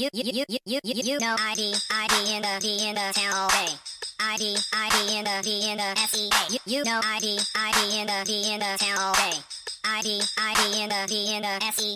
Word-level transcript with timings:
you, 0.00 0.08
you, 0.14 0.22
you, 0.24 0.44
you, 0.48 0.58
you, 0.64 0.80
you, 0.82 1.02
you 1.04 1.18
know 1.18 1.36
ID, 1.38 1.74
ID 1.90 2.34
in 2.34 2.40
the 2.40 2.58
D 2.58 2.88
in 2.88 2.94
the 2.94 3.12
town 3.12 3.34
all 3.34 3.48
day. 3.50 3.68
ID, 4.18 4.56
ID 4.72 5.18
in 5.18 5.24
the 5.24 5.40
D 5.42 5.70
in 5.70 5.76
the 5.76 5.94
SEA. 6.08 6.30
You, 6.48 6.58
you 6.64 6.84
know 6.84 7.02
ID, 7.04 7.38
ID 7.54 8.00
in 8.00 8.06
the 8.06 8.24
D 8.24 8.54
in 8.54 8.60
the 8.60 8.78
town 8.78 8.96
all 8.98 9.12
day. 9.12 9.36
ID, 9.84 10.22
ID 10.38 10.82
in 10.84 10.88
the 10.88 11.04
D 11.06 11.36
in 11.36 11.42
the 11.42 11.72
SEA. 11.72 11.94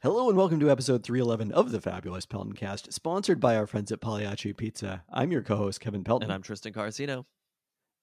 Hello 0.00 0.28
and 0.28 0.38
welcome 0.38 0.60
to 0.60 0.70
episode 0.70 1.02
311 1.02 1.50
of 1.50 1.72
the 1.72 1.80
Fabulous 1.80 2.24
Pelton 2.24 2.52
Cast, 2.52 2.92
sponsored 2.92 3.40
by 3.40 3.56
our 3.56 3.66
friends 3.66 3.90
at 3.90 4.00
Pagliacci 4.00 4.52
Pizza. 4.52 5.02
I'm 5.12 5.32
your 5.32 5.42
co-host 5.42 5.80
Kevin 5.80 6.04
Pelton, 6.04 6.26
And 6.26 6.32
I'm 6.32 6.42
Tristan 6.42 6.72
Carcino. 6.72 7.24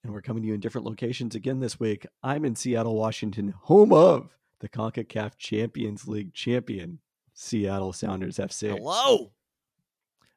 and 0.04 0.12
we're 0.12 0.20
coming 0.20 0.42
to 0.42 0.48
you 0.48 0.52
in 0.52 0.60
different 0.60 0.86
locations 0.86 1.34
again 1.34 1.60
this 1.60 1.80
week. 1.80 2.06
I'm 2.22 2.44
in 2.44 2.54
Seattle, 2.54 2.96
Washington, 2.96 3.54
home 3.62 3.94
of 3.94 4.36
the 4.58 4.68
CONCACAF 4.68 5.38
Champions 5.38 6.06
League 6.06 6.34
champion, 6.34 6.98
Seattle 7.40 7.94
Sounders 7.94 8.36
FC. 8.36 8.68
Hello. 8.68 9.32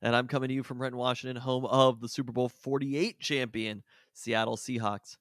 And 0.02 0.16
I'm 0.16 0.28
coming 0.28 0.48
to 0.48 0.56
you 0.56 0.64
from 0.64 0.82
Renton, 0.82 0.98
Washington, 0.98 1.36
home 1.36 1.66
of 1.66 2.00
the 2.00 2.07
Super 2.07 2.32
Bowl 2.32 2.48
48 2.48 3.20
champion, 3.20 3.84
Seattle 4.14 4.56
Seahawks. 4.56 5.18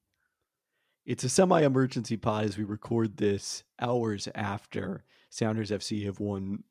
It's 1.04 1.24
a 1.24 1.28
semi-emergency 1.28 2.16
pod 2.18 2.44
as 2.44 2.56
we 2.56 2.62
record 2.62 3.16
this 3.16 3.64
hours 3.80 4.28
after 4.36 5.02
Sounders 5.28 5.72
FC 5.72 6.04
have 6.04 6.20
won 6.20 6.62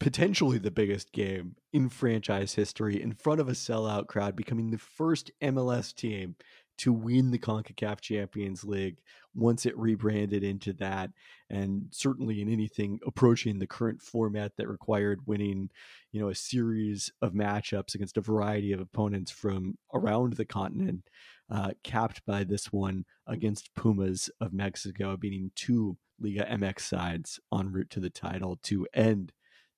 potentially 0.00 0.58
the 0.58 0.72
biggest 0.72 1.12
game 1.12 1.54
in 1.72 1.88
franchise 1.88 2.54
history 2.54 3.00
in 3.00 3.12
front 3.12 3.40
of 3.40 3.48
a 3.48 3.52
sellout 3.52 4.08
crowd, 4.08 4.34
becoming 4.34 4.70
the 4.70 4.78
first 4.78 5.30
MLS 5.40 5.94
team 5.94 6.34
to 6.78 6.92
win 6.92 7.30
the 7.30 7.38
CONCACAF 7.38 8.00
Champions 8.00 8.64
League 8.64 8.98
once 9.34 9.66
it 9.66 9.76
rebranded 9.78 10.42
into 10.42 10.72
that. 10.74 11.10
And 11.50 11.86
certainly 11.90 12.40
in 12.40 12.48
anything 12.48 12.98
approaching 13.06 13.58
the 13.58 13.66
current 13.66 14.02
format 14.02 14.52
that 14.56 14.68
required 14.68 15.20
winning, 15.26 15.70
you 16.12 16.20
know, 16.20 16.28
a 16.28 16.34
series 16.34 17.12
of 17.20 17.32
matchups 17.32 17.94
against 17.94 18.16
a 18.16 18.22
variety 18.22 18.72
of 18.72 18.80
opponents 18.80 19.30
from 19.30 19.76
around 19.94 20.34
the 20.34 20.44
continent, 20.44 21.08
uh, 21.50 21.70
capped 21.84 22.24
by 22.26 22.44
this 22.44 22.72
one 22.72 23.04
against 23.26 23.74
Pumas 23.74 24.30
of 24.40 24.52
Mexico, 24.52 25.16
beating 25.16 25.50
two 25.54 25.96
Liga 26.18 26.46
MX 26.50 26.80
sides 26.80 27.40
en 27.52 27.72
route 27.72 27.90
to 27.90 28.00
the 28.00 28.10
title 28.10 28.58
to 28.64 28.86
end 28.94 29.32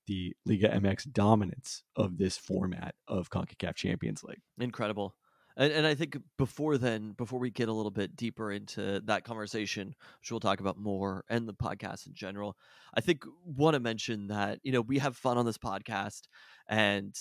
the 0.07 0.35
Liga 0.45 0.69
MX 0.69 1.13
dominance 1.13 1.83
of 1.97 2.19
this 2.19 2.37
format 2.37 2.95
of 3.09 3.31
CONCACAF 3.31 3.75
Champions 3.75 4.23
League. 4.23 4.43
Incredible. 4.59 5.15
And, 5.57 5.73
and 5.73 5.87
I 5.87 5.95
think 5.95 6.17
before 6.37 6.79
then, 6.79 7.13
before 7.13 7.39
we 7.39 7.51
get 7.51 7.69
a 7.69 7.73
little 7.73 7.91
bit 7.91 8.17
deeper 8.17 8.51
into 8.51 9.01
that 9.05 9.25
conversation, 9.25 9.95
which 10.21 10.31
we'll 10.31 10.41
talk 10.41 10.61
about 10.61 10.79
more 10.79 11.25
and 11.29 11.49
the 11.49 11.55
podcast 11.55 12.07
in 12.07 12.15
general, 12.15 12.57
I 12.95 13.01
think 13.01 13.25
want 13.45 13.75
to 13.75 13.81
mention 13.81 14.29
that, 14.29 14.59
you 14.63 14.73
know, 14.73 14.81
we 14.81 14.99
have 14.99 15.17
fun 15.17 15.39
on 15.39 15.47
this 15.47 15.59
podcast 15.59 16.23
and, 16.69 17.15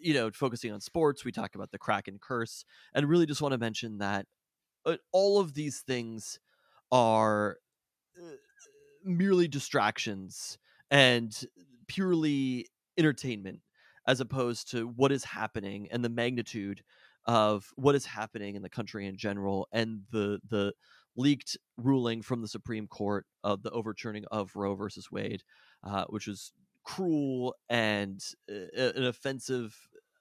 you 0.00 0.14
know, 0.14 0.30
focusing 0.30 0.72
on 0.72 0.80
sports, 0.80 1.24
we 1.24 1.32
talk 1.32 1.54
about 1.54 1.72
the 1.72 1.78
Kraken 1.78 2.18
curse 2.20 2.64
and 2.94 3.08
really 3.08 3.26
just 3.26 3.42
want 3.42 3.52
to 3.52 3.58
mention 3.58 3.98
that 3.98 4.26
uh, 4.86 4.96
all 5.12 5.40
of 5.40 5.54
these 5.54 5.80
things 5.80 6.38
are 6.92 7.58
uh, 8.20 8.34
merely 9.04 9.48
distractions 9.48 10.58
and 10.90 11.44
purely 11.88 12.66
entertainment 12.96 13.60
as 14.06 14.20
opposed 14.20 14.70
to 14.70 14.86
what 14.88 15.12
is 15.12 15.24
happening 15.24 15.88
and 15.90 16.04
the 16.04 16.08
magnitude 16.08 16.82
of 17.26 17.66
what 17.76 17.94
is 17.94 18.06
happening 18.06 18.54
in 18.54 18.62
the 18.62 18.70
country 18.70 19.06
in 19.06 19.16
general 19.16 19.68
and 19.72 20.02
the 20.10 20.40
the 20.48 20.72
leaked 21.16 21.56
ruling 21.76 22.22
from 22.22 22.40
the 22.40 22.48
Supreme 22.48 22.86
Court 22.86 23.26
of 23.44 23.62
the 23.62 23.70
overturning 23.70 24.24
of 24.30 24.52
Roe 24.54 24.74
versus 24.74 25.10
Wade, 25.10 25.42
uh, 25.84 26.04
which 26.08 26.26
was 26.26 26.52
cruel 26.84 27.54
and 27.68 28.20
uh, 28.50 28.92
an 28.96 29.04
offensive 29.04 29.76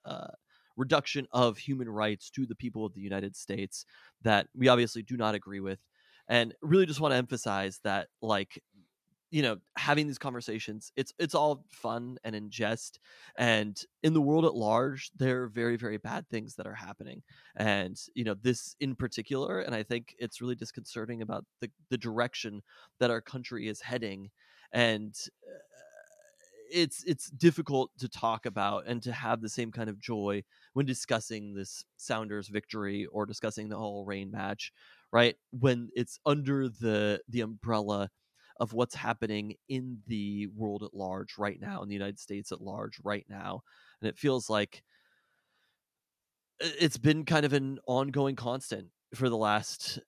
uh, 0.05 0.27
reduction 0.75 1.27
of 1.31 1.57
human 1.57 1.89
rights 1.89 2.29
to 2.31 2.45
the 2.45 2.55
people 2.55 2.85
of 2.85 2.93
the 2.93 3.01
United 3.01 3.35
States 3.35 3.85
that 4.23 4.47
we 4.55 4.67
obviously 4.67 5.03
do 5.03 5.17
not 5.17 5.35
agree 5.35 5.59
with, 5.59 5.79
and 6.27 6.53
really 6.61 6.85
just 6.85 6.99
want 6.99 7.11
to 7.11 7.17
emphasize 7.17 7.79
that 7.83 8.07
like 8.21 8.61
you 9.31 9.41
know 9.41 9.57
having 9.77 10.07
these 10.07 10.17
conversations 10.17 10.91
it's 10.95 11.13
it's 11.19 11.35
all 11.35 11.65
fun 11.69 12.17
and 12.23 12.35
in 12.35 12.49
jest 12.49 12.99
and 13.37 13.83
in 14.03 14.13
the 14.13 14.21
world 14.21 14.45
at 14.45 14.55
large 14.55 15.11
there 15.15 15.43
are 15.43 15.47
very 15.47 15.75
very 15.77 15.97
bad 15.97 16.27
things 16.29 16.55
that 16.55 16.67
are 16.67 16.73
happening 16.73 17.21
and 17.55 17.97
you 18.15 18.23
know 18.23 18.35
this 18.41 18.75
in 18.79 18.95
particular 18.95 19.61
and 19.61 19.75
i 19.75 19.83
think 19.83 20.15
it's 20.19 20.41
really 20.41 20.55
disconcerting 20.55 21.21
about 21.21 21.45
the 21.61 21.69
the 21.89 21.97
direction 21.97 22.61
that 22.99 23.11
our 23.11 23.21
country 23.21 23.67
is 23.67 23.81
heading 23.81 24.29
and 24.71 25.15
uh, 25.47 25.57
it's 26.71 27.03
it's 27.05 27.31
difficult 27.31 27.89
to 27.97 28.07
talk 28.07 28.45
about 28.45 28.83
and 28.85 29.01
to 29.01 29.11
have 29.11 29.41
the 29.41 29.49
same 29.49 29.71
kind 29.71 29.89
of 29.89 29.99
joy 29.99 30.43
when 30.73 30.85
discussing 30.85 31.55
this 31.55 31.83
Sounders 31.97 32.47
victory 32.47 33.07
or 33.07 33.25
discussing 33.25 33.69
the 33.69 33.75
OL 33.75 34.05
Reign 34.05 34.29
match 34.29 34.71
right? 35.11 35.35
When 35.51 35.89
it's 35.95 36.19
under 36.25 36.69
the 36.69 37.21
the 37.27 37.41
umbrella 37.41 38.09
of 38.59 38.73
what's 38.73 38.95
happening 38.95 39.55
in 39.67 39.99
the 40.07 40.47
world 40.55 40.83
at 40.83 40.93
large 40.93 41.37
right 41.37 41.59
now, 41.61 41.81
in 41.81 41.87
the 41.87 41.95
United 41.95 42.19
States 42.19 42.51
at 42.51 42.61
large 42.61 42.99
right 43.03 43.25
now. 43.29 43.61
And 44.01 44.09
it 44.09 44.17
feels 44.17 44.49
like 44.49 44.83
it's 46.59 46.97
been 46.97 47.23
kind 47.23 47.45
of 47.45 47.53
an 47.53 47.79
ongoing 47.87 48.35
constant 48.35 48.87
for 49.15 49.29
the 49.29 49.37
last 49.37 49.99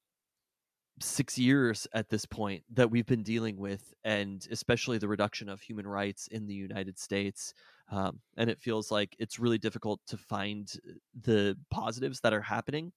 six 0.99 1.37
years 1.37 1.87
at 1.93 2.09
this 2.09 2.25
point 2.25 2.63
that 2.73 2.91
we've 2.91 3.05
been 3.05 3.23
dealing 3.23 3.57
with, 3.57 3.93
and 4.03 4.45
especially 4.51 4.97
the 4.97 5.07
reduction 5.07 5.49
of 5.49 5.61
human 5.61 5.87
rights 5.87 6.27
in 6.27 6.45
the 6.45 6.53
United 6.53 6.99
States. 6.99 7.53
Um, 7.89 8.19
and 8.37 8.49
it 8.49 8.59
feels 8.59 8.91
like 8.91 9.15
it's 9.17 9.39
really 9.39 9.57
difficult 9.57 9.99
to 10.07 10.17
find 10.17 10.71
the 11.19 11.57
positives 11.69 12.19
that 12.21 12.33
are 12.33 12.41
happening. 12.41 12.91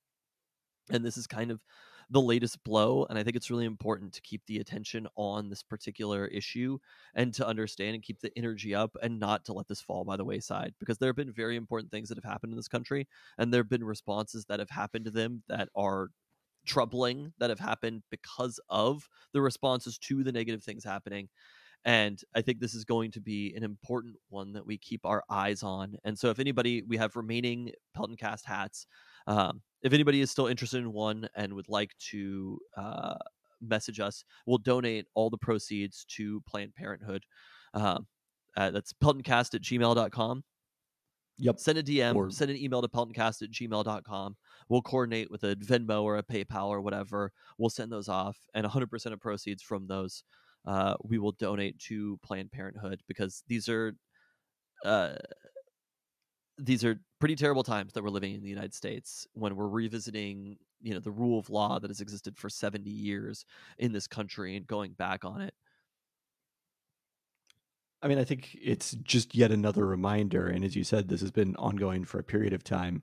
And 0.90 1.04
this 1.04 1.16
is 1.16 1.26
kind 1.26 1.50
of 1.50 1.62
the 2.10 2.20
latest 2.20 2.62
blow. 2.64 3.06
And 3.08 3.18
I 3.18 3.22
think 3.22 3.36
it's 3.36 3.50
really 3.50 3.64
important 3.64 4.12
to 4.14 4.22
keep 4.22 4.42
the 4.46 4.58
attention 4.58 5.06
on 5.16 5.48
this 5.48 5.62
particular 5.62 6.26
issue 6.26 6.78
and 7.14 7.32
to 7.34 7.46
understand 7.46 7.94
and 7.94 8.02
keep 8.02 8.20
the 8.20 8.32
energy 8.36 8.74
up 8.74 8.96
and 9.02 9.18
not 9.18 9.44
to 9.46 9.52
let 9.52 9.68
this 9.68 9.80
fall 9.80 10.04
by 10.04 10.16
the 10.16 10.24
wayside 10.24 10.74
because 10.78 10.98
there 10.98 11.08
have 11.08 11.16
been 11.16 11.32
very 11.32 11.56
important 11.56 11.90
things 11.90 12.08
that 12.08 12.18
have 12.18 12.30
happened 12.30 12.52
in 12.52 12.56
this 12.56 12.68
country 12.68 13.08
and 13.38 13.52
there 13.52 13.60
have 13.60 13.68
been 13.68 13.84
responses 13.84 14.44
that 14.46 14.60
have 14.60 14.70
happened 14.70 15.04
to 15.04 15.10
them 15.10 15.42
that 15.48 15.68
are 15.74 16.10
troubling 16.66 17.32
that 17.38 17.50
have 17.50 17.60
happened 17.60 18.02
because 18.10 18.58
of 18.68 19.08
the 19.32 19.40
responses 19.42 19.98
to 19.98 20.24
the 20.24 20.32
negative 20.32 20.62
things 20.62 20.84
happening. 20.84 21.28
And 21.84 22.18
I 22.34 22.40
think 22.40 22.60
this 22.60 22.74
is 22.74 22.84
going 22.84 23.10
to 23.12 23.20
be 23.20 23.52
an 23.54 23.62
important 23.62 24.16
one 24.30 24.52
that 24.54 24.64
we 24.64 24.78
keep 24.78 25.04
our 25.04 25.22
eyes 25.28 25.62
on. 25.62 25.96
And 26.04 26.18
so, 26.18 26.30
if 26.30 26.38
anybody, 26.38 26.82
we 26.82 26.96
have 26.96 27.14
remaining 27.14 27.72
Pelton 27.94 28.16
Cast 28.16 28.46
hats. 28.46 28.86
Um, 29.26 29.60
if 29.82 29.92
anybody 29.92 30.20
is 30.20 30.30
still 30.30 30.46
interested 30.46 30.78
in 30.78 30.92
one 30.92 31.28
and 31.36 31.52
would 31.52 31.68
like 31.68 31.90
to 32.10 32.58
uh, 32.76 33.16
message 33.60 34.00
us, 34.00 34.24
we'll 34.46 34.58
donate 34.58 35.06
all 35.14 35.28
the 35.28 35.38
proceeds 35.38 36.06
to 36.16 36.40
Planned 36.48 36.74
Parenthood. 36.74 37.24
Um, 37.74 38.06
uh, 38.56 38.70
that's 38.70 38.92
peltoncast 38.92 39.54
at 39.54 39.62
gmail.com. 39.62 40.44
Yep. 41.38 41.58
Send 41.58 41.78
a 41.78 41.82
DM, 41.82 42.14
Or- 42.14 42.30
send 42.30 42.50
an 42.50 42.56
email 42.56 42.80
to 42.80 42.88
peltoncast 42.88 43.42
at 43.42 43.50
gmail.com. 43.50 44.36
We'll 44.68 44.82
coordinate 44.82 45.30
with 45.30 45.42
a 45.42 45.56
Venmo 45.56 46.02
or 46.02 46.16
a 46.16 46.22
PayPal 46.22 46.68
or 46.68 46.80
whatever. 46.80 47.32
We'll 47.58 47.70
send 47.70 47.90
those 47.90 48.08
off, 48.08 48.38
and 48.54 48.64
100% 48.64 49.12
of 49.12 49.20
proceeds 49.20 49.62
from 49.62 49.86
those 49.86 50.22
uh, 50.66 50.94
we 51.02 51.18
will 51.18 51.32
donate 51.32 51.78
to 51.78 52.18
Planned 52.22 52.52
Parenthood 52.52 53.02
because 53.08 53.42
these 53.48 53.68
are. 53.68 53.94
Uh, 54.84 55.14
these 56.58 56.84
are 56.84 57.00
pretty 57.18 57.34
terrible 57.34 57.64
times 57.64 57.92
that 57.92 58.04
we're 58.04 58.10
living 58.10 58.34
in 58.34 58.42
the 58.42 58.48
United 58.48 58.72
States 58.72 59.26
when 59.32 59.56
we're 59.56 59.66
revisiting, 59.66 60.56
you 60.82 60.94
know, 60.94 61.00
the 61.00 61.10
rule 61.10 61.38
of 61.38 61.50
law 61.50 61.80
that 61.80 61.90
has 61.90 62.00
existed 62.00 62.36
for 62.36 62.48
70 62.48 62.88
years 62.88 63.44
in 63.78 63.92
this 63.92 64.06
country 64.06 64.56
and 64.56 64.64
going 64.66 64.92
back 64.92 65.24
on 65.24 65.40
it. 65.40 65.52
I 68.02 68.08
mean, 68.08 68.18
I 68.18 68.24
think 68.24 68.56
it's 68.62 68.92
just 69.02 69.34
yet 69.34 69.50
another 69.50 69.86
reminder. 69.86 70.46
And 70.46 70.62
as 70.62 70.76
you 70.76 70.84
said, 70.84 71.08
this 71.08 71.22
has 71.22 71.30
been 71.30 71.56
ongoing 71.56 72.04
for 72.04 72.18
a 72.18 72.22
period 72.22 72.52
of 72.52 72.62
time. 72.62 73.02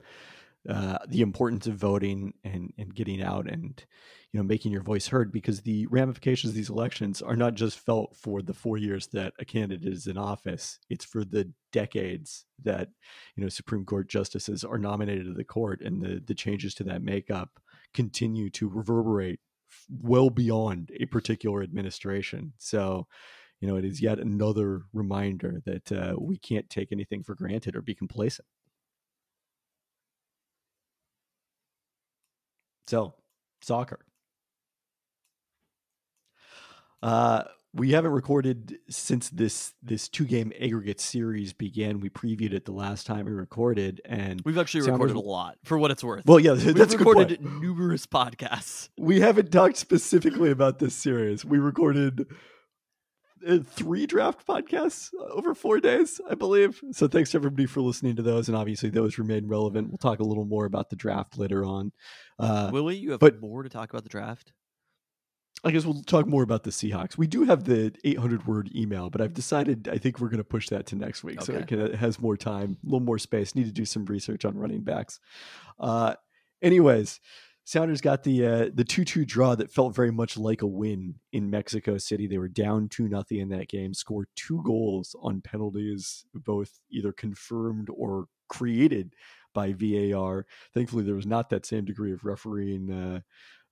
Uh, 0.69 0.99
the 1.07 1.21
importance 1.21 1.65
of 1.65 1.73
voting 1.73 2.35
and, 2.43 2.71
and 2.77 2.93
getting 2.93 3.19
out 3.19 3.49
and 3.49 3.83
you 4.31 4.39
know 4.39 4.43
making 4.43 4.71
your 4.71 4.83
voice 4.83 5.07
heard 5.07 5.31
because 5.31 5.61
the 5.61 5.87
ramifications 5.87 6.51
of 6.51 6.55
these 6.55 6.69
elections 6.69 7.19
are 7.19 7.35
not 7.35 7.55
just 7.55 7.79
felt 7.79 8.15
for 8.15 8.43
the 8.43 8.53
four 8.53 8.77
years 8.77 9.07
that 9.07 9.33
a 9.39 9.43
candidate 9.43 9.91
is 9.91 10.05
in 10.05 10.19
office 10.19 10.77
it's 10.87 11.03
for 11.03 11.23
the 11.25 11.51
decades 11.71 12.45
that 12.61 12.89
you 13.35 13.41
know 13.41 13.49
supreme 13.49 13.83
court 13.83 14.07
justices 14.07 14.63
are 14.63 14.77
nominated 14.77 15.25
to 15.25 15.33
the 15.33 15.43
court 15.43 15.81
and 15.81 15.99
the 15.99 16.21
the 16.27 16.35
changes 16.35 16.75
to 16.75 16.83
that 16.83 17.01
makeup 17.01 17.59
continue 17.95 18.47
to 18.47 18.69
reverberate 18.69 19.39
well 19.89 20.29
beyond 20.29 20.91
a 20.99 21.07
particular 21.07 21.63
administration 21.63 22.53
so 22.59 23.07
you 23.61 23.67
know, 23.67 23.75
it 23.75 23.85
is 23.85 24.01
yet 24.01 24.19
another 24.19 24.81
reminder 24.91 25.61
that 25.65 25.91
uh, 25.91 26.15
we 26.19 26.37
can't 26.37 26.69
take 26.69 26.91
anything 26.91 27.21
for 27.23 27.35
granted 27.35 27.75
or 27.75 27.81
be 27.81 27.93
complacent. 27.93 28.47
So, 32.91 33.13
soccer. 33.61 33.99
Uh, 37.01 37.43
we 37.73 37.91
haven't 37.91 38.11
recorded 38.11 38.79
since 38.89 39.29
this 39.29 39.71
this 39.81 40.09
two 40.09 40.25
game 40.25 40.51
aggregate 40.59 40.99
series 40.99 41.53
began. 41.53 42.01
We 42.01 42.09
previewed 42.09 42.51
it 42.51 42.65
the 42.65 42.73
last 42.73 43.07
time 43.07 43.27
we 43.27 43.31
recorded, 43.31 44.01
and 44.03 44.41
We've 44.43 44.57
actually 44.57 44.81
Sounders- 44.81 45.13
recorded 45.13 45.15
a 45.15 45.19
lot 45.21 45.57
for 45.63 45.77
what 45.77 45.89
it's 45.91 46.03
worth. 46.03 46.25
well, 46.25 46.37
yeah, 46.37 46.51
We've 46.65 46.75
that's 46.75 46.93
recorded 46.93 47.41
numerous 47.41 48.05
podcasts. 48.05 48.89
We 48.97 49.21
haven't 49.21 49.53
talked 49.53 49.77
specifically 49.77 50.51
about 50.51 50.79
this 50.79 50.93
series. 50.93 51.45
We 51.45 51.59
recorded 51.59 52.27
three 53.63 54.05
draft 54.05 54.45
podcasts 54.47 55.09
over 55.31 55.53
four 55.53 55.79
days, 55.79 56.21
I 56.29 56.35
believe. 56.35 56.81
So 56.91 57.07
thanks 57.07 57.31
to 57.31 57.37
everybody 57.37 57.65
for 57.65 57.81
listening 57.81 58.15
to 58.17 58.21
those, 58.21 58.47
and 58.47 58.57
obviously 58.57 58.89
those 58.89 59.17
remain 59.17 59.47
relevant. 59.47 59.89
We'll 59.89 59.97
talk 59.97 60.19
a 60.19 60.23
little 60.23 60.45
more 60.45 60.65
about 60.65 60.89
the 60.89 60.95
draft 60.95 61.37
later 61.37 61.65
on. 61.65 61.91
Uh, 62.39 62.69
Will 62.71 62.85
we? 62.85 62.95
You 62.95 63.11
have 63.11 63.19
but- 63.19 63.41
more 63.41 63.63
to 63.63 63.69
talk 63.69 63.89
about 63.89 64.03
the 64.03 64.09
draft? 64.09 64.53
I 65.63 65.69
guess 65.69 65.85
we'll 65.85 66.01
talk 66.01 66.25
more 66.25 66.41
about 66.41 66.63
the 66.63 66.71
Seahawks. 66.71 67.17
We 67.19 67.27
do 67.27 67.43
have 67.43 67.65
the 67.65 67.93
800 68.03 68.47
word 68.47 68.71
email, 68.75 69.11
but 69.11 69.21
I've 69.21 69.35
decided 69.35 69.87
I 69.87 69.99
think 69.99 70.19
we're 70.19 70.29
going 70.29 70.39
to 70.39 70.43
push 70.43 70.69
that 70.69 70.87
to 70.87 70.95
next 70.95 71.23
week 71.23 71.39
so 71.43 71.53
it, 71.53 71.67
can, 71.67 71.79
it 71.79 71.95
has 71.95 72.19
more 72.19 72.35
time, 72.35 72.77
a 72.81 72.85
little 72.87 72.99
more 72.99 73.19
space. 73.19 73.53
Need 73.53 73.65
to 73.65 73.71
do 73.71 73.85
some 73.85 74.05
research 74.05 74.43
on 74.43 74.57
running 74.57 74.81
backs. 74.81 75.19
Uh, 75.79 76.15
anyways, 76.63 77.19
Sounders 77.71 78.01
got 78.01 78.23
the 78.23 78.45
uh, 78.45 78.69
the 78.73 78.83
2 78.83 79.05
2 79.05 79.23
draw 79.23 79.55
that 79.55 79.71
felt 79.71 79.95
very 79.95 80.11
much 80.11 80.37
like 80.37 80.61
a 80.61 80.67
win 80.67 81.15
in 81.31 81.49
Mexico 81.49 81.97
City. 81.97 82.27
They 82.27 82.37
were 82.37 82.49
down 82.49 82.89
2 82.89 83.07
nothing 83.07 83.37
in 83.37 83.47
that 83.47 83.69
game, 83.69 83.93
scored 83.93 84.27
two 84.35 84.61
goals 84.65 85.15
on 85.21 85.39
penalties, 85.39 86.25
both 86.33 86.81
either 86.91 87.13
confirmed 87.13 87.87
or 87.89 88.25
created 88.49 89.13
by 89.53 89.71
VAR. 89.71 90.45
Thankfully, 90.73 91.05
there 91.05 91.15
was 91.15 91.25
not 91.25 91.49
that 91.51 91.65
same 91.65 91.85
degree 91.85 92.11
of 92.11 92.25
refereeing. 92.25 92.91
Uh, 92.91 93.19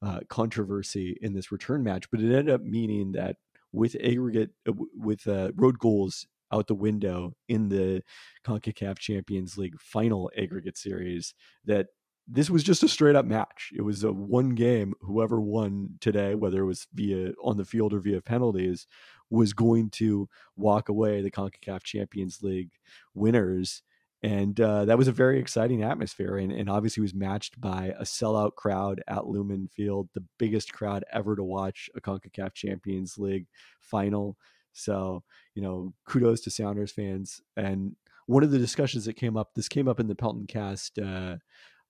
uh, 0.01 0.22
controversy 0.30 1.18
in 1.22 1.34
this 1.34 1.51
return 1.51 1.84
match, 1.84 2.10
but 2.10 2.22
it 2.22 2.34
ended 2.34 2.50
up 2.50 2.62
meaning 2.62 3.12
that 3.12 3.36
with 3.74 3.98
aggregate 4.01 4.51
uh, 4.66 4.72
with 4.96 5.28
uh, 5.28 5.51
road 5.57 5.78
goals 5.78 6.25
out 6.54 6.68
the 6.68 6.74
window 6.74 7.34
in 7.50 7.68
the 7.68 8.01
CONCACAF 8.48 8.98
Champions 8.98 9.57
League 9.57 9.78
final 9.78 10.31
aggregate 10.38 10.78
series, 10.78 11.34
that 11.66 11.88
this 12.31 12.49
was 12.49 12.63
just 12.63 12.83
a 12.83 12.87
straight 12.87 13.15
up 13.15 13.25
match. 13.25 13.71
It 13.75 13.81
was 13.81 14.03
a 14.03 14.11
one 14.11 14.49
game. 14.49 14.93
Whoever 15.01 15.41
won 15.41 15.95
today, 15.99 16.35
whether 16.35 16.61
it 16.61 16.65
was 16.65 16.87
via 16.93 17.31
on 17.43 17.57
the 17.57 17.65
field 17.65 17.93
or 17.93 17.99
via 17.99 18.21
penalties, 18.21 18.85
was 19.29 19.53
going 19.53 19.89
to 19.91 20.29
walk 20.55 20.89
away 20.89 21.21
the 21.21 21.31
CONCACAF 21.31 21.83
Champions 21.83 22.39
League 22.41 22.71
winners. 23.13 23.81
And 24.21 24.59
uh, 24.59 24.85
that 24.85 24.97
was 24.97 25.07
a 25.07 25.13
very 25.13 25.39
exciting 25.39 25.81
atmosphere, 25.81 26.37
and, 26.37 26.51
and 26.51 26.69
obviously 26.69 27.01
was 27.01 27.13
matched 27.15 27.59
by 27.59 27.93
a 27.97 28.03
sellout 28.03 28.55
crowd 28.55 29.01
at 29.07 29.27
Lumen 29.27 29.67
Field, 29.67 30.09
the 30.13 30.25
biggest 30.37 30.73
crowd 30.73 31.05
ever 31.11 31.35
to 31.35 31.43
watch 31.43 31.89
a 31.95 32.01
CONCACAF 32.01 32.53
Champions 32.53 33.17
League 33.17 33.47
final. 33.79 34.37
So, 34.73 35.23
you 35.55 35.61
know, 35.61 35.93
kudos 36.05 36.41
to 36.41 36.51
Sounders 36.51 36.91
fans. 36.91 37.41
And 37.55 37.95
one 38.27 38.43
of 38.43 38.51
the 38.51 38.59
discussions 38.59 39.05
that 39.05 39.15
came 39.15 39.37
up, 39.37 39.55
this 39.55 39.69
came 39.69 39.87
up 39.87 39.99
in 39.99 40.07
the 40.07 40.15
Pelton 40.15 40.47
Cast 40.47 40.99
uh, 40.99 41.37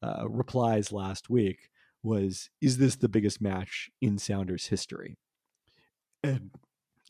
uh, 0.02 0.28
replies 0.28 0.92
last 0.92 1.30
week, 1.30 1.70
was 2.04 2.50
is 2.62 2.78
this 2.78 2.96
the 2.96 3.10
biggest 3.10 3.42
match 3.42 3.90
in 4.02 4.18
Sounders 4.18 4.68
history? 4.68 5.18
And 6.24 6.52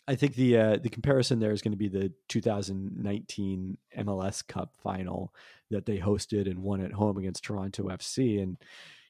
I 0.07 0.15
think 0.15 0.35
the 0.35 0.57
uh, 0.57 0.77
the 0.77 0.89
comparison 0.89 1.39
there 1.39 1.51
is 1.51 1.61
going 1.61 1.71
to 1.71 1.77
be 1.77 1.87
the 1.87 2.11
2019 2.29 3.77
MLS 3.99 4.47
Cup 4.47 4.73
final 4.81 5.33
that 5.69 5.85
they 5.85 5.99
hosted 5.99 6.49
and 6.49 6.63
won 6.63 6.81
at 6.81 6.93
home 6.93 7.17
against 7.17 7.43
Toronto 7.43 7.83
FC, 7.89 8.41
and 8.41 8.57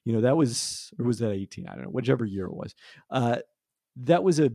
you 0.04 0.12
know 0.12 0.20
that 0.20 0.36
was 0.36 0.92
or 0.98 1.06
was 1.06 1.18
that 1.20 1.32
18? 1.32 1.66
I 1.66 1.74
don't 1.74 1.84
know, 1.84 1.90
whichever 1.90 2.24
year 2.24 2.46
it 2.46 2.54
was. 2.54 2.74
Uh, 3.10 3.38
that 3.96 4.22
was 4.22 4.38
a 4.38 4.52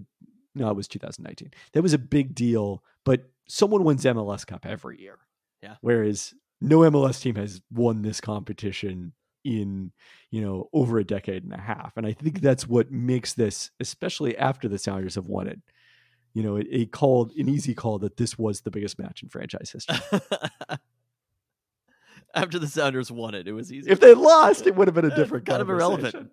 no, 0.54 0.70
it 0.70 0.76
was 0.76 0.88
2019. 0.88 1.52
That 1.74 1.82
was 1.82 1.94
a 1.94 1.98
big 1.98 2.36
deal, 2.36 2.84
but 3.04 3.28
someone 3.48 3.84
wins 3.84 4.06
MLS 4.06 4.46
Cup 4.46 4.66
every 4.66 5.02
year. 5.02 5.18
Yeah. 5.62 5.76
Whereas 5.82 6.34
no 6.62 6.80
MLS 6.80 7.22
team 7.22 7.36
has 7.36 7.62
won 7.72 8.02
this 8.02 8.22
competition 8.22 9.14
in 9.44 9.92
you 10.32 10.42
know 10.42 10.70
over 10.74 10.98
a 10.98 11.04
decade 11.04 11.44
and 11.44 11.54
a 11.54 11.62
half, 11.62 11.98
and 11.98 12.06
I 12.06 12.14
think 12.14 12.42
that's 12.42 12.68
what 12.68 12.92
makes 12.92 13.34
this, 13.34 13.72
especially 13.80 14.38
after 14.38 14.68
the 14.68 14.80
Sounders 14.80 15.16
have 15.16 15.28
won 15.28 15.48
it. 15.48 15.60
You 16.34 16.44
know, 16.44 16.58
it, 16.58 16.68
it 16.70 16.92
called 16.92 17.32
an 17.38 17.48
easy 17.48 17.74
call 17.74 18.00
that 18.00 18.18
this 18.18 18.38
was 18.38 18.62
the 18.62 18.72
biggest 18.72 19.00
match 19.00 19.24
in 19.24 19.30
franchise 19.30 19.72
history. 19.72 19.98
After 22.36 22.60
the 22.60 22.68
Sounders 22.68 23.10
won 23.10 23.34
it, 23.34 23.48
it 23.48 23.54
was 23.54 23.72
easy. 23.72 23.90
if 23.90 24.02
they 24.02 24.14
lost, 24.14 24.68
it 24.68 24.76
would 24.76 24.90
have 24.90 24.96
been 24.96 25.06
a 25.06 25.16
different 25.16 25.46
kind 25.46 25.62
of 25.62 25.70
irrelevant. 25.70 26.30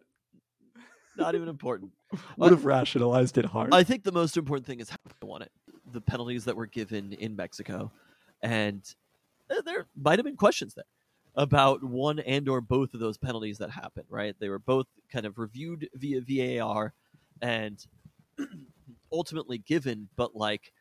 Not 1.17 1.37
even 1.37 1.49
important. 1.49 1.93
Would 2.39 2.53
have 2.53 2.65
rationalized 2.65 3.37
it 3.37 3.45
hard. 3.45 3.73
I 3.75 3.85
think 3.85 4.03
the 4.03 4.13
most 4.13 4.37
important 4.37 4.67
thing 4.67 4.81
is 4.81 4.89
how 4.89 4.97
they 5.05 5.27
won 5.27 5.43
it. 5.43 5.53
The 5.93 6.01
penalties 6.01 6.47
that 6.47 6.57
were 6.57 6.67
given 6.67 7.13
in 7.13 7.37
Mexico, 7.37 7.93
and 8.41 8.83
there 9.65 9.87
might 9.97 10.19
have 10.19 10.25
been 10.25 10.37
questions 10.37 10.75
there 10.75 10.85
about 11.35 11.83
one 11.83 12.19
and 12.19 12.49
or 12.49 12.61
both 12.61 12.93
of 12.95 13.01
those 13.01 13.17
penalties 13.19 13.59
that 13.59 13.71
happened. 13.71 14.07
Right? 14.09 14.35
They 14.39 14.49
were 14.49 14.59
both 14.59 14.87
kind 15.11 15.27
of 15.27 15.39
reviewed 15.39 15.89
via 15.95 16.21
VAR 16.21 16.95
and 17.41 17.85
ultimately 19.13 19.59
given, 19.59 20.09
but 20.17 20.35
like 20.35 20.73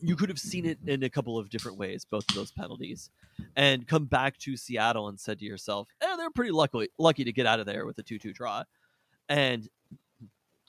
you 0.00 0.16
could 0.16 0.28
have 0.28 0.38
seen 0.38 0.66
it 0.66 0.78
in 0.86 1.02
a 1.02 1.08
couple 1.08 1.38
of 1.38 1.48
different 1.48 1.78
ways, 1.78 2.04
both 2.04 2.28
of 2.28 2.34
those 2.34 2.52
penalties, 2.52 3.10
and 3.56 3.86
come 3.86 4.04
back 4.04 4.36
to 4.38 4.56
Seattle 4.56 5.08
and 5.08 5.18
said 5.18 5.38
to 5.38 5.44
yourself, 5.44 5.88
"Eh, 6.00 6.16
they're 6.16 6.30
pretty 6.30 6.50
lucky 6.50 6.88
lucky 6.98 7.24
to 7.24 7.32
get 7.32 7.46
out 7.46 7.60
of 7.60 7.66
there 7.66 7.86
with 7.86 7.98
a 7.98 8.02
two-two 8.02 8.32
draw." 8.32 8.64
And 9.28 9.68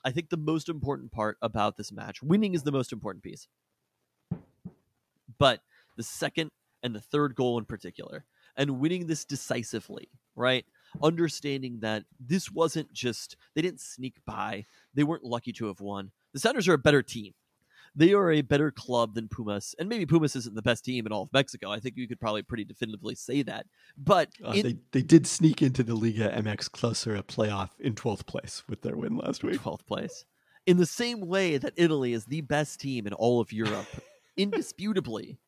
I 0.04 0.12
think 0.12 0.30
the 0.30 0.36
most 0.36 0.68
important 0.68 1.12
part 1.12 1.36
about 1.42 1.76
this 1.76 1.92
match, 1.92 2.22
winning 2.22 2.54
is 2.54 2.62
the 2.62 2.72
most 2.72 2.92
important 2.92 3.24
piece. 3.24 3.48
But 5.38 5.60
the 5.96 6.02
second 6.02 6.50
and 6.82 6.94
the 6.94 7.00
third 7.00 7.34
goal 7.34 7.58
in 7.58 7.64
particular, 7.64 8.24
and 8.56 8.78
winning 8.80 9.06
this 9.06 9.24
decisively, 9.24 10.08
right? 10.34 10.64
Understanding 11.02 11.80
that 11.80 12.04
this 12.20 12.50
wasn't 12.50 12.92
just, 12.92 13.36
they 13.54 13.62
didn't 13.62 13.80
sneak 13.80 14.14
by, 14.26 14.64
they 14.94 15.02
weren't 15.04 15.24
lucky 15.24 15.52
to 15.54 15.66
have 15.66 15.80
won. 15.80 16.10
The 16.32 16.40
Sounders 16.40 16.68
are 16.68 16.74
a 16.74 16.78
better 16.78 17.02
team. 17.02 17.32
They 17.94 18.12
are 18.12 18.30
a 18.30 18.42
better 18.42 18.70
club 18.70 19.14
than 19.14 19.26
Pumas, 19.28 19.74
and 19.78 19.88
maybe 19.88 20.04
Pumas 20.04 20.36
isn't 20.36 20.54
the 20.54 20.60
best 20.60 20.84
team 20.84 21.06
in 21.06 21.12
all 21.12 21.22
of 21.22 21.32
Mexico. 21.32 21.70
I 21.70 21.80
think 21.80 21.96
you 21.96 22.06
could 22.06 22.20
probably 22.20 22.42
pretty 22.42 22.64
definitively 22.64 23.14
say 23.14 23.42
that. 23.44 23.66
But 23.96 24.28
Uh, 24.44 24.50
in- 24.50 24.62
they 24.62 24.76
they 24.92 25.02
did 25.02 25.26
sneak 25.26 25.62
into 25.62 25.82
the 25.82 25.94
Liga 25.94 26.28
MX 26.30 26.68
Clausura 26.70 27.22
playoff 27.22 27.70
in 27.78 27.94
12th 27.94 28.26
place 28.26 28.62
with 28.68 28.82
their 28.82 28.96
win 28.96 29.16
last 29.16 29.42
week. 29.42 29.60
12th 29.62 29.86
place. 29.86 30.26
In 30.66 30.76
the 30.76 30.84
same 30.84 31.20
way 31.20 31.56
that 31.56 31.72
Italy 31.76 32.12
is 32.12 32.26
the 32.26 32.42
best 32.42 32.80
team 32.80 33.06
in 33.06 33.14
all 33.14 33.40
of 33.40 33.50
Europe, 33.50 33.86
indisputably. 34.36 35.38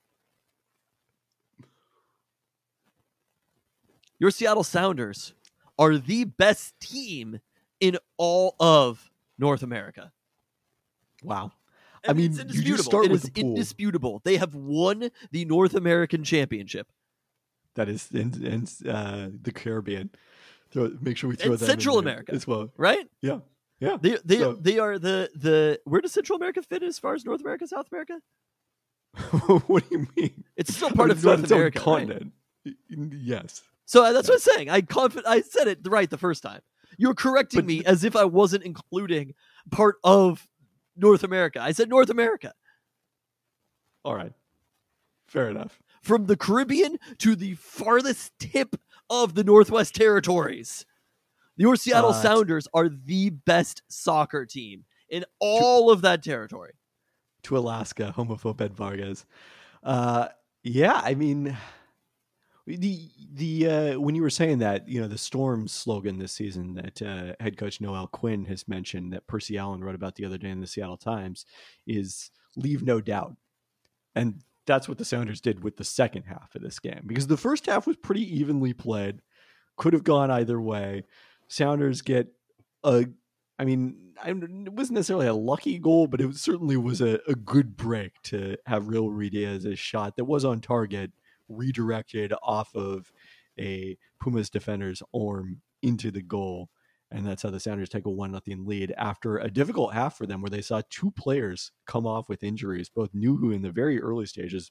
Your 4.18 4.30
Seattle 4.30 4.64
Sounders 4.64 5.32
are 5.78 5.96
the 5.96 6.24
best 6.24 6.78
team 6.80 7.40
in 7.80 7.98
all 8.16 8.56
of 8.58 9.10
North 9.38 9.62
America. 9.62 10.12
Wow. 11.22 11.52
I, 12.06 12.10
I 12.10 12.12
mean, 12.14 12.30
it's 12.32 12.40
indisputable. 12.40 13.02
It 13.02 13.10
with 13.10 13.24
is 13.24 13.30
the 13.30 13.40
indisputable. 13.40 14.20
They 14.24 14.36
have 14.36 14.54
won 14.54 15.10
the 15.30 15.44
North 15.44 15.74
American 15.74 16.24
Championship. 16.24 16.88
That 17.74 17.88
is 17.88 18.08
in, 18.12 18.44
in 18.44 18.90
uh, 18.90 19.28
the 19.40 19.52
Caribbean. 19.52 20.10
Make 20.74 21.16
sure 21.16 21.30
we 21.30 21.36
throw 21.36 21.52
And 21.52 21.60
that 21.60 21.66
Central 21.66 21.98
America. 21.98 22.32
as 22.32 22.46
well. 22.46 22.70
Right? 22.76 23.08
Yeah, 23.22 23.38
yeah. 23.80 23.96
They 24.00 24.18
they 24.24 24.38
So- 24.38 24.54
they 24.54 24.78
are 24.78 24.98
the 24.98 25.30
the 25.34 25.80
where 25.84 26.00
does 26.00 26.12
Central 26.12 26.36
America 26.36 26.62
fit 26.62 26.82
as 26.82 26.98
far 26.98 27.14
as 27.14 27.24
North 27.24 27.40
America, 27.40 27.66
South 27.66 27.86
America? 27.90 28.20
what 29.66 29.88
do 29.88 29.96
you 29.98 30.06
mean? 30.16 30.44
It's 30.56 30.74
still 30.74 30.88
I 30.88 30.92
part 30.92 31.08
mean, 31.08 31.18
of 31.18 31.24
North 31.24 31.50
America. 31.50 31.78
right? 31.78 31.84
continent. 31.84 32.32
Yes. 32.90 33.62
So 33.88 34.04
uh, 34.04 34.12
that's 34.12 34.28
what 34.28 34.34
I'm 34.34 34.40
saying. 34.40 34.68
I 34.68 34.82
confi- 34.82 35.26
I 35.26 35.40
said 35.40 35.66
it 35.66 35.78
right 35.86 36.10
the 36.10 36.18
first 36.18 36.42
time. 36.42 36.60
You're 36.98 37.14
correcting 37.14 37.60
But 37.60 37.64
me 37.64 37.82
as 37.86 38.04
if 38.04 38.16
I 38.16 38.24
wasn't 38.24 38.64
including 38.64 39.32
part 39.70 39.96
of 40.04 40.46
North 40.94 41.24
America. 41.24 41.58
I 41.62 41.72
said 41.72 41.88
North 41.88 42.10
America. 42.10 42.52
All 44.04 44.14
right. 44.14 44.32
Fair 45.26 45.48
enough. 45.48 45.80
From 46.02 46.26
the 46.26 46.36
Caribbean 46.36 46.98
to 47.18 47.34
the 47.34 47.54
farthest 47.54 48.32
tip 48.38 48.76
of 49.08 49.34
the 49.34 49.42
Northwest 49.44 49.94
Territories. 49.94 50.84
Your 51.56 51.74
Seattle 51.74 52.10
Uh, 52.10 52.22
Sounders 52.22 52.68
are 52.74 52.90
the 52.90 53.30
best 53.30 53.80
soccer 53.88 54.44
team 54.44 54.84
in 55.08 55.24
all 55.40 55.90
of 55.90 56.02
that 56.02 56.22
territory. 56.22 56.72
To 57.44 57.56
Alaska, 57.56 58.12
home 58.12 58.30
of 58.30 58.44
Obed 58.44 58.74
Vargas. 58.74 59.24
Uh, 59.82 60.28
yeah, 60.62 61.00
I 61.02 61.14
mean, 61.14 61.56
the 62.76 63.10
the 63.32 63.68
uh, 63.68 64.00
when 64.00 64.14
you 64.14 64.22
were 64.22 64.30
saying 64.30 64.58
that, 64.58 64.88
you 64.88 65.00
know, 65.00 65.08
the 65.08 65.18
Storm 65.18 65.68
slogan 65.68 66.18
this 66.18 66.32
season 66.32 66.74
that 66.74 67.02
uh, 67.02 67.34
head 67.40 67.56
coach 67.56 67.80
Noel 67.80 68.06
Quinn 68.06 68.44
has 68.46 68.68
mentioned 68.68 69.12
that 69.12 69.26
Percy 69.26 69.56
Allen 69.56 69.82
wrote 69.82 69.94
about 69.94 70.16
the 70.16 70.24
other 70.24 70.38
day 70.38 70.50
in 70.50 70.60
the 70.60 70.66
Seattle 70.66 70.96
Times 70.96 71.46
is 71.86 72.30
"Leave 72.56 72.82
no 72.82 73.00
doubt," 73.00 73.36
and 74.14 74.42
that's 74.66 74.88
what 74.88 74.98
the 74.98 75.04
Sounders 75.04 75.40
did 75.40 75.64
with 75.64 75.76
the 75.76 75.84
second 75.84 76.24
half 76.24 76.54
of 76.54 76.62
this 76.62 76.78
game 76.78 77.02
because 77.06 77.26
the 77.26 77.36
first 77.36 77.66
half 77.66 77.86
was 77.86 77.96
pretty 77.96 78.22
evenly 78.36 78.72
played, 78.72 79.22
could 79.76 79.94
have 79.94 80.04
gone 80.04 80.30
either 80.30 80.60
way. 80.60 81.04
Sounders 81.48 82.02
get 82.02 82.28
a 82.84 83.06
I 83.58 83.64
mean, 83.64 84.12
it 84.24 84.72
wasn't 84.72 84.96
necessarily 84.96 85.26
a 85.26 85.34
lucky 85.34 85.78
goal, 85.78 86.06
but 86.06 86.20
it 86.20 86.36
certainly 86.36 86.76
was 86.76 87.00
a, 87.00 87.18
a 87.26 87.34
good 87.34 87.76
break 87.76 88.12
to 88.24 88.56
have 88.66 88.84
Raul 88.84 89.10
Ruidíaz's 89.10 89.78
shot 89.78 90.16
that 90.16 90.26
was 90.26 90.44
on 90.44 90.60
target, 90.60 91.10
redirected 91.48 92.32
off 92.42 92.74
of 92.74 93.12
a 93.58 93.96
Pumas 94.20 94.50
defender's 94.50 95.02
arm 95.14 95.60
into 95.82 96.10
the 96.10 96.22
goal. 96.22 96.68
And 97.10 97.26
that's 97.26 97.42
how 97.42 97.50
the 97.50 97.60
Sounders 97.60 97.88
take 97.88 98.04
a 98.04 98.10
one 98.10 98.32
nothing 98.32 98.66
lead 98.66 98.92
after 98.98 99.38
a 99.38 99.50
difficult 99.50 99.94
half 99.94 100.16
for 100.16 100.26
them, 100.26 100.42
where 100.42 100.50
they 100.50 100.60
saw 100.60 100.82
two 100.90 101.10
players 101.12 101.72
come 101.86 102.06
off 102.06 102.28
with 102.28 102.42
injuries, 102.42 102.90
both 102.90 103.14
Nouhou 103.14 103.54
in 103.54 103.62
the 103.62 103.70
very 103.70 104.00
early 104.00 104.26
stages. 104.26 104.70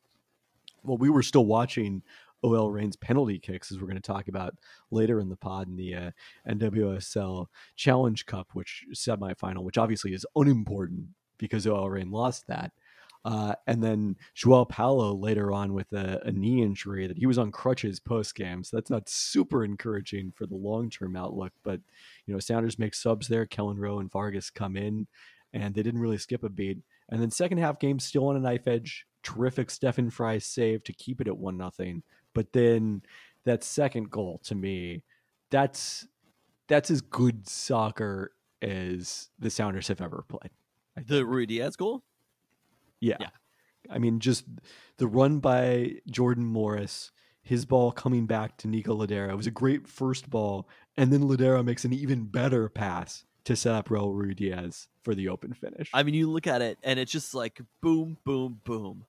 Well, 0.84 0.98
we 0.98 1.10
were 1.10 1.24
still 1.24 1.46
watching 1.46 2.04
OL 2.44 2.72
Reign's 2.72 2.96
penalty 2.96 3.40
kicks, 3.40 3.72
as 3.72 3.80
we're 3.80 3.88
going 3.88 3.96
to 3.96 4.02
talk 4.02 4.28
about 4.28 4.56
later 4.92 5.20
in 5.20 5.30
the 5.30 5.36
pod 5.36 5.68
in 5.68 5.76
the 5.76 5.96
uh, 5.96 6.12
NWSL 6.48 7.48
Challenge 7.76 8.26
Cup, 8.28 8.50
which 8.54 8.86
semifinal, 8.94 9.64
which 9.64 9.80
obviously 9.80 10.14
is 10.14 10.26
unimportant 10.36 11.08
because 11.40 11.66
OL 11.66 11.90
Reign 11.90 12.12
lost 12.12 12.46
that. 12.48 12.72
Uh, 13.28 13.54
and 13.68 13.84
then 13.84 14.16
Joao 14.36 14.64
Paulo 14.64 15.14
later 15.14 15.52
on 15.52 15.74
with 15.74 15.92
a, 15.92 16.22
a, 16.24 16.32
knee 16.32 16.64
injury 16.64 17.08
that 17.08 17.18
he 17.18 17.26
was 17.26 17.38
on 17.38 17.52
crutches 17.52 18.00
post 18.00 18.34
game. 18.36 18.64
So 18.64 18.78
that's 18.78 18.90
not 18.90 19.10
super 19.10 19.66
encouraging 19.66 20.32
for 20.34 20.46
the 20.46 20.56
long 20.56 20.90
term 20.90 21.18
outlook. 21.18 21.52
But, 21.62 21.82
you 22.26 22.34
know, 22.34 22.40
Sounders 22.40 22.80
make 22.80 22.96
subs 22.96 23.28
there. 23.28 23.46
Kelyn 23.46 23.80
Rowe 23.80 24.00
and 24.00 24.10
Vargas 24.10 24.50
come 24.50 24.78
in, 24.78 25.08
and 25.52 25.76
they 25.76 25.84
didn't 25.84 26.00
really 26.00 26.18
skip 26.18 26.42
a 26.42 26.48
beat. 26.48 26.78
And 27.10 27.22
then 27.22 27.30
second 27.30 27.58
half 27.58 27.80
game 27.80 28.00
still 28.00 28.30
on 28.30 28.38
a 28.38 28.40
knife 28.40 28.66
edge. 28.66 29.06
Terrific 29.24 29.72
Stefan 29.72 30.10
Frei 30.10 30.40
save 30.40 30.86
to 30.86 30.94
keep 30.94 31.20
it 31.20 31.28
at 31.28 31.38
one 31.38 31.58
nothing. 31.58 32.04
But 32.34 32.54
then 32.54 33.02
that 33.44 33.62
second 33.62 34.10
goal 34.10 34.40
to 34.46 34.56
me, 34.56 35.04
that's 35.52 36.08
that's 36.70 36.90
as 36.90 37.02
good 37.02 37.50
soccer 37.50 38.32
as 38.62 39.32
the 39.38 39.50
Sounders 39.50 39.90
have 39.90 40.00
ever 40.00 40.24
played. 40.30 40.52
The 40.96 41.24
Ruidíaz 41.24 41.76
goal? 41.76 42.06
Yeah. 43.00 43.18
yeah. 43.20 43.30
I 43.90 44.00
mean, 44.00 44.20
just 44.20 44.46
the 44.98 45.08
run 45.08 45.40
by 45.40 45.96
Jordan 46.10 46.46
Morris, 46.46 47.12
his 47.42 47.66
ball 47.66 47.92
coming 47.92 48.26
back 48.26 48.58
to 48.58 48.68
Nico. 48.68 49.02
It 49.02 49.36
was 49.36 49.48
a 49.48 49.52
great 49.52 49.88
first 49.88 50.30
ball. 50.30 50.68
And 50.98 51.14
then 51.14 51.24
Lodeiro 51.24 51.64
makes 51.64 51.86
an 51.86 51.94
even 51.94 52.26
better 52.26 52.68
pass 52.70 53.24
to 53.46 53.56
set 53.56 53.74
up 53.74 53.88
Raul 53.88 54.14
Ruidíaz 54.14 54.88
for 55.04 55.16
the 55.16 55.30
open 55.30 55.54
finish. 55.54 55.90
I 55.94 56.04
mean, 56.04 56.16
you 56.16 56.30
look 56.30 56.48
at 56.48 56.62
it 56.62 56.78
and 56.84 57.00
it's 57.00 57.12
just 57.12 57.34
like 57.34 57.62
boom, 57.82 58.18
boom, 58.26 58.60
boom. 58.66 59.06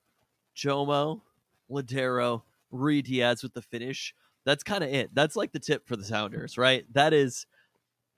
Jomo, 0.56 1.22
Lodeiro, 1.70 2.42
Ruidíaz 2.72 3.42
with 3.42 3.54
the 3.54 3.62
finish. 3.62 4.14
That's 4.44 4.62
kind 4.62 4.84
of 4.84 4.90
it. 4.90 5.10
That's 5.14 5.36
like 5.36 5.52
the 5.52 5.58
tip 5.58 5.88
for 5.88 5.96
the 5.96 6.04
Sounders, 6.04 6.56
right? 6.56 6.84
That 6.92 7.12
is 7.12 7.46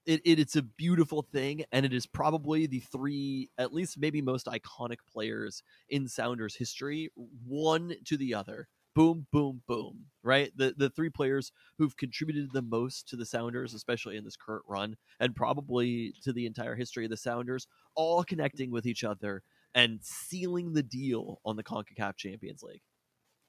it, 0.06 0.20
it, 0.24 0.38
it's 0.38 0.56
a 0.56 0.62
beautiful 0.62 1.22
thing 1.22 1.64
and 1.72 1.84
it 1.84 1.92
is 1.92 2.06
probably 2.06 2.66
the 2.66 2.80
three 2.80 3.50
at 3.58 3.72
least 3.72 3.98
maybe 3.98 4.22
most 4.22 4.46
iconic 4.46 4.98
players 5.10 5.62
in 5.88 6.08
sounders 6.08 6.56
history 6.56 7.10
one 7.46 7.94
to 8.06 8.16
the 8.16 8.34
other. 8.34 8.68
Boom 8.94 9.26
boom 9.32 9.62
boom 9.68 10.06
right? 10.22 10.50
The 10.56 10.74
the 10.76 10.90
three 10.90 11.10
players 11.10 11.52
who've 11.78 11.96
contributed 11.96 12.52
the 12.52 12.62
most 12.62 13.08
to 13.08 13.16
the 13.16 13.26
sounders 13.26 13.74
especially 13.74 14.16
in 14.16 14.24
this 14.24 14.36
current 14.36 14.64
run 14.68 14.96
and 15.20 15.36
probably 15.36 16.14
to 16.22 16.32
the 16.32 16.46
entire 16.46 16.74
history 16.74 17.04
of 17.04 17.10
the 17.10 17.16
sounders 17.16 17.66
all 17.94 18.24
connecting 18.24 18.70
with 18.70 18.86
each 18.86 19.04
other 19.04 19.42
and 19.74 20.00
sealing 20.02 20.72
the 20.72 20.82
deal 20.82 21.40
on 21.44 21.56
the 21.56 21.62
CONCACAF 21.62 22.16
Champions 22.16 22.62
League 22.62 22.82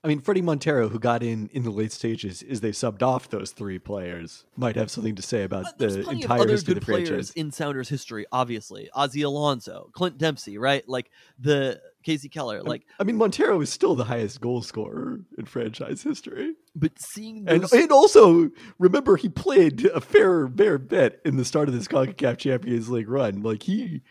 I 0.03 0.07
mean, 0.07 0.19
Fredy 0.19 0.41
Montero, 0.41 0.89
who 0.89 0.97
got 0.97 1.21
in 1.21 1.47
in 1.53 1.61
the 1.61 1.69
late 1.69 1.91
stages, 1.91 2.41
is 2.41 2.61
they 2.61 2.71
subbed 2.71 3.03
off 3.03 3.29
those 3.29 3.51
three 3.51 3.77
players, 3.77 4.45
might 4.57 4.75
have 4.75 4.89
something 4.89 5.15
to 5.15 5.21
say 5.21 5.43
about 5.43 5.77
the 5.77 6.09
entire 6.09 6.47
history 6.47 6.73
of 6.73 6.79
the 6.79 6.85
players 6.85 7.07
franchise. 7.07 7.31
in 7.31 7.51
Sounders 7.51 7.87
history. 7.87 8.25
Obviously, 8.31 8.89
Ozzie 8.93 9.21
Alonso, 9.21 9.91
Clint 9.93 10.17
Dempsey, 10.17 10.57
right? 10.57 10.87
Like 10.89 11.11
the 11.37 11.79
Casey 12.03 12.29
Keller. 12.29 12.63
Like 12.63 12.87
I 12.99 13.03
mean, 13.03 13.15
Montero 13.15 13.61
is 13.61 13.69
still 13.69 13.93
the 13.93 14.05
highest 14.05 14.41
goal 14.41 14.63
scorer 14.63 15.19
in 15.37 15.45
franchise 15.45 16.01
history. 16.01 16.55
But 16.75 16.93
seeing 16.99 17.43
those... 17.43 17.71
and 17.71 17.83
and 17.83 17.91
also 17.91 18.49
remember 18.79 19.17
he 19.17 19.29
played 19.29 19.85
a 19.85 20.01
fair 20.01 20.47
fair 20.47 20.79
bit 20.79 21.21
in 21.25 21.37
the 21.37 21.45
start 21.45 21.67
of 21.67 21.75
this 21.75 21.87
Concacaf 21.87 22.39
Champions 22.39 22.89
League 22.89 23.09
run. 23.09 23.43
Like 23.43 23.61
he 23.61 24.01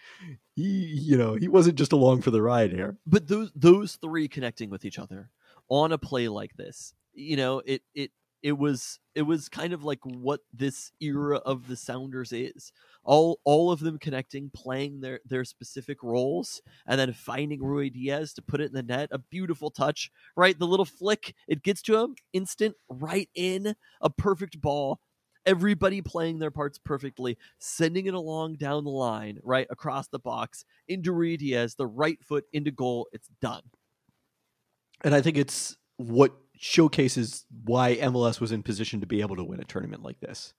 he 0.55 0.63
you 0.63 1.17
know 1.17 1.35
he 1.35 1.49
wasn't 1.49 1.79
just 1.79 1.91
along 1.91 2.23
for 2.23 2.31
the 2.31 2.43
ride 2.43 2.71
here. 2.71 2.97
But 3.07 3.27
those 3.27 3.51
those 3.57 3.97
three 3.97 4.29
connecting 4.29 4.71
with 4.71 4.85
each 4.85 5.01
other 5.01 5.31
on 5.71 5.93
a 5.93 5.99
play 5.99 6.29
like 6.29 6.55
this. 6.57 6.93
You 7.15 7.37
know, 7.37 7.63
it 7.65 7.83
it 7.95 8.11
it 8.43 8.53
was 8.53 8.99
it 9.15 9.23
was 9.23 9.49
kind 9.49 9.73
of 9.73 9.85
like 9.85 10.01
what 10.05 10.41
this 10.53 10.93
era 11.01 11.37
of 11.39 11.69
the 11.69 11.77
Sounders 11.77 12.33
is. 12.33 12.73
All 13.05 13.41
all 13.45 13.71
of 13.73 13.81
them 13.81 13.99
connecting, 13.99 14.51
playing 14.51 15.01
their 15.01 15.21
their 15.25 15.45
specific 15.45 16.03
roles, 16.03 16.61
and 16.87 16.99
then 17.01 17.13
finding 17.13 17.61
Ruidíaz 17.61 18.35
to 18.35 18.43
put 18.43 18.61
it 18.61 18.67
in 18.67 18.75
the 18.75 18.83
net. 18.83 19.09
A 19.13 19.19
beautiful 19.19 19.71
touch, 19.71 20.11
right? 20.37 20.59
The 20.59 20.67
little 20.67 20.85
flick, 20.85 21.35
it 21.49 21.63
gets 21.63 21.83
to 21.83 21.99
him, 21.99 22.15
instant, 22.33 22.77
right 22.89 23.29
in, 23.35 23.75
a 24.01 24.11
perfect 24.11 24.61
ball. 24.61 25.01
Everybody 25.47 26.03
playing 26.03 26.39
their 26.39 26.51
parts 26.51 26.79
perfectly, 26.79 27.39
sending 27.59 28.07
it 28.07 28.15
along 28.15 28.57
down 28.57 28.85
the 28.85 28.91
line, 28.91 29.39
right 29.43 29.67
across 29.71 30.07
the 30.09 30.19
box 30.19 30.65
into 30.87 31.13
Ruidíaz, 31.13 31.77
the 31.77 31.87
right 31.87 32.23
foot 32.23 32.45
into 32.53 32.71
goal. 32.71 33.09
It's 33.13 33.29
done 33.41 33.63
and 35.03 35.15
I 35.15 35.21
think 35.21 35.37
it's 35.37 35.77
what 35.97 36.33
showcases 36.57 37.47
why 37.65 37.97
MLS 37.97 38.41
was 38.41 38.53
in 38.53 38.63
position 38.63 39.01
to 39.01 39.07
be 39.07 39.21
able 39.21 39.37
to 39.37 39.45
win 39.45 39.61
a 39.61 39.65
tournament 39.65 40.03
like 40.03 40.21
this. 40.21 40.53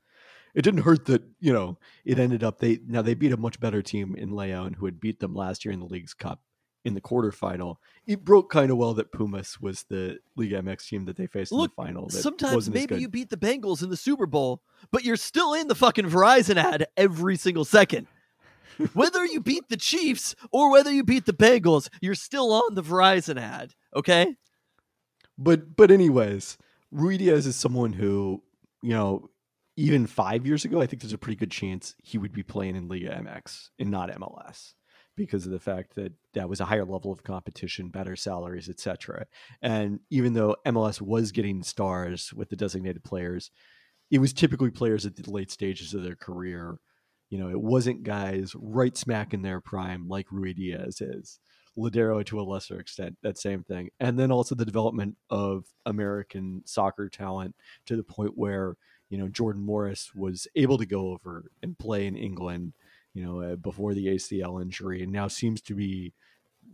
It 0.53 0.63
didn't 0.63 0.81
hurt 0.81 1.05
that 1.05 1.23
you 1.39 1.53
know 1.53 1.77
it 2.03 2.19
ended 2.19 2.43
up 2.43 2.59
they 2.59 2.79
now 2.85 3.01
they 3.01 3.13
beat 3.13 3.31
a 3.31 3.37
much 3.37 3.59
better 3.59 3.81
team 3.81 4.15
in 4.15 4.35
Leon 4.35 4.73
who 4.73 4.85
had 4.85 4.99
beat 4.99 5.19
them 5.19 5.33
last 5.33 5.63
year 5.63 5.71
in 5.71 5.79
the 5.79 5.85
League's 5.85 6.13
Cup 6.13 6.41
in 6.83 6.93
the 6.93 7.01
quarterfinal. 7.01 7.77
It 8.05 8.25
broke 8.25 8.49
kind 8.49 8.71
of 8.71 8.77
well 8.77 8.93
that 8.95 9.11
Pumas 9.11 9.61
was 9.61 9.83
the 9.83 10.19
Liga 10.35 10.61
MX 10.61 10.87
team 10.87 11.05
that 11.05 11.15
they 11.15 11.27
faced 11.27 11.51
Look, 11.51 11.71
in 11.77 11.85
the 11.85 11.89
final. 11.89 12.09
sometimes 12.09 12.69
maybe 12.69 12.99
you 12.99 13.07
beat 13.07 13.29
the 13.29 13.37
Bengals 13.37 13.83
in 13.83 13.89
the 13.89 13.97
Super 13.97 14.25
Bowl, 14.25 14.61
but 14.91 15.03
you're 15.03 15.15
still 15.15 15.53
in 15.53 15.67
the 15.67 15.75
fucking 15.75 16.09
Verizon 16.09 16.57
ad 16.57 16.87
every 16.97 17.37
single 17.37 17.65
second. 17.65 18.07
Whether 18.93 19.25
you 19.25 19.41
beat 19.41 19.69
the 19.69 19.77
Chiefs 19.77 20.35
or 20.51 20.71
whether 20.71 20.91
you 20.91 21.03
beat 21.03 21.25
the 21.25 21.33
Bengals, 21.33 21.89
you're 22.01 22.15
still 22.15 22.51
on 22.51 22.75
the 22.75 22.83
Verizon 22.83 23.39
ad. 23.39 23.73
Okay. 23.95 24.35
But 25.37 25.75
but 25.75 25.91
anyways, 25.91 26.57
Ruidíaz 26.93 27.47
is 27.47 27.55
someone 27.55 27.93
who 27.93 28.43
you 28.81 28.93
know 28.93 29.29
even 29.77 30.05
five 30.05 30.45
years 30.45 30.65
ago, 30.65 30.81
I 30.81 30.85
think 30.85 31.01
there's 31.01 31.13
a 31.13 31.17
pretty 31.17 31.37
good 31.37 31.51
chance 31.51 31.95
he 32.03 32.17
would 32.17 32.33
be 32.33 32.43
playing 32.43 32.75
in 32.75 32.87
Liga 32.87 33.09
MX 33.09 33.69
and 33.79 33.89
not 33.89 34.11
MLS 34.11 34.73
because 35.15 35.45
of 35.45 35.51
the 35.51 35.59
fact 35.59 35.95
that 35.95 36.13
that 36.33 36.49
was 36.49 36.59
a 36.59 36.65
higher 36.65 36.85
level 36.85 37.11
of 37.11 37.23
competition, 37.23 37.89
better 37.89 38.15
salaries, 38.15 38.69
etc. 38.69 39.25
And 39.61 39.99
even 40.09 40.33
though 40.33 40.55
MLS 40.65 41.01
was 41.01 41.31
getting 41.31 41.63
stars 41.63 42.33
with 42.33 42.49
the 42.49 42.55
designated 42.55 43.03
players, 43.03 43.51
it 44.09 44.19
was 44.19 44.33
typically 44.33 44.71
players 44.71 45.05
at 45.05 45.15
the 45.15 45.29
late 45.29 45.51
stages 45.51 45.93
of 45.93 46.03
their 46.03 46.15
career 46.15 46.79
you 47.31 47.39
know, 47.39 47.49
it 47.49 47.59
wasn't 47.59 48.03
guys 48.03 48.51
right 48.55 48.95
smack 48.95 49.33
in 49.33 49.41
their 49.41 49.61
prime 49.61 50.07
like 50.07 50.27
Ruidíaz 50.27 51.01
is. 51.01 51.39
Lodeiro 51.77 52.23
to 52.25 52.41
a 52.41 52.43
lesser 52.43 52.77
extent, 52.77 53.15
that 53.23 53.37
same 53.37 53.63
thing. 53.63 53.89
And 54.01 54.19
then 54.19 54.31
also 54.31 54.53
the 54.53 54.65
development 54.65 55.15
of 55.29 55.63
American 55.85 56.61
soccer 56.65 57.07
talent 57.07 57.55
to 57.85 57.95
the 57.95 58.03
point 58.03 58.33
where, 58.35 58.75
you 59.09 59.17
know, 59.17 59.29
Jordan 59.29 59.65
Morris 59.65 60.11
was 60.13 60.45
able 60.55 60.77
to 60.77 60.85
go 60.85 61.11
over 61.11 61.49
and 61.63 61.79
play 61.79 62.05
in 62.05 62.17
England, 62.17 62.73
you 63.13 63.23
know, 63.23 63.41
uh, 63.41 63.55
before 63.55 63.93
the 63.93 64.07
ACL 64.07 64.61
injury 64.61 65.01
and 65.01 65.13
now 65.13 65.29
seems 65.29 65.61
to 65.61 65.73
be 65.73 66.13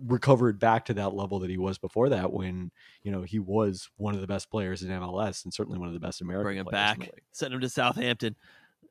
recovered 0.04 0.60
back 0.60 0.86
to 0.86 0.96
that 0.96 1.14
level 1.14 1.38
that 1.40 1.52
he 1.52 1.60
was 1.60 1.78
before 1.78 2.10
that 2.10 2.34
when, 2.34 2.72
you 3.04 3.12
know, 3.12 3.22
he 3.22 3.38
was 3.38 3.92
one 3.98 4.16
of 4.16 4.22
the 4.22 4.28
best 4.28 4.50
players 4.50 4.82
in 4.82 4.90
MLS 4.90 5.44
and 5.44 5.54
certainly 5.54 5.78
one 5.78 5.88
of 5.88 5.94
the 5.94 6.00
best 6.00 6.22
American 6.22 6.44
Bring 6.44 6.58
him 6.58 6.66
back. 6.72 7.12
Send 7.32 7.54
him 7.54 7.62
to 7.62 7.70
Southampton. 7.70 8.36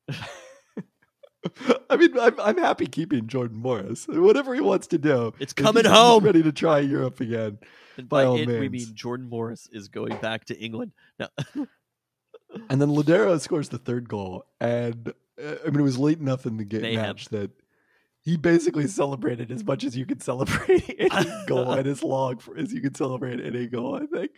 I 1.90 1.96
mean, 1.96 2.18
I'm, 2.18 2.38
I'm 2.40 2.58
happy 2.58 2.86
keeping 2.86 3.26
Jordan 3.26 3.58
Morris. 3.58 4.06
Whatever 4.08 4.54
he 4.54 4.60
wants 4.60 4.86
to 4.88 4.98
do, 4.98 5.32
it's 5.38 5.52
coming 5.52 5.84
home. 5.84 6.24
ready 6.24 6.42
to 6.42 6.52
try 6.52 6.80
Europe 6.80 7.20
again. 7.20 7.58
And 7.96 8.08
by, 8.08 8.24
by 8.24 8.30
it, 8.36 8.48
means. 8.48 8.60
we 8.60 8.68
mean 8.68 8.94
Jordan 8.94 9.28
Morris 9.28 9.68
is 9.72 9.88
going 9.88 10.16
back 10.18 10.44
to 10.46 10.58
England. 10.58 10.92
No. 11.18 11.28
and 12.68 12.80
then 12.80 12.88
Lodeiro 12.88 13.40
scores 13.40 13.68
the 13.68 13.78
third 13.78 14.08
goal, 14.08 14.44
and 14.60 15.12
uh, 15.42 15.54
I 15.66 15.70
mean, 15.70 15.80
it 15.80 15.84
was 15.84 15.98
late 15.98 16.18
enough 16.18 16.46
in 16.46 16.56
the 16.56 16.64
game 16.64 16.94
match 16.94 17.28
that 17.30 17.50
he 18.22 18.36
basically 18.36 18.86
celebrated 18.86 19.50
as 19.50 19.64
much 19.64 19.84
as 19.84 19.96
you 19.96 20.04
could 20.04 20.22
celebrate 20.22 20.94
any 20.98 21.30
goal, 21.46 21.72
and 21.72 21.86
as 21.86 22.02
long 22.02 22.38
for, 22.38 22.56
as 22.56 22.72
you 22.72 22.80
could 22.80 22.96
celebrate 22.96 23.40
any 23.40 23.66
goal. 23.66 23.96
I 23.96 24.06
think 24.06 24.32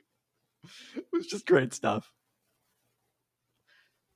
it 0.96 1.04
was 1.12 1.26
just 1.26 1.46
great 1.46 1.72
stuff 1.72 2.12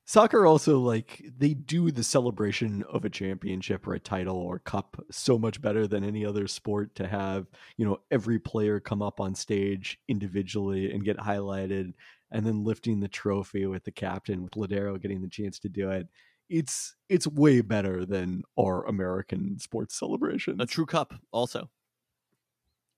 soccer 0.05 0.45
also 0.45 0.79
like 0.79 1.23
they 1.37 1.53
do 1.53 1.89
the 1.91 2.03
celebration 2.03 2.83
of 2.91 3.05
a 3.05 3.09
championship 3.09 3.87
or 3.87 3.93
a 3.93 3.99
title 3.99 4.37
or 4.37 4.59
cup 4.59 5.01
so 5.09 5.37
much 5.37 5.61
better 5.61 5.87
than 5.87 6.03
any 6.03 6.25
other 6.25 6.47
sport 6.47 6.93
to 6.95 7.07
have 7.07 7.47
you 7.77 7.85
know 7.85 7.99
every 8.11 8.39
player 8.39 8.79
come 8.79 9.01
up 9.01 9.19
on 9.19 9.33
stage 9.33 9.99
individually 10.07 10.91
and 10.91 11.05
get 11.05 11.17
highlighted 11.17 11.93
and 12.31 12.45
then 12.45 12.63
lifting 12.63 12.99
the 12.99 13.07
trophy 13.07 13.65
with 13.65 13.83
the 13.83 13.91
captain 13.91 14.43
with 14.43 14.53
Lodeiro 14.53 15.01
getting 15.01 15.21
the 15.21 15.29
chance 15.29 15.59
to 15.59 15.69
do 15.69 15.89
it 15.89 16.07
it's 16.49 16.95
it's 17.09 17.27
way 17.27 17.61
better 17.61 18.05
than 18.05 18.43
our 18.59 18.85
American 18.85 19.57
sports 19.59 19.97
celebration. 19.97 20.59
A 20.61 20.65
true 20.65 20.85
cup, 20.85 21.13
also. 21.31 21.69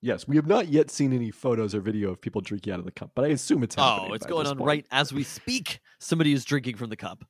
Yes, 0.01 0.27
we 0.27 0.35
have 0.35 0.45
not 0.45 0.67
yet 0.67 0.91
seen 0.91 1.13
any 1.13 1.31
photos 1.31 1.73
or 1.73 1.79
video 1.79 2.11
of 2.11 2.21
people 2.21 2.41
drinking 2.41 2.73
out 2.73 2.79
of 2.79 2.85
the 2.85 2.91
cup, 2.91 3.11
but 3.15 3.25
I 3.25 3.29
assume 3.29 3.63
it's 3.63 3.75
oh, 3.77 3.81
happening. 3.81 4.11
Oh, 4.11 4.13
it's 4.13 4.25
going 4.25 4.45
on 4.45 4.57
point. 4.57 4.67
right 4.67 4.85
as 4.91 5.13
we 5.13 5.23
speak. 5.23 5.79
Somebody 6.05 6.33
is 6.33 6.45
drinking 6.45 6.77
from 6.77 6.89
the 6.89 6.95
cup. 6.95 7.25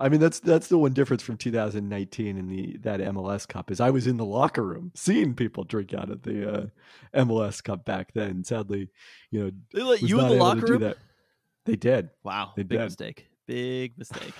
I 0.00 0.08
mean, 0.08 0.20
that's 0.20 0.40
that's 0.40 0.66
the 0.68 0.76
one 0.76 0.92
difference 0.92 1.22
from 1.22 1.36
2019 1.36 2.36
and 2.36 2.50
the 2.50 2.76
that 2.78 3.00
MLS 3.00 3.46
Cup 3.46 3.70
is 3.70 3.80
I 3.80 3.90
was 3.90 4.06
in 4.08 4.16
the 4.16 4.24
locker 4.24 4.64
room 4.64 4.90
seeing 4.94 5.34
people 5.34 5.62
drink 5.64 5.94
out 5.94 6.10
of 6.10 6.22
the 6.22 6.52
uh, 6.52 6.66
MLS 7.14 7.62
Cup 7.62 7.84
back 7.84 8.12
then. 8.12 8.42
Sadly, 8.42 8.88
you 9.30 9.44
know, 9.44 9.50
They 9.72 9.82
let 9.82 10.02
you 10.02 10.20
in 10.20 10.28
the 10.28 10.34
locker 10.34 10.66
room. 10.66 10.80
that. 10.80 10.98
They 11.64 11.76
did. 11.76 12.10
Wow, 12.24 12.52
They 12.56 12.64
big 12.64 12.78
did. 12.78 12.84
mistake. 12.84 13.26
Big 13.46 13.96
mistake. 13.96 14.34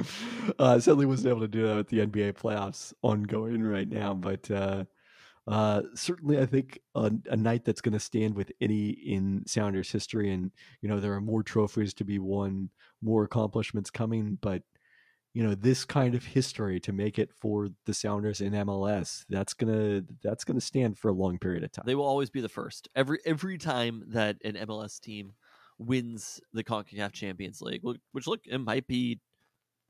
uh, 0.58 0.78
sadly, 0.78 1.04
wasn't 1.06 1.28
able 1.28 1.40
to 1.40 1.48
do 1.48 1.66
that 1.66 1.76
with 1.76 1.88
the 1.88 1.98
NBA 2.06 2.34
playoffs 2.34 2.94
ongoing 3.02 3.62
right 3.62 3.88
now, 3.88 4.14
but 4.14 4.50
uh, 4.50 4.84
uh, 5.50 5.82
certainly, 5.94 6.38
I 6.38 6.46
think 6.46 6.78
a, 6.94 7.10
a 7.28 7.36
night 7.36 7.64
that's 7.64 7.80
going 7.80 7.94
to 7.94 8.00
stand 8.00 8.36
with 8.36 8.52
any 8.60 8.90
in 8.90 9.42
Sounders 9.46 9.90
history, 9.90 10.32
and 10.32 10.52
you 10.80 10.88
know 10.88 11.00
there 11.00 11.14
are 11.14 11.20
more 11.20 11.42
trophies 11.42 11.92
to 11.94 12.04
be 12.04 12.18
won, 12.20 12.70
more 13.02 13.24
accomplishments 13.24 13.90
coming, 13.90 14.38
but 14.40 14.62
you 15.34 15.42
know 15.42 15.56
this 15.56 15.84
kind 15.84 16.14
of 16.14 16.24
history 16.24 16.78
to 16.80 16.92
make 16.92 17.18
it 17.18 17.32
for 17.32 17.68
the 17.84 17.94
Sounders 17.94 18.40
in 18.40 18.52
MLS, 18.52 19.24
that's 19.28 19.52
gonna 19.52 20.04
that's 20.22 20.44
gonna 20.44 20.60
stand 20.60 20.98
for 20.98 21.08
a 21.08 21.12
long 21.12 21.36
period 21.38 21.64
of 21.64 21.72
time. 21.72 21.84
They 21.84 21.96
will 21.96 22.06
always 22.06 22.30
be 22.30 22.40
the 22.40 22.48
first. 22.48 22.88
Every 22.94 23.18
every 23.26 23.58
time 23.58 24.04
that 24.08 24.36
an 24.44 24.54
MLS 24.54 25.00
team 25.00 25.32
wins 25.78 26.40
the 26.52 26.62
CONCACAF 26.62 27.12
Champions 27.12 27.60
League, 27.60 27.82
which 28.12 28.26
look 28.28 28.40
it 28.46 28.58
might 28.58 28.86
be 28.86 29.18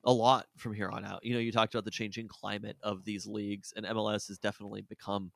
a 0.05 0.13
lot 0.13 0.47
from 0.57 0.73
here 0.73 0.89
on 0.89 1.05
out. 1.05 1.23
You 1.23 1.35
know, 1.35 1.41
you 1.41 1.53
talked 1.53 1.75
about 1.75 1.85
the 1.85 1.91
changing 1.91 2.29
climate 2.29 2.77
of 2.83 3.05
these 3.05 3.27
leagues, 3.27 3.75
and 3.77 3.85
MLS 3.85 4.29
has 4.29 4.39
definitely 4.39 4.81
become 4.83 5.33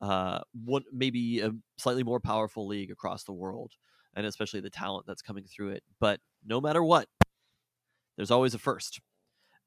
uh, 0.00 0.40
one 0.64 0.84
maybe 0.92 1.40
a 1.40 1.52
slightly 1.78 2.02
more 2.02 2.20
powerful 2.20 2.66
league 2.66 2.90
across 2.90 3.24
the 3.24 3.32
world, 3.32 3.72
and 4.14 4.26
especially 4.26 4.60
the 4.60 4.70
talent 4.70 5.06
that's 5.06 5.22
coming 5.22 5.44
through 5.44 5.70
it. 5.70 5.82
But 6.00 6.20
no 6.44 6.60
matter 6.60 6.82
what, 6.82 7.08
there's 8.16 8.30
always 8.30 8.54
a 8.54 8.58
first, 8.58 9.00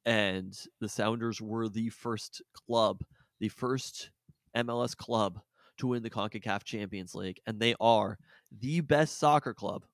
and 0.06 0.58
the 0.80 0.90
Sounders 0.90 1.42
were 1.42 1.70
the 1.70 1.90
first 1.90 2.42
club, 2.54 3.04
the 3.40 3.50
first 3.50 4.12
MLS 4.56 4.96
club 4.96 5.40
to 5.78 5.88
win 5.88 6.04
the 6.04 6.10
CONCACAF 6.10 6.64
Champions 6.64 7.16
League, 7.16 7.40
and 7.48 7.60
they 7.60 7.76
are 7.80 8.18
the 8.52 8.82
best 8.82 9.18
soccer 9.18 9.54
club 9.54 9.86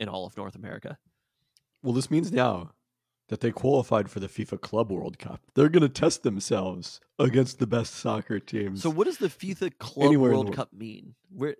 in 0.00 0.08
all 0.08 0.26
of 0.26 0.36
North 0.36 0.54
America. 0.54 0.98
Well, 1.82 1.92
this 1.92 2.10
means 2.10 2.32
now 2.32 2.72
that 3.28 3.40
they 3.40 3.50
qualified 3.50 4.10
for 4.10 4.20
the 4.20 4.28
FIFA 4.28 4.60
Club 4.60 4.90
World 4.90 5.18
Cup. 5.18 5.40
They're 5.54 5.68
going 5.68 5.82
to 5.82 5.88
test 5.88 6.22
themselves 6.22 7.00
against 7.18 7.58
the 7.58 7.66
best 7.66 7.94
soccer 7.94 8.40
teams. 8.40 8.82
So, 8.82 8.90
what 8.90 9.06
does 9.06 9.18
the 9.18 9.28
FIFA 9.28 9.78
Club 9.78 10.16
World 10.16 10.46
world. 10.46 10.54
Cup 10.54 10.72
mean? 10.72 11.14
Where 11.30 11.56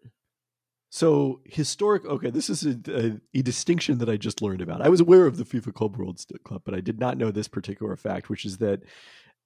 So 0.91 1.41
historic. 1.45 2.05
Okay, 2.05 2.31
this 2.31 2.49
is 2.49 2.65
a, 2.65 2.79
a, 2.89 3.21
a 3.39 3.43
distinction 3.43 3.99
that 3.99 4.09
I 4.09 4.17
just 4.17 4.41
learned 4.41 4.63
about. 4.63 4.83
I 4.83 4.89
was 4.89 5.01
aware 5.01 5.27
of 5.27 5.37
the 5.37 5.45
FIFA 5.45 5.75
Club 5.75 5.97
World 5.97 6.21
Cup, 6.45 6.63
but 6.65 6.75
I 6.75 6.81
did 6.81 6.99
not 6.99 7.19
know 7.19 7.31
this 7.31 7.49
particular 7.49 7.97
fact, 7.97 8.29
which 8.29 8.45
is 8.45 8.59
that 8.59 8.83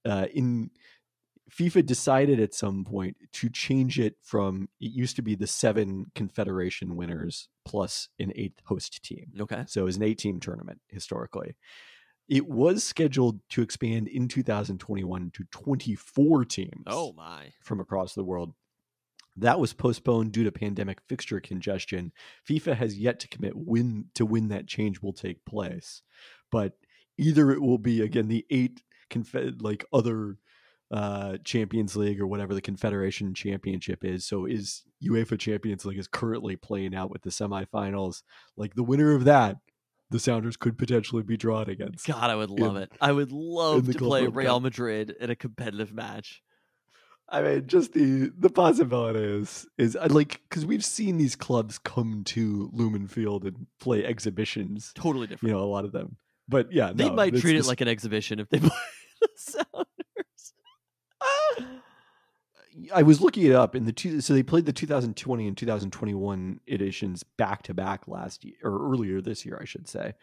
uh, 0.04 0.26
in 0.32 0.70
FIFA 1.50 1.84
decided 1.84 2.40
at 2.40 2.54
some 2.54 2.84
point 2.84 3.16
to 3.32 3.50
change 3.50 3.98
it 3.98 4.16
from 4.22 4.68
it 4.80 4.92
used 4.92 5.16
to 5.16 5.22
be 5.22 5.34
the 5.34 5.46
seven 5.46 6.06
Confederation 6.14 6.96
winners 6.96 7.48
plus 7.64 8.08
an 8.18 8.32
eighth 8.36 8.60
host 8.64 9.02
team. 9.02 9.32
okay, 9.40 9.64
So 9.66 9.82
it 9.82 9.84
was 9.84 9.96
an 9.96 10.04
eight 10.04 10.18
team 10.18 10.40
tournament 10.40 10.80
historically. 10.88 11.56
It 12.32 12.48
was 12.48 12.82
scheduled 12.82 13.40
to 13.50 13.60
expand 13.60 14.08
in 14.08 14.26
2021 14.26 15.32
to 15.34 15.44
24 15.50 16.44
teams 16.46 16.84
oh 16.86 17.12
my, 17.12 17.52
from 17.60 17.78
across 17.78 18.14
the 18.14 18.24
world. 18.24 18.54
That 19.36 19.60
was 19.60 19.74
postponed 19.74 20.32
due 20.32 20.44
to 20.44 20.50
pandemic 20.50 21.02
fixture 21.06 21.40
congestion. 21.40 22.10
FIFA 22.48 22.76
has 22.76 22.98
yet 22.98 23.20
to 23.20 23.28
commit 23.28 23.52
when 23.54 24.06
to 24.14 24.24
when 24.24 24.48
that 24.48 24.66
change 24.66 25.02
will 25.02 25.12
take 25.12 25.44
place, 25.44 26.00
but 26.50 26.72
either 27.18 27.50
it 27.50 27.61
will 27.61 27.76
be 27.76 28.00
again 28.00 28.28
the 28.28 28.46
eight 28.48 28.83
conf- 29.11 29.61
like 29.61 29.85
other 29.92 30.38
uh, 30.90 31.37
Champions 31.44 31.96
League 31.96 32.18
or 32.18 32.26
whatever 32.26 32.54
the 32.54 32.62
Confederation 32.62 33.35
Championship 33.35 34.07
is. 34.07 34.24
So 34.24 34.46
is 34.46 34.85
UEFA 35.04 35.38
Champions 35.38 35.85
League 35.85 35.98
is 35.98 36.09
currently 36.09 36.57
playing 36.57 36.94
out 36.94 37.11
with 37.11 37.20
the 37.20 37.30
semifinals. 37.30 38.22
Like 38.57 38.74
the 38.74 38.83
winner 38.83 39.14
of 39.14 39.24
that, 39.26 39.59
the 40.12 40.20
Sounders 40.20 40.57
could 40.57 40.79
potentially 40.79 41.22
be 41.22 41.37
drawn 41.37 41.68
against. 41.68 42.07
God, 42.07 42.31
I 42.31 42.37
would 42.37 42.51
love 42.51 42.77
in- 42.77 42.83
it. 42.83 42.92
I 43.01 43.11
would 43.12 43.33
love 43.33 43.90
to 43.90 43.98
play 43.98 44.27
Real 44.27 44.55
Cup. 44.57 44.62
Madrid 44.62 45.16
in 45.18 45.31
a 45.31 45.37
competitive 45.37 45.92
match. 45.92 46.42
I 47.29 47.40
mean, 47.40 47.66
just 47.66 47.94
the 47.94 48.31
the 48.37 48.51
possibility 48.51 49.20
is 49.20 49.66
is 49.79 49.96
I 49.96 50.07
like 50.07 50.42
because 50.48 50.66
we've 50.66 50.85
seen 50.85 51.16
these 51.16 51.35
clubs 51.35 51.79
come 51.79 52.25
to 52.25 52.70
Lumen 52.75 53.09
Field 53.09 53.44
and 53.44 53.66
play 53.81 54.05
exhibitions. 54.05 54.92
Totally 54.94 55.27
different. 55.27 55.51
You 55.51 55.59
know, 55.59 55.64
a 55.64 55.66
lot 55.66 55.87
of 55.87 55.92
them. 55.92 56.18
But 56.46 56.72
yeah, 56.72 56.92
they 56.94 57.09
no, 57.09 57.14
might 57.14 57.35
treat 57.37 57.57
it 57.57 57.64
like 57.64 57.81
an 57.81 57.88
exhibition 57.88 58.38
if 58.38 58.51
they 58.51 58.59
play 58.61 58.70
the 59.20 59.29
Sounders. 59.37 59.66
I 62.94 63.02
was 63.02 63.20
looking 63.20 63.44
it 63.44 63.52
up 63.54 63.74
in 63.74 63.85
the 63.85 63.92
two. 63.92 64.20
So 64.20 64.32
they 64.35 64.42
played 64.42 64.66
the 64.66 64.72
2020 64.72 65.46
and 65.46 65.56
2021 65.56 66.61
editions 66.68 67.22
back 67.37 67.62
to 67.64 67.74
back 67.74 68.08
last 68.08 68.44
year 68.44 68.54
or 68.62 68.90
earlier 68.92 69.20
this 69.20 69.44
year, 69.44 69.58
I 69.61 69.64
should 69.64 69.88
say, 69.88 70.14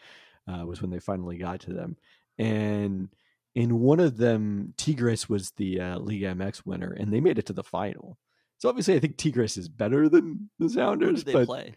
uh, 0.47 0.65
was 0.65 0.81
when 0.81 0.91
they 0.91 0.99
finally 0.99 1.37
got 1.37 1.59
to 1.61 1.73
them. 1.73 1.97
And 2.37 3.09
in 3.55 3.79
one 3.79 3.99
of 3.99 4.17
them, 4.17 4.73
Tigres 4.77 5.27
was 5.27 5.51
the 5.51 5.79
uh, 5.81 5.99
Liga 5.99 6.33
MX 6.33 6.65
winner, 6.65 6.91
and 6.91 7.11
they 7.13 7.19
made 7.19 7.37
it 7.37 7.45
to 7.47 7.53
the 7.53 7.63
final. 7.63 8.17
So 8.57 8.69
obviously, 8.69 8.95
I 8.95 8.99
think 8.99 9.17
Tigres 9.17 9.57
is 9.57 9.67
better 9.69 10.07
than 10.09 10.49
the 10.59 10.69
Sounders, 10.69 11.23
did 11.23 11.27
they 11.27 11.33
but 11.33 11.45
play? 11.45 11.73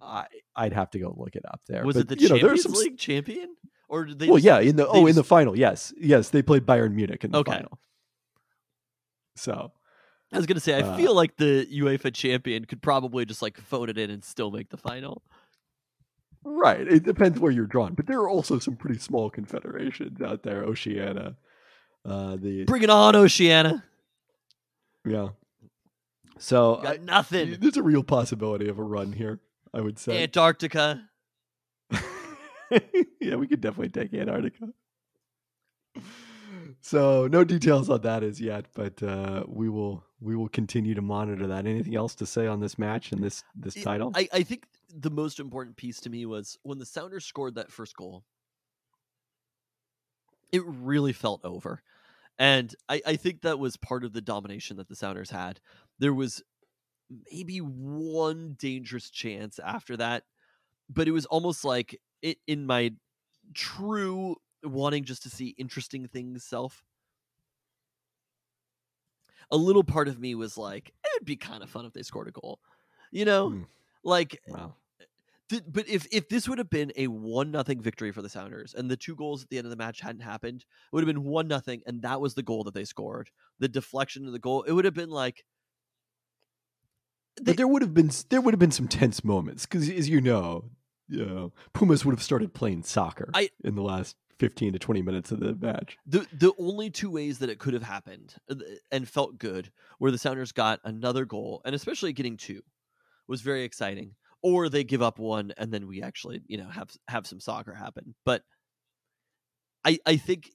I 0.00 0.26
I'd 0.56 0.72
have 0.72 0.90
to 0.90 0.98
go 0.98 1.14
look 1.16 1.36
it 1.36 1.44
up 1.46 1.60
there. 1.68 1.84
Was 1.84 1.94
But, 1.96 2.00
it 2.00 2.08
the 2.08 2.18
you 2.22 2.28
know, 2.28 2.36
Champions 2.38 2.62
some 2.64 2.72
League 2.72 2.98
champion, 2.98 3.56
or 3.88 4.04
did 4.04 4.18
they? 4.18 4.26
well, 4.26 4.36
just- 4.36 4.44
yeah, 4.46 4.58
in 4.60 4.76
the 4.76 4.86
oh, 4.88 5.06
in 5.06 5.14
the 5.14 5.24
final, 5.24 5.56
yes, 5.56 5.92
yes, 5.96 6.30
they 6.30 6.42
played 6.42 6.66
Bayern 6.66 6.92
Munich 6.94 7.24
in 7.24 7.30
the 7.30 7.38
Okay. 7.38 7.52
final. 7.52 7.78
So 9.36 9.72
I 10.32 10.36
was 10.36 10.46
gonna 10.46 10.60
say, 10.60 10.74
I 10.74 10.80
uh, 10.82 10.96
feel 10.96 11.14
like 11.14 11.36
the 11.36 11.66
UEFA 11.72 12.12
champion 12.14 12.64
could 12.64 12.82
probably 12.82 13.24
just 13.24 13.42
like 13.42 13.58
phone 13.58 13.88
it 13.88 13.98
in 13.98 14.10
and 14.10 14.24
still 14.24 14.50
make 14.50 14.70
the 14.70 14.76
final. 14.76 15.22
right, 16.44 16.80
it 16.86 17.02
depends 17.04 17.38
where 17.40 17.52
you're 17.52 17.66
drawn, 17.66 17.94
but 17.94 18.06
there 18.06 18.18
are 18.20 18.28
also 18.28 18.58
some 18.58 18.76
pretty 18.76 18.98
small 18.98 19.30
confederations 19.30 20.20
out 20.20 20.42
there. 20.42 20.64
Oceania, 20.64 21.36
uh, 22.04 22.36
the 22.36 22.64
Bring 22.64 22.82
it 22.82 22.90
on, 22.90 23.14
Oceania. 23.16 23.84
yeah. 25.06 25.28
So 26.38 26.80
Got 26.82 26.94
I- 26.94 27.02
nothing. 27.04 27.56
there's 27.60 27.76
a 27.76 27.82
real 27.82 28.02
possibility 28.02 28.68
of 28.68 28.78
a 28.78 28.82
run 28.82 29.12
here. 29.12 29.40
I 29.74 29.80
would 29.80 29.98
say. 29.98 30.22
Antarctica. 30.22 31.08
yeah, 33.20 33.36
we 33.36 33.46
could 33.46 33.60
definitely 33.62 33.88
take 33.88 34.12
Antarctica. 34.12 34.68
So 36.82 37.28
no 37.28 37.44
details 37.44 37.88
on 37.88 38.00
that 38.02 38.24
as 38.24 38.40
yet, 38.40 38.66
but 38.74 39.00
uh, 39.02 39.44
we 39.46 39.68
will 39.68 40.04
we 40.20 40.34
will 40.34 40.48
continue 40.48 40.94
to 40.94 41.02
monitor 41.02 41.46
that. 41.46 41.64
Anything 41.64 41.94
else 41.94 42.16
to 42.16 42.26
say 42.26 42.48
on 42.48 42.60
this 42.60 42.76
match 42.76 43.12
and 43.12 43.22
this 43.22 43.44
this 43.54 43.76
It- 43.76 43.84
title? 43.84 44.10
I, 44.14 44.28
I 44.32 44.42
think 44.42 44.64
the 44.94 45.10
most 45.10 45.38
important 45.38 45.76
piece 45.76 46.00
to 46.00 46.10
me 46.10 46.26
was 46.26 46.58
when 46.64 46.78
the 46.78 46.84
Sounders 46.84 47.24
scored 47.24 47.54
that 47.54 47.70
first 47.70 47.96
goal. 47.96 48.24
It 50.50 50.62
really 50.66 51.12
felt 51.12 51.44
over. 51.44 51.82
And 52.38 52.74
I, 52.88 53.00
I 53.06 53.16
think 53.16 53.42
that 53.42 53.58
was 53.58 53.76
part 53.76 54.04
of 54.04 54.12
the 54.12 54.20
domination 54.20 54.76
that 54.78 54.88
the 54.88 54.96
Sounders 54.96 55.30
had. 55.30 55.60
There 55.98 56.12
was 56.12 56.42
maybe 57.30 57.58
one 57.58 58.56
dangerous 58.58 59.08
chance 59.08 59.60
after 59.60 59.96
that, 59.98 60.24
but 60.90 61.06
it 61.06 61.12
was 61.12 61.26
almost 61.26 61.64
like 61.64 62.00
it 62.22 62.38
in 62.46 62.66
my 62.66 62.92
true 63.54 64.36
wanting 64.64 65.04
just 65.04 65.22
to 65.24 65.30
see 65.30 65.54
interesting 65.58 66.06
things 66.08 66.44
self. 66.44 66.84
A 69.50 69.56
little 69.56 69.84
part 69.84 70.08
of 70.08 70.18
me 70.18 70.34
was 70.34 70.56
like, 70.56 70.88
it 70.88 71.10
would 71.14 71.26
be 71.26 71.36
kind 71.36 71.62
of 71.62 71.70
fun 71.70 71.84
if 71.84 71.92
they 71.92 72.02
scored 72.02 72.28
a 72.28 72.32
goal. 72.32 72.58
You 73.10 73.24
know? 73.24 73.50
Hmm. 73.50 73.62
Like 74.02 74.40
wow. 74.48 74.74
Th- 75.48 75.62
but 75.68 75.86
if 75.88 76.06
if 76.10 76.28
this 76.28 76.48
would 76.48 76.58
have 76.58 76.70
been 76.70 76.92
a 76.96 77.06
one 77.08 77.50
nothing 77.50 77.80
victory 77.80 78.10
for 78.10 78.22
the 78.22 78.28
Sounders 78.28 78.74
and 78.74 78.90
the 78.90 78.96
two 78.96 79.14
goals 79.14 79.42
at 79.42 79.50
the 79.50 79.58
end 79.58 79.66
of 79.66 79.70
the 79.70 79.76
match 79.76 80.00
hadn't 80.00 80.22
happened, 80.22 80.62
it 80.62 80.66
would 80.92 81.06
have 81.06 81.14
been 81.14 81.24
one 81.24 81.46
nothing, 81.46 81.82
and 81.86 82.02
that 82.02 82.20
was 82.20 82.34
the 82.34 82.42
goal 82.42 82.64
that 82.64 82.74
they 82.74 82.84
scored. 82.84 83.30
The 83.58 83.68
deflection 83.68 84.26
of 84.26 84.32
the 84.32 84.38
goal, 84.38 84.62
it 84.62 84.72
would 84.72 84.86
have 84.86 84.94
been 84.94 85.10
like 85.10 85.44
But 87.42 87.56
there 87.56 87.68
would 87.68 87.82
have 87.82 87.94
been 87.94 88.10
there 88.28 88.40
would 88.40 88.54
have 88.54 88.58
been 88.60 88.70
some 88.70 88.88
tense 88.88 89.24
moments 89.24 89.66
because, 89.66 89.88
as 89.88 90.08
you 90.08 90.20
know, 90.20 90.70
you 91.08 91.24
know, 91.24 91.52
Pumas 91.72 92.04
would 92.04 92.12
have 92.12 92.22
started 92.22 92.54
playing 92.54 92.82
soccer 92.82 93.30
I- 93.34 93.50
in 93.64 93.74
the 93.74 93.82
last 93.82 94.16
fifteen 94.42 94.72
to 94.72 94.78
twenty 94.78 95.02
minutes 95.02 95.30
of 95.32 95.40
the 95.40 95.54
match. 95.54 95.96
the 96.06 96.26
the 96.32 96.52
only 96.58 96.90
two 96.90 97.10
ways 97.10 97.38
that 97.38 97.50
it 97.50 97.58
could 97.58 97.74
have 97.74 97.82
happened 97.82 98.34
uh, 98.50 98.56
and 98.90 99.08
felt 99.08 99.38
good 99.38 99.70
where 99.98 100.10
the 100.10 100.18
Sounders 100.18 100.52
got 100.52 100.80
another 100.84 101.24
goal, 101.24 101.62
and 101.64 101.74
especially 101.74 102.12
getting 102.12 102.36
two 102.36 102.60
was 103.28 103.40
very 103.40 103.62
exciting. 103.64 104.14
or 104.42 104.68
they 104.68 104.84
give 104.84 105.02
up 105.02 105.18
one 105.18 105.52
and 105.56 105.72
then 105.72 105.86
we 105.86 106.02
actually 106.02 106.42
you 106.48 106.58
know 106.58 106.68
have 106.68 106.90
have 107.08 107.26
some 107.26 107.40
soccer 107.40 107.74
happen. 107.74 108.14
But 108.24 108.42
I 109.84 109.98
I 110.04 110.16
think 110.16 110.50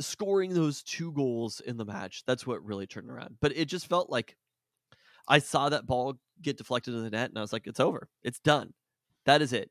scoring 0.00 0.54
those 0.54 0.82
two 0.82 1.10
goals 1.12 1.60
in 1.60 1.76
the 1.76 1.84
match 1.84 2.22
that's 2.26 2.46
what 2.46 2.64
really 2.64 2.86
turned 2.86 3.10
around. 3.10 3.36
But 3.40 3.56
it 3.56 3.64
just 3.66 3.86
felt 3.86 4.10
like 4.10 4.36
I 5.26 5.38
saw 5.40 5.68
that 5.70 5.86
ball 5.86 6.18
get 6.40 6.56
deflected 6.58 6.94
in 6.94 7.02
the 7.02 7.10
net 7.10 7.30
and 7.30 7.38
I 7.38 7.40
was 7.40 7.52
like, 7.52 7.66
it's 7.66 7.80
over, 7.80 8.08
it's 8.22 8.38
done, 8.40 8.72
that 9.26 9.42
is 9.42 9.52
it. 9.52 9.70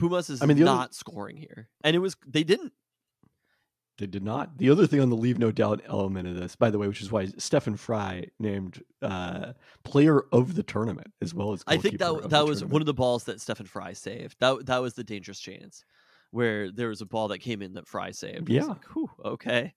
Pumas 0.00 0.30
is 0.30 0.42
I 0.42 0.46
mean, 0.46 0.56
the 0.56 0.64
other- 0.64 0.78
not 0.78 0.94
scoring 0.94 1.36
here, 1.36 1.68
and 1.84 1.94
it 1.94 2.00
was 2.00 2.16
they 2.26 2.44
didn't. 2.44 2.72
They 3.98 4.06
did 4.06 4.24
not. 4.24 4.56
The 4.56 4.70
other 4.70 4.86
thing 4.86 5.00
on 5.00 5.10
the 5.10 5.16
leave 5.16 5.38
no 5.38 5.52
doubt 5.52 5.82
element 5.84 6.26
of 6.26 6.34
this, 6.34 6.56
by 6.56 6.70
the 6.70 6.78
way, 6.78 6.88
which 6.88 7.02
is 7.02 7.12
why 7.12 7.26
Stefan 7.36 7.76
Frei 7.76 8.30
named 8.38 8.82
uh, 9.02 9.52
player 9.84 10.22
of 10.32 10.54
the 10.54 10.62
tournament 10.62 11.12
as 11.20 11.34
well 11.34 11.52
as 11.52 11.62
I 11.66 11.76
think 11.76 11.98
that 11.98 12.30
that 12.30 12.46
was 12.46 12.60
tournament. 12.60 12.72
one 12.72 12.82
of 12.82 12.86
the 12.86 12.94
balls 12.94 13.24
that 13.24 13.42
Stefan 13.42 13.66
Frei 13.66 13.92
saved. 13.92 14.36
That 14.40 14.64
that 14.66 14.78
was 14.78 14.94
the 14.94 15.04
dangerous 15.04 15.38
chance 15.38 15.84
where 16.30 16.70
there 16.70 16.88
was 16.88 17.02
a 17.02 17.06
ball 17.06 17.28
that 17.28 17.40
came 17.40 17.60
in 17.60 17.74
that 17.74 17.86
Frei 17.86 18.12
saved. 18.12 18.48
Yeah. 18.48 18.64
like, 18.64 18.84
whew, 18.94 19.10
okay. 19.22 19.74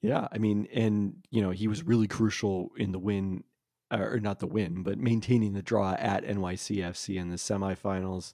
Yeah, 0.00 0.28
I 0.32 0.38
mean, 0.38 0.66
and 0.72 1.16
you 1.30 1.42
know, 1.42 1.50
he 1.50 1.68
was 1.68 1.82
really 1.82 2.06
crucial 2.06 2.70
in 2.76 2.92
the 2.92 2.98
win, 2.98 3.44
or 3.90 4.20
not 4.20 4.38
the 4.38 4.46
win, 4.46 4.82
but 4.82 4.98
maintaining 4.98 5.52
the 5.52 5.62
draw 5.62 5.94
at 5.98 6.24
NYCFC 6.24 7.16
in 7.16 7.28
the 7.28 7.36
semifinals. 7.36 8.32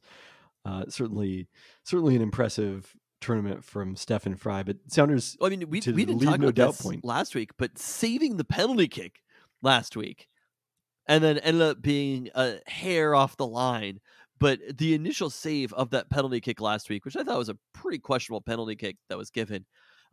Uh, 0.65 0.85
certainly, 0.89 1.49
certainly 1.85 2.15
an 2.17 2.23
impressive 2.23 2.95
tournament 3.21 3.65
from 3.65 3.97
Stefan 3.97 4.37
Frei. 4.37 4.63
But 4.63 4.77
Sounders, 4.89 5.37
Well, 5.41 5.49
I 5.53 5.57
mean, 5.57 5.69
we 5.71 5.81
we 5.81 6.05
didn't 6.05 6.21
talk 6.21 6.41
no 6.41 6.49
about 6.49 6.55
doubt 6.55 6.73
this 6.73 6.83
point. 6.83 7.05
last 7.05 7.35
week, 7.35 7.51
but 7.57 7.79
saving 7.79 8.37
the 8.37 8.45
penalty 8.45 8.89
kick 8.89 9.21
last 9.63 9.97
week, 9.97 10.29
and 11.07 11.23
then 11.23 11.39
ended 11.39 11.63
up 11.63 11.83
being 11.83 12.31
a 12.35 12.59
hair 12.67 13.15
off 13.15 13.37
the 13.37 13.47
line. 13.47 14.01
But 14.39 14.59
the 14.77 14.95
initial 14.95 15.31
save 15.31 15.73
of 15.73 15.91
that 15.91 16.11
penalty 16.11 16.41
kick 16.41 16.61
last 16.61 16.91
week, 16.91 17.05
which 17.05 17.17
I 17.17 17.23
thought 17.23 17.39
was 17.39 17.49
a 17.49 17.59
pretty 17.73 17.99
questionable 17.99 18.41
penalty 18.41 18.75
kick 18.75 18.97
that 19.09 19.17
was 19.17 19.31
given, 19.31 19.65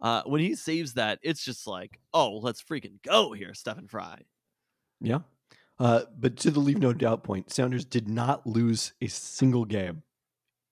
uh, 0.01 0.21
when 0.25 0.39
he 0.39 0.53
saves 0.55 0.93
that, 0.93 1.17
it's 1.23 1.43
just 1.43 1.65
like, 1.65 1.99
oh, 2.13 2.37
let's 2.37 2.61
freaking 2.61 3.01
go 3.03 3.33
here, 3.33 3.53
Stefan 3.55 3.87
Frei. 3.87 4.25
yeah. 5.01 5.19
Uh, 5.79 6.03
but 6.17 6.35
to 6.35 6.51
the 6.51 6.59
leave 6.59 6.77
no 6.77 6.91
doubt 6.91 7.23
point, 7.23 7.51
Sounders 7.51 7.85
did 7.85 8.07
not 8.09 8.45
lose 8.45 8.91
a 9.01 9.07
single 9.07 9.63
game 9.63 10.03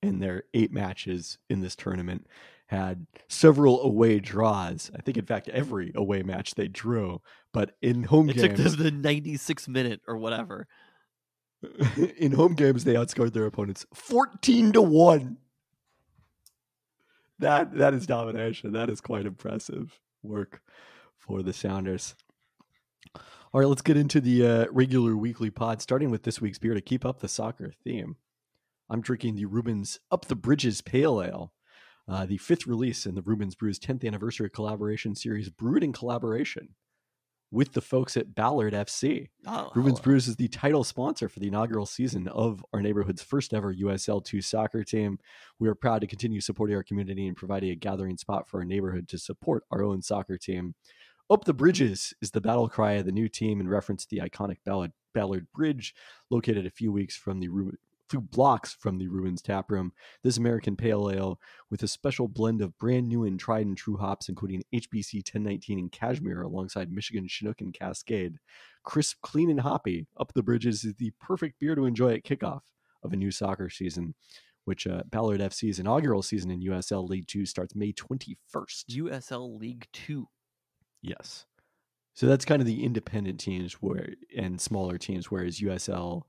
in 0.07 0.19
their 0.19 0.43
eight 0.53 0.71
matches 0.71 1.37
in 1.49 1.61
this 1.61 1.75
tournament. 1.75 2.27
Had 2.67 3.07
several 3.29 3.81
away 3.81 4.19
draws. 4.19 4.91
I 4.93 5.01
think, 5.01 5.17
in 5.17 5.25
fact, 5.25 5.47
every 5.49 5.93
away 5.95 6.21
match 6.21 6.55
they 6.55 6.67
drew. 6.67 7.21
But 7.53 7.75
in 7.81 8.03
home 8.03 8.29
It 8.29 8.35
games, 8.35 8.57
took 8.57 8.77
them 8.77 8.83
the 8.83 8.91
96 8.91 9.69
minute 9.69 10.01
or 10.05 10.17
whatever. 10.17 10.67
in 12.17 12.31
home 12.33 12.53
games 12.53 12.83
they 12.83 12.93
outscored 12.93 13.33
their 13.33 13.45
opponents 13.45 13.85
14 13.93 14.73
to 14.73 14.81
1 14.81 15.37
that 17.39 17.75
that 17.75 17.93
is 17.93 18.05
domination 18.05 18.73
that 18.73 18.89
is 18.89 19.01
quite 19.01 19.25
impressive 19.25 19.99
work 20.21 20.61
for 21.17 21.41
the 21.41 21.53
sounders 21.53 22.15
all 23.15 23.59
right 23.59 23.67
let's 23.67 23.81
get 23.81 23.97
into 23.97 24.21
the 24.21 24.45
uh, 24.45 24.65
regular 24.71 25.17
weekly 25.17 25.49
pod 25.49 25.81
starting 25.81 26.11
with 26.11 26.23
this 26.23 26.39
week's 26.39 26.59
beer 26.59 26.75
to 26.75 26.81
keep 26.81 27.03
up 27.03 27.19
the 27.19 27.27
soccer 27.27 27.73
theme 27.83 28.17
i'm 28.89 29.01
drinking 29.01 29.35
the 29.35 29.45
Reuben's 29.45 29.99
up 30.11 30.25
the 30.25 30.35
bridges 30.35 30.81
pale 30.81 31.21
ale 31.21 31.53
uh, 32.09 32.25
the 32.25 32.37
fifth 32.37 32.65
release 32.65 33.05
in 33.05 33.15
the 33.15 33.21
Reuben's 33.21 33.55
brews 33.55 33.79
10th 33.79 34.05
anniversary 34.05 34.49
collaboration 34.49 35.15
series 35.15 35.49
brewed 35.49 35.83
in 35.83 35.91
collaboration 35.91 36.69
with 37.51 37.73
the 37.73 37.81
folks 37.81 38.17
at 38.17 38.35
ballard 38.35 38.73
fc 38.73 39.27
Oh, 39.45 39.71
Reuben's 39.75 39.99
hello. 39.99 40.03
Brews 40.03 40.27
is 40.27 40.35
the 40.35 40.49
title 40.49 40.83
sponsor 40.83 41.29
for 41.29 41.39
the 41.39 41.47
inaugural 41.47 41.85
season 41.85 42.27
of 42.27 42.65
our 42.73 42.81
neighborhood's 42.81 43.21
first 43.23 43.53
ever 43.53 43.73
USL2 43.73 44.43
soccer 44.43 44.83
team. 44.83 45.19
We 45.57 45.69
are 45.69 45.75
proud 45.75 46.01
to 46.01 46.07
continue 46.07 46.41
supporting 46.41 46.75
our 46.75 46.83
community 46.83 47.27
and 47.27 47.37
providing 47.37 47.69
a 47.69 47.75
gathering 47.75 48.17
spot 48.17 48.49
for 48.49 48.59
our 48.59 48.65
neighborhood 48.65 49.07
to 49.09 49.17
support 49.17 49.63
our 49.71 49.83
own 49.83 50.01
soccer 50.01 50.37
team. 50.37 50.75
Up 51.29 51.43
the 51.43 51.53
Bridges 51.53 52.13
is 52.21 52.31
the 52.31 52.41
battle 52.41 52.69
cry 52.69 52.93
of 52.93 53.05
the 53.05 53.11
new 53.11 53.27
team 53.27 53.59
in 53.59 53.67
reference 53.67 54.05
to 54.05 54.15
the 54.15 54.21
iconic 54.21 54.57
Ballard, 54.65 54.93
Ballard 55.13 55.47
Bridge, 55.53 55.93
located 56.29 56.65
a 56.65 56.69
few 56.71 56.91
weeks 56.91 57.17
from 57.17 57.39
the 57.39 57.49
Few 58.09 58.21
blocks 58.21 58.73
from 58.73 58.97
the 58.97 59.07
Reuben's 59.07 59.41
tap 59.41 59.69
room. 59.69 59.91
This 60.23 60.37
American 60.37 60.75
Pale 60.75 61.11
Ale, 61.11 61.39
with 61.69 61.83
a 61.83 61.87
special 61.87 62.27
blend 62.27 62.61
of 62.61 62.77
brand 62.77 63.07
new 63.07 63.25
and 63.25 63.39
tried 63.39 63.65
and 63.65 63.75
true 63.75 63.97
hops, 63.97 64.29
including 64.29 64.63
HBC 64.73 65.15
1019 65.15 65.79
and 65.79 65.91
Cashmere, 65.91 66.43
alongside 66.43 66.91
Michigan 66.91 67.27
Chinook 67.27 67.59
and 67.59 67.73
Cascade, 67.73 68.37
crisp, 68.83 69.17
clean, 69.21 69.49
and 69.49 69.59
hoppy. 69.59 70.07
Up 70.17 70.31
the 70.33 70.43
Bridges 70.43 70.85
is 70.85 70.93
the 70.95 71.11
perfect 71.19 71.59
beer 71.59 71.75
to 71.75 71.85
enjoy 71.85 72.13
at 72.13 72.23
kickoff 72.23 72.61
of 73.03 73.11
a 73.11 73.17
new 73.17 73.31
soccer 73.31 73.69
season, 73.69 74.15
which 74.65 74.87
uh, 74.87 75.03
Ballard 75.09 75.41
FC's 75.41 75.79
inaugural 75.79 76.21
season 76.21 76.49
in 76.49 76.61
USL 76.61 77.07
League 77.07 77.27
Two 77.27 77.45
starts 77.45 77.75
May 77.75 77.91
21st. 77.91 78.85
USL 78.89 79.59
League 79.59 79.87
Two. 79.91 80.27
Yes. 81.01 81.45
So 82.13 82.25
that's 82.25 82.45
kind 82.45 82.61
of 82.61 82.65
the 82.65 82.83
independent 82.83 83.39
teams 83.39 83.73
where 83.73 84.13
and 84.35 84.59
smaller 84.59 84.97
teams, 84.97 85.29
whereas 85.29 85.59
USL 85.59 86.23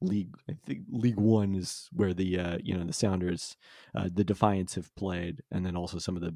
League, 0.00 0.34
I 0.48 0.54
think 0.64 0.82
League 0.90 1.16
One 1.18 1.54
is 1.54 1.88
where 1.92 2.14
the 2.14 2.38
uh, 2.38 2.58
you 2.62 2.76
know 2.76 2.84
the 2.84 2.92
Sounders, 2.92 3.56
uh, 3.94 4.08
the 4.12 4.24
Defiance 4.24 4.74
have 4.76 4.94
played, 4.94 5.42
and 5.50 5.66
then 5.66 5.76
also 5.76 5.98
some 5.98 6.14
of 6.16 6.22
the 6.22 6.34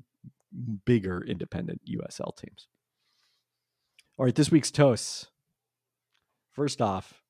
bigger 0.85 1.23
independent 1.25 1.81
USL 1.89 2.37
teams. 2.37 2.67
All 4.19 4.25
right, 4.27 4.35
this 4.35 4.51
week's 4.51 4.71
toasts. 4.71 5.29
First 6.53 6.83
off, 6.83 7.23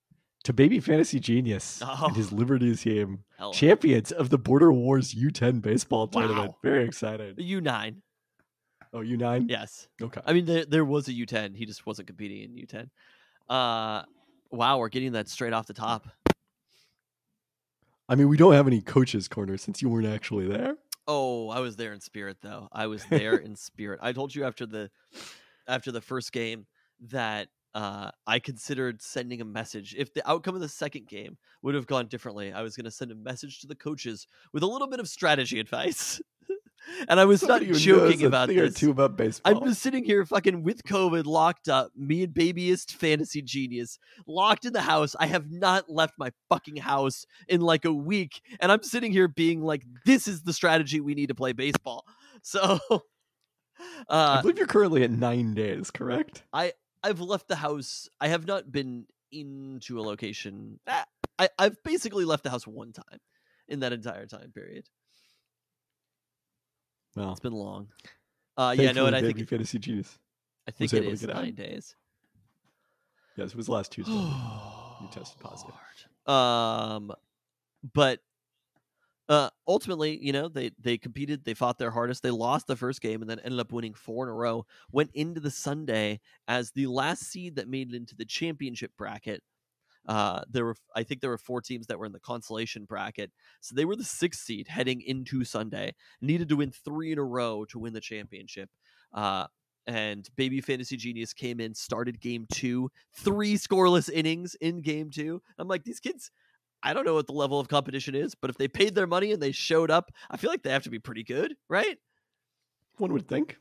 to 0.44 0.52
Baby 0.52 0.80
Fantasy 0.80 1.20
Genius 1.20 1.80
and 1.82 2.16
his 2.16 2.32
Oh. 2.32 2.36
Liberty 2.36 2.74
team, 2.74 3.20
Hell, 3.38 3.52
champions 3.52 4.10
of 4.10 4.30
the 4.30 4.38
Border 4.38 4.72
Wars 4.72 5.14
U10 5.14 5.62
baseball 5.62 6.08
tournament. 6.08 6.54
Very 6.62 6.84
excited. 6.84 7.38
U 7.38 7.60
nine. 7.60 8.02
Oh, 8.94 8.98
U9. 8.98 9.46
Yes. 9.48 9.88
Okay. 10.02 10.20
I 10.26 10.32
mean, 10.32 10.44
there 10.44 10.64
there 10.64 10.84
was 10.84 11.08
a 11.08 11.12
U 11.12 11.24
ten. 11.26 11.54
He 11.54 11.64
just 11.66 11.86
wasn't 11.86 12.08
competing 12.08 12.42
in 12.42 12.56
U 12.56 12.66
ten. 12.66 12.90
Uh, 13.48 14.02
wow, 14.50 14.78
we're 14.78 14.88
getting 14.88 15.12
that 15.12 15.28
straight 15.28 15.52
off 15.52 15.66
the 15.66 15.72
top. 15.74 16.08
I 18.08 18.14
mean, 18.14 18.28
we 18.28 18.36
don't 18.36 18.52
have 18.52 18.66
any 18.66 18.80
coaches 18.80 19.28
corner 19.28 19.56
since 19.56 19.80
you 19.80 19.88
weren't 19.88 20.06
actually 20.06 20.48
there. 20.48 20.76
Oh, 21.06 21.48
I 21.48 21.60
was 21.60 21.76
there 21.76 21.92
in 21.92 22.00
spirit 22.00 22.38
though. 22.42 22.68
I 22.72 22.86
was 22.86 23.04
there 23.10 23.36
in 23.36 23.56
spirit. 23.56 24.00
I 24.02 24.12
told 24.12 24.34
you 24.34 24.44
after 24.44 24.66
the 24.66 24.90
after 25.66 25.92
the 25.92 26.00
first 26.00 26.32
game 26.32 26.66
that 27.08 27.48
uh, 27.74 28.10
I 28.26 28.38
considered 28.38 29.00
sending 29.02 29.40
a 29.40 29.44
message. 29.44 29.94
If 29.96 30.12
the 30.12 30.28
outcome 30.28 30.54
of 30.54 30.60
the 30.60 30.68
second 30.68 31.08
game 31.08 31.38
would 31.62 31.74
have 31.74 31.86
gone 31.86 32.06
differently, 32.06 32.52
I 32.52 32.62
was 32.62 32.76
going 32.76 32.84
to 32.84 32.90
send 32.90 33.10
a 33.10 33.16
message 33.16 33.60
to 33.60 33.66
the 33.66 33.74
coaches 33.74 34.26
with 34.52 34.62
a 34.62 34.66
little 34.66 34.88
bit 34.88 35.00
of 35.00 35.08
strategy 35.08 35.58
advice. 35.58 36.20
And 37.08 37.20
I 37.20 37.24
was 37.24 37.40
Somebody 37.40 37.66
not 37.68 37.76
joking 37.76 38.24
about 38.24 38.48
this. 38.48 38.74
two 38.74 38.90
about 38.90 39.16
baseball. 39.16 39.56
I'm 39.56 39.68
just 39.68 39.82
sitting 39.82 40.04
here 40.04 40.24
fucking 40.24 40.62
with 40.62 40.82
COVID 40.84 41.26
locked 41.26 41.68
up, 41.68 41.92
me 41.96 42.24
and 42.24 42.34
babyist 42.34 42.92
fantasy 42.92 43.42
genius 43.42 43.98
locked 44.26 44.64
in 44.64 44.72
the 44.72 44.82
house. 44.82 45.14
I 45.18 45.26
have 45.26 45.50
not 45.50 45.88
left 45.88 46.14
my 46.18 46.32
fucking 46.48 46.76
house 46.76 47.26
in 47.48 47.60
like 47.60 47.84
a 47.84 47.92
week. 47.92 48.40
And 48.60 48.70
I'm 48.72 48.82
sitting 48.82 49.12
here 49.12 49.28
being 49.28 49.62
like, 49.62 49.82
this 50.04 50.26
is 50.28 50.42
the 50.42 50.52
strategy 50.52 51.00
we 51.00 51.14
need 51.14 51.28
to 51.28 51.34
play 51.34 51.52
baseball. 51.52 52.04
So 52.44 52.80
I 52.90 54.38
uh 54.38 54.42
believe 54.42 54.58
you're 54.58 54.66
currently 54.66 55.04
at 55.04 55.10
nine 55.12 55.54
days, 55.54 55.92
correct? 55.92 56.42
I, 56.52 56.72
I've 57.02 57.20
left 57.20 57.46
the 57.46 57.54
house. 57.56 58.08
I 58.20 58.28
have 58.28 58.46
not 58.48 58.72
been 58.72 59.06
into 59.30 60.00
a 60.00 60.02
location. 60.02 60.80
Ah, 60.88 61.04
I, 61.38 61.48
I've 61.58 61.76
basically 61.84 62.24
left 62.24 62.42
the 62.42 62.50
house 62.50 62.66
one 62.66 62.92
time 62.92 63.20
in 63.68 63.80
that 63.80 63.92
entire 63.92 64.26
time 64.26 64.50
period. 64.52 64.86
Well, 67.14 67.32
It's 67.32 67.40
been 67.40 67.52
long. 67.52 67.88
Uh 68.56 68.74
yeah, 68.76 68.92
no, 68.92 69.06
and 69.06 69.16
I 69.16 69.22
think 69.22 69.48
Fantasy 69.48 69.78
Genius. 69.78 70.18
I 70.68 70.70
think 70.70 70.92
it 70.92 71.04
is 71.04 71.24
out. 71.24 71.36
nine 71.36 71.54
days. 71.54 71.96
Yes, 73.36 73.50
it 73.50 73.56
was 73.56 73.68
last 73.68 73.92
Tuesday. 73.92 74.12
You 74.12 75.08
tested 75.10 75.40
positive. 75.40 75.74
Um, 76.26 77.12
but 77.94 78.20
uh, 79.28 79.50
ultimately, 79.66 80.18
you 80.22 80.32
know, 80.32 80.48
they 80.48 80.72
they 80.78 80.98
competed, 80.98 81.44
they 81.44 81.54
fought 81.54 81.78
their 81.78 81.90
hardest, 81.90 82.22
they 82.22 82.30
lost 82.30 82.66
the 82.66 82.76
first 82.76 83.00
game, 83.00 83.22
and 83.22 83.30
then 83.30 83.40
ended 83.40 83.60
up 83.60 83.72
winning 83.72 83.94
four 83.94 84.24
in 84.24 84.30
a 84.30 84.34
row. 84.34 84.66
Went 84.90 85.10
into 85.14 85.40
the 85.40 85.50
Sunday 85.50 86.20
as 86.46 86.72
the 86.72 86.86
last 86.86 87.22
seed 87.22 87.56
that 87.56 87.68
made 87.68 87.92
it 87.92 87.96
into 87.96 88.14
the 88.14 88.24
championship 88.24 88.92
bracket. 88.98 89.42
Uh, 90.06 90.42
there 90.50 90.64
were, 90.64 90.76
I 90.96 91.02
think, 91.02 91.20
there 91.20 91.30
were 91.30 91.38
four 91.38 91.60
teams 91.60 91.86
that 91.86 91.98
were 91.98 92.06
in 92.06 92.12
the 92.12 92.20
consolation 92.20 92.84
bracket, 92.84 93.30
so 93.60 93.74
they 93.74 93.84
were 93.84 93.96
the 93.96 94.04
sixth 94.04 94.44
seed 94.44 94.68
heading 94.68 95.00
into 95.00 95.44
Sunday. 95.44 95.94
Needed 96.20 96.48
to 96.48 96.56
win 96.56 96.72
three 96.72 97.12
in 97.12 97.18
a 97.18 97.24
row 97.24 97.64
to 97.66 97.78
win 97.78 97.92
the 97.92 98.00
championship. 98.00 98.68
Uh, 99.12 99.46
and 99.86 100.28
Baby 100.36 100.60
Fantasy 100.60 100.96
Genius 100.96 101.32
came 101.32 101.60
in, 101.60 101.74
started 101.74 102.20
game 102.20 102.46
two, 102.52 102.90
three 103.14 103.54
scoreless 103.54 104.10
innings 104.10 104.54
in 104.60 104.80
game 104.80 105.10
two. 105.10 105.42
I'm 105.58 105.68
like, 105.68 105.84
these 105.84 106.00
kids, 106.00 106.30
I 106.82 106.94
don't 106.94 107.04
know 107.04 107.14
what 107.14 107.26
the 107.26 107.32
level 107.32 107.60
of 107.60 107.68
competition 107.68 108.14
is, 108.14 108.34
but 108.34 108.50
if 108.50 108.58
they 108.58 108.68
paid 108.68 108.94
their 108.94 109.06
money 109.06 109.32
and 109.32 109.42
they 109.42 109.52
showed 109.52 109.90
up, 109.90 110.10
I 110.30 110.36
feel 110.36 110.50
like 110.50 110.62
they 110.62 110.70
have 110.70 110.84
to 110.84 110.90
be 110.90 110.98
pretty 110.98 111.24
good, 111.24 111.54
right? 111.68 111.98
One 112.98 113.12
would 113.12 113.28
think. 113.28 113.58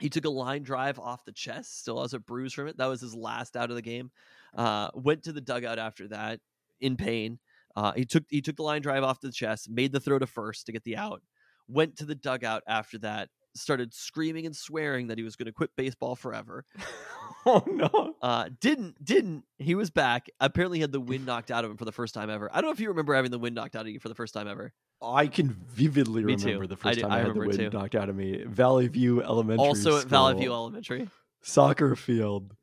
He 0.00 0.08
took 0.08 0.24
a 0.24 0.30
line 0.30 0.62
drive 0.62 0.98
off 0.98 1.24
the 1.24 1.32
chest, 1.32 1.80
still 1.80 2.02
has 2.02 2.14
a 2.14 2.18
bruise 2.20 2.52
from 2.54 2.68
it. 2.68 2.76
That 2.78 2.86
was 2.86 3.00
his 3.00 3.14
last 3.14 3.56
out 3.56 3.70
of 3.70 3.76
the 3.76 3.82
game. 3.82 4.10
Uh, 4.56 4.90
went 4.94 5.24
to 5.24 5.32
the 5.32 5.40
dugout 5.40 5.78
after 5.78 6.08
that. 6.08 6.40
in 6.80 6.96
pain. 6.96 7.38
Uh, 7.76 7.92
he 7.92 8.04
took 8.04 8.24
he 8.28 8.40
took 8.40 8.56
the 8.56 8.62
line 8.62 8.82
drive 8.82 9.04
off 9.04 9.20
the 9.20 9.30
chest, 9.32 9.68
made 9.70 9.92
the 9.92 10.00
throw 10.00 10.18
to 10.18 10.26
first 10.26 10.66
to 10.66 10.72
get 10.72 10.84
the 10.84 10.96
out. 10.96 11.22
Went 11.68 11.96
to 11.98 12.04
the 12.04 12.14
dugout 12.14 12.62
after 12.66 12.98
that, 12.98 13.28
started 13.54 13.92
screaming 13.94 14.46
and 14.46 14.56
swearing 14.56 15.08
that 15.08 15.18
he 15.18 15.24
was 15.24 15.36
going 15.36 15.46
to 15.46 15.52
quit 15.52 15.70
baseball 15.76 16.16
forever. 16.16 16.64
oh 17.46 17.62
no. 17.66 18.14
Uh, 18.22 18.48
didn't 18.60 19.04
didn't 19.04 19.44
he 19.58 19.74
was 19.74 19.90
back? 19.90 20.28
Apparently, 20.40 20.80
had 20.80 20.92
the 20.92 21.00
wind 21.00 21.26
knocked 21.26 21.50
out 21.50 21.64
of 21.64 21.70
him 21.70 21.76
for 21.76 21.84
the 21.84 21.92
first 21.92 22.14
time 22.14 22.30
ever. 22.30 22.50
I 22.52 22.60
don't 22.60 22.68
know 22.68 22.72
if 22.72 22.80
you 22.80 22.88
remember 22.88 23.14
having 23.14 23.30
the 23.30 23.38
wind 23.38 23.54
knocked 23.54 23.76
out 23.76 23.82
of 23.82 23.88
you 23.88 24.00
for 24.00 24.08
the 24.08 24.14
first 24.14 24.34
time 24.34 24.48
ever. 24.48 24.72
I 25.00 25.26
can 25.28 25.50
vividly 25.50 26.24
Me 26.24 26.36
too. 26.36 26.46
remember 26.46 26.66
the 26.66 26.74
I 26.74 26.90
first 26.90 26.96
do- 26.96 27.02
time 27.02 27.12
I 27.12 27.16
I, 27.16 27.18
had 27.22 27.34
the 27.34 27.38
wind 27.40 27.52
too. 27.54 27.70
knocked 27.70 27.94
out 27.94 28.08
of 28.08 28.16
me. 28.16 28.42
Valley 28.44 28.88
View 28.88 29.22
Elementary 29.22 29.66
also 29.66 29.98
at 29.98 30.06
Valley 30.06 30.34
View 30.34 30.52
Elementary. 30.52 31.08
soccer 31.42 31.94
field. 31.96 32.54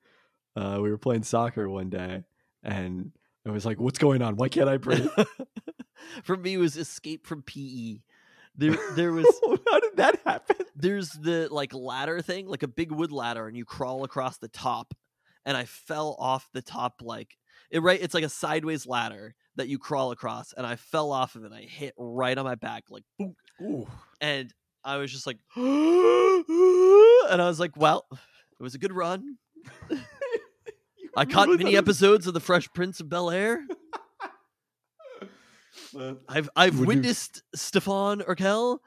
Uh, 0.56 0.80
we 0.82 0.90
were 0.90 0.98
playing 0.98 1.24
soccer 1.24 1.70
one 1.70 1.90
day, 1.90 2.24
and 2.64 3.12
I 3.46 3.52
was 3.52 3.66
like, 3.66 3.80
"What's 3.80 4.00
going 4.00 4.22
on? 4.22 4.36
Why 4.38 4.50
can't 4.50 4.70
I 4.70 4.78
breathe?" 4.78 5.08
For 6.24 6.36
me, 6.38 6.54
it 6.54 6.58
was 6.58 6.78
escape 6.78 7.26
from 7.26 7.42
PE. 7.42 8.00
There, 8.58 8.78
there 8.96 9.12
was 9.12 9.26
How 9.70 9.80
did 9.80 9.98
that 9.98 10.20
happen? 10.26 10.58
there's 10.76 11.10
the 11.12 11.48
like 11.52 11.74
ladder 11.74 12.22
thing, 12.22 12.48
like 12.48 12.64
a 12.64 12.68
big 12.68 12.92
wood 12.92 13.12
ladder, 13.12 13.48
and 13.48 13.58
you 13.58 13.66
crawl 13.66 14.04
across 14.04 14.38
the 14.38 14.48
top. 14.48 14.94
And 15.46 15.56
I 15.58 15.66
fell 15.66 16.16
off 16.20 16.50
the 16.54 16.62
top 16.62 17.02
like 17.02 17.38
it 17.72 17.82
right. 17.82 18.02
It's 18.02 18.14
like 18.14 18.24
a 18.24 18.30
sideways 18.30 18.86
ladder 18.88 19.36
that 19.56 19.68
you 19.68 19.78
crawl 19.80 20.12
across, 20.12 20.54
and 20.54 20.66
I 20.66 20.76
fell 20.76 21.12
off 21.12 21.36
of 21.36 21.44
it. 21.46 21.52
I 21.54 21.62
hit 21.62 21.94
right 21.98 22.38
on 22.38 22.46
my 22.46 22.56
back, 22.56 22.84
like 22.90 23.04
boom, 23.18 23.36
Ooh. 23.62 23.88
and 24.22 24.54
I 24.84 24.98
was 24.98 25.12
just 25.12 25.26
like, 25.26 25.38
and 25.56 25.66
I 27.42 27.48
was 27.48 27.60
like, 27.60 27.76
well, 27.78 28.06
it 28.12 28.64
was 28.64 28.76
a 28.76 28.80
good 28.80 28.94
run. 28.94 29.38
I 31.18 31.26
caught 31.26 31.48
many 31.50 31.78
episodes 31.78 32.28
of 32.28 32.34
The 32.34 32.42
Fresh 32.42 32.68
Prince 32.74 33.00
of 33.00 33.08
Bel 33.10 33.30
Air. 33.32 33.66
I've 36.28 36.50
I've 36.56 36.78
Would 36.80 36.82
you- 36.82 36.88
witnessed 36.88 37.42
Stefan 37.56 38.20
Urkel, 38.22 38.80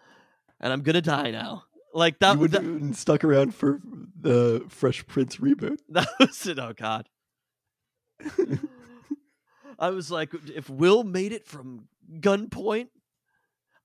and 0.61 0.72
I'm 0.72 0.83
gonna 0.83 1.00
die 1.00 1.31
now. 1.31 1.64
Like 1.94 2.18
that. 2.18 2.35
you 2.35 2.40
would 2.40 2.50
that, 2.52 2.94
stuck 2.96 3.24
around 3.24 3.54
for 3.54 3.81
the 4.20 4.62
Fresh 4.68 5.07
Prince 5.07 5.37
reboot. 5.38 5.78
that 5.88 6.09
was 6.20 6.46
it. 6.46 6.59
Oh 6.59 6.74
God. 6.76 7.09
I 9.78 9.90
was 9.90 10.10
like, 10.10 10.30
if 10.54 10.68
Will 10.68 11.04
made 11.04 11.32
it 11.32 11.46
from 11.46 11.88
gunpoint, 12.20 12.88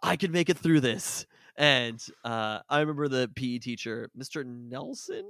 I 0.01 0.15
could 0.15 0.31
make 0.31 0.49
it 0.49 0.57
through 0.57 0.81
this. 0.81 1.25
And 1.55 2.03
uh, 2.23 2.59
I 2.67 2.79
remember 2.79 3.07
the 3.07 3.29
PE 3.35 3.59
teacher, 3.59 4.09
Mr. 4.17 4.45
Nelson. 4.45 5.23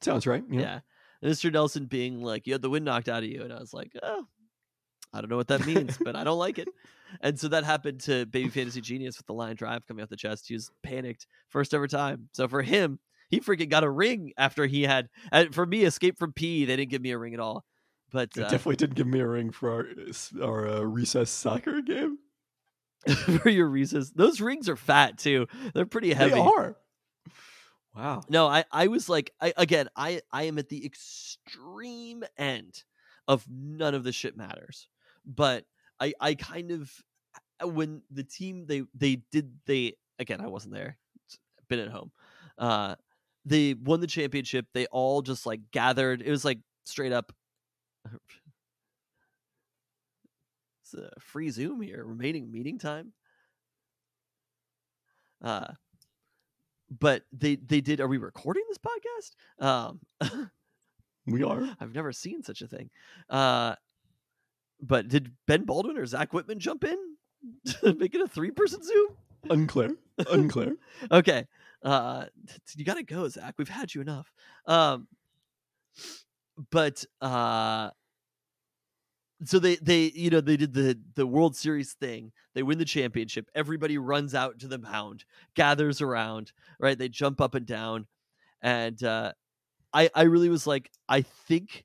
Sounds 0.00 0.26
right. 0.26 0.44
Yeah. 0.50 0.80
Yeah. 1.22 1.30
Mr. 1.30 1.52
Nelson 1.52 1.86
being 1.86 2.22
like, 2.22 2.46
you 2.46 2.52
had 2.52 2.62
the 2.62 2.70
wind 2.70 2.84
knocked 2.84 3.08
out 3.08 3.22
of 3.22 3.28
you. 3.28 3.42
And 3.42 3.52
I 3.52 3.58
was 3.58 3.72
like, 3.72 3.92
oh, 4.02 4.26
I 5.12 5.20
don't 5.20 5.30
know 5.30 5.36
what 5.36 5.48
that 5.48 5.66
means, 5.66 5.96
but 5.98 6.14
I 6.14 6.24
don't 6.24 6.38
like 6.38 6.58
it. 6.58 6.68
And 7.22 7.40
so 7.40 7.48
that 7.48 7.64
happened 7.64 8.00
to 8.00 8.26
Baby 8.26 8.50
Fantasy 8.50 8.82
Genius 8.82 9.16
with 9.16 9.24
the 9.24 9.32
line 9.32 9.56
drive 9.56 9.86
coming 9.86 10.02
off 10.02 10.10
the 10.10 10.16
chest. 10.16 10.46
He 10.46 10.52
was 10.52 10.70
panicked 10.82 11.26
first 11.48 11.72
ever 11.72 11.86
time. 11.88 12.28
So 12.34 12.46
for 12.48 12.60
him, 12.60 12.98
he 13.30 13.40
freaking 13.40 13.70
got 13.70 13.82
a 13.82 13.88
ring 13.88 14.34
after 14.36 14.66
he 14.66 14.82
had. 14.82 15.08
And 15.32 15.54
for 15.54 15.64
me, 15.64 15.84
Escape 15.84 16.18
from 16.18 16.34
P, 16.34 16.66
they 16.66 16.76
didn't 16.76 16.90
give 16.90 17.00
me 17.00 17.12
a 17.12 17.18
ring 17.18 17.32
at 17.32 17.40
all. 17.40 17.64
But 18.10 18.30
It 18.36 18.44
uh, 18.44 18.48
definitely 18.48 18.76
didn't 18.76 18.96
give 18.96 19.06
me 19.06 19.20
a 19.20 19.26
ring 19.26 19.50
for 19.50 19.70
our 19.70 19.86
our 20.42 20.68
uh, 20.68 20.80
recess 20.80 21.30
soccer 21.30 21.80
game. 21.80 22.18
for 23.42 23.48
your 23.48 23.68
recess, 23.68 24.10
those 24.10 24.40
rings 24.40 24.68
are 24.68 24.76
fat 24.76 25.18
too. 25.18 25.46
They're 25.74 25.86
pretty 25.86 26.12
heavy. 26.12 26.34
They 26.34 26.40
are. 26.40 26.76
Wow. 27.94 28.22
No, 28.28 28.46
I, 28.46 28.64
I 28.70 28.86
was 28.88 29.08
like, 29.08 29.32
I 29.40 29.52
again, 29.56 29.88
I, 29.96 30.20
I 30.32 30.44
am 30.44 30.58
at 30.58 30.68
the 30.68 30.84
extreme 30.84 32.22
end 32.36 32.84
of 33.26 33.46
none 33.50 33.94
of 33.94 34.04
the 34.04 34.12
shit 34.12 34.36
matters. 34.36 34.88
But 35.26 35.64
I, 36.00 36.14
I 36.20 36.34
kind 36.34 36.70
of 36.70 36.90
when 37.62 38.02
the 38.10 38.24
team 38.24 38.66
they 38.66 38.84
they 38.94 39.16
did 39.32 39.52
they 39.66 39.94
again, 40.18 40.40
I 40.40 40.46
wasn't 40.46 40.74
there. 40.74 40.98
Been 41.68 41.80
at 41.80 41.90
home. 41.90 42.12
Uh, 42.56 42.94
they 43.44 43.74
won 43.74 44.00
the 44.00 44.06
championship. 44.06 44.66
They 44.72 44.86
all 44.86 45.22
just 45.22 45.44
like 45.44 45.60
gathered. 45.70 46.22
It 46.22 46.30
was 46.30 46.44
like 46.44 46.60
straight 46.84 47.12
up. 47.12 47.32
It's 50.82 50.94
a 50.94 51.10
free 51.20 51.50
Zoom 51.50 51.82
here. 51.82 52.02
Remaining 52.02 52.50
meeting 52.50 52.78
time. 52.78 53.12
Uh, 55.44 55.72
but 56.98 57.24
they 57.30 57.56
they 57.56 57.82
did. 57.82 58.00
Are 58.00 58.08
we 58.08 58.16
recording 58.16 58.62
this 58.68 58.78
podcast? 58.78 59.62
Um, 59.62 60.50
We 61.28 61.42
are. 61.42 61.76
I've 61.78 61.94
never 61.94 62.10
seen 62.10 62.42
such 62.42 62.62
a 62.62 62.66
thing. 62.66 62.88
Uh, 63.28 63.74
but 64.80 65.08
did 65.08 65.32
Ben 65.46 65.64
Baldwin 65.64 65.98
or 65.98 66.06
Zach 66.06 66.32
Whitman 66.32 66.58
jump 66.58 66.84
in, 66.84 66.96
make 67.98 68.14
it 68.14 68.22
a 68.22 68.26
three 68.28 68.50
person 68.50 68.82
Zoom? 68.82 69.08
Unclear. 69.50 69.94
Unclear. 70.30 70.76
Okay, 71.12 71.46
uh, 71.82 72.24
you 72.74 72.84
gotta 72.84 73.02
go, 73.02 73.28
Zach. 73.28 73.54
We've 73.58 73.68
had 73.68 73.94
you 73.94 74.00
enough. 74.00 74.32
Um, 74.66 75.06
but 76.70 77.04
uh, 77.20 77.90
so 79.44 79.58
they 79.58 79.76
they 79.76 80.10
you 80.14 80.30
know 80.30 80.40
they 80.40 80.56
did 80.56 80.74
the 80.74 80.98
the 81.14 81.26
World 81.26 81.54
Series 81.56 81.92
thing. 81.94 82.32
They 82.54 82.62
win 82.62 82.78
the 82.78 82.84
championship. 82.84 83.48
Everybody 83.54 83.96
runs 83.98 84.34
out 84.34 84.58
to 84.60 84.68
the 84.68 84.78
mound, 84.78 85.24
gathers 85.54 86.00
around. 86.00 86.52
Right, 86.80 86.98
they 86.98 87.08
jump 87.08 87.40
up 87.40 87.54
and 87.54 87.64
down, 87.66 88.06
and 88.62 89.02
uh, 89.04 89.32
I 89.94 90.10
I 90.14 90.24
really 90.24 90.50
was 90.50 90.66
like, 90.66 90.90
I 91.08 91.22
think 91.22 91.84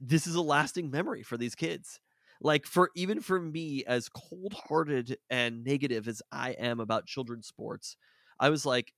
this 0.00 0.26
is 0.26 0.34
a 0.36 0.42
lasting 0.42 0.90
memory 0.90 1.22
for 1.22 1.36
these 1.38 1.54
kids. 1.54 2.00
Like 2.42 2.66
for 2.66 2.90
even 2.96 3.20
for 3.20 3.40
me, 3.40 3.84
as 3.86 4.08
cold 4.08 4.54
hearted 4.68 5.18
and 5.30 5.64
negative 5.64 6.08
as 6.08 6.22
I 6.32 6.52
am 6.52 6.80
about 6.80 7.06
children's 7.06 7.48
sports, 7.48 7.96
I 8.40 8.50
was 8.50 8.66
like, 8.66 8.92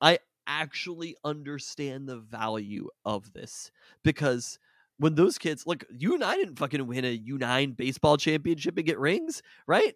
I 0.00 0.20
actually 0.46 1.16
understand 1.24 2.08
the 2.08 2.16
value 2.16 2.88
of 3.04 3.32
this 3.32 3.70
because 4.02 4.58
when 4.98 5.14
those 5.14 5.38
kids 5.38 5.66
like 5.66 5.84
you 5.90 6.14
and 6.14 6.22
I 6.22 6.36
didn't 6.36 6.58
fucking 6.58 6.86
win 6.86 7.04
a 7.04 7.18
U9 7.18 7.76
baseball 7.76 8.16
championship 8.16 8.76
and 8.76 8.86
get 8.86 8.98
rings, 8.98 9.42
right? 9.66 9.94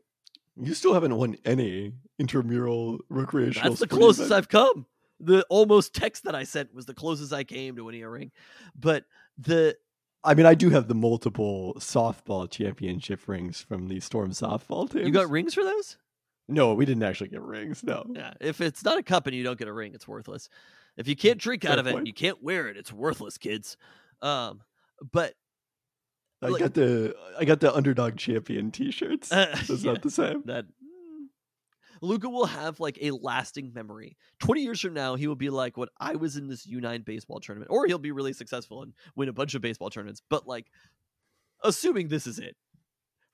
You 0.56 0.74
still 0.74 0.94
haven't 0.94 1.16
won 1.16 1.36
any 1.44 1.92
intramural 2.18 2.98
recreational. 3.08 3.70
That's 3.70 3.80
the 3.80 3.88
closest 3.88 4.26
event. 4.26 4.38
I've 4.38 4.48
come. 4.48 4.86
The 5.20 5.44
almost 5.48 5.94
text 5.94 6.24
that 6.24 6.34
I 6.34 6.44
sent 6.44 6.74
was 6.74 6.86
the 6.86 6.94
closest 6.94 7.32
I 7.32 7.44
came 7.44 7.76
to 7.76 7.84
winning 7.84 8.02
a 8.02 8.10
ring. 8.10 8.30
But 8.78 9.04
the 9.36 9.76
I 10.24 10.34
mean, 10.34 10.46
I 10.46 10.54
do 10.54 10.70
have 10.70 10.88
the 10.88 10.94
multiple 10.94 11.74
softball 11.78 12.50
championship 12.50 13.28
rings 13.28 13.60
from 13.60 13.88
the 13.88 14.00
Storm 14.00 14.30
softball 14.30 14.90
team. 14.90 15.04
you 15.04 15.12
got 15.12 15.28
rings 15.28 15.52
for 15.52 15.62
those? 15.62 15.98
No, 16.48 16.74
we 16.74 16.84
didn't 16.84 17.02
actually 17.02 17.28
get 17.28 17.40
rings. 17.42 17.82
No. 17.82 18.04
Yeah. 18.12 18.34
If 18.40 18.60
it's 18.60 18.84
not 18.84 18.98
a 18.98 19.02
cup 19.02 19.26
and 19.26 19.34
you 19.34 19.42
don't 19.42 19.58
get 19.58 19.68
a 19.68 19.72
ring, 19.72 19.94
it's 19.94 20.06
worthless. 20.06 20.48
If 20.96 21.08
you 21.08 21.16
can't 21.16 21.38
drink 21.38 21.64
out 21.64 21.78
of 21.78 21.86
it 21.86 21.94
and 21.94 22.06
you 22.06 22.12
can't 22.12 22.42
wear 22.42 22.68
it, 22.68 22.76
it's 22.76 22.92
worthless, 22.92 23.38
kids. 23.38 23.76
Um, 24.22 24.60
but 25.12 25.34
I 26.42 26.48
Like- 26.48 26.60
got 26.60 26.74
the 26.74 27.16
I 27.38 27.44
got 27.44 27.60
the 27.60 27.74
underdog 27.74 28.16
champion 28.16 28.70
T-shirts. 28.70 29.32
Uh, 29.32 29.46
That's 29.66 29.82
yeah. 29.82 29.92
not 29.92 30.02
the 30.02 30.10
same. 30.10 30.42
that 30.44 30.66
mm, 30.66 31.26
Luca 32.02 32.28
will 32.28 32.46
have 32.46 32.78
like 32.78 32.98
a 33.00 33.10
lasting 33.12 33.72
memory. 33.74 34.16
20 34.40 34.60
years 34.62 34.80
from 34.80 34.92
now, 34.92 35.14
he 35.14 35.26
will 35.26 35.36
be 35.36 35.50
like 35.50 35.76
what 35.78 35.88
I 35.98 36.16
was 36.16 36.36
in 36.36 36.46
this 36.48 36.66
U9 36.66 37.04
baseball 37.04 37.40
tournament, 37.40 37.70
or 37.70 37.86
he'll 37.86 37.98
be 37.98 38.12
really 38.12 38.34
successful 38.34 38.82
and 38.82 38.92
win 39.16 39.28
a 39.30 39.32
bunch 39.32 39.54
of 39.54 39.62
baseball 39.62 39.88
tournaments. 39.90 40.20
But 40.28 40.46
like, 40.46 40.66
assuming 41.62 42.08
this 42.08 42.26
is 42.26 42.38
it, 42.38 42.56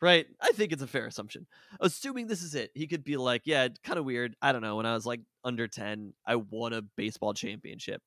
right? 0.00 0.26
I 0.40 0.52
think 0.52 0.72
it's 0.72 0.82
a 0.82 0.86
fair 0.86 1.06
assumption. 1.06 1.46
Assuming 1.80 2.26
this 2.26 2.42
is 2.42 2.54
it, 2.54 2.70
he 2.74 2.86
could 2.86 3.04
be 3.04 3.16
like, 3.16 3.42
yeah, 3.44 3.68
kind 3.84 3.98
of 3.98 4.04
weird. 4.04 4.34
I 4.40 4.52
don't 4.52 4.62
know. 4.62 4.76
When 4.76 4.86
I 4.86 4.94
was 4.94 5.06
like 5.06 5.20
under 5.44 5.68
10, 5.68 6.14
I 6.26 6.36
won 6.36 6.72
a 6.72 6.82
baseball 6.82 7.34
championship. 7.34 8.02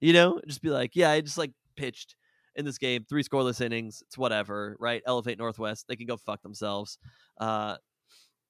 You 0.00 0.12
know, 0.12 0.40
just 0.46 0.62
be 0.62 0.70
like, 0.70 0.92
yeah, 0.94 1.10
I 1.10 1.20
just 1.20 1.38
like 1.38 1.52
pitched 1.76 2.16
in 2.54 2.64
this 2.64 2.78
game, 2.78 3.04
three 3.08 3.22
scoreless 3.22 3.60
innings. 3.60 4.02
It's 4.06 4.18
whatever, 4.18 4.76
right? 4.78 5.02
Elevate 5.06 5.38
Northwest. 5.38 5.86
They 5.88 5.96
can 5.96 6.06
go 6.06 6.16
fuck 6.16 6.42
themselves. 6.42 6.98
Uh, 7.38 7.76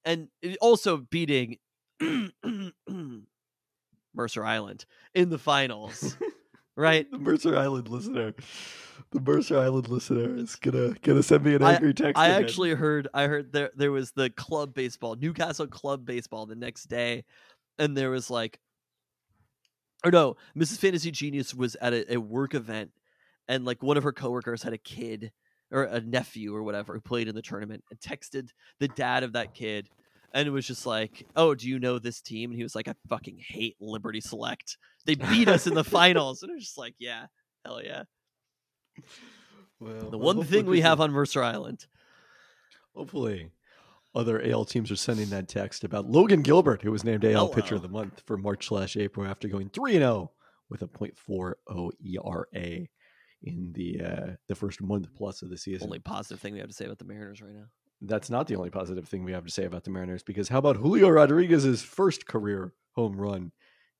and 0.05 0.29
also 0.61 0.97
beating 0.97 1.57
Mercer 4.13 4.45
Island 4.45 4.85
in 5.13 5.29
the 5.29 5.37
finals, 5.37 6.17
right? 6.75 7.09
The 7.11 7.17
Mercer 7.17 7.57
Island 7.57 7.89
listener, 7.89 8.33
the 9.11 9.21
Mercer 9.21 9.57
Island 9.57 9.87
listener 9.89 10.35
is 10.35 10.55
gonna 10.55 10.93
gonna 11.01 11.23
send 11.23 11.43
me 11.43 11.55
an 11.55 11.63
I- 11.63 11.75
angry 11.75 11.93
text. 11.93 12.17
I 12.19 12.27
again. 12.27 12.43
actually 12.43 12.71
heard 12.71 13.07
I 13.13 13.27
heard 13.27 13.51
there 13.51 13.71
there 13.75 13.91
was 13.91 14.11
the 14.11 14.29
club 14.29 14.73
baseball, 14.73 15.15
Newcastle 15.15 15.67
club 15.67 16.05
baseball 16.05 16.45
the 16.45 16.55
next 16.55 16.85
day, 16.85 17.23
and 17.79 17.95
there 17.95 18.09
was 18.09 18.29
like 18.29 18.59
or 20.03 20.11
no, 20.11 20.35
Mrs. 20.55 20.77
Fantasy 20.77 21.09
Genius 21.09 21.55
was 21.55 21.75
at 21.81 21.91
a, 21.93 22.13
a 22.13 22.17
work 22.17 22.53
event 22.53 22.91
and 23.47 23.65
like 23.65 23.81
one 23.81 23.97
of 23.97 24.03
her 24.03 24.13
coworkers 24.13 24.61
had 24.61 24.73
a 24.73 24.77
kid 24.77 25.31
or 25.71 25.83
a 25.83 25.99
nephew 25.99 26.55
or 26.55 26.61
whatever 26.63 26.93
who 26.93 27.01
played 27.01 27.27
in 27.27 27.33
the 27.35 27.41
tournament 27.41 27.83
and 27.89 27.99
texted 27.99 28.49
the 28.79 28.87
dad 28.89 29.23
of 29.23 29.33
that 29.33 29.53
kid 29.55 29.89
and 30.33 30.47
it 30.47 30.51
was 30.51 30.67
just 30.67 30.85
like, 30.85 31.25
"Oh, 31.35 31.55
do 31.55 31.67
you 31.67 31.79
know 31.79 31.97
this 31.99 32.21
team?" 32.21 32.51
And 32.51 32.57
he 32.57 32.63
was 32.63 32.75
like, 32.75 32.87
"I 32.89 32.93
fucking 33.07 33.39
hate 33.39 33.77
Liberty 33.79 34.19
Select. 34.21 34.77
They 35.05 35.15
beat 35.15 35.47
us 35.47 35.67
in 35.67 35.73
the 35.73 35.83
finals." 35.85 36.43
And 36.43 36.51
it 36.51 36.55
was 36.55 36.65
just 36.65 36.77
like, 36.77 36.95
"Yeah, 36.99 37.27
hell 37.65 37.81
yeah." 37.81 38.03
Well, 39.79 40.09
The 40.09 40.17
one 40.17 40.43
thing 40.43 40.65
we 40.65 40.81
have 40.81 40.99
on 40.99 41.11
Mercer 41.11 41.43
Island. 41.43 41.85
Hopefully, 42.95 43.51
other 44.15 44.43
AL 44.43 44.65
teams 44.65 44.89
are 44.89 44.95
sending 44.95 45.29
that 45.29 45.47
text 45.47 45.83
about 45.83 46.09
Logan 46.09 46.41
Gilbert, 46.41 46.81
who 46.81 46.91
was 46.91 47.03
named 47.03 47.23
AL 47.23 47.49
Pitcher 47.49 47.75
of 47.75 47.83
the 47.83 47.87
Month 47.87 48.23
for 48.25 48.37
March 48.37 48.67
slash 48.67 48.97
April 48.97 49.27
after 49.27 49.47
going 49.47 49.69
three 49.69 49.91
and 49.91 50.01
zero 50.01 50.31
with 50.69 50.81
a 50.81 50.87
.40 50.87 51.91
ERA 52.03 52.87
in 53.43 53.71
the 53.73 54.01
uh, 54.03 54.27
the 54.47 54.55
first 54.55 54.81
month 54.81 55.13
plus 55.15 55.43
of 55.43 55.49
the 55.49 55.57
season. 55.57 55.85
Only 55.85 55.99
positive 55.99 56.39
thing 56.39 56.53
we 56.53 56.59
have 56.59 56.69
to 56.69 56.75
say 56.75 56.85
about 56.85 56.97
the 56.97 57.05
Mariners 57.05 57.41
right 57.41 57.53
now. 57.53 57.65
That's 58.01 58.29
not 58.29 58.47
the 58.47 58.55
only 58.55 58.69
positive 58.69 59.07
thing 59.07 59.23
we 59.23 59.31
have 59.33 59.45
to 59.45 59.51
say 59.51 59.65
about 59.65 59.83
the 59.83 59.91
Mariners 59.91 60.23
because 60.23 60.49
how 60.49 60.57
about 60.59 60.77
Julio 60.77 61.09
Rodriguez's 61.09 61.83
first 61.83 62.25
career 62.25 62.73
home 62.95 63.15
run 63.17 63.51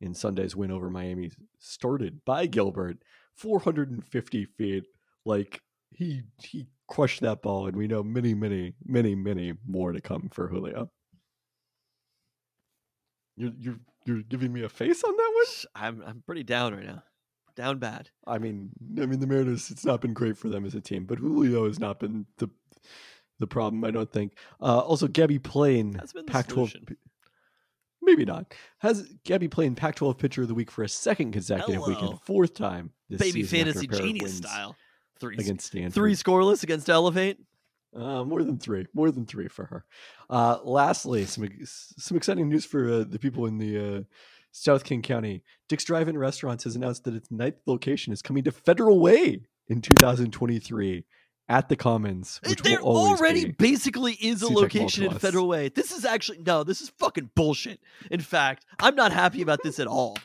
in 0.01 0.13
Sunday's 0.13 0.55
win 0.55 0.71
over 0.71 0.89
Miami, 0.89 1.31
started 1.59 2.23
by 2.25 2.45
Gilbert, 2.45 2.97
450 3.37 4.45
feet. 4.45 4.83
Like 5.25 5.61
he 5.91 6.23
he 6.41 6.67
crushed 6.87 7.21
that 7.21 7.41
ball, 7.41 7.67
and 7.67 7.75
we 7.77 7.87
know 7.87 8.03
many, 8.03 8.33
many, 8.33 8.73
many, 8.85 9.15
many 9.15 9.53
more 9.65 9.91
to 9.91 10.01
come 10.01 10.29
for 10.31 10.47
Julio. 10.47 10.89
You're 13.35 13.51
you're 13.59 13.79
you're 14.05 14.21
giving 14.23 14.53
me 14.53 14.63
a 14.63 14.69
face 14.69 15.03
on 15.03 15.15
that 15.15 15.31
one. 15.33 15.45
I'm 15.75 16.03
I'm 16.05 16.23
pretty 16.25 16.43
down 16.43 16.73
right 16.73 16.85
now. 16.85 17.03
Down 17.55 17.79
bad. 17.79 18.09
I 18.25 18.37
mean, 18.37 18.69
I 19.01 19.05
mean 19.05 19.19
the 19.19 19.27
Mariners. 19.27 19.71
It's 19.71 19.85
not 19.85 20.01
been 20.01 20.13
great 20.13 20.37
for 20.37 20.49
them 20.49 20.65
as 20.65 20.75
a 20.75 20.81
team, 20.81 21.05
but 21.05 21.19
Julio 21.19 21.65
has 21.67 21.79
not 21.79 21.99
been 21.99 22.25
the 22.37 22.49
the 23.39 23.47
problem. 23.47 23.83
I 23.83 23.91
don't 23.91 24.11
think. 24.11 24.33
Uh, 24.61 24.79
also, 24.79 25.07
Gabbie 25.07 25.43
Plain, 25.43 25.91
That's 25.91 26.13
been 26.13 26.25
the 26.25 26.31
Pac-12. 26.31 26.49
solution. 26.53 26.97
Maybe 28.07 28.23
not. 28.23 28.53
Has 28.79 29.03
Gabbie 29.25 29.51
Plain 29.51 29.75
Pac-12 29.75 30.17
Pitcher 30.17 30.41
of 30.43 30.47
the 30.47 30.53
Week 30.53 30.71
for 30.71 30.81
a 30.81 30.87
second 30.87 31.33
consecutive 31.33 31.85
week 31.85 32.01
and 32.01 32.17
fourth 32.21 32.53
time 32.53 32.91
this 33.09 33.19
Baby 33.19 33.43
season 33.43 33.67
after 33.67 33.73
fantasy 33.73 33.85
a 33.85 33.89
pair 33.89 33.99
of 33.99 34.05
genius 34.05 34.23
wins 34.23 34.37
style. 34.37 34.75
Three 35.19 35.35
against 35.35 35.67
Stanford. 35.67 35.93
three 35.93 36.13
scoreless 36.13 36.63
against 36.63 36.89
Elevate. 36.89 37.37
Uh, 37.93 38.23
more 38.23 38.43
than 38.43 38.59
three. 38.59 38.85
More 38.93 39.11
than 39.11 39.25
three 39.25 39.49
for 39.49 39.65
her. 39.65 39.85
Uh, 40.29 40.59
lastly, 40.63 41.25
some 41.25 41.49
some 41.65 42.15
exciting 42.15 42.47
news 42.47 42.63
for 42.63 42.89
uh, 42.89 43.03
the 43.03 43.19
people 43.19 43.45
in 43.45 43.57
the 43.57 43.97
uh, 43.97 44.01
South 44.53 44.85
King 44.85 45.01
County. 45.01 45.43
Dick's 45.67 45.83
Drive-In 45.83 46.17
Restaurants 46.17 46.63
has 46.63 46.77
announced 46.77 47.03
that 47.03 47.13
its 47.13 47.29
ninth 47.29 47.57
location 47.65 48.13
is 48.13 48.21
coming 48.21 48.43
to 48.45 48.51
Federal 48.51 48.99
Way 48.99 49.41
in 49.67 49.81
2023 49.81 51.03
at 51.49 51.69
the 51.69 51.75
Commons, 51.75 52.39
which 52.45 52.61
there 52.61 52.81
will 52.81 52.97
already 52.97 53.45
be. 53.45 53.51
basically 53.51 54.13
is 54.13 54.41
a 54.41 54.47
Seems 54.47 54.51
like 54.51 54.73
location 54.73 55.03
in. 55.05 55.19
Federal 55.19 55.47
Way. 55.47 55.69
This 55.69 55.91
is 55.91 56.05
actually 56.05 56.39
no, 56.39 56.63
this 56.63 56.81
is 56.81 56.89
fucking 56.97 57.31
bullshit. 57.35 57.79
In 58.11 58.19
fact, 58.19 58.65
I'm 58.79 58.95
not 58.95 59.11
happy 59.11 59.41
about 59.41 59.59
this 59.63 59.79
at 59.79 59.87
all. 59.87 60.17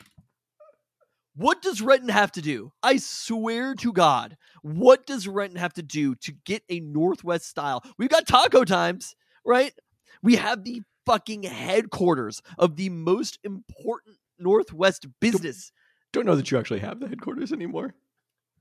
What 1.35 1.61
does 1.61 1.81
Renton 1.81 2.09
have 2.09 2.31
to 2.33 2.41
do? 2.41 2.71
I 2.83 2.97
swear 2.97 3.73
to 3.75 3.91
God, 3.91 4.37
what 4.61 5.07
does 5.07 5.27
Renton 5.27 5.57
have 5.57 5.73
to 5.73 5.81
do 5.81 6.13
to 6.15 6.31
get 6.31 6.63
a 6.69 6.79
Northwest 6.79 7.47
style? 7.47 7.83
We've 7.97 8.09
got 8.09 8.27
taco 8.27 8.63
times, 8.63 9.15
right? 9.43 9.73
We 10.21 10.35
have 10.35 10.63
the 10.63 10.83
fucking 11.05 11.43
headquarters 11.43 12.41
of 12.57 12.75
the 12.75 12.89
most 12.89 13.39
important 13.43 14.17
Northwest 14.37 15.07
business. 15.19 15.71
Don't 16.11 16.25
know 16.25 16.35
that 16.35 16.51
you 16.51 16.57
actually 16.59 16.79
have 16.81 16.99
the 16.99 17.07
headquarters 17.07 17.51
anymore. 17.51 17.95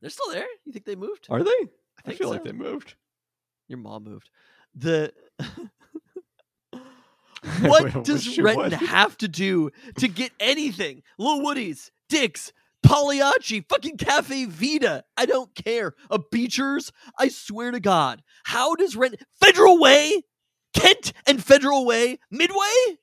They're 0.01 0.11
still 0.11 0.33
there. 0.33 0.46
You 0.64 0.72
think 0.72 0.87
they 0.87 0.96
moved? 0.96 1.27
Are 1.29 1.44
they? 1.44 1.68
I, 2.04 2.08
think 2.08 2.18
feel 2.18 2.30
like 2.30 2.44
they 2.44 2.52
moved. 2.52 2.94
Your 3.68 3.78
mom 3.78 4.04
moved. 4.04 4.28
The 4.74 5.12
I 7.44 7.68
what 7.68 8.04
does 8.04 8.38
Renton 8.38 8.62
would. 8.64 8.72
have 8.88 9.16
to 9.18 9.28
do 9.28 9.70
to 9.98 10.08
get 10.08 10.32
anything? 10.38 11.02
Little 11.18 11.42
Woody's, 11.42 11.90
Dick's, 12.08 12.52
Pagliacci, 12.84 13.66
fucking 13.68 13.96
Caffe 13.96 14.46
Vita. 14.46 15.04
I 15.16 15.26
don't 15.26 15.54
care. 15.54 15.94
A 16.10 16.18
Beechers. 16.18 16.92
I 17.18 17.28
swear 17.28 17.70
to 17.70 17.80
God. 17.80 18.22
How 18.44 18.74
does 18.74 18.96
Renton 18.96 19.20
Federal 19.40 19.80
Way? 19.80 20.22
Kent 20.74 21.12
and 21.26 21.42
Federal 21.42 21.84
Way? 21.84 22.18
Midway? 22.30 22.98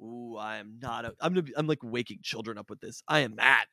Ooh, 0.00 0.36
I 0.38 0.58
am 0.58 0.78
not. 0.80 1.04
A, 1.04 1.14
I'm 1.20 1.32
gonna. 1.32 1.42
Be, 1.42 1.52
I'm 1.56 1.66
like 1.66 1.82
waking 1.82 2.18
children 2.22 2.58
up 2.58 2.70
with 2.70 2.80
this. 2.80 3.02
I 3.08 3.20
am 3.20 3.34
mad. 3.34 3.66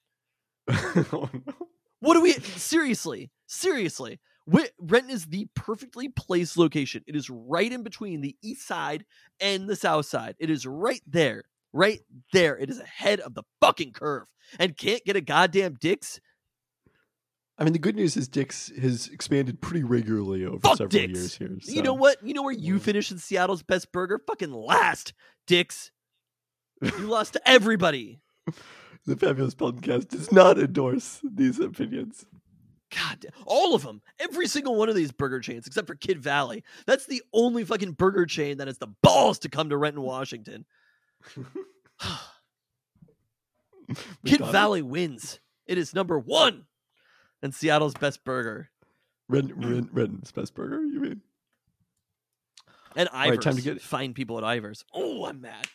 oh, 1.11 1.29
no. 1.33 1.67
What 2.03 2.15
do 2.15 2.21
we 2.21 2.33
seriously? 2.33 3.31
Seriously. 3.47 4.19
Renton 4.45 5.09
is 5.09 5.25
the 5.27 5.47
perfectly 5.55 6.09
placed 6.09 6.57
location. 6.57 7.01
It 7.07 7.15
is 7.15 7.29
right 7.29 7.71
in 7.71 7.81
between 7.81 8.19
the 8.19 8.35
east 8.43 8.67
side 8.67 9.05
and 9.39 9.69
the 9.69 9.77
south 9.77 10.05
side. 10.05 10.35
It 10.37 10.49
is 10.49 10.67
right 10.67 10.99
there. 11.07 11.45
Right 11.71 12.01
there. 12.33 12.57
It 12.57 12.69
is 12.69 12.81
ahead 12.81 13.21
of 13.21 13.35
the 13.35 13.43
fucking 13.61 13.93
curve. 13.93 14.25
And 14.59 14.75
can't 14.75 15.05
get 15.05 15.15
a 15.15 15.21
goddamn 15.21 15.75
Dick's. 15.79 16.19
I 17.57 17.63
mean, 17.63 17.71
the 17.71 17.79
good 17.79 17.95
news 17.95 18.17
is 18.17 18.27
Dick's 18.27 18.69
has 18.81 19.07
expanded 19.07 19.61
pretty 19.61 19.85
regularly 19.85 20.43
over 20.43 20.59
Fuck 20.59 20.79
several 20.79 21.03
years 21.03 21.37
here. 21.37 21.57
You 21.63 21.83
know 21.83 21.93
what? 21.93 22.17
You 22.21 22.33
know 22.33 22.43
where 22.43 22.51
you 22.51 22.79
finish 22.79 23.11
in 23.11 23.17
Seattle's 23.17 23.63
best 23.63 23.93
burger? 23.93 24.19
Fucking 24.27 24.51
last, 24.51 25.13
Dick's. 25.47 25.91
You 26.81 27.07
lost 27.07 27.31
to 27.33 27.49
everybody. 27.49 28.19
The 29.05 29.15
Fabulous 29.17 29.53
Podcast 29.55 30.09
does 30.09 30.31
not 30.31 30.57
endorse 30.57 31.19
these 31.23 31.59
opinions. 31.59 32.25
God, 32.95 33.25
all 33.45 33.73
of 33.75 33.81
them. 33.83 34.01
Every 34.19 34.47
single 34.47 34.75
one 34.75 34.87
of 34.87 34.95
these 34.95 35.11
burger 35.11 35.39
chains, 35.39 35.65
except 35.67 35.87
for 35.87 35.95
Kidd 35.95 36.19
Valley. 36.21 36.63
That's 36.85 37.05
the 37.07 37.21
only 37.33 37.65
fucking 37.65 37.93
burger 37.93 38.25
chain 38.25 38.57
that 38.57 38.67
has 38.67 38.77
the 38.77 38.93
balls 39.01 39.39
to 39.39 39.49
come 39.49 39.69
to 39.69 39.77
Renton, 39.77 40.03
Washington. 40.03 40.65
Kidd? 44.25 44.39
Valley 44.41 44.81
wins. 44.81 45.39
It 45.65 45.77
is 45.77 45.93
number 45.93 46.19
one 46.19 46.65
and 47.41 47.53
Seattle's 47.53 47.93
best 47.93 48.23
burger. 48.23 48.69
Red, 49.29 49.51
Red, 49.63 49.89
Redden's 49.93 50.31
best 50.31 50.53
burger, 50.53 50.81
you 50.83 50.99
mean? 50.99 51.21
And 52.95 53.09
Ivar's. 53.09 53.29
right, 53.29 53.41
time 53.41 53.55
to 53.55 53.61
get- 53.61 53.81
Find 53.81 54.13
people 54.13 54.37
at 54.37 54.43
Ivar's. 54.43 54.85
Oh, 54.93 55.25
I'm 55.25 55.41
mad. 55.41 55.67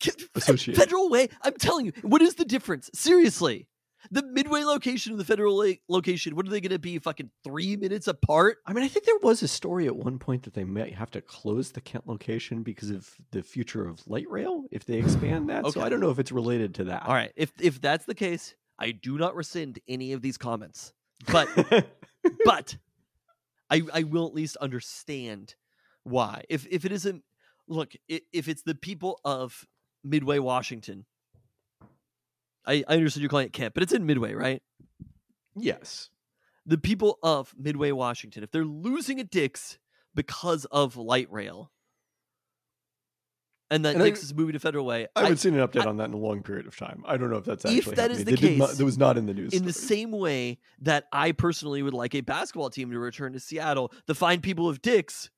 Kid- 0.00 0.22
Associate. 0.34 0.76
Federal 0.76 1.08
Way. 1.10 1.28
I'm 1.42 1.54
telling 1.54 1.86
you, 1.86 1.92
what 2.02 2.22
is 2.22 2.34
the 2.34 2.44
difference? 2.44 2.90
Seriously. 2.94 3.66
The 4.12 4.22
Midway 4.22 4.62
location 4.62 5.12
and 5.12 5.20
the 5.20 5.24
Federal 5.24 5.58
Way 5.58 5.80
location, 5.88 6.36
what 6.36 6.46
are 6.46 6.50
they 6.50 6.60
going 6.60 6.70
to 6.70 6.78
be? 6.78 6.98
Fucking 6.98 7.30
three 7.44 7.76
minutes 7.76 8.06
apart? 8.06 8.58
I 8.64 8.72
mean, 8.72 8.84
I 8.84 8.88
think 8.88 9.04
there 9.04 9.18
was 9.22 9.42
a 9.42 9.48
story 9.48 9.86
at 9.86 9.96
one 9.96 10.18
point 10.20 10.44
that 10.44 10.54
they 10.54 10.62
might 10.64 10.94
have 10.94 11.10
to 11.10 11.20
close 11.20 11.72
the 11.72 11.80
Kent 11.80 12.06
location 12.06 12.62
because 12.62 12.90
of 12.90 13.10
the 13.32 13.42
future 13.42 13.86
of 13.86 14.06
light 14.06 14.30
rail 14.30 14.64
if 14.70 14.84
they 14.84 14.98
expand 14.98 15.50
that. 15.50 15.64
okay. 15.64 15.72
So 15.72 15.82
I 15.84 15.88
don't 15.88 16.00
know 16.00 16.10
if 16.10 16.18
it's 16.20 16.30
related 16.32 16.76
to 16.76 16.84
that. 16.84 17.06
All 17.06 17.12
right. 17.12 17.32
If 17.36 17.52
if 17.60 17.80
that's 17.80 18.04
the 18.06 18.14
case, 18.14 18.54
I 18.78 18.92
do 18.92 19.18
not 19.18 19.34
rescind 19.34 19.80
any 19.88 20.12
of 20.12 20.22
these 20.22 20.38
comments. 20.38 20.92
But 21.30 21.48
but 22.44 22.76
I 23.68 23.82
I 23.92 24.04
will 24.04 24.26
at 24.28 24.34
least 24.34 24.56
understand 24.58 25.56
why. 26.04 26.44
If 26.48 26.66
if 26.70 26.84
it 26.84 26.92
isn't 26.92 27.24
look, 27.66 27.92
if 28.08 28.48
it's 28.48 28.62
the 28.62 28.76
people 28.76 29.20
of 29.24 29.66
Midway, 30.08 30.38
Washington, 30.38 31.04
I, 32.66 32.84
I 32.88 32.94
understand 32.94 33.22
you're 33.22 33.30
calling 33.30 33.46
it 33.46 33.52
Kent, 33.52 33.74
but 33.74 33.82
it's 33.82 33.92
in 33.92 34.06
Midway, 34.06 34.34
right? 34.34 34.62
yes. 35.56 36.10
The 36.66 36.78
people 36.78 37.18
of 37.22 37.54
Midway, 37.58 37.92
Washington, 37.92 38.42
if 38.42 38.50
they're 38.50 38.64
losing 38.64 39.18
at 39.20 39.30
Dick's 39.30 39.78
because 40.14 40.66
of 40.66 40.96
light 40.98 41.30
rail, 41.32 41.72
and 43.70 43.84
that 43.84 43.94
And 43.94 44.02
I- 44.02 44.06
Dick's 44.06 44.22
is 44.22 44.34
moving 44.34 44.52
to 44.54 44.58
Federal 44.58 44.84
Way, 44.84 45.06
I 45.16 45.20
I- 45.20 45.22
haven't 45.24 45.38
seen 45.38 45.54
an 45.54 45.66
update 45.66 45.84
I- 45.86 45.88
on 45.88 45.96
that 45.98 46.04
in 46.08 46.12
a 46.14 46.18
long 46.18 46.42
period 46.42 46.66
of 46.66 46.76
time. 46.76 47.02
I 47.06 47.16
don't 47.16 47.30
know 47.30 47.36
if 47.36 47.44
that's 47.44 47.64
If 47.64 47.78
actually 47.78 47.94
that 47.96 48.10
is 48.10 48.18
happening. 48.18 48.34
the 48.34 48.40
They 48.40 48.48
did 48.50 48.58
not- 48.58 48.68
case, 48.70 48.78
that 48.78 48.84
was 48.84 48.98
not 48.98 49.16
in 49.18 49.26
the 49.26 49.34
news. 49.34 49.52
in 49.54 49.64
the 49.64 49.72
same 49.72 50.10
way 50.10 50.58
that 50.80 51.06
I 51.12 51.32
personally 51.32 51.82
would 51.82 51.94
like 51.94 52.14
a 52.14 52.20
basketball 52.20 52.70
team 52.70 52.90
to 52.90 52.98
return 52.98 53.32
to 53.32 53.40
Seattle, 53.40 53.92
the 54.06 54.14
fine 54.14 54.40
people 54.42 54.68
of 54.68 54.82
Dick's. 54.82 55.30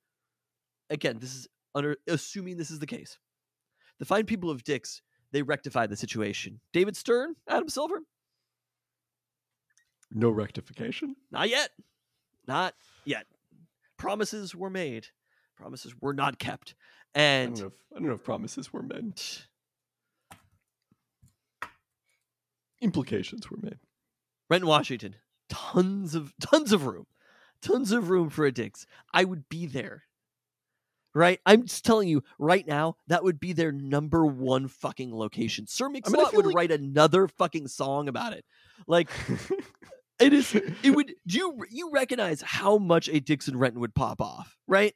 Again, 0.90 1.18
this 1.20 1.34
is 1.34 1.48
under 1.74 1.96
assuming 2.08 2.56
this 2.56 2.70
is 2.72 2.80
the 2.80 2.86
case. 2.86 3.18
The 4.00 4.06
fine 4.06 4.26
people 4.26 4.50
of 4.50 4.64
Dick's, 4.64 5.02
they 5.30 5.42
rectified 5.42 5.90
the 5.90 5.96
situation. 5.96 6.60
David 6.72 6.96
Stern, 6.96 7.36
Adam 7.46 7.68
Silver, 7.68 8.00
no 10.10 10.30
rectification. 10.30 11.14
not 11.30 11.48
yet. 11.48 11.70
Not 12.48 12.74
yet. 13.04 13.26
Promises 13.96 14.56
were 14.56 14.70
made. 14.70 15.06
Promises 15.56 15.94
were 16.00 16.12
not 16.14 16.40
kept. 16.40 16.74
I 17.14 17.20
And 17.20 17.54
don't 17.54 17.60
know 17.62 17.66
if, 17.68 17.72
I 17.92 17.98
don't 18.00 18.08
know 18.08 18.14
if 18.14 18.24
promises 18.24 18.72
were 18.72 18.82
meant. 18.82 19.46
Implications 22.80 23.50
were 23.50 23.58
made. 23.62 23.78
Renton, 24.48 24.68
Washington, 24.68 25.16
tons 25.48 26.14
of 26.14 26.32
tons 26.40 26.72
of 26.72 26.86
room, 26.86 27.06
tons 27.60 27.92
of 27.92 28.08
room 28.10 28.30
for 28.30 28.46
a 28.46 28.52
Dick's. 28.52 28.86
I 29.12 29.24
would 29.24 29.48
be 29.48 29.66
there. 29.66 30.04
Right, 31.12 31.40
I'm 31.44 31.66
just 31.66 31.84
telling 31.84 32.08
you 32.08 32.22
right 32.38 32.64
now 32.64 32.94
that 33.08 33.24
would 33.24 33.40
be 33.40 33.52
their 33.52 33.72
number 33.72 34.24
one 34.24 34.68
fucking 34.68 35.12
location. 35.12 35.66
Sir 35.66 35.88
Mix-a-Lot 35.88 36.32
mean, 36.32 36.36
would 36.36 36.46
like- 36.46 36.54
write 36.54 36.70
another 36.70 37.26
fucking 37.26 37.66
song 37.66 38.06
about 38.08 38.32
it. 38.32 38.44
Like 38.86 39.10
it 40.20 40.32
is, 40.32 40.54
it 40.54 40.90
would. 40.90 41.12
Do 41.26 41.38
you 41.38 41.64
you 41.70 41.90
recognize 41.92 42.42
how 42.42 42.78
much 42.78 43.08
a 43.08 43.18
Dixon 43.18 43.58
Renton 43.58 43.80
would 43.80 43.94
pop 43.94 44.20
off? 44.20 44.56
Right? 44.68 44.94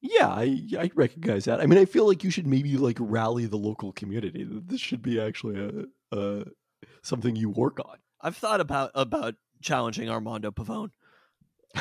Yeah, 0.00 0.28
I 0.28 0.62
I 0.78 0.90
recognize 0.94 1.44
that. 1.46 1.60
I 1.60 1.66
mean, 1.66 1.78
I 1.78 1.84
feel 1.84 2.06
like 2.06 2.22
you 2.24 2.30
should 2.30 2.46
maybe 2.46 2.76
like 2.76 2.98
rally 3.00 3.46
the 3.46 3.56
local 3.58 3.92
community. 3.92 4.46
This 4.48 4.80
should 4.80 5.02
be 5.02 5.20
actually 5.20 5.60
a, 6.12 6.16
a 6.16 6.44
something 7.02 7.36
you 7.36 7.50
work 7.50 7.80
on. 7.80 7.96
I've 8.20 8.36
thought 8.36 8.60
about 8.60 8.92
about 8.94 9.34
challenging 9.62 10.08
Armando 10.08 10.50
Pavone. 10.50 10.90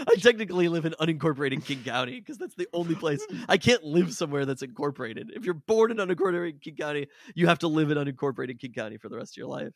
I 0.00 0.14
technically 0.20 0.68
live 0.68 0.84
in 0.84 0.94
unincorporated 1.00 1.64
King 1.64 1.82
County 1.84 2.18
because 2.20 2.38
that's 2.38 2.54
the 2.54 2.68
only 2.72 2.94
place 2.94 3.24
I 3.48 3.56
can't 3.58 3.82
live 3.84 4.12
somewhere 4.12 4.44
that's 4.46 4.62
incorporated. 4.62 5.30
If 5.34 5.44
you're 5.44 5.54
born 5.54 5.90
in 5.90 5.96
unincorporated 5.98 6.60
King 6.60 6.76
County, 6.76 7.06
you 7.34 7.46
have 7.46 7.58
to 7.60 7.68
live 7.68 7.90
in 7.90 7.98
unincorporated 7.98 8.58
King 8.58 8.72
County 8.72 8.96
for 8.98 9.08
the 9.08 9.16
rest 9.16 9.34
of 9.34 9.36
your 9.38 9.48
life. 9.48 9.72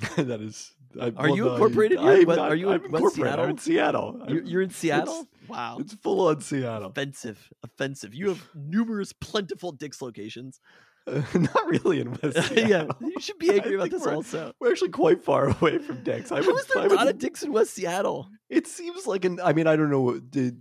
that 0.16 0.40
is. 0.40 0.72
I, 1.00 1.12
Are 1.16 1.28
you 1.28 1.44
no, 1.44 1.52
incorporated 1.52 1.98
not- 1.98 2.38
are 2.38 2.54
you 2.54 2.70
in. 2.70 2.94
I'm 2.94 3.50
in 3.50 3.58
Seattle. 3.58 4.20
You're, 4.28 4.42
you're 4.42 4.62
in 4.62 4.70
Seattle. 4.70 5.14
it's- 5.20 5.48
wow, 5.48 5.76
It's 5.80 5.94
full 5.94 6.28
on 6.28 6.40
Seattle. 6.40 6.88
offensive, 6.90 7.50
offensive. 7.62 8.14
You 8.14 8.28
have 8.30 8.42
numerous 8.54 9.12
plentiful 9.12 9.72
Dick's 9.72 10.02
locations. 10.02 10.60
not 11.34 11.66
really 11.66 12.00
in 12.00 12.12
West 12.22 12.42
Seattle. 12.48 12.68
yeah, 12.68 12.86
you 13.00 13.20
should 13.20 13.38
be 13.38 13.50
I 13.52 13.54
angry 13.54 13.74
about 13.76 13.90
this 13.90 14.02
we're- 14.04 14.16
also. 14.16 14.52
We're 14.60 14.70
actually 14.72 14.90
quite 14.90 15.22
far 15.22 15.48
away 15.50 15.78
from 15.78 16.02
Dick's. 16.02 16.32
I 16.32 16.42
How 16.42 16.46
would, 16.52 16.60
is 16.60 16.66
there 16.66 16.82
I 16.82 16.86
would- 16.88 16.94
not 16.96 17.08
a 17.08 17.12
Dick's 17.12 17.42
in 17.42 17.52
West 17.52 17.74
Seattle? 17.74 18.28
It 18.48 18.66
seems 18.66 19.06
like 19.06 19.24
an. 19.24 19.40
I 19.42 19.52
mean, 19.52 19.66
I 19.66 19.76
don't 19.76 19.90
know. 19.90 20.00
what 20.00 20.32
The, 20.32 20.56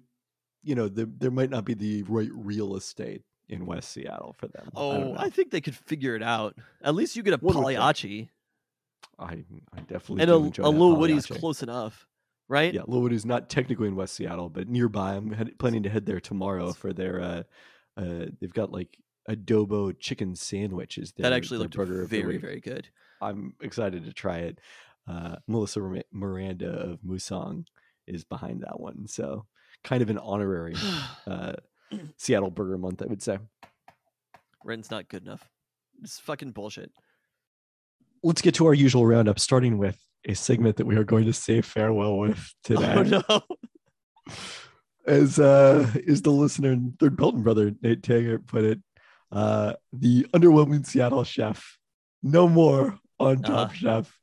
you 0.63 0.75
know, 0.75 0.87
the, 0.87 1.05
there 1.05 1.31
might 1.31 1.49
not 1.49 1.65
be 1.65 1.73
the 1.73 2.03
right 2.03 2.29
real 2.33 2.75
estate 2.75 3.21
in 3.47 3.65
West 3.65 3.91
Seattle 3.91 4.35
for 4.39 4.47
them. 4.47 4.69
Oh, 4.75 4.97
know. 4.97 5.15
I, 5.17 5.29
think 5.29 5.51
they 5.51 5.61
could 5.61 5.75
figure 5.75 6.15
it 6.15 6.23
out. 6.23 6.55
At 6.83 6.95
least 6.95 7.15
you 7.15 7.21
get 7.23 7.35
a 7.35 7.37
One 7.37 7.55
would 7.57 7.65
think. 7.67 7.77
Pagliacci, 7.79 8.29
I, 9.19 9.25
I 9.73 9.79
definitely 9.81 10.23
and 10.23 10.53
do 10.53 10.63
a, 10.63 10.67
a 10.67 10.71
Lil 10.71 10.95
Woody's 10.95 11.27
close 11.27 11.61
enough, 11.61 12.07
right? 12.49 12.73
Yeah, 12.73 12.81
Lil 12.87 13.01
Woody's 13.01 13.25
not 13.25 13.49
technically 13.49 13.87
in 13.87 13.95
West 13.95 14.15
Seattle, 14.15 14.49
but 14.49 14.67
nearby. 14.67 15.13
I'm 15.13 15.31
head, 15.31 15.51
planning 15.59 15.83
to 15.83 15.89
head 15.89 16.05
there 16.07 16.19
tomorrow 16.19 16.73
for 16.73 16.91
their. 16.93 17.21
Uh, 17.21 17.43
uh, 17.97 18.25
they've 18.41 18.51
got 18.53 18.71
like 18.71 18.97
adobo 19.29 19.97
chicken 19.99 20.35
sandwiches. 20.35 21.11
that 21.13 21.23
their- 21.23 21.33
actually 21.33 21.57
their 21.67 21.85
looked 21.85 22.09
very, 22.09 22.37
very 22.37 22.59
good. 22.59 22.87
I'm 23.21 23.53
excited 23.61 24.05
to 24.05 24.13
try 24.13 24.39
it. 24.39 24.59
Uh, 25.07 25.37
Melissa 25.47 25.79
Miranda 26.11 26.69
of 26.69 26.99
Musang 27.01 27.65
is 28.07 28.23
behind 28.23 28.61
that 28.61 28.79
one, 28.79 29.07
so 29.07 29.45
kind 29.83 30.01
of 30.01 30.09
an 30.09 30.17
honorary 30.17 30.75
uh, 31.27 31.53
Seattle 32.17 32.49
Burger 32.51 32.77
Month, 32.77 33.01
I 33.01 33.05
would 33.05 33.21
say. 33.21 33.37
Ren's 34.63 34.89
not 34.89 35.07
good 35.09 35.23
enough. 35.23 35.47
It's 36.03 36.19
fucking 36.19 36.51
bullshit. 36.51 36.91
Let's 38.23 38.41
get 38.41 38.55
to 38.55 38.65
our 38.65 38.73
usual 38.73 39.05
roundup, 39.05 39.39
starting 39.39 39.77
with 39.77 39.99
a 40.27 40.33
segment 40.33 40.77
that 40.77 40.87
we 40.87 40.95
are 40.97 41.03
going 41.03 41.25
to 41.25 41.33
say 41.33 41.61
farewell 41.61 42.17
with 42.17 42.53
today. 42.63 42.93
Oh 42.97 43.23
no. 43.29 44.33
As 45.07 45.37
uh, 45.39 45.87
is 45.95 46.23
the 46.23 46.31
listener 46.31 46.71
and 46.71 46.97
third 46.99 47.15
Pelton 47.17 47.43
brother 47.43 47.71
Nate 47.83 48.01
Taggart 48.01 48.47
put 48.47 48.63
it, 48.63 48.79
uh, 49.35 49.73
the 49.93 50.23
underwhelming 50.33 50.85
Seattle 50.85 51.23
chef, 51.23 51.77
no 52.23 52.47
more 52.47 52.97
on 53.19 53.41
Top 53.43 53.69
Uh. 53.69 53.73
Chef. 53.73 54.19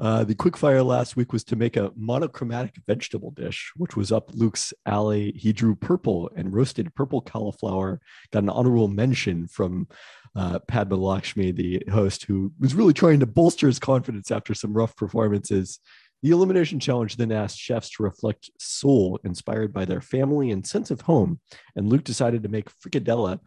Uh, 0.00 0.24
the 0.24 0.34
quick 0.34 0.56
fire 0.56 0.82
last 0.82 1.14
week 1.14 1.30
was 1.30 1.44
to 1.44 1.56
make 1.56 1.76
a 1.76 1.92
monochromatic 1.94 2.74
vegetable 2.86 3.32
dish, 3.32 3.70
which 3.76 3.96
was 3.96 4.10
up 4.10 4.30
Luke's 4.32 4.72
alley. 4.86 5.32
He 5.36 5.52
drew 5.52 5.74
purple 5.74 6.30
and 6.34 6.54
roasted 6.54 6.94
purple 6.94 7.20
cauliflower. 7.20 8.00
Got 8.32 8.44
an 8.44 8.48
honorable 8.48 8.88
mention 8.88 9.46
from 9.46 9.88
uh, 10.34 10.58
Padma 10.60 10.96
Lakshmi, 10.96 11.50
the 11.52 11.82
host, 11.90 12.24
who 12.24 12.52
was 12.58 12.74
really 12.74 12.94
trying 12.94 13.20
to 13.20 13.26
bolster 13.26 13.66
his 13.66 13.78
confidence 13.78 14.30
after 14.30 14.54
some 14.54 14.72
rough 14.72 14.96
performances. 14.96 15.80
The 16.22 16.30
elimination 16.30 16.80
challenge 16.80 17.16
then 17.16 17.32
asked 17.32 17.58
chefs 17.58 17.90
to 17.90 18.02
reflect 18.02 18.50
soul 18.58 19.20
inspired 19.24 19.72
by 19.72 19.84
their 19.84 20.00
family 20.00 20.50
and 20.50 20.66
sense 20.66 20.90
of 20.90 21.02
home. 21.02 21.40
And 21.76 21.88
Luke 21.88 22.04
decided 22.04 22.42
to 22.42 22.48
make 22.48 22.70
fricadella, 22.70 23.40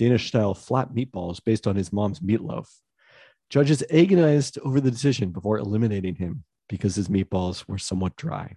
Danish 0.00 0.28
style 0.28 0.54
flat 0.54 0.94
meatballs 0.94 1.44
based 1.44 1.66
on 1.66 1.76
his 1.76 1.92
mom's 1.92 2.20
meatloaf. 2.20 2.66
Judges 3.50 3.84
agonized 3.90 4.58
over 4.64 4.80
the 4.80 4.90
decision 4.90 5.28
before 5.28 5.58
eliminating 5.58 6.14
him 6.14 6.44
because 6.70 6.94
his 6.94 7.08
meatballs 7.08 7.68
were 7.68 7.76
somewhat 7.76 8.16
dry. 8.16 8.56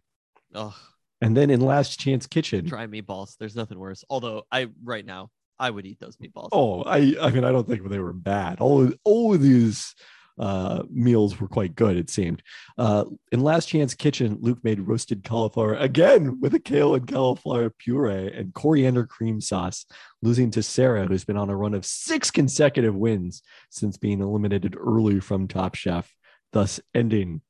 Ugh, 0.55 0.73
And 1.19 1.35
then 1.35 1.49
in 1.49 1.59
Last 1.59 1.99
Chance 1.99 2.27
Kitchen, 2.27 2.63
dry 2.63 2.87
meatballs. 2.87 3.35
There's 3.37 3.57
nothing 3.57 3.77
worse. 3.77 4.05
Although 4.09 4.43
I 4.53 4.69
right 4.85 5.05
now 5.05 5.31
I 5.59 5.69
would 5.69 5.85
eat 5.85 5.99
those 5.99 6.15
meatballs. 6.15 6.47
oh, 6.53 6.83
I 6.83 7.15
I 7.21 7.29
mean 7.31 7.43
I 7.43 7.51
don't 7.51 7.67
think 7.67 7.89
they 7.89 7.99
were 7.99 8.13
bad. 8.13 8.61
All 8.61 8.83
of, 8.83 8.95
all 9.03 9.33
of 9.33 9.41
these 9.41 9.93
uh, 10.39 10.83
meals 10.89 11.39
were 11.39 11.47
quite 11.47 11.75
good. 11.75 11.97
It 11.97 12.09
seemed. 12.09 12.41
Uh, 12.77 13.05
in 13.31 13.41
Last 13.41 13.67
Chance 13.67 13.93
Kitchen, 13.95 14.37
Luke 14.41 14.63
made 14.63 14.79
roasted 14.79 15.23
cauliflower 15.23 15.75
again 15.75 16.39
with 16.39 16.53
a 16.53 16.59
kale 16.59 16.95
and 16.95 17.07
cauliflower 17.07 17.69
puree 17.69 18.31
and 18.33 18.53
coriander 18.53 19.05
cream 19.05 19.39
sauce, 19.41 19.85
losing 20.21 20.51
to 20.51 20.63
Sarah, 20.63 21.05
who's 21.05 21.25
been 21.25 21.37
on 21.37 21.49
a 21.49 21.55
run 21.55 21.73
of 21.73 21.85
six 21.85 22.31
consecutive 22.31 22.95
wins 22.95 23.41
since 23.69 23.97
being 23.97 24.21
eliminated 24.21 24.75
early 24.77 25.19
from 25.19 25.47
Top 25.47 25.75
Chef, 25.75 26.11
thus 26.51 26.79
ending 26.93 27.41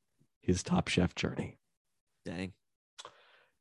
his 0.42 0.62
Top 0.62 0.88
Chef 0.88 1.14
journey. 1.14 1.58
Dang. 2.24 2.52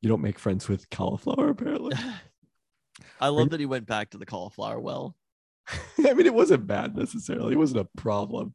You 0.02 0.10
don't 0.10 0.22
make 0.22 0.38
friends 0.38 0.68
with 0.68 0.90
cauliflower, 0.90 1.50
apparently. 1.50 1.96
I 3.22 3.30
love 3.30 3.52
that 3.52 3.60
he 3.60 3.66
went 3.66 3.88
back 3.88 4.10
to 4.10 4.18
the 4.18 4.26
cauliflower 4.26 4.80
well. 4.80 5.16
I 5.98 6.14
mean, 6.14 6.26
it 6.26 6.34
wasn't 6.34 6.68
bad 6.68 6.96
necessarily. 6.96 7.54
It 7.54 7.58
wasn't 7.58 7.82
a 7.82 8.02
problem. 8.02 8.54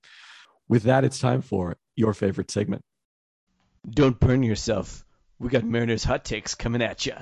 With 0.69 0.83
that, 0.85 1.05
it's 1.05 1.19
time 1.19 1.43
for 1.43 1.77
your 1.97 2.13
favorite 2.13 2.51
segment. 2.51 2.83
Don't 3.89 4.21
burn 4.21 4.43
yourself. 4.43 5.05
We 5.39 5.49
got 5.49 5.65
Mariners 5.65 6.05
hot 6.05 6.25
takes 6.25 6.55
coming 6.55 6.83
at 6.83 7.07
you. 7.07 7.15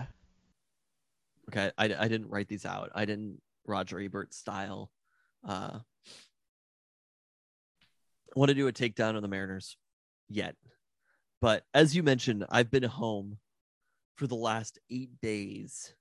Okay, 1.49 1.71
I, 1.79 1.85
I 1.85 2.09
didn't 2.09 2.31
write 2.31 2.49
these 2.49 2.67
out. 2.67 2.91
I 2.95 3.05
didn't 3.05 3.41
Roger 3.67 4.01
Ebert 4.01 4.35
style. 4.35 4.91
Uh, 5.47 5.79
want 8.35 8.49
to 8.49 8.55
do 8.55 8.69
a 8.69 8.73
takedown 8.73 9.17
of 9.17 9.23
the 9.23 9.29
Mariners 9.29 9.77
yet, 10.29 10.57
but 11.41 11.65
as 11.73 11.95
you 11.95 12.03
mentioned, 12.03 12.45
I've 12.51 12.71
been 12.71 12.83
home 12.83 13.39
for 14.17 14.27
the 14.27 14.35
last 14.35 14.79
eight 14.91 15.21
days, 15.23 15.95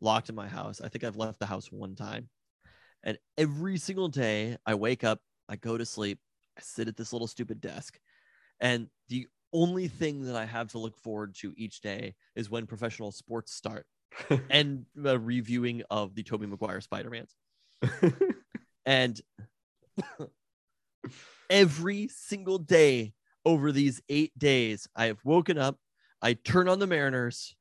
locked 0.00 0.28
in 0.28 0.34
my 0.34 0.48
house. 0.48 0.80
I 0.80 0.88
think 0.88 1.02
I've 1.02 1.16
left 1.16 1.40
the 1.40 1.46
house 1.46 1.72
one 1.72 1.94
time, 1.94 2.28
and 3.02 3.18
every 3.38 3.78
single 3.78 4.08
day 4.08 4.56
I 4.66 4.74
wake 4.74 5.02
up, 5.02 5.20
I 5.48 5.56
go 5.56 5.78
to 5.78 5.86
sleep, 5.86 6.20
I 6.60 6.62
sit 6.62 6.88
at 6.88 6.96
this 6.96 7.12
little 7.12 7.26
stupid 7.26 7.60
desk, 7.60 7.98
and 8.60 8.88
the 9.08 9.26
only 9.52 9.88
thing 9.88 10.24
that 10.24 10.36
I 10.36 10.44
have 10.44 10.70
to 10.72 10.78
look 10.78 10.96
forward 10.98 11.34
to 11.36 11.54
each 11.56 11.80
day 11.80 12.14
is 12.36 12.50
when 12.50 12.66
professional 12.66 13.12
sports 13.12 13.52
start 13.52 13.86
and 14.50 14.84
a 15.02 15.18
reviewing 15.18 15.82
of 15.90 16.14
the 16.14 16.22
Tobey 16.22 16.46
Maguire 16.46 16.80
Spider-Mans. 16.80 17.34
And 18.86 19.20
every 21.48 22.08
single 22.08 22.58
day 22.58 23.12
over 23.44 23.70
these 23.70 24.00
eight 24.08 24.36
days, 24.36 24.88
I 24.96 25.06
have 25.06 25.18
woken 25.22 25.58
up, 25.58 25.76
I 26.20 26.32
turn 26.32 26.66
on 26.66 26.78
the 26.78 26.86
Mariners, 26.86 27.54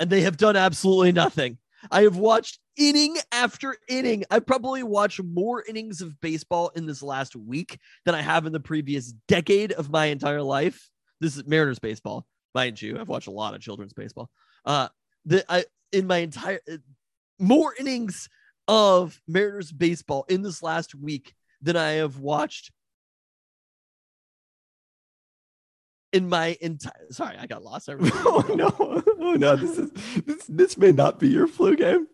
and 0.00 0.10
they 0.10 0.22
have 0.22 0.36
done 0.36 0.56
absolutely 0.56 1.12
nothing. 1.12 1.58
I 1.90 2.02
have 2.02 2.16
watched 2.16 2.58
inning 2.76 3.16
after 3.30 3.76
inning. 3.88 4.24
I 4.30 4.40
probably 4.40 4.82
watched 4.82 5.22
more 5.22 5.62
innings 5.66 6.00
of 6.00 6.20
baseball 6.20 6.70
in 6.74 6.86
this 6.86 7.02
last 7.02 7.36
week 7.36 7.78
than 8.04 8.14
I 8.14 8.22
have 8.22 8.46
in 8.46 8.52
the 8.52 8.60
previous 8.60 9.12
decade 9.28 9.72
of 9.72 9.90
my 9.90 10.06
entire 10.06 10.42
life. 10.42 10.90
This 11.20 11.36
is 11.36 11.46
Mariners 11.46 11.78
baseball, 11.78 12.26
mind 12.54 12.80
you. 12.80 12.98
I've 12.98 13.08
watched 13.08 13.28
a 13.28 13.32
lot 13.32 13.54
of 13.54 13.60
children's 13.60 13.92
baseball. 13.92 14.30
Uh, 14.64 14.88
the 15.24 15.44
I 15.52 15.64
in 15.92 16.06
my 16.06 16.18
entire 16.18 16.60
uh, 16.70 16.76
more 17.38 17.74
innings 17.78 18.28
of 18.68 19.20
Mariners 19.28 19.72
baseball 19.72 20.24
in 20.28 20.42
this 20.42 20.62
last 20.62 20.94
week 20.94 21.34
than 21.60 21.76
I 21.76 21.92
have 21.92 22.18
watched 22.18 22.70
in 26.12 26.28
my 26.28 26.56
entire. 26.60 26.92
Sorry, 27.10 27.36
I 27.38 27.46
got 27.46 27.62
lost. 27.62 27.88
Oh 28.24 28.44
no! 28.54 29.02
Oh 29.20 29.34
no! 29.34 29.56
This 29.56 29.78
is 29.78 29.90
this. 30.24 30.46
This 30.46 30.78
may 30.78 30.92
not 30.92 31.18
be 31.18 31.28
your 31.28 31.46
flu 31.46 31.76
game. 31.76 32.06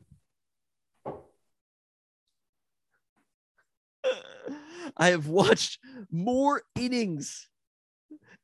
I 4.99 5.09
have 5.09 5.27
watched 5.29 5.79
more 6.11 6.63
innings 6.75 7.49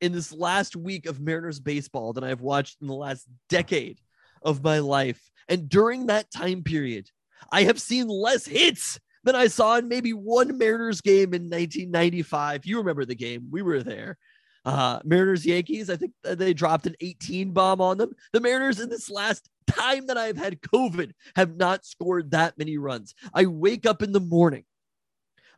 in 0.00 0.12
this 0.12 0.32
last 0.32 0.76
week 0.76 1.06
of 1.06 1.20
Mariners 1.20 1.60
baseball 1.60 2.12
than 2.12 2.24
I've 2.24 2.40
watched 2.40 2.78
in 2.80 2.86
the 2.86 2.94
last 2.94 3.26
decade 3.48 4.00
of 4.42 4.62
my 4.62 4.80
life. 4.80 5.20
And 5.48 5.68
during 5.68 6.06
that 6.06 6.30
time 6.30 6.62
period, 6.62 7.08
I 7.50 7.64
have 7.64 7.80
seen 7.80 8.08
less 8.08 8.46
hits 8.46 8.98
than 9.24 9.34
I 9.34 9.46
saw 9.46 9.76
in 9.76 9.88
maybe 9.88 10.12
one 10.12 10.58
Mariners 10.58 11.00
game 11.00 11.34
in 11.34 11.44
1995. 11.44 12.66
You 12.66 12.78
remember 12.78 13.04
the 13.04 13.14
game? 13.14 13.48
We 13.50 13.62
were 13.62 13.82
there. 13.82 14.18
Uh, 14.64 14.98
Mariners 15.04 15.44
Yankees, 15.44 15.90
I 15.90 15.96
think 15.96 16.12
they 16.22 16.54
dropped 16.54 16.86
an 16.86 16.96
18 17.00 17.52
bomb 17.52 17.80
on 17.80 17.98
them. 17.98 18.12
The 18.32 18.40
Mariners, 18.40 18.80
in 18.80 18.88
this 18.88 19.10
last 19.10 19.48
time 19.66 20.06
that 20.06 20.16
I've 20.16 20.38
had 20.38 20.60
COVID, 20.60 21.12
have 21.36 21.56
not 21.56 21.84
scored 21.84 22.30
that 22.30 22.56
many 22.56 22.78
runs. 22.78 23.14
I 23.34 23.46
wake 23.46 23.84
up 23.84 24.02
in 24.02 24.12
the 24.12 24.20
morning. 24.20 24.64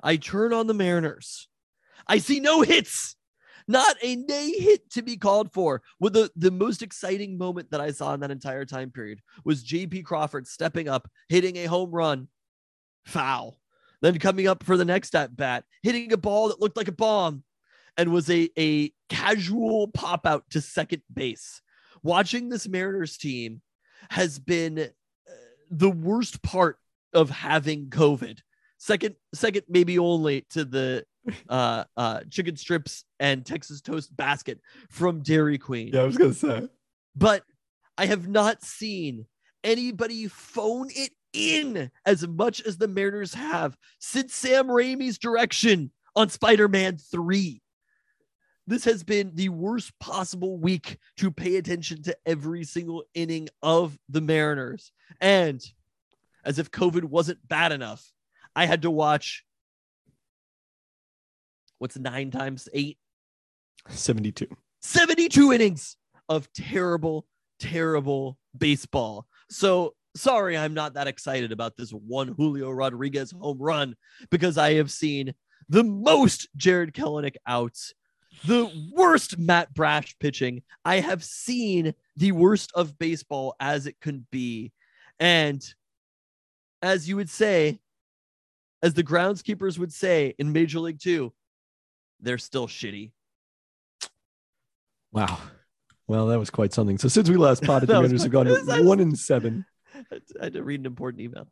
I 0.06 0.16
turn 0.16 0.52
on 0.52 0.68
the 0.68 0.74
Mariners. 0.74 1.48
I 2.06 2.18
see 2.18 2.38
no 2.38 2.62
hits, 2.62 3.16
not 3.66 3.96
a 4.04 4.14
nay 4.14 4.52
hit 4.52 4.88
to 4.90 5.02
be 5.02 5.16
called 5.16 5.52
for. 5.52 5.82
With 5.98 6.12
the, 6.12 6.30
the 6.36 6.52
most 6.52 6.80
exciting 6.80 7.36
moment 7.36 7.72
that 7.72 7.80
I 7.80 7.90
saw 7.90 8.14
in 8.14 8.20
that 8.20 8.30
entire 8.30 8.64
time 8.64 8.92
period 8.92 9.20
was 9.44 9.64
JP 9.64 10.04
Crawford 10.04 10.46
stepping 10.46 10.88
up, 10.88 11.10
hitting 11.28 11.56
a 11.56 11.64
home 11.64 11.90
run, 11.90 12.28
foul, 13.04 13.58
then 14.00 14.20
coming 14.20 14.46
up 14.46 14.62
for 14.62 14.76
the 14.76 14.84
next 14.84 15.12
at 15.16 15.36
bat, 15.36 15.64
hitting 15.82 16.12
a 16.12 16.16
ball 16.16 16.50
that 16.50 16.60
looked 16.60 16.76
like 16.76 16.86
a 16.86 16.92
bomb, 16.92 17.42
and 17.96 18.12
was 18.12 18.30
a 18.30 18.48
a 18.56 18.92
casual 19.08 19.88
pop 19.88 20.24
out 20.24 20.44
to 20.50 20.60
second 20.60 21.02
base. 21.12 21.62
Watching 22.04 22.48
this 22.48 22.68
Mariners 22.68 23.16
team 23.16 23.60
has 24.10 24.38
been 24.38 24.78
uh, 24.78 25.32
the 25.68 25.90
worst 25.90 26.42
part 26.42 26.78
of 27.12 27.30
having 27.30 27.88
COVID. 27.88 28.38
Second, 28.78 29.16
second, 29.34 29.62
maybe 29.68 29.98
only 29.98 30.42
to 30.50 30.64
the 30.64 31.04
uh, 31.48 31.84
uh, 31.96 32.20
chicken 32.30 32.56
strips 32.56 33.04
and 33.18 33.44
Texas 33.44 33.80
toast 33.80 34.14
basket 34.16 34.60
from 34.90 35.22
Dairy 35.22 35.58
Queen. 35.58 35.90
Yeah, 35.92 36.02
I 36.02 36.04
was 36.04 36.16
gonna 36.16 36.34
say. 36.34 36.68
But 37.14 37.44
I 37.96 38.06
have 38.06 38.28
not 38.28 38.62
seen 38.62 39.26
anybody 39.64 40.28
phone 40.28 40.88
it 40.90 41.12
in 41.32 41.90
as 42.04 42.26
much 42.26 42.62
as 42.62 42.76
the 42.76 42.88
Mariners 42.88 43.34
have 43.34 43.76
since 43.98 44.34
Sam 44.34 44.68
Raimi's 44.68 45.18
direction 45.18 45.90
on 46.14 46.28
Spider-Man 46.28 46.98
3. 46.98 47.62
This 48.66 48.84
has 48.84 49.04
been 49.04 49.32
the 49.34 49.50
worst 49.50 49.96
possible 50.00 50.58
week 50.58 50.98
to 51.18 51.30
pay 51.30 51.56
attention 51.56 52.02
to 52.02 52.16
every 52.26 52.64
single 52.64 53.04
inning 53.14 53.48
of 53.62 53.96
the 54.08 54.20
Mariners. 54.20 54.92
And 55.20 55.62
as 56.44 56.58
if 56.58 56.70
COVID 56.70 57.04
wasn't 57.04 57.46
bad 57.46 57.70
enough, 57.70 58.12
I 58.56 58.64
had 58.64 58.82
to 58.82 58.90
watch 58.90 59.44
what's 61.78 61.98
nine 61.98 62.30
times 62.30 62.68
eight? 62.72 62.98
72. 63.88 64.48
72 64.80 65.52
innings 65.52 65.96
of 66.28 66.50
terrible, 66.54 67.26
terrible 67.60 68.38
baseball. 68.56 69.26
So 69.50 69.94
sorry, 70.16 70.56
I'm 70.56 70.72
not 70.72 70.94
that 70.94 71.06
excited 71.06 71.52
about 71.52 71.76
this 71.76 71.90
one 71.90 72.28
Julio 72.28 72.70
Rodriguez 72.70 73.30
home 73.30 73.58
run 73.58 73.94
because 74.30 74.56
I 74.56 74.74
have 74.74 74.90
seen 74.90 75.34
the 75.68 75.84
most 75.84 76.48
Jarred 76.56 76.94
Kelenic 76.94 77.36
outs, 77.46 77.92
the 78.46 78.70
worst 78.90 79.38
Matt 79.38 79.74
Brash 79.74 80.16
pitching. 80.18 80.62
I 80.82 81.00
have 81.00 81.22
seen 81.22 81.94
the 82.16 82.32
worst 82.32 82.72
of 82.74 82.98
baseball 82.98 83.54
as 83.60 83.86
it 83.86 84.00
could 84.00 84.26
be. 84.30 84.72
And 85.20 85.62
as 86.82 87.08
you 87.08 87.16
would 87.16 87.30
say, 87.30 87.80
as 88.86 88.94
the 88.94 89.02
groundskeepers 89.02 89.78
would 89.78 89.92
say 89.92 90.32
in 90.38 90.52
Major 90.52 90.78
League 90.78 91.00
Two, 91.00 91.32
they're 92.20 92.38
still 92.38 92.68
shitty. 92.68 93.10
Wow. 95.10 95.38
Well, 96.06 96.28
that 96.28 96.38
was 96.38 96.50
quite 96.50 96.72
something. 96.72 96.96
So 96.96 97.08
since 97.08 97.28
we 97.28 97.36
last 97.36 97.62
potted, 97.64 97.88
the 97.88 97.94
Mariners 97.94 98.22
have 98.22 98.30
gone 98.30 98.46
one 98.86 99.00
in 99.00 99.16
seven. 99.16 99.66
I 99.92 100.44
had 100.44 100.52
to 100.52 100.62
read 100.62 100.80
an 100.80 100.86
important 100.86 101.20
email. 101.20 101.48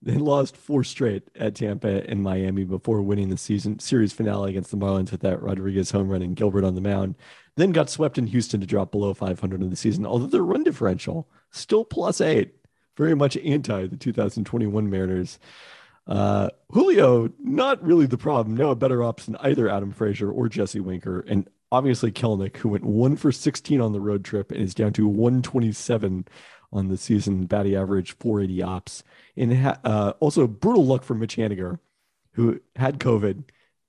They 0.00 0.14
lost 0.14 0.56
four 0.56 0.84
straight 0.84 1.24
at 1.34 1.56
Tampa 1.56 2.08
and 2.08 2.22
Miami 2.22 2.62
before 2.62 3.02
winning 3.02 3.30
the 3.30 3.36
season 3.36 3.80
series 3.80 4.12
finale 4.12 4.50
against 4.50 4.70
the 4.70 4.76
Marlins 4.76 5.10
with 5.10 5.22
that 5.22 5.42
Rodriguez 5.42 5.90
home 5.90 6.08
run 6.08 6.22
and 6.22 6.36
Gilbert 6.36 6.64
on 6.64 6.76
the 6.76 6.80
mound. 6.80 7.16
Then 7.56 7.72
got 7.72 7.90
swept 7.90 8.16
in 8.16 8.28
Houston 8.28 8.60
to 8.60 8.66
drop 8.66 8.92
below 8.92 9.12
500 9.12 9.60
in 9.60 9.70
the 9.70 9.76
season. 9.76 10.06
Although 10.06 10.26
their 10.26 10.42
run 10.42 10.62
differential 10.62 11.28
still 11.50 11.84
plus 11.84 12.20
eight, 12.20 12.54
very 12.96 13.16
much 13.16 13.36
anti 13.38 13.86
the 13.88 13.96
2021 13.96 14.88
Mariners. 14.88 15.40
Uh, 16.06 16.50
Julio, 16.70 17.30
not 17.38 17.82
really 17.82 18.06
the 18.06 18.18
problem. 18.18 18.56
No, 18.56 18.70
a 18.70 18.76
better 18.76 19.02
ops 19.02 19.26
than 19.26 19.36
either 19.36 19.68
Adam 19.68 19.92
Frazier 19.92 20.30
or 20.30 20.48
Jesse 20.48 20.80
Winker, 20.80 21.20
and 21.28 21.48
obviously 21.72 22.12
Kelenic, 22.12 22.56
who 22.58 22.68
went 22.68 22.84
one 22.84 23.16
for 23.16 23.32
16 23.32 23.80
on 23.80 23.92
the 23.92 24.00
road 24.00 24.24
trip 24.24 24.52
and 24.52 24.60
is 24.60 24.74
down 24.74 24.92
to 24.94 25.08
127 25.08 26.26
on 26.72 26.88
the 26.88 26.96
season, 26.96 27.46
batting 27.46 27.74
average 27.74 28.16
480 28.18 28.62
ops. 28.62 29.02
And 29.36 29.56
ha- 29.56 29.80
uh, 29.84 30.12
also 30.20 30.46
brutal 30.46 30.84
luck 30.84 31.02
for 31.02 31.14
Mitch 31.14 31.36
Haniger, 31.36 31.78
who 32.32 32.60
had 32.76 32.98
COVID, 32.98 33.44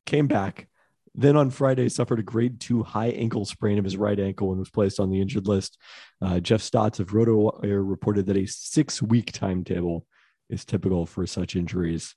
came 0.06 0.28
back, 0.28 0.68
then 1.14 1.36
on 1.36 1.50
Friday 1.50 1.90
suffered 1.90 2.20
a 2.20 2.24
grade 2.24 2.60
two 2.60 2.84
high 2.84 3.10
ankle 3.10 3.44
sprain 3.44 3.80
of 3.80 3.84
his 3.84 3.98
right 3.98 4.20
ankle 4.20 4.52
and 4.52 4.60
was 4.60 4.70
placed 4.70 5.00
on 5.00 5.10
the 5.10 5.20
injured 5.20 5.48
list. 5.48 5.78
Uh, 6.22 6.40
Jeff 6.40 6.62
Stotts 6.62 7.00
of 7.00 7.10
RotoWire 7.10 7.88
reported 7.88 8.28
that 8.28 8.38
a 8.38 8.46
six 8.46 9.02
week 9.02 9.32
timetable 9.32 10.06
is 10.50 10.66
typical 10.66 11.06
for 11.06 11.26
such 11.26 11.56
injuries. 11.56 12.16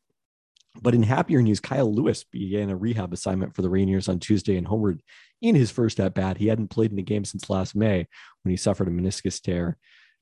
But 0.81 0.95
in 0.95 1.03
happier 1.03 1.43
news, 1.43 1.61
Kyle 1.61 1.93
Lewis 1.93 2.25
began 2.25 2.71
a 2.71 2.77
rehab 2.77 3.13
assignment 3.13 3.55
for 3.55 3.63
the 3.63 3.71
Rainiers 3.71 4.09
on 4.09 4.21
Tuesday 4.21 4.57
and 4.57 4.67
homered 4.67 5.01
in 5.43 5.55
his 5.55 5.71
first 5.71 5.99
at 5.99 6.15
bat. 6.15 6.37
He 6.37 6.47
hadn't 6.47 6.69
played 6.69 6.93
in 6.93 6.99
a 6.99 7.03
game 7.03 7.25
since 7.25 7.51
last 7.51 7.75
May 7.75 8.07
when 8.43 8.51
he 8.51 8.57
suffered 8.57 8.87
a 8.87 8.91
meniscus 8.91 9.41
tear. 9.41 9.77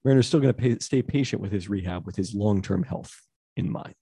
Mariner's 0.05 0.27
still 0.27 0.41
going 0.41 0.55
to 0.55 0.81
stay 0.81 1.03
patient 1.03 1.43
with 1.43 1.53
his 1.53 1.69
rehab 1.69 2.07
with 2.07 2.17
his 2.17 2.35
long 2.35 2.63
term 2.63 2.83
health 2.83 3.21
in 3.57 3.71
mind. 3.71 3.95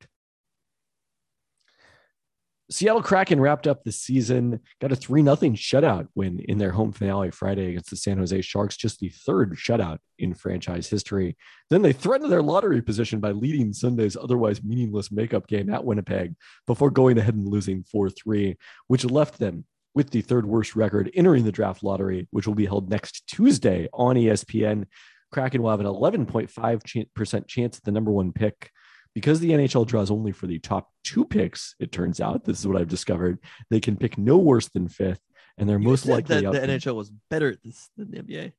Seattle 2.68 3.02
Kraken 3.02 3.40
wrapped 3.40 3.68
up 3.68 3.84
the 3.84 3.92
season, 3.92 4.58
got 4.80 4.90
a 4.90 4.96
3 4.96 5.22
0 5.22 5.36
shutout 5.36 6.08
win 6.16 6.40
in 6.48 6.58
their 6.58 6.72
home 6.72 6.90
finale 6.90 7.30
Friday 7.30 7.68
against 7.68 7.90
the 7.90 7.96
San 7.96 8.18
Jose 8.18 8.40
Sharks, 8.40 8.76
just 8.76 8.98
the 8.98 9.08
third 9.08 9.54
shutout 9.54 9.98
in 10.18 10.34
franchise 10.34 10.88
history. 10.88 11.36
Then 11.70 11.82
they 11.82 11.92
threatened 11.92 12.32
their 12.32 12.42
lottery 12.42 12.82
position 12.82 13.20
by 13.20 13.30
leading 13.30 13.72
Sunday's 13.72 14.16
otherwise 14.16 14.64
meaningless 14.64 15.12
makeup 15.12 15.46
game 15.46 15.72
at 15.72 15.84
Winnipeg 15.84 16.34
before 16.66 16.90
going 16.90 17.18
ahead 17.18 17.34
and 17.34 17.46
losing 17.46 17.84
4 17.84 18.10
3, 18.10 18.56
which 18.88 19.04
left 19.04 19.38
them 19.38 19.64
with 19.94 20.10
the 20.10 20.22
third 20.22 20.44
worst 20.44 20.74
record 20.74 21.08
entering 21.14 21.44
the 21.44 21.52
draft 21.52 21.84
lottery, 21.84 22.26
which 22.32 22.48
will 22.48 22.54
be 22.56 22.66
held 22.66 22.90
next 22.90 23.28
Tuesday 23.28 23.88
on 23.92 24.16
ESPN. 24.16 24.86
Kraken 25.30 25.62
will 25.62 25.70
have 25.70 25.80
an 25.80 25.86
11.5% 25.86 27.46
chance 27.46 27.78
at 27.78 27.84
the 27.84 27.92
number 27.92 28.10
one 28.10 28.32
pick 28.32 28.72
because 29.16 29.40
the 29.40 29.52
NHL 29.52 29.86
draws 29.86 30.10
only 30.10 30.30
for 30.30 30.46
the 30.46 30.58
top 30.58 30.92
two 31.02 31.24
picks, 31.24 31.74
it 31.80 31.90
turns 31.90 32.20
out, 32.20 32.44
this 32.44 32.60
is 32.60 32.66
what 32.66 32.76
I've 32.76 32.86
discovered, 32.86 33.38
they 33.70 33.80
can 33.80 33.96
pick 33.96 34.18
no 34.18 34.36
worse 34.36 34.68
than 34.68 34.88
fifth, 34.88 35.22
and 35.56 35.66
they're 35.66 35.78
You 35.78 35.88
most 35.88 36.04
likely 36.04 36.42
that 36.42 36.52
the 36.52 36.58
NHL 36.58 36.96
was 36.96 37.10
better 37.30 37.48
at 37.48 37.62
this 37.64 37.88
than 37.96 38.10
the 38.10 38.18
NBA. 38.18 38.52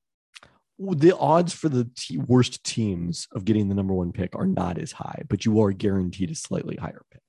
the 0.99 1.15
odds 1.15 1.53
for 1.53 1.69
the 1.69 1.87
te- 1.95 2.17
worst 2.17 2.63
teams 2.63 3.27
of 3.33 3.45
getting 3.45 3.69
the 3.69 3.75
number 3.75 3.93
one 3.93 4.11
pick 4.11 4.35
are 4.35 4.47
not 4.47 4.79
as 4.79 4.93
high, 4.93 5.21
but 5.29 5.45
you 5.45 5.61
are 5.61 5.71
guaranteed 5.73 6.31
a 6.31 6.35
slightly 6.35 6.75
higher 6.75 7.03
pick. 7.11 7.21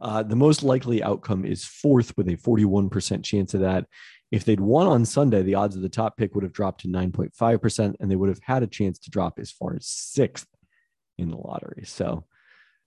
Uh, 0.00 0.24
the 0.24 0.34
most 0.34 0.64
likely 0.64 1.04
outcome 1.04 1.44
is 1.44 1.64
fourth 1.64 2.16
with 2.16 2.26
a 2.26 2.36
41% 2.36 3.22
chance 3.22 3.54
of 3.54 3.60
that. 3.60 3.86
If 4.32 4.44
they'd 4.44 4.58
won 4.58 4.88
on 4.88 5.04
Sunday, 5.04 5.42
the 5.42 5.54
odds 5.54 5.76
of 5.76 5.82
the 5.82 5.88
top 5.88 6.16
pick 6.16 6.34
would 6.34 6.42
have 6.42 6.52
dropped 6.52 6.80
to 6.80 6.88
9.5%, 6.88 7.94
and 8.00 8.10
they 8.10 8.16
would 8.16 8.30
have 8.30 8.40
had 8.42 8.64
a 8.64 8.66
chance 8.66 8.98
to 8.98 9.10
drop 9.10 9.38
as 9.38 9.52
far 9.52 9.76
as 9.76 9.86
sixth 9.86 10.48
in 11.20 11.30
the 11.30 11.36
lottery. 11.36 11.84
So 11.86 12.24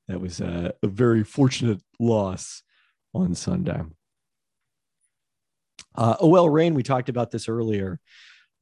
that 0.07 0.19
was 0.19 0.41
a, 0.41 0.73
a 0.83 0.87
very 0.87 1.23
fortunate 1.23 1.81
loss 1.99 2.63
on 3.13 3.35
Sunday. 3.35 3.81
Uh, 5.95 6.15
OL 6.19 6.49
Reign, 6.49 6.73
we 6.73 6.83
talked 6.83 7.09
about 7.09 7.31
this 7.31 7.47
earlier. 7.47 7.99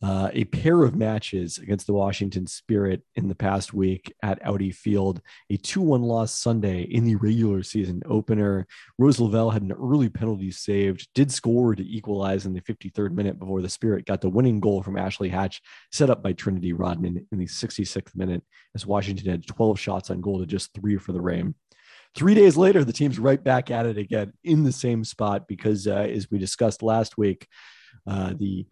Uh, 0.04 0.30
a 0.34 0.46
pair 0.46 0.84
of 0.84 0.96
matches 0.96 1.60
against 1.60 1.86
the 1.86 1.94
Washington 1.94 2.48
Spirit 2.48 3.04
in 3.16 3.28
the 3.28 3.36
past 3.36 3.72
week 3.72 4.12
at 4.24 4.44
Audi 4.44 4.72
Field, 4.72 5.22
a 5.52 5.58
2 5.58 5.80
1 5.80 6.02
loss 6.02 6.34
Sunday 6.34 6.82
in 6.82 7.06
the 7.06 7.16
regular 7.16 7.62
season 7.62 8.02
opener. 8.08 8.66
Rose 8.98 9.20
Lavelle 9.20 9.52
had 9.52 9.62
an 9.62 9.72
early 9.72 10.10
penalty 10.10 10.50
saved, 10.50 11.08
did 11.14 11.32
score 11.32 11.76
to 11.76 11.88
equalize 11.88 12.48
in 12.48 12.54
the 12.54 12.62
53rd 12.62 13.12
minute 13.12 13.38
before 13.38 13.62
the 13.62 13.70
Spirit 13.70 14.08
got 14.08 14.22
the 14.22 14.30
winning 14.30 14.60
goal 14.60 14.82
from 14.82 14.98
Ashley 14.98 15.30
Hatch, 15.30 15.62
set 15.92 16.10
up 16.10 16.24
by 16.24 16.34
Trinity 16.34 16.74
Rodman 16.74 17.28
in 17.32 17.38
the 17.38 17.46
66th 17.46 18.16
minute, 18.16 18.42
as 18.74 18.88
Washington 18.88 19.30
had 19.30 19.46
12 19.46 19.80
shots 19.80 20.10
on 20.10 20.20
goal 20.20 20.40
to 20.40 20.48
just 20.48 20.74
three 20.74 20.98
for 20.98 21.12
the 21.12 21.22
Reign. 21.22 21.54
Three 22.16 22.34
days 22.34 22.58
later, 22.58 22.84
the 22.84 22.92
team's 22.92 23.20
right 23.20 23.42
back 23.42 23.70
at 23.70 23.86
it 23.86 24.00
again 24.00 24.34
in 24.44 24.64
the 24.64 24.72
same 24.72 25.04
spot 25.04 25.48
because, 25.48 25.86
uh, 25.86 26.08
as 26.10 26.30
we 26.32 26.40
discussed 26.40 26.82
last 26.82 27.20
week, 27.20 27.48
uh, 28.08 28.34
the 28.36 28.66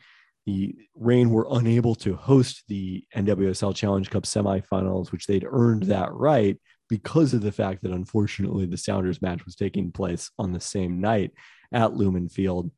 the 0.50 0.76
Reign 0.96 1.30
were 1.30 1.48
unable 1.52 1.94
to 1.94 2.16
host 2.16 2.64
the 2.68 3.04
NWSL 3.16 3.76
Challenge 3.76 4.10
Cup 4.10 4.24
semifinals, 4.24 5.12
which 5.12 5.28
they'd 5.28 5.46
earned 5.48 5.84
that 5.84 6.12
right 6.12 6.58
because 6.90 7.36
of 7.36 7.42
the 7.42 7.52
fact 7.52 7.84
that 7.84 7.92
unfortunately 7.92 8.66
the 8.66 8.76
Sounders 8.76 9.22
match 9.22 9.46
was 9.46 9.56
taking 9.56 9.92
place 9.92 10.32
on 10.40 10.52
the 10.52 10.60
same 10.60 11.00
night 11.00 11.34
at 11.72 11.94
Lumen 11.94 12.30
Field. 12.30 12.72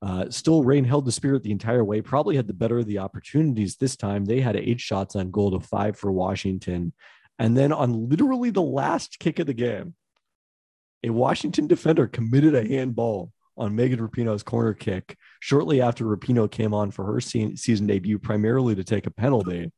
Uh, 0.00 0.30
still, 0.30 0.62
Reign 0.62 0.84
held 0.84 1.04
the 1.04 1.10
spirit 1.10 1.42
the 1.42 1.50
entire 1.50 1.82
way, 1.82 2.00
probably 2.00 2.36
had 2.36 2.46
the 2.46 2.54
better 2.54 2.78
of 2.78 2.86
the 2.86 2.98
opportunities 2.98 3.74
this 3.74 3.96
time. 3.96 4.24
They 4.24 4.40
had 4.40 4.54
eight 4.54 4.80
shots 4.80 5.16
on 5.16 5.32
goal 5.32 5.50
to 5.50 5.66
five 5.66 5.96
for 5.98 6.12
Washington. 6.12 6.92
And 7.40 7.56
then 7.56 7.72
on 7.72 8.08
literally 8.08 8.50
the 8.50 8.62
last 8.62 9.18
kick 9.18 9.40
of 9.40 9.48
the 9.48 9.52
game, 9.52 9.94
a 11.02 11.10
Washington 11.10 11.66
defender 11.66 12.06
committed 12.06 12.54
a 12.54 12.68
handball 12.68 13.32
on 13.58 13.74
Megan 13.76 13.98
Rapinoe's 14.00 14.42
corner 14.42 14.72
kick 14.74 15.16
shortly 15.40 15.80
after 15.80 16.04
Rapinoe 16.04 16.50
came 16.50 16.72
on 16.72 16.90
for 16.90 17.04
her 17.04 17.20
se- 17.20 17.56
season 17.56 17.86
debut, 17.86 18.18
primarily 18.18 18.74
to 18.74 18.84
take 18.84 19.06
a 19.06 19.10
penalty. 19.10 19.72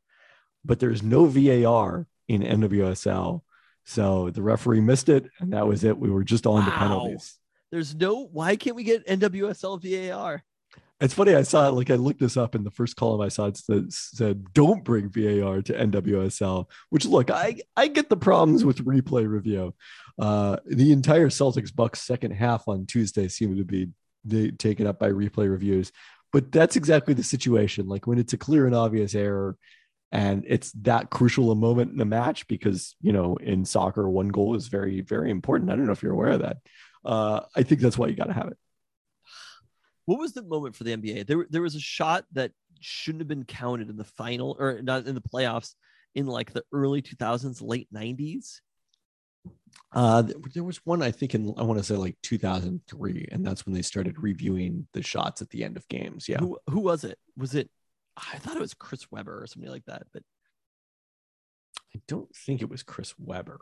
But 0.65 0.79
there's 0.79 1.03
no 1.03 1.25
VAR 1.27 2.07
in 2.29 2.43
NWSL. 2.43 3.41
So 3.85 4.31
the 4.31 4.43
referee 4.43 4.81
missed 4.83 5.09
it, 5.09 5.27
and 5.41 5.53
that 5.55 5.67
was 5.67 5.83
it. 5.85 5.99
We 5.99 6.11
were 6.11 6.23
just 6.25 6.47
on 6.47 6.65
to 6.65 6.71
Wow. 6.71 6.77
penalties. 6.79 7.39
There's 7.73 7.95
no. 7.95 8.27
Why 8.27 8.57
can't 8.57 8.77
we 8.77 8.85
get 8.85 9.07
NWSL 9.07 9.79
VAR? 9.81 10.43
It's 11.01 11.15
funny. 11.15 11.35
I 11.35 11.43
saw. 11.43 11.69
Like 11.71 11.91
I 11.91 11.95
looked 11.95 12.21
this 12.21 12.37
up, 12.37 12.55
and 12.55 12.65
the 12.65 12.71
first 12.71 12.95
column 12.97 13.23
I 13.23 13.29
saw 13.29 13.47
it 13.47 13.57
said, 13.57 13.91
said 13.93 14.53
"Don't 14.53 14.85
bring 14.85 15.09
VAR 15.09 15.63
to 15.63 15.73
NWSL." 15.73 16.67
Which 16.91 17.07
look, 17.07 17.31
I 17.31 17.57
I 17.75 17.89
get 17.89 18.11
the 18.11 18.19
problems 18.19 18.65
with 18.65 18.85
replay 18.85 19.27
review. 19.27 19.75
Uh, 20.19 20.59
the 20.67 20.93
entire 20.93 21.31
Celtics 21.31 21.75
Bucks 21.75 22.03
second 22.03 22.33
half 22.33 22.69
on 22.69 22.85
Tuesday 22.85 23.29
seemed 23.29 23.57
to 23.57 23.65
be 23.65 23.89
they 24.25 24.51
taken 24.51 24.87
up 24.87 24.99
by 24.99 25.11
replay 25.11 25.51
reviews. 25.51 25.91
But 26.33 26.53
that's 26.53 26.77
exactly 26.77 27.15
the 27.15 27.25
situation. 27.25 27.89
Like 27.89 28.07
when 28.07 28.19
it's 28.19 28.35
a 28.35 28.39
clear 28.39 28.67
and 28.67 28.75
obvious 28.75 29.15
error, 29.15 29.57
and 30.13 30.45
it's 30.47 30.71
that 30.83 31.09
crucial 31.09 31.51
a 31.51 31.57
moment 31.57 31.93
in 31.95 32.01
a 32.01 32.05
match 32.05 32.47
because 32.47 32.95
you 33.01 33.13
know 33.13 33.37
in 33.37 33.65
soccer 33.65 34.09
one 34.09 34.29
goal 34.29 34.55
is 34.55 34.69
very 34.69 35.01
very 35.01 35.31
important. 35.31 35.71
I 35.71 35.77
don't 35.77 35.87
know 35.87 35.93
if 35.93 36.03
you're 36.03 36.13
aware 36.13 36.33
of 36.33 36.41
that. 36.41 36.59
Uh, 37.05 37.41
I 37.57 37.63
think 37.63 37.81
that's 37.81 37.97
why 37.97 38.09
you 38.09 38.15
got 38.15 38.27
to 38.27 38.35
have 38.35 38.49
it. 38.49 38.59
What 40.07 40.19
was 40.19 40.33
the 40.33 40.43
moment 40.43 40.77
for 40.77 40.85
the 40.85 40.97
NBA? 40.97 41.27
There, 41.27 41.47
there 41.51 41.63
was 41.63 41.75
a 41.75 41.81
shot 41.81 42.25
that 42.33 42.53
shouldn't 42.81 43.21
have 43.21 43.29
been 43.29 43.45
counted 43.45 43.91
in 43.91 43.97
the 43.97 44.05
final 44.05 44.57
or 44.59 44.81
not 44.83 45.07
in 45.07 45.15
the 45.15 45.21
playoffs 45.21 45.75
in 46.15 46.27
like 46.27 46.53
the 46.53 46.65
early 46.73 47.03
2000s, 47.03 47.63
late 47.63 47.89
90s. 47.95 48.61
Uh, 49.93 50.23
there 50.55 50.65
was 50.65 50.85
one 50.85 51.03
I 51.03 51.11
think 51.11 51.35
in 51.35 51.55
I 51.57 51.63
want 51.63 51.79
to 51.79 51.85
say 51.85 51.97
like 51.97 52.17
2003, 52.23 53.29
and 53.33 53.45
that's 53.45 53.65
when 53.65 53.75
they 53.75 53.83
started 53.83 54.19
reviewing 54.19 54.87
the 54.93 55.03
shots 55.03 55.41
at 55.41 55.51
the 55.51 55.65
end 55.65 55.77
of 55.77 55.89
games. 55.89 56.29
Yeah, 56.29 56.39
Who, 56.39 56.59
who 56.69 56.81
was 56.81 57.05
it? 57.05 57.19
Was 57.37 57.55
it? 57.55 57.71
I 58.17 58.39
thought 58.39 58.57
it 58.57 58.61
was 58.61 58.75
Chris 58.75 59.11
Webber 59.11 59.43
or 59.43 59.47
something 59.47 59.71
like 59.71 59.87
that, 59.87 60.03
but 60.13 60.23
I 61.95 62.01
don't 62.07 62.35
think 62.35 62.61
it 62.61 62.69
was 62.69 62.83
Chris 62.83 63.15
Webber. 63.19 63.61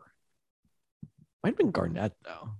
Might 1.42 1.50
have 1.50 1.58
been 1.58 1.70
Garnett 1.70 2.12
though. 2.24 2.50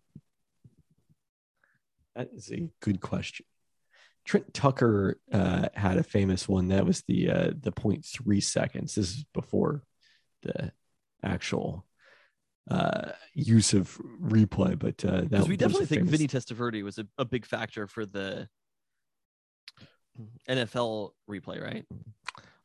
That 2.15 2.31
is 2.33 2.51
a 2.51 2.69
good 2.81 3.01
question. 3.01 3.47
Trent 4.29 4.53
Tucker 4.53 5.19
uh, 5.33 5.71
had 5.73 5.97
a 5.97 6.03
famous 6.03 6.47
one 6.47 6.69
that 6.69 6.85
was 6.85 7.03
the 7.09 7.31
uh, 7.31 7.51
the 7.59 7.73
0.3 7.73 8.43
seconds. 8.43 8.95
This 8.95 9.17
is 9.17 9.25
before 9.33 9.83
the 10.43 10.71
actual 11.23 11.87
uh, 12.71 13.13
use 13.33 13.73
of 13.73 13.97
replay, 14.23 14.79
but 14.79 15.03
uh, 15.03 15.23
that 15.31 15.49
we 15.49 15.57
definitely 15.57 15.87
think 15.87 16.01
famous- 16.01 16.11
Vinny 16.11 16.29
Testaverde 16.29 16.85
was 16.85 16.99
a, 16.99 17.07
a 17.17 17.25
big 17.25 17.47
factor 17.47 17.87
for 17.87 18.05
the 18.05 18.47
NFL 20.47 21.13
replay, 21.29 21.63
right? 21.63 21.87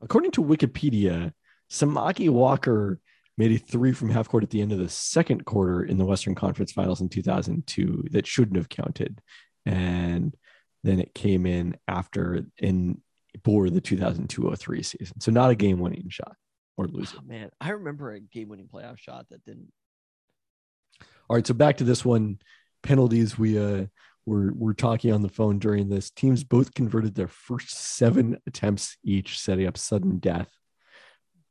According 0.01 0.31
to 0.31 0.43
Wikipedia, 0.43 1.31
Samaki 1.71 2.29
Walker 2.29 2.99
made 3.37 3.53
a 3.53 3.57
three 3.57 3.93
from 3.93 4.09
half 4.09 4.27
court 4.27 4.43
at 4.43 4.49
the 4.49 4.61
end 4.61 4.73
of 4.73 4.79
the 4.79 4.89
second 4.89 5.45
quarter 5.45 5.81
in 5.81 5.97
the 5.97 6.05
Western 6.05 6.35
Conference 6.35 6.73
Finals 6.73 6.99
in 6.99 7.07
2002 7.07 8.09
that 8.11 8.27
shouldn't 8.27 8.57
have 8.57 8.67
counted, 8.67 9.21
and 9.65 10.35
then 10.83 10.99
it 10.99 11.13
came 11.13 11.45
in 11.45 11.75
after 11.87 12.45
in 12.57 13.01
for 13.43 13.69
the 13.69 13.81
2002-03 13.81 14.85
season. 14.85 15.19
So 15.19 15.31
not 15.31 15.49
a 15.49 15.55
game-winning 15.55 16.09
shot 16.09 16.35
or 16.77 16.85
losing. 16.87 17.19
Oh, 17.21 17.27
man, 17.27 17.49
I 17.59 17.69
remember 17.71 18.11
a 18.11 18.19
game-winning 18.19 18.69
playoff 18.71 18.97
shot 18.97 19.27
that 19.29 19.43
didn't. 19.45 19.71
All 21.29 21.35
right, 21.35 21.47
so 21.47 21.53
back 21.53 21.77
to 21.77 21.83
this 21.83 22.03
one. 22.03 22.39
Penalties. 22.83 23.39
We 23.39 23.57
uh 23.57 23.85
we're 24.25 24.51
we're 24.53 24.73
talking 24.73 25.13
on 25.13 25.21
the 25.21 25.29
phone 25.29 25.57
during 25.57 25.89
this. 25.89 26.11
Teams 26.11 26.43
both 26.43 26.73
converted 26.73 27.15
their 27.15 27.27
first 27.27 27.69
seven 27.71 28.37
attempts 28.45 28.97
each, 29.03 29.39
setting 29.39 29.65
up 29.65 29.77
sudden 29.77 30.19
death. 30.19 30.49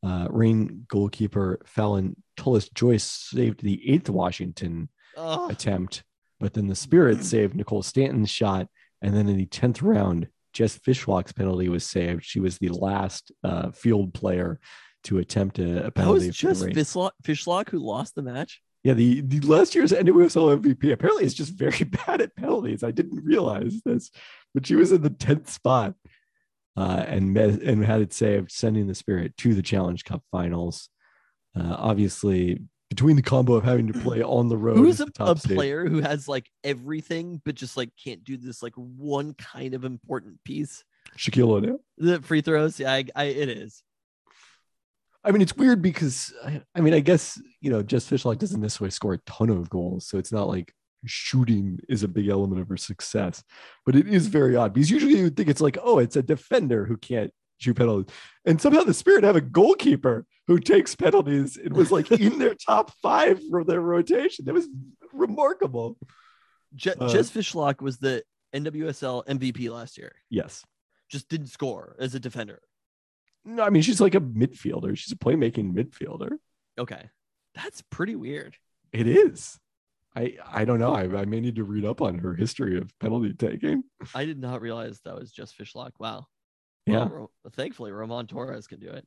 Uh, 0.05 0.27
Reign 0.31 0.85
goalkeeper 0.89 1.61
Phallon 1.65 2.17
Tullis 2.37 2.69
Joyce 2.71 3.05
saved 3.05 3.63
the 3.63 3.91
eighth 3.91 4.11
Washington 4.11 4.89
Oh, 5.17 5.49
attempt, 5.49 6.05
but 6.41 6.55
then 6.55 6.69
the 6.69 6.75
Spirit 6.75 7.25
saved 7.25 7.55
Nicole 7.55 7.83
Stanton's 7.83 8.31
shot, 8.31 8.69
and 9.03 9.15
then 9.15 9.29
in 9.29 9.37
the 9.37 9.47
tenth 9.47 9.83
round, 9.83 10.29
Jess 10.53 10.79
Fishlock's 10.79 11.33
penalty 11.33 11.69
was 11.69 11.85
saved. 11.85 12.25
She 12.25 12.41
was 12.41 12.59
the 12.59 12.69
last 12.69 13.33
uh, 13.43 13.71
field 13.71 14.15
player 14.15 14.61
to 15.05 15.19
attempt 15.19 15.59
a, 15.59 15.63
a 15.63 15.83
that 15.85 15.95
penalty. 15.95 16.29
was 16.29 16.37
for 16.37 16.53
just 16.53 16.65
Fishlock, 16.65 17.13
Fishlock 17.25 17.69
who 17.71 17.79
lost 17.79 18.15
the 18.15 18.23
match. 18.23 18.61
Yeah, 18.85 18.95
the, 18.95 19.21
the 19.21 19.41
last 19.41 19.75
year's 19.75 19.93
NWSL 19.93 20.61
MVP 20.61 20.93
apparently 20.93 21.25
is 21.25 21.35
just 21.35 21.53
very 21.53 21.85
bad 22.07 22.21
at 22.21 22.37
penalties. 22.37 22.83
I 22.83 22.91
didn't 22.91 23.25
realize 23.25 23.81
this, 23.85 24.11
but 24.55 24.67
she 24.67 24.75
was 24.75 24.93
in 24.93 25.03
the 25.03 25.11
10th 25.11 25.49
spot 25.49 25.95
uh, 26.77 27.05
and 27.07 27.33
met, 27.33 27.51
and 27.63 27.85
had 27.85 28.01
it 28.01 28.13
saved, 28.13 28.51
sending 28.51 28.87
the 28.87 28.95
Spirit 28.95 29.37
to 29.39 29.55
the 29.55 29.63
Challenge 29.63 30.05
Cup 30.05 30.23
finals. 30.33 30.89
Uh, 31.57 31.77
obviously, 31.79 32.63
between 32.93 33.17
the 33.17 33.23
combo 33.23 33.55
of 33.55 33.65
having 33.65 33.91
to 33.91 33.99
play 33.99 34.23
on 34.23 34.51
the 34.51 34.57
road, 34.57 34.77
Who's 34.77 35.01
a, 35.01 35.07
a 35.19 35.35
player 35.35 35.89
who 35.89 36.03
has 36.03 36.29
like 36.29 36.51
everything, 36.63 37.41
but 37.43 37.55
just 37.55 37.75
like 37.75 37.89
can't 37.97 38.23
do 38.23 38.37
this 38.37 38.63
like 38.63 38.75
one 38.75 39.33
kind 39.33 39.73
of 39.73 39.85
important 39.85 40.45
piece? 40.45 40.85
Shaquille 41.17 41.49
O'Neal. 41.49 41.79
The 41.97 42.21
free 42.21 42.43
throws, 42.43 42.79
yeah, 42.79 42.93
I, 42.93 43.05
I, 43.17 43.25
it 43.25 43.49
is. 43.49 43.83
I 45.25 45.31
mean, 45.31 45.41
it's 45.41 45.57
weird 45.57 45.81
because 45.81 46.35
I, 46.45 46.61
I 46.75 46.83
mean, 46.83 46.93
I 46.93 47.01
guess 47.01 47.41
you 47.63 47.71
know, 47.71 47.83
Jess 47.83 48.11
Fishlock 48.11 48.39
doesn't 48.39 48.61
necessarily 48.61 48.91
score 48.91 49.15
a 49.15 49.19
ton 49.19 49.49
of 49.49 49.71
goals, 49.71 50.07
so 50.07 50.19
it's 50.19 50.33
not 50.33 50.49
like 50.49 50.75
shooting 51.07 51.81
is 51.89 52.03
a 52.03 52.09
big 52.09 52.29
element 52.29 52.61
of 52.61 52.69
her 52.69 52.77
success. 52.77 53.43
But 53.87 53.97
it 53.97 54.07
is 54.07 54.27
very 54.27 54.55
odd 54.55 54.75
because 54.75 54.91
usually 54.91 55.17
you 55.17 55.25
would 55.25 55.37
think 55.37 55.49
it's 55.49 55.63
like, 55.63 55.79
oh, 55.83 55.99
it's 55.99 56.17
a 56.17 56.23
defender 56.23 56.85
who 56.85 56.99
can't 56.99 57.33
shoot 57.63 57.77
penalties, 57.77 58.15
and 58.45 58.61
somehow 58.61 58.83
the 58.83 58.95
Spirit 58.95 59.25
have 59.25 59.37
a 59.37 59.41
goalkeeper 59.41 60.27
who 60.47 60.59
takes 60.59 60.95
penalties. 60.97 61.57
It 61.57 61.73
was 61.73 61.91
like 61.93 62.11
in 62.11 62.39
their 62.39 62.55
top 62.67 62.91
five 63.03 63.41
for 63.51 63.65
their 63.65 63.81
rotation. 63.81 64.45
That 64.45 64.55
was 64.55 64.69
remarkable. 65.13 65.97
Je- 66.75 66.95
Uh, 66.99 67.09
Jess 67.09 67.31
Fishlock 67.31 67.81
was 67.81 67.99
the 67.99 68.23
NWSL 68.55 69.25
MVP 69.27 69.71
last 69.71 69.97
year. 69.99 70.13
Yes. 70.31 70.65
Just 71.09 71.29
didn't 71.29 71.49
score 71.49 71.97
as 71.99 72.15
a 72.15 72.21
defender. 72.21 72.61
No, 73.45 73.63
I 73.63 73.71
mean 73.71 73.83
she's 73.83 74.01
like 74.01 74.15
a 74.15 74.21
midfielder. 74.21 74.97
She's 74.97 75.13
a 75.13 75.17
playmaking 75.17 75.73
midfielder. 75.75 76.33
Okay, 76.79 77.11
that's 77.55 77.83
pretty 77.91 78.15
weird. 78.17 78.57
It 78.93 79.07
is. 79.07 79.59
I 80.15 80.37
I 80.47 80.65
don't 80.65 80.79
know. 80.79 80.95
I, 80.95 81.03
I 81.21 81.25
may 81.25 81.41
need 81.41 81.57
to 81.57 81.65
read 81.65 81.85
up 81.85 82.01
on 82.01 82.19
her 82.19 82.35
history 82.35 82.79
of 82.79 82.97
penalty 83.01 83.35
taking. 83.35 83.83
I 84.15 84.25
did 84.27 84.39
not 84.39 84.61
realize 84.63 85.01
that 85.05 85.15
was 85.19 85.33
just 85.33 85.59
Fishlock. 85.59 85.93
Wow. 85.99 86.27
Yeah, 86.87 87.05
Well, 87.05 87.31
thankfully, 87.53 87.93
Ramon 87.93 88.27
Torres 88.27 88.67
can 88.67 88.81
do 88.81 88.91
it. 88.91 89.07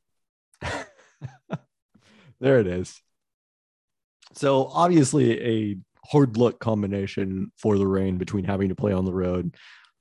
there 2.40 2.58
it 2.58 2.66
is. 2.66 3.00
So 4.34 4.66
obviously 4.66 5.42
a 5.42 5.76
hard 6.06 6.36
luck 6.36 6.58
combination 6.58 7.52
for 7.56 7.78
the 7.78 7.86
Reign 7.86 8.16
between 8.16 8.44
having 8.44 8.68
to 8.68 8.74
play 8.74 8.92
on 8.92 9.04
the 9.04 9.12
road, 9.12 9.54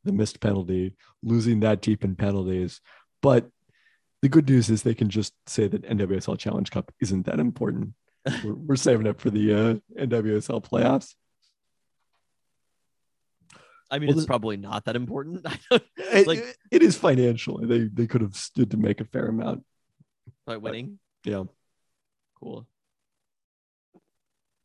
the 0.04 0.12
missed 0.12 0.40
penalty, 0.40 0.96
losing 1.24 1.62
that 1.62 1.82
deep 1.82 2.04
in 2.04 2.16
penalties. 2.16 2.82
But 3.22 3.50
the 4.22 4.30
good 4.30 4.50
news 4.50 4.70
is 4.70 4.84
they 4.84 4.94
can 4.94 5.10
just 5.10 5.34
say 5.48 5.68
that 5.68 5.84
NWSL 5.84 6.38
Challenge 6.40 6.72
Cup 6.72 6.92
isn't 7.02 7.26
that 7.26 7.40
important. 7.40 7.94
We're, 8.44 8.56
we're 8.56 8.76
saving 8.76 9.06
it 9.06 9.20
for 9.20 9.30
the 9.30 9.54
uh, 9.54 10.04
NWSL 10.04 10.64
playoffs. 10.64 11.14
I 13.92 14.00
mean, 14.00 14.08
Well, 14.08 14.14
it's 14.18 14.22
this- 14.24 14.26
probably 14.28 14.58
not 14.58 14.86
that 14.86 14.96
important. 14.96 15.44
Don't 15.70 15.84
It- 15.98 16.28
Like- 16.28 16.58
it 16.72 16.82
is 16.82 16.98
financially. 16.98 17.66
They 17.66 17.88
they 17.88 18.08
could 18.08 18.22
have 18.22 18.36
stood 18.36 18.72
to 18.72 18.78
make 18.78 19.02
a 19.02 19.06
fair 19.06 19.28
amount. 19.28 19.64
by 20.46 20.58
winning. 20.58 21.00
Yeah. 21.24 21.44
Cool. 22.40 22.68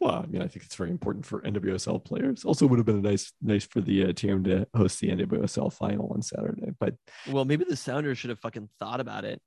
Well, 0.01 0.15
I 0.15 0.27
mean, 0.27 0.41
I 0.41 0.47
think 0.47 0.65
it's 0.65 0.75
very 0.77 0.91
important 0.91 1.27
for 1.27 1.43
NWSL 1.43 2.03
players. 2.03 2.45
Also, 2.45 2.67
would 2.67 2.79
have 2.79 2.87
been 2.87 3.03
nice, 3.03 3.33
nice 3.43 3.67
for 3.67 3.83
the 3.83 4.05
uh, 4.07 4.13
team 4.15 4.43
to 4.45 4.67
host 4.75 4.99
the 5.01 5.11
NWSL 5.11 5.71
final 5.73 6.11
on 6.15 6.23
Saturday. 6.23 6.71
But 6.81 6.95
Well, 7.29 7.45
maybe 7.45 7.65
the 7.69 7.77
Sounders 7.77 8.17
should 8.17 8.31
have 8.31 8.39
fucking 8.41 8.71
thought 8.79 9.01
about 9.01 9.27
it 9.27 9.43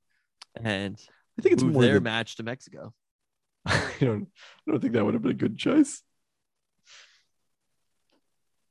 and 0.64 1.00
I 1.40 1.42
think 1.42 1.54
it's 1.54 1.64
move 1.64 1.74
more 1.74 1.82
their 1.82 1.96
the, 1.96 2.02
match 2.02 2.36
to 2.36 2.44
Mexico. 2.44 2.94
I 3.66 3.82
don't, 4.00 4.28
I 4.68 4.72
don't 4.72 4.80
think 4.80 4.94
that 4.94 5.04
would 5.04 5.16
have 5.16 5.24
been 5.24 5.32
a 5.32 5.36
good 5.36 5.58
choice. 5.58 6.04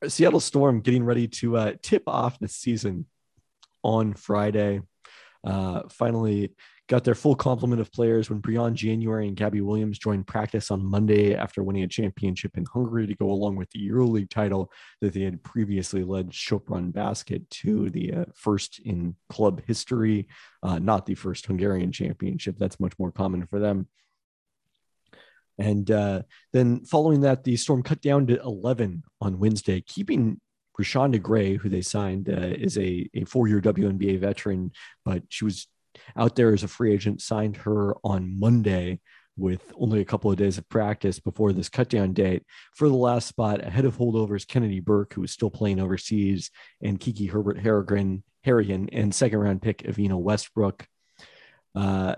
Seattle 0.08 0.40
Storm 0.40 0.80
getting 0.80 1.04
ready 1.04 1.28
to 1.28 1.56
uh, 1.56 1.72
tip 1.82 2.02
off 2.06 2.38
the 2.38 2.48
season 2.48 3.06
on 3.82 4.14
Friday. 4.14 4.80
Uh, 5.44 5.82
finally 5.88 6.54
got 6.88 7.04
their 7.04 7.14
full 7.14 7.34
complement 7.34 7.80
of 7.80 7.92
players 7.92 8.28
when 8.28 8.42
Briann 8.42 8.74
January 8.74 9.26
and 9.26 9.36
Gabby 9.36 9.60
Williams 9.60 9.98
joined 9.98 10.26
practice 10.26 10.70
on 10.70 10.84
Monday 10.84 11.34
after 11.34 11.62
winning 11.62 11.84
a 11.84 11.88
championship 11.88 12.56
in 12.58 12.64
Hungary 12.64 13.06
to 13.06 13.14
go 13.14 13.30
along 13.30 13.56
with 13.56 13.70
the 13.70 13.88
EuroLeague 13.88 14.28
title 14.28 14.70
that 15.00 15.14
they 15.14 15.22
had 15.22 15.42
previously 15.42 16.04
led 16.04 16.30
Sopron 16.30 16.92
Basket 16.92 17.48
to 17.48 17.88
the 17.90 18.12
uh, 18.12 18.24
first 18.34 18.80
in 18.80 19.16
club 19.30 19.62
history, 19.66 20.28
uh, 20.62 20.78
not 20.78 21.06
the 21.06 21.14
first 21.14 21.46
Hungarian 21.46 21.92
championship. 21.92 22.56
That's 22.58 22.80
much 22.80 22.92
more 22.98 23.10
common 23.10 23.46
for 23.46 23.58
them. 23.58 23.88
And 25.62 25.88
uh, 25.92 26.22
then 26.52 26.84
following 26.84 27.20
that, 27.20 27.44
the 27.44 27.56
Storm 27.56 27.84
cut 27.84 28.00
down 28.00 28.26
to 28.26 28.40
11 28.40 29.04
on 29.20 29.38
Wednesday, 29.38 29.80
keeping 29.80 30.40
Reshanda 30.78 31.22
Gray, 31.22 31.54
who 31.54 31.68
they 31.68 31.82
signed, 31.82 32.28
uh, 32.28 32.50
is 32.58 32.76
a, 32.76 33.08
a 33.14 33.22
four 33.24 33.46
year 33.46 33.60
WNBA 33.60 34.18
veteran, 34.18 34.72
but 35.04 35.22
she 35.28 35.44
was 35.44 35.68
out 36.16 36.34
there 36.34 36.52
as 36.52 36.64
a 36.64 36.68
free 36.68 36.92
agent, 36.92 37.22
signed 37.22 37.58
her 37.58 37.94
on 38.02 38.40
Monday 38.40 38.98
with 39.36 39.72
only 39.78 40.00
a 40.00 40.04
couple 40.04 40.32
of 40.32 40.36
days 40.36 40.58
of 40.58 40.68
practice 40.68 41.20
before 41.20 41.52
this 41.52 41.68
cut 41.68 41.88
down 41.88 42.12
date 42.12 42.42
for 42.74 42.88
the 42.88 42.96
last 42.96 43.28
spot 43.28 43.64
ahead 43.64 43.84
of 43.84 43.96
holdovers 43.96 44.46
Kennedy 44.46 44.80
Burke, 44.80 45.14
who 45.14 45.22
is 45.22 45.30
still 45.30 45.50
playing 45.50 45.78
overseas, 45.78 46.50
and 46.82 46.98
Kiki 46.98 47.26
Herbert 47.26 47.60
Harrigan, 47.60 48.24
Harrigan, 48.42 48.88
and 48.90 49.14
second 49.14 49.38
round 49.38 49.62
pick 49.62 49.78
Evina 49.84 50.18
Westbrook. 50.20 50.88
Uh, 51.76 52.16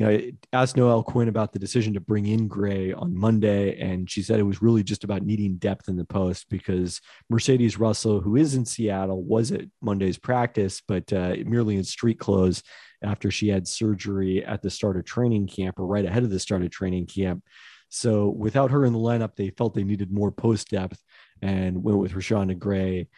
you 0.00 0.06
know, 0.06 0.12
I 0.12 0.32
asked 0.54 0.78
Noelle 0.78 1.02
Quinn 1.02 1.28
about 1.28 1.52
the 1.52 1.58
decision 1.58 1.92
to 1.92 2.00
bring 2.00 2.24
in 2.24 2.48
Gray 2.48 2.90
on 2.90 3.14
Monday, 3.14 3.78
and 3.78 4.10
she 4.10 4.22
said 4.22 4.40
it 4.40 4.44
was 4.44 4.62
really 4.62 4.82
just 4.82 5.04
about 5.04 5.26
needing 5.26 5.56
depth 5.56 5.90
in 5.90 5.96
the 5.96 6.06
post 6.06 6.48
because 6.48 7.02
Mercedes 7.28 7.78
Russell, 7.78 8.18
who 8.18 8.36
is 8.36 8.54
in 8.54 8.64
Seattle, 8.64 9.22
was 9.22 9.52
at 9.52 9.66
Monday's 9.82 10.16
practice, 10.16 10.80
but 10.88 11.12
uh, 11.12 11.36
merely 11.44 11.76
in 11.76 11.84
street 11.84 12.18
clothes 12.18 12.62
after 13.02 13.30
she 13.30 13.48
had 13.48 13.68
surgery 13.68 14.42
at 14.42 14.62
the 14.62 14.70
start 14.70 14.96
of 14.96 15.04
training 15.04 15.46
camp 15.46 15.78
or 15.78 15.86
right 15.86 16.06
ahead 16.06 16.22
of 16.22 16.30
the 16.30 16.40
start 16.40 16.62
of 16.62 16.70
training 16.70 17.04
camp. 17.04 17.44
So 17.90 18.30
without 18.30 18.70
her 18.70 18.86
in 18.86 18.94
the 18.94 18.98
lineup, 18.98 19.36
they 19.36 19.50
felt 19.50 19.74
they 19.74 19.84
needed 19.84 20.10
more 20.10 20.32
post 20.32 20.70
depth 20.70 20.98
and 21.42 21.82
went 21.82 21.98
with 21.98 22.12
Reshanda 22.12 22.58
Gray 22.58 23.08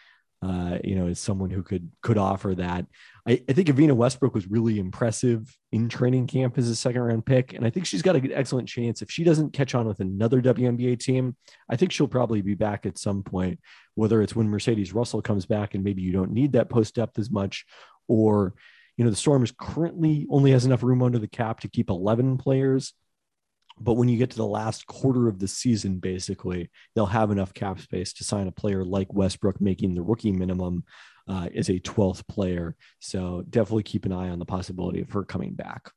uh, 0.42 0.78
you 0.82 0.96
know, 0.96 1.06
as 1.06 1.20
someone 1.20 1.50
who 1.50 1.62
could 1.62 1.88
could 2.02 2.18
offer 2.18 2.54
that. 2.54 2.86
I, 3.26 3.40
I, 3.48 3.52
think 3.52 3.68
Evina 3.68 3.92
Westbrook 3.92 4.34
was 4.34 4.48
really 4.48 4.80
impressive 4.80 5.56
in 5.70 5.88
training 5.88 6.26
camp 6.26 6.58
as 6.58 6.68
a 6.68 6.74
second 6.74 7.02
round 7.02 7.24
pick, 7.24 7.52
and 7.52 7.64
I 7.64 7.70
think 7.70 7.86
she's 7.86 8.02
got 8.02 8.16
an 8.16 8.32
excellent 8.32 8.68
chance. 8.68 9.02
If 9.02 9.10
she 9.10 9.22
doesn't 9.22 9.52
catch 9.52 9.76
on 9.76 9.86
with 9.86 10.00
another 10.00 10.42
WNBA 10.42 10.98
team, 10.98 11.36
I 11.70 11.76
think 11.76 11.92
she'll 11.92 12.08
probably 12.08 12.42
be 12.42 12.54
back 12.54 12.86
at 12.86 12.98
some 12.98 13.22
point. 13.22 13.60
Whether 13.94 14.20
it's 14.20 14.34
when 14.34 14.48
Mercedes 14.48 14.92
Russell 14.92 15.22
comes 15.22 15.46
back 15.46 15.74
and 15.74 15.84
maybe 15.84 16.02
you 16.02 16.12
don't 16.12 16.32
need 16.32 16.52
that 16.52 16.68
post 16.68 16.96
depth 16.96 17.20
as 17.20 17.30
much, 17.30 17.64
or 18.08 18.54
you 18.96 19.04
know 19.04 19.10
the 19.10 19.16
Storm 19.16 19.44
is 19.44 19.52
currently 19.56 20.26
only 20.28 20.50
has 20.50 20.64
enough 20.64 20.82
room 20.82 21.04
under 21.04 21.20
the 21.20 21.28
cap 21.28 21.60
to 21.60 21.68
keep 21.68 21.88
11 21.88 22.38
players 22.38 22.94
but 23.78 23.94
when 23.94 24.08
you 24.08 24.18
get 24.18 24.30
to 24.30 24.36
the 24.36 24.46
last 24.46 24.86
quarter 24.86 25.28
of 25.28 25.38
the 25.38 25.48
season, 25.48 25.98
basically, 25.98 26.70
they'll 26.94 27.06
have 27.06 27.30
enough 27.30 27.54
cap 27.54 27.80
space 27.80 28.12
to 28.14 28.24
sign 28.24 28.48
a 28.48 28.52
player 28.52 28.84
like 28.84 29.12
Westbrook, 29.12 29.60
making 29.60 29.94
the 29.94 30.02
rookie 30.02 30.32
minimum 30.32 30.84
uh, 31.28 31.48
as 31.54 31.68
a 31.68 31.80
12th 31.80 32.26
player. 32.28 32.76
So 33.00 33.44
definitely 33.48 33.84
keep 33.84 34.04
an 34.04 34.12
eye 34.12 34.28
on 34.28 34.38
the 34.38 34.44
possibility 34.44 35.00
of 35.00 35.10
her 35.10 35.24
coming 35.24 35.54
back. 35.54 35.90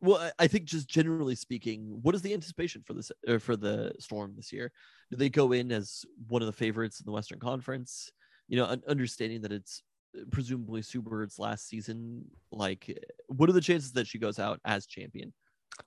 Well, 0.00 0.30
I 0.38 0.46
think 0.46 0.66
just 0.66 0.88
generally 0.88 1.34
speaking, 1.34 1.98
what 2.02 2.14
is 2.14 2.22
the 2.22 2.32
anticipation 2.32 2.82
for 2.86 2.94
this 2.94 3.10
for 3.40 3.56
the 3.56 3.92
Storm 3.98 4.34
this 4.36 4.52
year? 4.52 4.70
Do 5.10 5.16
they 5.16 5.28
go 5.28 5.52
in 5.52 5.72
as 5.72 6.04
one 6.28 6.40
of 6.40 6.46
the 6.46 6.52
favorites 6.52 7.00
in 7.00 7.04
the 7.04 7.12
Western 7.12 7.40
Conference? 7.40 8.12
You 8.46 8.58
know, 8.58 8.76
understanding 8.86 9.42
that 9.42 9.52
it's 9.52 9.82
uh, 10.16 10.22
presumably 10.30 10.82
Sue 10.82 11.02
Bird's 11.02 11.40
last 11.40 11.68
season. 11.68 12.24
Like, 12.52 12.96
what 13.26 13.48
are 13.48 13.54
the 13.54 13.60
chances 13.60 13.92
that 13.92 14.06
she 14.06 14.18
goes 14.18 14.38
out 14.38 14.60
as 14.64 14.86
champion? 14.86 15.32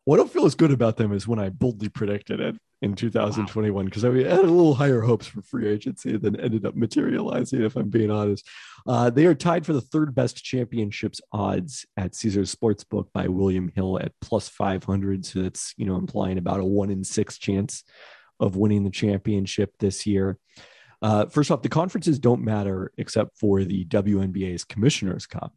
What 0.05 0.15
I 0.15 0.17
don't 0.17 0.31
feel 0.31 0.45
as 0.45 0.55
good 0.55 0.71
about 0.71 0.97
them 0.97 1.13
is 1.13 1.27
when 1.27 1.39
I 1.39 1.49
boldly 1.49 1.89
predicted 1.89 2.39
it 2.39 2.55
in 2.81 2.95
2021 2.95 3.85
because 3.85 4.03
wow. 4.03 4.11
I 4.11 4.23
had 4.23 4.39
a 4.39 4.41
little 4.41 4.73
higher 4.73 5.01
hopes 5.01 5.27
for 5.27 5.41
free 5.41 5.67
agency 5.67 6.17
than 6.17 6.39
ended 6.39 6.65
up 6.65 6.75
materializing. 6.75 7.61
If 7.61 7.75
I'm 7.75 7.89
being 7.89 8.09
honest, 8.09 8.47
uh, 8.87 9.09
they 9.09 9.25
are 9.25 9.35
tied 9.35 9.65
for 9.65 9.73
the 9.73 9.81
third 9.81 10.15
best 10.15 10.43
championships 10.43 11.21
odds 11.31 11.85
at 11.97 12.15
Caesars 12.15 12.53
Sportsbook 12.53 13.07
by 13.13 13.27
William 13.27 13.71
Hill 13.75 13.99
at 13.99 14.13
plus 14.21 14.49
500. 14.49 15.25
So 15.25 15.43
that's 15.43 15.73
you 15.77 15.85
know 15.85 15.95
implying 15.95 16.37
about 16.37 16.59
a 16.59 16.65
one 16.65 16.89
in 16.89 17.03
six 17.03 17.37
chance 17.37 17.83
of 18.39 18.55
winning 18.55 18.83
the 18.83 18.89
championship 18.89 19.75
this 19.79 20.07
year. 20.07 20.39
Uh, 21.03 21.25
first 21.27 21.51
off, 21.51 21.61
the 21.61 21.69
conferences 21.69 22.19
don't 22.19 22.43
matter 22.43 22.91
except 22.97 23.37
for 23.37 23.63
the 23.63 23.85
WNBA's 23.85 24.63
Commissioner's 24.63 25.25
Cup, 25.25 25.53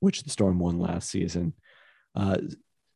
which 0.00 0.22
the 0.22 0.30
Storm 0.30 0.58
won 0.58 0.78
last 0.78 1.10
season. 1.10 1.54
Uh, 2.14 2.38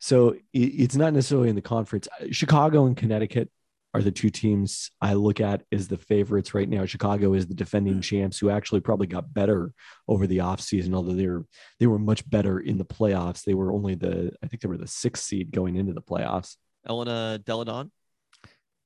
so 0.07 0.37
it's 0.53 0.95
not 0.95 1.13
necessarily 1.15 1.49
in 1.49 1.57
the 1.57 1.61
conference. 1.61 2.07
Uh, 2.21 2.27
Chicago 2.31 2.87
and 2.87 2.97
Connecticut 2.97 3.51
are 3.93 4.01
the 4.01 4.13
two 4.13 4.31
teams 4.31 4.89
I 5.01 5.15
look 5.15 5.41
at 5.41 5.63
as 5.73 5.89
the 5.89 5.97
favorites 5.97 6.55
right 6.55 6.69
now. 6.69 6.85
Chicago 6.85 7.35
is 7.35 7.49
the 7.49 7.55
defending 7.55 8.01
champs 8.01 8.39
who 8.39 8.49
actually 8.49 8.83
probably 8.83 9.09
got 9.09 9.35
better 9.35 9.73
over 10.07 10.29
the 10.29 10.39
offseason, 10.39 10.95
although 10.95 11.15
they 11.15 11.27
were 11.27 11.45
they 11.81 11.89
were 11.89 11.99
much 11.99 12.29
better 12.31 12.61
in 12.61 12.79
the 12.79 12.85
playoffs. 12.85 13.43
They 13.43 13.55
were 13.55 13.73
only 13.73 13.97
the 13.97 14.31
I 14.45 14.47
think 14.47 14.63
they 14.63 14.69
were 14.69 14.79
the 14.79 14.87
sixth 14.87 15.25
seed 15.25 15.51
going 15.51 15.75
into 15.75 15.93
the 15.93 16.03
playoffs. 16.03 16.55
Elena 16.89 17.41
Delle 17.45 17.65
Donne? 17.65 17.91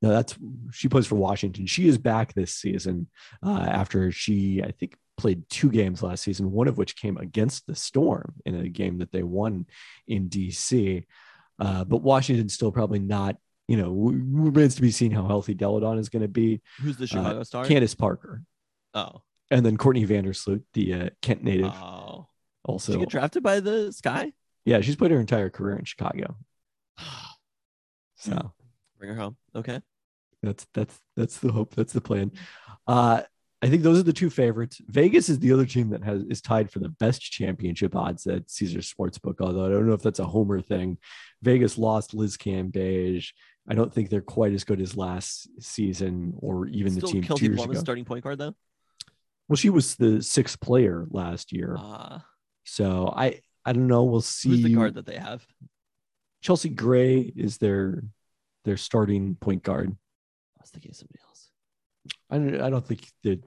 No, 0.01 0.09
that's 0.09 0.39
she 0.73 0.89
plays 0.89 1.07
for 1.07 1.17
Washington. 1.17 1.67
She 1.67 1.87
is 1.87 1.99
back 1.99 2.33
this 2.33 2.55
season 2.55 3.09
uh, 3.45 3.67
after 3.71 4.11
she 4.11 4.63
I 4.63 4.71
think 4.71 4.97
played 5.21 5.49
two 5.51 5.71
games 5.71 6.03
last 6.03 6.23
season, 6.23 6.51
one 6.51 6.69
of 6.69 6.79
which 6.79 6.97
came 6.97 7.17
against 7.19 7.67
the 7.67 7.75
Storm 7.75 8.35
in 8.45 8.55
a 8.55 8.69
game 8.69 8.99
that 8.99 9.13
they 9.13 9.23
won 9.23 9.67
in 10.07 10.29
DC. 10.29 11.05
Uh, 11.59 11.85
but 11.85 11.99
Washington's 11.99 12.55
still 12.55 12.73
probably 12.73 12.99
not, 12.99 13.37
you 13.69 13.77
know, 13.77 13.93
remains 13.93 14.75
to 14.77 14.83
be 14.83 14.91
seen 14.91 15.11
how 15.11 15.27
healthy 15.27 15.55
Delle 15.55 15.81
Donne 15.81 15.99
is 15.99 16.09
going 16.09 16.23
to 16.23 16.29
be. 16.29 16.63
Who's 16.81 16.97
the 16.97 17.07
Chicago 17.07 17.41
uh, 17.41 17.45
star? 17.45 17.67
Candace 17.67 17.95
Parker. 17.95 18.43
Oh. 18.95 19.23
And 19.51 19.67
then 19.67 19.77
Courtney 19.77 20.07
Vandersloot, 20.07 20.63
the 20.73 20.95
uh, 20.95 21.11
Kent 21.21 21.45
native. 21.45 21.73
Oh. 21.73 22.29
Also. 22.65 22.93
Did 22.93 22.99
she 22.99 23.01
get 23.01 23.11
drafted 23.11 23.43
by 23.43 23.61
the 23.61 23.93
Sky? 23.93 24.33
Yeah, 24.65 24.81
she's 24.81 24.97
played 24.97 25.11
her 25.11 25.21
entire 25.21 25.51
career 25.51 25.77
in 25.77 25.85
Chicago. 25.85 26.37
so 28.17 28.53
bring 28.99 29.11
her 29.11 29.17
home. 29.17 29.37
Okay. 29.55 29.81
That's 30.43 30.67
that's 30.73 30.99
that's 31.17 31.39
the 31.39 31.53
hope. 31.53 31.75
That's 31.75 31.93
the 31.93 32.01
plan. 32.01 32.33
Uh 32.87 33.23
I 33.63 33.69
think 33.69 33.83
those 33.83 33.99
are 33.99 34.05
the 34.05 34.13
two 34.13 34.31
favorites. 34.31 34.81
Vegas 34.87 35.29
is 35.29 35.39
the 35.39 35.53
other 35.53 35.67
team 35.67 35.91
that 35.91 36.03
has 36.03 36.23
is 36.31 36.41
tied 36.41 36.71
for 36.71 36.79
the 36.79 36.89
best 36.89 37.21
championship 37.21 37.95
odds 37.95 38.27
at 38.27 38.51
Caesar 38.51 38.79
Sportsbook. 38.79 39.41
Although 39.41 39.67
I 39.67 39.69
don't 39.69 39.87
know 39.87 39.93
if 39.93 40.03
that's 40.03 40.19
a 40.19 40.25
homer 40.25 40.63
thing. 40.63 40.97
Vegas 41.43 41.77
lost 41.77 42.15
Liz 42.15 42.37
Cambage. 42.39 43.29
I 43.69 43.75
don't 43.75 43.93
think 43.93 44.09
they're 44.09 44.23
quite 44.23 44.55
as 44.55 44.65
good 44.65 44.81
as 44.81 44.97
last 44.97 45.49
season 45.63 46.33
or 46.39 46.67
even 46.69 46.93
Still 46.93 47.09
the 47.09 47.21
team 47.21 47.37
two 47.37 47.45
years 47.47 47.63
ago. 47.63 47.75
starting 47.75 48.05
point 48.07 48.25
guard 48.25 48.39
though. 48.39 48.55
Well, 49.49 49.57
she 49.57 49.69
was 49.69 49.97
the 49.97 50.23
sixth 50.23 50.61
player 50.61 51.07
last 51.11 51.53
year. 51.53 51.77
Uh, 51.79 52.21
so 52.65 53.13
I 53.15 53.41
I 53.67 53.75
don't 53.75 53.89
know. 53.89 54.05
We'll 54.05 54.23
see. 54.23 54.49
Who's 54.49 54.63
the 54.63 54.75
guard 54.75 54.95
that 54.95 55.07
they 55.07 55.19
have? 55.19 55.45
Chelsea 56.41 56.71
Gray 56.71 57.21
is 57.21 57.59
their 57.59 58.05
their 58.65 58.79
starting 58.79 59.35
point 59.35 59.63
guard. 59.63 59.91
I 59.91 60.63
was 60.63 60.71
thinking 60.71 60.93
of 60.93 60.97
somebody 60.97 61.19
else. 61.27 61.30
I 62.31 62.39
don't, 62.39 62.61
I 62.61 62.71
don't 62.71 62.87
think 62.87 63.07
that 63.25 63.43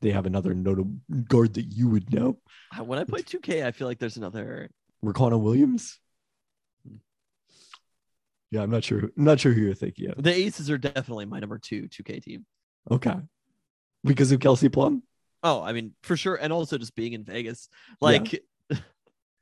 they 0.00 0.10
have 0.10 0.26
another 0.26 0.54
notable 0.54 1.00
guard 1.28 1.54
that 1.54 1.72
you 1.72 1.88
would 1.88 2.12
know. 2.12 2.38
When 2.78 2.98
I 2.98 3.04
play 3.04 3.22
2K, 3.22 3.64
I 3.64 3.70
feel 3.72 3.86
like 3.86 3.98
there's 3.98 4.16
another 4.16 4.70
Riquna 5.04 5.40
Williams. 5.40 5.98
Hmm. 6.86 6.96
Yeah, 8.50 8.62
I'm 8.62 8.70
not 8.70 8.84
sure. 8.84 9.10
I'm 9.16 9.24
not 9.24 9.40
sure 9.40 9.52
who 9.52 9.62
you're 9.62 9.74
thinking 9.74 10.10
of. 10.10 10.22
The 10.22 10.34
Aces 10.34 10.70
are 10.70 10.78
definitely 10.78 11.26
my 11.26 11.40
number 11.40 11.58
two 11.58 11.88
2K 11.88 12.22
team. 12.22 12.46
Okay, 12.90 13.16
because 14.04 14.32
of 14.32 14.40
Kelsey 14.40 14.68
Plum. 14.68 15.02
Oh, 15.42 15.62
I 15.62 15.72
mean, 15.72 15.92
for 16.02 16.16
sure, 16.16 16.34
and 16.36 16.52
also 16.52 16.78
just 16.78 16.94
being 16.94 17.12
in 17.12 17.24
Vegas, 17.24 17.68
like, 18.00 18.32
yeah. 18.32 18.78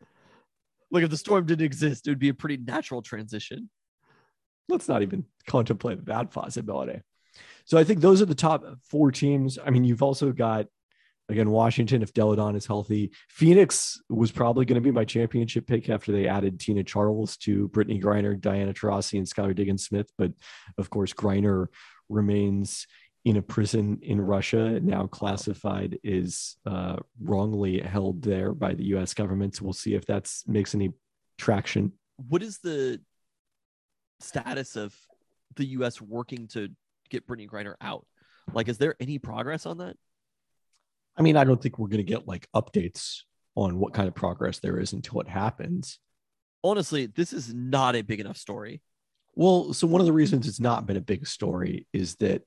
like 0.90 1.04
if 1.04 1.10
the 1.10 1.16
storm 1.16 1.46
didn't 1.46 1.64
exist, 1.64 2.06
it 2.06 2.10
would 2.10 2.18
be 2.18 2.28
a 2.28 2.34
pretty 2.34 2.56
natural 2.56 3.00
transition. 3.00 3.70
Let's 4.68 4.88
not 4.88 5.02
even 5.02 5.24
contemplate 5.46 6.04
that 6.06 6.30
possibility. 6.30 7.00
So 7.64 7.78
I 7.78 7.84
think 7.84 8.00
those 8.00 8.20
are 8.20 8.26
the 8.26 8.34
top 8.34 8.64
four 8.82 9.10
teams. 9.10 9.58
I 9.64 9.70
mean, 9.70 9.84
you've 9.84 10.02
also 10.02 10.32
got 10.32 10.66
again 11.28 11.50
Washington 11.50 12.02
if 12.02 12.12
Delle 12.12 12.36
Donne 12.36 12.56
is 12.56 12.66
healthy. 12.66 13.10
Phoenix 13.28 14.00
was 14.10 14.30
probably 14.30 14.64
going 14.64 14.74
to 14.74 14.86
be 14.86 14.90
my 14.90 15.04
championship 15.04 15.66
pick 15.66 15.88
after 15.88 16.12
they 16.12 16.28
added 16.28 16.60
Tina 16.60 16.84
Charles 16.84 17.36
to 17.38 17.68
Brittney 17.68 18.02
Griner, 18.02 18.38
Diana 18.38 18.74
Taurasi, 18.74 19.18
and 19.18 19.26
Skylar 19.26 19.54
Diggins 19.54 19.84
Smith. 19.84 20.10
But 20.18 20.32
of 20.78 20.90
course, 20.90 21.12
Griner 21.12 21.66
remains 22.08 22.86
in 23.24 23.38
a 23.38 23.42
prison 23.42 23.98
in 24.02 24.20
Russia, 24.20 24.78
now 24.80 25.06
classified 25.06 25.98
is 26.04 26.56
uh, 26.66 26.96
wrongly 27.22 27.80
held 27.80 28.22
there 28.22 28.52
by 28.52 28.74
the 28.74 28.84
U.S. 28.86 29.14
government. 29.14 29.56
So 29.56 29.64
we'll 29.64 29.72
see 29.72 29.94
if 29.94 30.04
that 30.06 30.30
makes 30.46 30.74
any 30.74 30.92
traction. 31.38 31.92
What 32.16 32.42
is 32.42 32.58
the 32.58 33.00
status 34.20 34.76
of 34.76 34.94
the 35.56 35.64
U.S. 35.66 36.02
working 36.02 36.48
to 36.48 36.68
get 37.10 37.26
Brittney 37.26 37.48
Griner 37.48 37.74
out. 37.80 38.06
Like, 38.52 38.68
is 38.68 38.78
there 38.78 38.94
any 39.00 39.18
progress 39.18 39.66
on 39.66 39.78
that? 39.78 39.96
I 41.16 41.22
mean, 41.22 41.36
I 41.36 41.44
don't 41.44 41.62
think 41.62 41.78
we're 41.78 41.88
going 41.88 42.04
to 42.04 42.04
get 42.04 42.26
like 42.26 42.48
updates 42.54 43.20
on 43.54 43.78
what 43.78 43.94
kind 43.94 44.08
of 44.08 44.14
progress 44.14 44.58
there 44.58 44.78
is 44.78 44.92
until 44.92 45.20
it 45.20 45.28
happens. 45.28 45.98
Honestly, 46.62 47.06
this 47.06 47.32
is 47.32 47.52
not 47.54 47.94
a 47.94 48.02
big 48.02 48.20
enough 48.20 48.36
story. 48.36 48.80
Well, 49.34 49.72
so 49.72 49.86
one 49.86 50.00
of 50.00 50.06
the 50.06 50.12
reasons 50.12 50.48
it's 50.48 50.60
not 50.60 50.86
been 50.86 50.96
a 50.96 51.02
big 51.02 51.26
story 51.26 51.86
is 51.92 52.16
that 52.16 52.42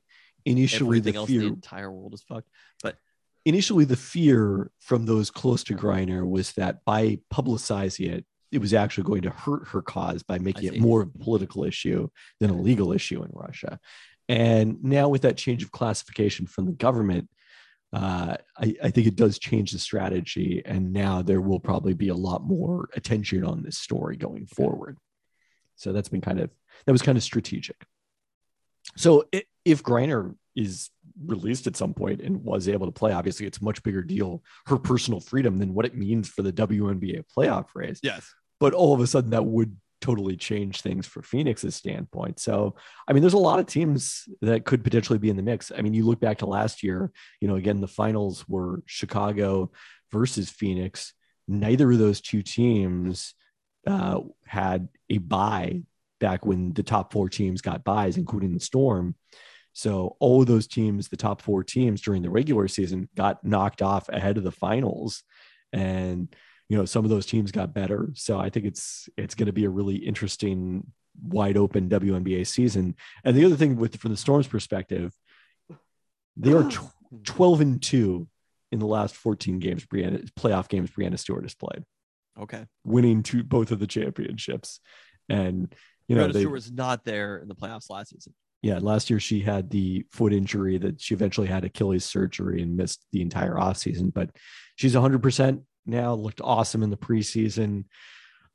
initially 0.45 0.99
Everything 0.99 1.21
the 1.21 1.27
fear, 1.27 1.41
the 1.41 1.47
entire 1.47 1.91
world 1.91 2.13
is 2.13 2.23
fucked. 2.23 2.49
But 2.81 2.97
initially, 3.45 3.85
the 3.85 3.95
fear 3.95 4.71
from 4.79 5.05
those 5.05 5.29
close 5.29 5.63
to 5.65 5.75
Griner 5.75 6.27
was 6.27 6.53
that 6.53 6.83
by 6.85 7.19
publicizing 7.33 8.11
it, 8.11 8.25
it 8.51 8.59
was 8.59 8.73
actually 8.73 9.03
going 9.03 9.23
to 9.23 9.29
hurt 9.29 9.67
her 9.69 9.81
cause 9.81 10.23
by 10.23 10.39
making 10.39 10.73
it 10.73 10.79
more 10.79 11.01
of 11.01 11.09
a 11.13 11.17
political 11.19 11.65
issue 11.65 12.07
than 12.39 12.49
a 12.49 12.59
legal 12.59 12.93
issue 12.93 13.21
in 13.21 13.29
Russia. 13.33 13.79
And 14.29 14.83
now 14.83 15.09
with 15.09 15.21
that 15.21 15.37
change 15.37 15.63
of 15.63 15.71
classification 15.71 16.47
from 16.47 16.65
the 16.65 16.73
government, 16.73 17.29
uh, 17.93 18.35
I, 18.57 18.75
I, 18.83 18.89
think 18.89 19.07
it 19.07 19.15
does 19.15 19.39
change 19.39 19.71
the 19.71 19.79
strategy. 19.79 20.61
And 20.65 20.91
now 20.91 21.21
there 21.21 21.39
will 21.39 21.59
probably 21.59 21.93
be 21.93 22.09
a 22.09 22.15
lot 22.15 22.43
more 22.43 22.89
attention 22.93 23.45
on 23.45 23.63
this 23.63 23.77
story 23.77 24.17
going 24.17 24.45
forward. 24.45 24.97
So 25.77 25.93
that's 25.93 26.09
been 26.09 26.21
kind 26.21 26.41
of, 26.41 26.49
that 26.85 26.91
was 26.91 27.01
kind 27.01 27.17
of 27.17 27.23
strategic. 27.23 27.77
So 28.97 29.25
it, 29.31 29.45
if 29.63 29.83
Griner 29.83 30.35
is 30.53 30.89
released 31.25 31.65
at 31.67 31.77
some 31.77 31.93
point 31.93 32.19
and 32.21 32.43
was 32.43 32.67
able 32.67 32.87
to 32.87 32.91
play, 32.91 33.13
obviously 33.13 33.45
it's 33.45 33.59
a 33.59 33.63
much 33.63 33.81
bigger 33.83 34.01
deal, 34.01 34.43
her 34.65 34.77
personal 34.77 35.21
freedom 35.21 35.57
than 35.57 35.73
what 35.73 35.85
it 35.85 35.95
means 35.95 36.27
for 36.27 36.41
the 36.41 36.51
WNBA 36.51 37.23
playoff 37.35 37.67
race. 37.73 37.99
Yes. 38.03 38.29
but 38.59 38.73
all 38.73 38.93
of 38.93 38.99
a 38.99 39.07
sudden 39.07 39.29
that 39.29 39.45
would 39.45 39.77
totally 40.01 40.35
change 40.35 40.81
things 40.81 41.05
for 41.05 41.21
Phoenix's 41.21 41.75
standpoint. 41.75 42.39
So, 42.39 42.75
I 43.07 43.13
mean, 43.13 43.21
there's 43.21 43.33
a 43.33 43.37
lot 43.37 43.59
of 43.59 43.65
teams 43.65 44.27
that 44.41 44.65
could 44.65 44.83
potentially 44.83 45.19
be 45.19 45.29
in 45.29 45.35
the 45.35 45.43
mix. 45.43 45.71
I 45.75 45.81
mean, 45.81 45.93
you 45.93 46.05
look 46.05 46.19
back 46.19 46.39
to 46.39 46.45
last 46.45 46.83
year, 46.83 47.11
you 47.41 47.47
know, 47.47 47.55
again, 47.55 47.81
the 47.81 47.87
finals 47.87 48.47
were 48.47 48.83
Chicago 48.85 49.71
versus 50.11 50.49
Phoenix. 50.49 51.13
Neither 51.47 51.91
of 51.91 51.97
those 51.97 52.21
two 52.21 52.43
teams 52.43 53.33
uh, 53.85 54.21
had 54.45 54.87
a 55.09 55.17
buy 55.17 55.81
back 56.19 56.45
when 56.45 56.73
the 56.73 56.83
top 56.83 57.13
four 57.13 57.29
teams 57.29 57.61
got 57.61 57.83
buys, 57.83 58.17
including 58.17 58.53
the 58.53 58.59
Storm. 58.59 59.15
So 59.73 60.17
all 60.19 60.41
of 60.41 60.47
those 60.47 60.67
teams, 60.67 61.07
the 61.07 61.17
top 61.17 61.41
four 61.41 61.63
teams 61.63 62.01
during 62.01 62.23
the 62.23 62.29
regular 62.29 62.67
season, 62.67 63.09
got 63.15 63.43
knocked 63.43 63.81
off 63.81 64.09
ahead 64.09 64.37
of 64.37 64.43
the 64.43 64.51
finals, 64.51 65.23
and 65.71 66.35
you 66.69 66.77
know 66.77 66.85
some 66.85 67.03
of 67.05 67.09
those 67.09 67.25
teams 67.25 67.51
got 67.51 67.73
better. 67.73 68.09
So 68.15 68.39
I 68.39 68.49
think 68.49 68.65
it's 68.65 69.07
it's 69.17 69.35
going 69.35 69.47
to 69.47 69.53
be 69.53 69.65
a 69.65 69.69
really 69.69 69.95
interesting, 69.95 70.91
wide 71.21 71.57
open 71.57 71.89
WNBA 71.89 72.45
season. 72.47 72.95
And 73.23 73.35
the 73.35 73.45
other 73.45 73.55
thing 73.55 73.77
with 73.77 73.97
from 73.97 74.11
the 74.11 74.17
Storm's 74.17 74.47
perspective, 74.47 75.13
they 76.35 76.53
are 76.53 76.69
tw- 76.69 76.75
hmm. 77.09 77.17
twelve 77.23 77.61
and 77.61 77.81
two 77.81 78.27
in 78.71 78.79
the 78.79 78.85
last 78.87 79.15
fourteen 79.15 79.59
games. 79.59 79.85
Breanna 79.85 80.29
playoff 80.33 80.67
games 80.67 80.91
Breanna 80.91 81.17
Stewart 81.17 81.43
has 81.43 81.55
played, 81.55 81.83
Okay. 82.39 82.65
winning 82.83 83.23
two 83.23 83.43
both 83.43 83.71
of 83.71 83.79
the 83.79 83.87
championships, 83.87 84.79
and 85.29 85.73
you 86.07 86.15
know 86.15 86.27
Breanna 86.27 86.33
they, 86.33 86.39
Stewart 86.41 86.53
was 86.53 86.71
not 86.71 87.05
there 87.05 87.37
in 87.37 87.47
the 87.47 87.55
playoffs 87.55 87.89
last 87.89 88.09
season. 88.09 88.33
yeah, 88.61 88.79
last 88.81 89.09
year 89.09 89.19
she 89.21 89.39
had 89.39 89.69
the 89.69 90.05
foot 90.11 90.33
injury 90.33 90.77
that 90.79 90.99
she 90.99 91.13
eventually 91.13 91.47
had 91.47 91.63
Achilles 91.63 92.03
surgery 92.03 92.61
and 92.61 92.75
missed 92.75 93.05
the 93.13 93.21
entire 93.21 93.55
offseason, 93.55 94.13
but 94.13 94.29
she's 94.75 94.95
100% 94.95 95.61
now, 95.87 96.13
looked 96.13 96.41
awesome 96.41 96.83
in 96.83 96.89
the 96.89 96.97
preseason. 96.97 97.85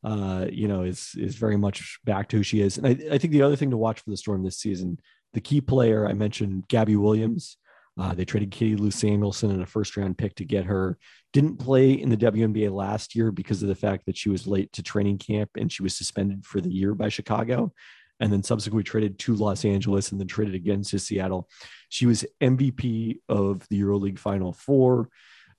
Uh, 0.05 0.47
you 0.51 0.67
know, 0.67 0.83
is 0.83 1.15
is 1.17 1.37
very 1.37 1.57
much 1.57 2.01
back 2.05 2.29
to 2.29 2.37
who 2.39 2.43
she 2.43 2.61
is. 2.61 2.77
And 2.77 2.87
I, 2.87 3.15
I 3.15 3.19
think 3.19 3.33
the 3.33 3.43
other 3.43 3.57
thing 3.57 3.71
to 3.71 3.77
watch 3.77 4.01
for 4.01 4.11
the 4.11 4.17
Storm 4.17 4.43
this 4.43 4.59
season, 4.59 4.99
the 5.33 5.41
key 5.41 5.61
player 5.61 6.09
I 6.09 6.13
mentioned, 6.13 6.67
Gabby 6.69 6.97
Williams. 6.97 7.57
Uh, 8.01 8.15
they 8.15 8.25
traded 8.25 8.51
Katie 8.51 8.75
Lou 8.75 8.91
Samuelson 8.91 9.51
in 9.51 9.61
a 9.61 9.67
first 9.67 9.97
round 9.99 10.17
pick 10.17 10.35
to 10.37 10.47
get 10.47 10.65
her. 10.65 10.97
Didn't 11.35 11.59
play 11.59 11.93
in 11.93 12.09
the 12.09 12.17
WNBA 12.17 12.73
last 12.73 13.15
year 13.15 13.31
because 13.31 13.63
of 13.63 13.69
the 13.69 13.75
fact 13.75 14.07
that 14.07 14.17
she 14.17 14.31
was 14.31 14.47
late 14.47 14.73
to 14.73 14.83
training 14.83 15.19
camp 15.19 15.51
and 15.59 15.71
she 15.71 15.83
was 15.83 15.95
suspended 15.95 16.47
for 16.47 16.63
the 16.63 16.71
year 16.71 16.95
by 16.95 17.11
Chicago 17.11 17.73
and 18.23 18.33
then 18.33 18.43
subsequently 18.43 18.85
traded 18.85 19.19
to 19.19 19.35
Los 19.35 19.65
Angeles 19.65 20.13
and 20.13 20.21
then 20.21 20.29
traded 20.29 20.55
again 20.55 20.83
to 20.83 20.99
Seattle. 20.99 21.49
She 21.89 22.07
was 22.07 22.25
MVP 22.41 23.19
of 23.29 23.67
the 23.69 23.81
EuroLeague 23.81 24.19
Final 24.19 24.53
Four, 24.53 25.09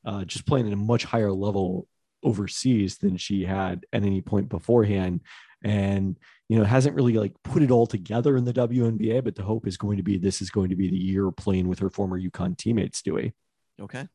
uh, 0.06 0.24
just 0.26 0.46
playing 0.46 0.68
at 0.68 0.74
a 0.74 0.78
much 0.78 1.04
higher 1.04 1.32
level 1.32 1.88
overseas 2.24 2.98
than 2.98 3.18
she 3.18 3.44
had 3.44 3.86
at 3.94 4.04
any 4.04 4.22
point 4.22 4.50
beforehand. 4.50 5.22
And 5.64 6.18
you 6.50 6.58
know, 6.58 6.66
hasn't 6.66 6.96
really 6.96 7.14
like 7.14 7.34
put 7.44 7.64
it 7.64 7.72
all 7.72 7.88
together 7.88 8.36
in 8.36 8.44
the 8.46 8.54
WNBA, 8.54 9.24
but 9.24 9.36
the 9.36 9.44
hope 9.44 9.66
is 9.66 9.78
going 9.78 9.98
to 9.98 10.04
be 10.04 10.18
this 10.18 10.42
is 10.42 10.50
going 10.50 10.70
to 10.70 10.76
be 10.76 10.90
the 10.90 10.98
year 10.98 11.32
playing 11.32 11.68
with 11.68 11.80
her 11.80 11.90
former 11.90 12.20
UConn 12.20 12.58
teammates, 12.58 13.02
Stewie. 13.02 13.34
Okay. 13.82 14.08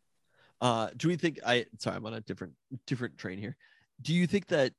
Uh, 0.61 0.89
do 0.97 1.09
we 1.09 1.17
think 1.17 1.39
I 1.47 1.67
sorry, 1.79 1.97
I'm 1.97 2.07
on 2.07 2.15
a 2.15 2.21
different 2.21 2.53
different 2.87 3.17
train 3.17 3.39
here. 3.39 3.57
Do 4.03 4.13
you 4.15 4.27
think 4.27 4.49
that 4.49 4.73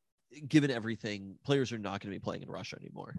given 0.47 0.69
everything, 0.69 1.35
players 1.43 1.71
are 1.71 1.79
not 1.79 2.01
going 2.01 2.13
to 2.13 2.19
be 2.19 2.23
playing 2.23 2.43
in 2.43 2.49
Russia 2.49 2.77
anymore? 2.79 3.15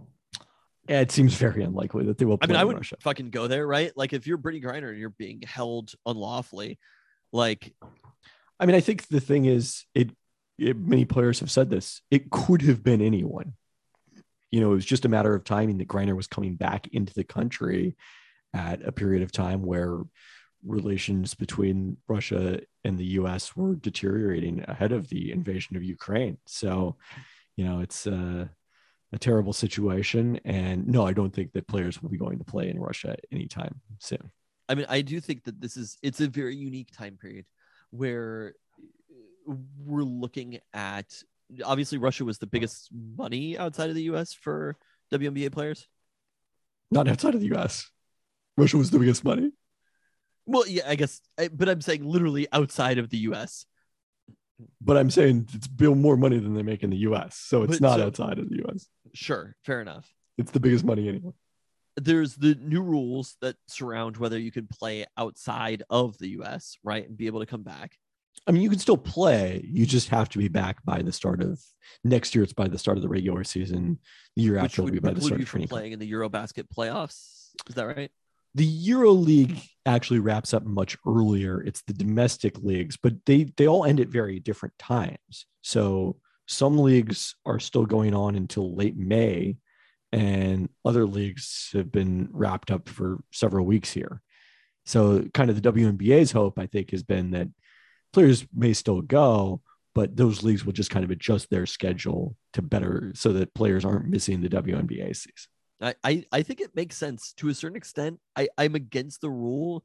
Yeah, 0.89 1.01
it 1.01 1.11
seems 1.13 1.35
very 1.35 1.63
unlikely 1.63 2.05
that 2.07 2.19
they 2.19 2.25
will 2.25 2.39
I 2.41 2.47
mean, 2.47 2.57
I 2.57 2.63
in 2.63 2.69
would 2.69 2.77
Russia. 2.77 2.97
fucking 3.01 3.31
go 3.31 3.47
there, 3.47 3.67
right? 3.67 3.93
Like 3.97 4.13
if 4.13 4.27
you're 4.27 4.39
Brittney 4.39 4.63
Griner 4.63 4.91
and 4.91 4.99
you're 4.99 5.11
being 5.11 5.43
held 5.43 5.93
unlawfully, 6.07 6.79
like 7.33 7.75
I 8.61 8.67
mean, 8.67 8.77
I 8.77 8.81
think 8.81 9.09
the 9.09 9.21
thing 9.21 9.47
is, 9.47 9.87
it, 9.95 10.11
it 10.59 10.79
many 10.79 11.07
players 11.07 11.41
have 11.41 11.51
said 11.51 11.71
this. 11.71 12.03
It 12.11 12.31
could 12.31 12.61
have 12.63 12.85
been 12.85 13.01
anyone. 13.01 13.55
You 14.51 14.61
know, 14.61 14.73
it 14.73 14.75
was 14.75 14.85
just 14.85 15.07
a 15.07 15.09
matter 15.09 15.35
of 15.35 15.45
timing 15.45 15.79
that 15.79 15.89
Griner 15.89 16.15
was 16.15 16.27
coming 16.27 16.57
back 16.57 16.87
into 16.89 17.15
the 17.15 17.25
country 17.25 17.97
at 18.53 18.87
a 18.87 18.93
period 18.93 19.23
of 19.23 19.33
time 19.33 19.63
where 19.63 20.01
relations 20.67 21.33
between 21.35 21.97
Russia 22.07 22.61
and 22.85 22.99
the 22.99 23.07
U.S. 23.07 23.57
were 23.57 23.77
deteriorating 23.77 24.63
ahead 24.69 24.93
of 24.93 25.09
the 25.09 25.33
invasion 25.33 25.77
of 25.77 25.83
Ukraine. 25.83 26.37
So, 26.47 26.97
you 27.57 27.65
know, 27.65 27.81
it's 27.81 28.07
a, 28.07 28.51
a 29.13 29.19
terrible 29.19 29.55
situation. 29.55 30.41
And 30.45 30.87
no, 30.87 31.07
I 31.07 31.15
don't 31.15 31.33
think 31.33 31.53
that 31.53 31.67
players 31.67 32.03
will 32.03 32.11
be 32.11 32.19
going 32.19 32.39
to 32.39 32.45
play 32.45 32.69
in 32.69 32.79
Russia 32.79 33.17
anytime 33.33 33.81
soon. 34.01 34.31
I 34.71 34.75
mean, 34.77 34.87
I 34.89 35.01
do 35.03 35.21
think 35.21 35.45
that 35.45 35.61
this 35.61 35.77
is 35.77 35.99
it's 36.03 36.21
a 36.21 36.29
very 36.29 36.55
unique 36.57 36.91
time 36.97 37.17
period 37.21 37.45
where 37.91 38.55
uh, 39.49 39.55
we're 39.85 40.03
looking 40.05 40.59
at 40.73 41.07
obviously 41.65 41.99
Russia 41.99 42.25
was 42.25 42.39
the 42.39 42.47
biggest 42.47 42.89
money 43.17 43.59
outside 43.59 43.89
of 43.89 43.97
the 43.97 44.05
US 44.05 44.33
for 44.33 44.77
WNBA 45.13 45.51
players. 45.51 45.89
Not 46.93 47.09
outside 47.09 47.35
of 47.35 47.41
the 47.41 47.49
U.S. 47.49 47.91
Russia 48.57 48.77
was 48.77 48.91
the 48.91 48.99
biggest 49.01 49.25
money. 49.25 49.51
Well, 50.47 50.67
yeah, 50.69 50.83
I 50.87 50.95
guess 50.95 51.21
I, 51.39 51.49
but 51.49 51.69
I'm 51.69 51.81
saying 51.81 52.05
literally 52.05 52.47
outside 52.53 52.99
of 52.99 53.11
the 53.11 53.19
US. 53.31 53.67
but 54.81 54.97
I'm 54.97 55.11
saying 55.11 55.49
it's 55.53 55.67
bill 55.67 55.95
more 55.97 56.17
money 56.17 56.39
than 56.39 56.55
they 56.55 56.63
make 56.63 56.83
in 56.85 56.91
the 56.91 56.97
U.S. 57.09 57.37
So 57.37 57.63
it's 57.65 57.75
But 57.79 57.81
not 57.81 57.99
so- 57.99 58.07
outside 58.07 58.39
of 58.39 58.49
the 58.49 58.57
U.S. 58.65 58.87
Sure, 59.15 59.57
fair 59.65 59.81
enough. 59.81 60.09
It's 60.39 60.53
the 60.53 60.61
biggest 60.61 60.85
money 60.85 61.09
anywhere. 61.09 61.35
There's 62.05 62.37
the 62.37 62.55
new 62.55 62.83
rules 62.83 63.37
that 63.41 63.57
surround 63.69 64.17
whether 64.17 64.39
you 64.39 64.51
can 64.51 64.67
play 64.67 65.07
outside 65.17 65.83
of 65.91 66.19
the 66.19 66.29
US, 66.41 66.77
right? 66.83 67.07
And 67.07 67.17
be 67.17 67.27
able 67.27 67.41
to 67.41 67.47
come 67.47 67.63
back. 67.63 67.97
I 68.47 68.53
mean, 68.53 68.63
you 68.63 68.71
can 68.71 68.79
still 68.79 68.97
play. 68.97 69.65
You 69.69 69.85
just 69.87 70.09
have 70.09 70.29
to 70.31 70.39
be 70.39 70.49
back 70.49 70.83
by 70.85 71.03
the 71.03 71.13
start 71.13 71.43
of 71.43 71.61
next 72.05 72.35
year. 72.35 72.43
It's 72.43 72.53
by 72.53 72.69
the 72.69 72.79
start 72.79 72.97
of 72.97 73.03
the 73.03 73.09
regular 73.09 73.45
season. 73.45 73.99
The 74.37 74.43
year 74.43 74.55
Which 74.55 74.65
after 74.65 74.83
will 74.83 74.91
be 74.91 74.99
by 74.99 75.13
the 75.13 75.21
start 75.21 75.41
you 75.41 75.45
of 75.45 75.49
training. 75.49 75.69
playing 75.69 75.93
in 75.93 75.99
the 75.99 76.11
Eurobasket 76.11 76.65
playoffs. 76.75 77.51
Is 77.69 77.75
that 77.75 77.85
right? 77.85 78.11
The 78.55 78.65
Euro 78.65 79.13
League 79.13 79.61
actually 79.87 80.19
wraps 80.19 80.53
up 80.55 80.65
much 80.65 80.97
earlier. 81.07 81.61
It's 81.61 81.83
the 81.83 81.93
domestic 81.93 82.59
leagues, 82.59 82.97
but 82.97 83.15
they 83.25 83.45
they 83.57 83.69
all 83.69 83.85
end 83.85 84.01
at 84.01 84.09
very 84.09 84.41
different 84.41 84.77
times. 84.79 85.47
So 85.63 86.17
some 86.49 86.79
leagues 86.79 87.37
are 87.47 87.61
still 87.61 87.87
going 87.87 88.15
on 88.15 88.35
until 88.35 88.75
late 88.75 88.97
May, 88.97 89.57
and 90.13 90.69
other 90.85 91.07
leagues 91.07 91.71
have 91.73 91.93
been 91.93 92.29
wrapped 92.33 92.71
up 92.71 92.89
for 92.89 93.23
several 93.33 93.65
weeks 93.65 93.93
here. 93.93 94.23
So 94.85 95.25
kind 95.35 95.51
of 95.51 95.61
the 95.61 95.73
WNBA's 95.73 96.33
hope, 96.33 96.59
I 96.59 96.67
think, 96.67 96.91
has 96.91 97.03
been 97.03 97.31
that 97.33 97.49
players 98.13 98.47
may 98.55 98.73
still 98.73 99.03
go, 99.03 99.63
but 99.95 100.17
those 100.17 100.43
leagues 100.43 100.65
will 100.65 100.73
just 100.73 100.91
kind 100.91 101.05
of 101.05 101.11
adjust 101.11 101.51
their 101.51 101.67
schedule 101.67 102.37
to 102.55 102.63
better 102.63 103.13
so 103.15 103.33
that 103.35 103.55
players 103.55 103.85
aren't 103.85 104.09
missing 104.09 104.41
the 104.41 104.49
WNBA 104.49 105.15
season. 105.15 105.51
I, 105.81 105.95
I, 106.05 106.25
I 106.33 106.43
think 106.43 106.61
it 106.61 106.75
makes 106.75 106.97
sense 106.97 107.33
to 107.35 107.49
a 107.49 107.55
certain 107.55 107.77
extent. 107.77 108.21
I, 108.37 108.49
I'm 108.59 108.75
against 108.75 109.21
the 109.21 109.31
rule, 109.31 109.85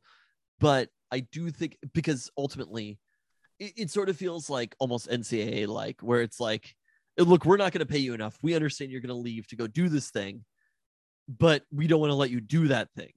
but 0.59 0.89
I 1.11 1.19
do 1.19 1.51
think 1.51 1.77
because 1.93 2.31
ultimately 2.37 2.99
it, 3.59 3.73
it 3.77 3.91
sort 3.91 4.09
of 4.09 4.17
feels 4.17 4.49
like 4.49 4.75
almost 4.79 5.09
NCAA 5.09 5.67
like, 5.67 6.01
where 6.01 6.21
it's 6.21 6.39
like, 6.39 6.75
look, 7.17 7.45
we're 7.45 7.57
not 7.57 7.71
going 7.71 7.85
to 7.85 7.91
pay 7.91 7.99
you 7.99 8.13
enough. 8.13 8.37
We 8.41 8.55
understand 8.55 8.91
you're 8.91 9.01
going 9.01 9.09
to 9.09 9.15
leave 9.15 9.47
to 9.47 9.55
go 9.55 9.67
do 9.67 9.89
this 9.89 10.09
thing, 10.09 10.43
but 11.27 11.63
we 11.71 11.87
don't 11.87 11.99
want 11.99 12.11
to 12.11 12.15
let 12.15 12.29
you 12.29 12.41
do 12.41 12.67
that 12.69 12.89
thing. 12.95 13.13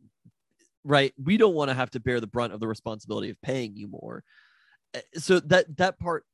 Right. 0.84 1.12
We 1.22 1.36
don't 1.36 1.54
want 1.54 1.70
to 1.70 1.74
have 1.74 1.90
to 1.90 2.00
bear 2.00 2.20
the 2.20 2.26
brunt 2.26 2.52
of 2.52 2.60
the 2.60 2.68
responsibility 2.68 3.30
of 3.30 3.40
paying 3.42 3.76
you 3.76 3.88
more. 3.88 4.22
Uh, 4.94 5.00
So 5.16 5.40
that 5.40 5.76
that 5.76 5.98
part 5.98 6.24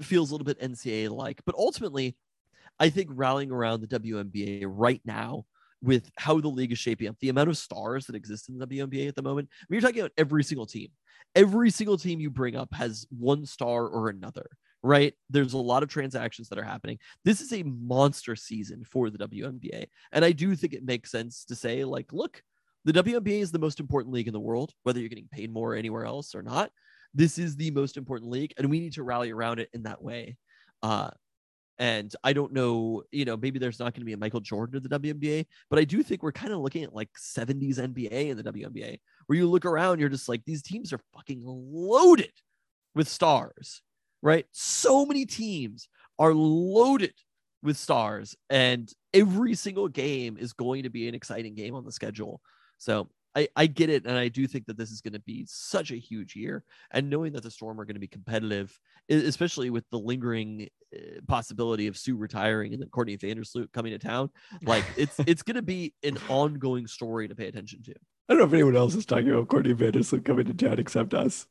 feels 0.00 0.30
a 0.30 0.34
little 0.34 0.44
bit 0.44 0.60
NCAA 0.60 1.10
like, 1.10 1.40
but 1.46 1.54
ultimately, 1.54 2.16
I 2.80 2.90
think 2.90 3.08
rallying 3.12 3.52
around 3.52 3.80
the 3.80 3.98
WNBA 4.00 4.64
right 4.66 5.00
now 5.04 5.46
with 5.82 6.10
how 6.16 6.40
the 6.40 6.48
league 6.48 6.72
is 6.72 6.78
shaping 6.78 7.08
up, 7.08 7.16
the 7.20 7.28
amount 7.28 7.50
of 7.50 7.58
stars 7.58 8.06
that 8.06 8.16
exist 8.16 8.48
in 8.48 8.58
the 8.58 8.66
WNBA 8.66 9.06
at 9.06 9.14
the 9.14 9.22
moment. 9.22 9.48
I 9.52 9.64
mean, 9.68 9.80
you're 9.80 9.88
talking 9.88 10.00
about 10.00 10.12
every 10.16 10.42
single 10.42 10.66
team. 10.66 10.88
Every 11.34 11.70
single 11.70 11.98
team 11.98 12.20
you 12.20 12.30
bring 12.30 12.56
up 12.56 12.72
has 12.74 13.06
one 13.10 13.44
star 13.44 13.86
or 13.86 14.08
another, 14.08 14.46
right? 14.84 15.14
There's 15.30 15.54
a 15.54 15.58
lot 15.58 15.82
of 15.82 15.88
transactions 15.88 16.48
that 16.50 16.58
are 16.58 16.62
happening. 16.62 16.98
This 17.24 17.40
is 17.40 17.52
a 17.54 17.62
monster 17.62 18.36
season 18.36 18.84
for 18.84 19.08
the 19.08 19.18
WNBA. 19.18 19.86
And 20.12 20.24
I 20.24 20.32
do 20.32 20.54
think 20.54 20.74
it 20.74 20.84
makes 20.84 21.10
sense 21.10 21.46
to 21.46 21.56
say, 21.56 21.84
like, 21.84 22.12
look, 22.12 22.42
the 22.84 22.92
WNBA 22.92 23.40
is 23.40 23.50
the 23.50 23.58
most 23.58 23.80
important 23.80 24.12
league 24.12 24.26
in 24.26 24.34
the 24.34 24.40
world, 24.40 24.72
whether 24.82 25.00
you're 25.00 25.08
getting 25.08 25.28
paid 25.32 25.50
more 25.50 25.74
anywhere 25.74 26.04
else 26.04 26.34
or 26.34 26.42
not. 26.42 26.70
This 27.14 27.38
is 27.38 27.56
the 27.56 27.70
most 27.70 27.96
important 27.96 28.30
league, 28.30 28.52
and 28.58 28.68
we 28.68 28.78
need 28.78 28.92
to 28.94 29.02
rally 29.02 29.30
around 29.30 29.58
it 29.58 29.70
in 29.72 29.84
that 29.84 30.02
way. 30.02 30.36
Uh, 30.82 31.10
and 31.78 32.14
I 32.22 32.34
don't 32.34 32.52
know, 32.52 33.04
you 33.10 33.24
know, 33.24 33.38
maybe 33.38 33.58
there's 33.58 33.78
not 33.78 33.94
going 33.94 34.02
to 34.02 34.06
be 34.06 34.12
a 34.12 34.18
Michael 34.18 34.40
Jordan 34.40 34.76
of 34.76 34.82
the 34.82 35.00
WNBA, 35.00 35.46
but 35.70 35.78
I 35.78 35.84
do 35.84 36.02
think 36.02 36.22
we're 36.22 36.30
kind 36.30 36.52
of 36.52 36.60
looking 36.60 36.84
at 36.84 36.94
like 36.94 37.08
70s 37.18 37.78
NBA 37.78 38.28
in 38.28 38.36
the 38.36 38.44
WNBA, 38.44 38.98
where 39.26 39.38
you 39.38 39.48
look 39.48 39.64
around, 39.64 39.98
you're 39.98 40.10
just 40.10 40.28
like, 40.28 40.44
these 40.44 40.62
teams 40.62 40.92
are 40.92 41.00
fucking 41.14 41.40
loaded 41.42 42.32
with 42.94 43.08
stars, 43.08 43.80
right? 44.24 44.46
So 44.50 45.06
many 45.06 45.26
teams 45.26 45.88
are 46.18 46.34
loaded 46.34 47.14
with 47.62 47.76
stars, 47.76 48.34
and 48.50 48.90
every 49.12 49.54
single 49.54 49.86
game 49.86 50.36
is 50.38 50.52
going 50.52 50.82
to 50.82 50.90
be 50.90 51.06
an 51.06 51.14
exciting 51.14 51.54
game 51.54 51.74
on 51.74 51.84
the 51.84 51.92
schedule. 51.92 52.40
So 52.78 53.08
I, 53.36 53.48
I 53.56 53.66
get 53.66 53.90
it. 53.90 54.06
And 54.06 54.16
I 54.16 54.28
do 54.28 54.46
think 54.46 54.66
that 54.66 54.76
this 54.76 54.90
is 54.90 55.00
going 55.00 55.12
to 55.12 55.20
be 55.20 55.44
such 55.48 55.90
a 55.90 55.96
huge 55.96 56.36
year. 56.36 56.64
And 56.90 57.10
knowing 57.10 57.32
that 57.32 57.42
the 57.42 57.50
Storm 57.50 57.80
are 57.80 57.84
going 57.84 57.94
to 57.94 58.00
be 58.00 58.06
competitive, 58.06 58.78
especially 59.08 59.70
with 59.70 59.84
the 59.90 59.98
lingering 59.98 60.68
uh, 60.94 61.20
possibility 61.26 61.86
of 61.86 61.96
Sue 61.96 62.16
retiring 62.16 62.72
and 62.72 62.80
then 62.80 62.88
Courtney 62.88 63.16
Vandersloot 63.16 63.72
coming 63.72 63.92
to 63.92 63.98
town, 63.98 64.30
like 64.62 64.84
it's 64.96 65.18
it's 65.26 65.42
going 65.42 65.56
to 65.56 65.62
be 65.62 65.94
an 66.02 66.18
ongoing 66.28 66.86
story 66.86 67.28
to 67.28 67.34
pay 67.34 67.48
attention 67.48 67.82
to. 67.84 67.94
I 68.28 68.32
don't 68.32 68.38
know 68.38 68.46
if 68.46 68.52
anyone 68.54 68.76
else 68.76 68.94
is 68.94 69.04
talking 69.04 69.30
about 69.30 69.48
Courtney 69.48 69.74
Vandersloot 69.74 70.24
coming 70.24 70.46
to 70.46 70.54
town 70.54 70.78
except 70.78 71.12
us. 71.12 71.46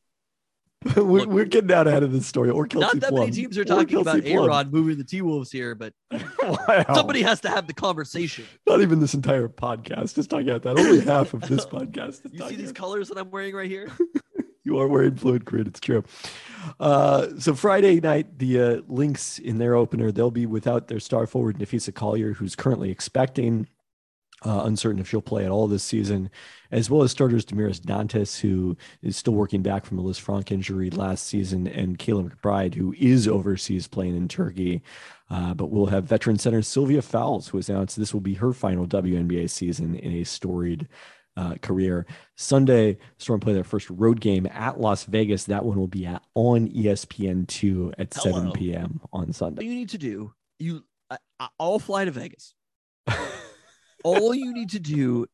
we're, 0.95 1.03
Look- 1.03 1.29
we're 1.29 1.45
getting 1.45 1.71
out 1.71 1.87
ahead 1.87 2.03
of 2.03 2.11
this 2.11 2.25
story. 2.27 2.49
Or 2.49 2.65
Kelsey 2.67 2.85
Not 2.85 2.99
that 3.01 3.09
Plum. 3.09 3.19
many 3.21 3.31
teams 3.31 3.57
are 3.57 3.65
talking 3.65 3.99
about 3.99 4.21
Plum. 4.23 4.37
A-Rod 4.45 4.71
moving 4.73 4.97
the 4.97 5.03
T-Wolves 5.03 5.51
here, 5.51 5.75
but 5.75 5.93
Wow. 6.41 6.85
somebody 6.93 7.21
has 7.21 7.39
to 7.41 7.49
have 7.49 7.67
the 7.67 7.73
conversation. 7.73 8.45
Not 8.67 8.81
even 8.81 8.99
this 8.99 9.13
entire 9.13 9.47
podcast 9.47 10.17
is 10.17 10.27
talking 10.27 10.49
about 10.49 10.63
that. 10.63 10.77
Only 10.79 10.99
half 11.05 11.33
of 11.33 11.41
this 11.41 11.65
podcast 11.65 12.25
is 12.25 12.33
You 12.33 12.47
see 12.49 12.55
these 12.55 12.71
about 12.71 12.75
colors 12.75 13.09
that 13.09 13.17
I'm 13.17 13.31
wearing 13.31 13.55
right 13.55 13.69
here? 13.69 13.89
You 14.65 14.79
are 14.79 14.87
wearing 14.87 15.15
fluid 15.15 15.43
grid. 15.43 15.67
It's 15.67 15.79
true. 15.81 16.03
Uh, 16.79 17.27
so 17.37 17.53
Friday 17.53 17.99
night, 17.99 18.39
the 18.39 18.61
uh, 18.61 18.81
Lynx 18.87 19.37
in 19.39 19.57
their 19.57 19.75
opener, 19.75 20.09
they'll 20.11 20.31
be 20.31 20.45
without 20.45 20.87
their 20.87 21.01
star 21.01 21.27
forward 21.27 21.57
Napheesa 21.59 21.93
Collier, 21.93 22.31
who's 22.33 22.55
currently 22.55 22.89
expecting, 22.89 23.67
uh, 24.45 24.63
uncertain 24.65 24.99
if 24.99 25.09
she'll 25.09 25.21
play 25.21 25.45
at 25.45 25.51
all 25.51 25.67
this 25.67 25.83
season, 25.83 26.29
as 26.71 26.89
well 26.89 27.03
as 27.03 27.11
starters 27.11 27.45
Damiris 27.45 27.79
Dantas, 27.79 28.39
who 28.41 28.75
is 29.01 29.15
still 29.17 29.33
working 29.33 29.61
back 29.61 29.85
from 29.85 29.99
a 29.99 30.03
Lisfranc 30.03 30.51
injury 30.51 30.89
last 30.89 31.25
season, 31.27 31.67
and 31.67 31.97
Kayla 31.97 32.29
McBride, 32.29 32.75
who 32.75 32.93
is 32.97 33.27
overseas 33.27 33.87
playing 33.87 34.15
in 34.17 34.27
Turkey. 34.27 34.81
Uh, 35.29 35.53
but 35.53 35.67
we'll 35.71 35.85
have 35.87 36.03
veteran 36.03 36.37
center 36.37 36.61
Sylvia 36.61 37.01
Fowles, 37.01 37.47
who 37.47 37.57
has 37.57 37.69
announced 37.69 37.97
this 37.97 38.13
will 38.13 38.21
be 38.21 38.35
her 38.35 38.53
final 38.53 38.85
WNBA 38.85 39.49
season 39.49 39.95
in 39.95 40.13
a 40.13 40.23
storied 40.23 40.87
uh, 41.35 41.55
career. 41.61 42.05
Sunday, 42.35 42.97
Storm 43.17 43.39
play 43.39 43.53
their 43.53 43.63
first 43.63 43.89
road 43.89 44.21
game 44.21 44.45
at 44.51 44.79
Las 44.79 45.05
Vegas. 45.05 45.45
That 45.45 45.65
one 45.65 45.79
will 45.79 45.87
be 45.87 46.05
at 46.05 46.21
on 46.35 46.67
E 46.67 46.83
ESPN2 46.83 47.93
at 47.97 48.13
7 48.13 48.51
p.m. 48.51 48.99
on 49.11 49.27
What 49.27 49.35
Sunday. 49.35 49.65
you 49.65 49.73
need 49.73 49.89
to 49.89 49.97
do, 49.97 50.33
you, 50.59 50.83
I, 51.09 51.17
I- 51.39 51.47
I'll 51.59 51.79
fly 51.79 52.05
to 52.05 52.11
Vegas. 52.11 52.53
All 54.03 54.33
you 54.33 54.53
need 54.53 54.71
to 54.71 54.79
do 54.79 55.25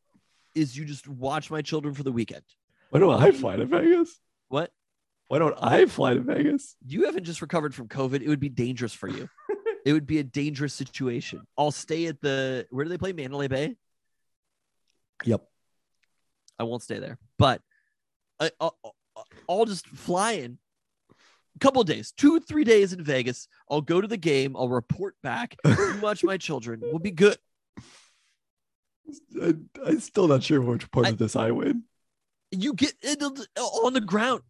is 0.54 0.76
you 0.76 0.84
just 0.84 1.08
watch 1.08 1.50
my 1.50 1.62
children 1.62 1.94
for 1.94 2.02
the 2.02 2.12
weekend. 2.12 2.42
Why 2.90 3.00
don't 3.00 3.22
I 3.22 3.30
fly 3.32 3.56
to 3.56 3.66
Vegas? 3.66 4.18
What? 4.48 4.72
Why 5.28 5.38
don't 5.38 5.56
I 5.60 5.86
fly 5.86 6.14
to 6.14 6.20
Vegas? 6.20 6.76
You 6.84 7.06
haven't 7.06 7.24
just 7.24 7.40
recovered 7.40 7.74
from 7.74 7.88
COVID. 7.88 8.20
It 8.20 8.28
would 8.28 8.40
be 8.40 8.48
dangerous 8.48 8.92
for 8.92 9.08
you. 9.08 9.28
it 9.84 9.92
would 9.92 10.06
be 10.06 10.18
a 10.18 10.24
dangerous 10.24 10.74
situation. 10.74 11.46
I'll 11.56 11.70
stay 11.70 12.06
at 12.06 12.20
the 12.20 12.66
where 12.70 12.84
do 12.84 12.88
they 12.88 12.98
play? 12.98 13.12
Mandalay 13.12 13.48
Bay. 13.48 13.76
Yep. 15.24 15.46
I 16.58 16.64
won't 16.64 16.82
stay 16.82 16.98
there, 16.98 17.18
but 17.38 17.62
I, 18.38 18.50
I'll, 18.60 18.76
I'll- 19.48 19.64
just 19.66 19.86
fly 19.86 20.32
in. 20.32 20.58
A 21.10 21.58
couple 21.58 21.80
of 21.82 21.86
days, 21.86 22.12
two 22.16 22.40
three 22.40 22.64
days 22.64 22.92
in 22.92 23.02
Vegas. 23.02 23.48
I'll 23.70 23.80
go 23.82 24.00
to 24.00 24.06
the 24.08 24.16
game. 24.16 24.56
I'll 24.56 24.68
report 24.68 25.14
back. 25.22 25.56
Watch 26.00 26.24
my 26.24 26.38
children. 26.38 26.80
We'll 26.82 26.98
be 26.98 27.10
good. 27.10 27.36
I, 29.42 29.54
I'm 29.86 30.00
still 30.00 30.28
not 30.28 30.42
sure 30.42 30.60
which 30.60 30.90
part 30.90 31.06
I- 31.06 31.10
of 31.10 31.18
this 31.18 31.36
I 31.36 31.50
win. 31.50 31.84
You 32.52 32.74
get 32.74 32.94
it 33.00 33.22
on 33.22 33.92
the 33.92 34.00
ground, 34.00 34.42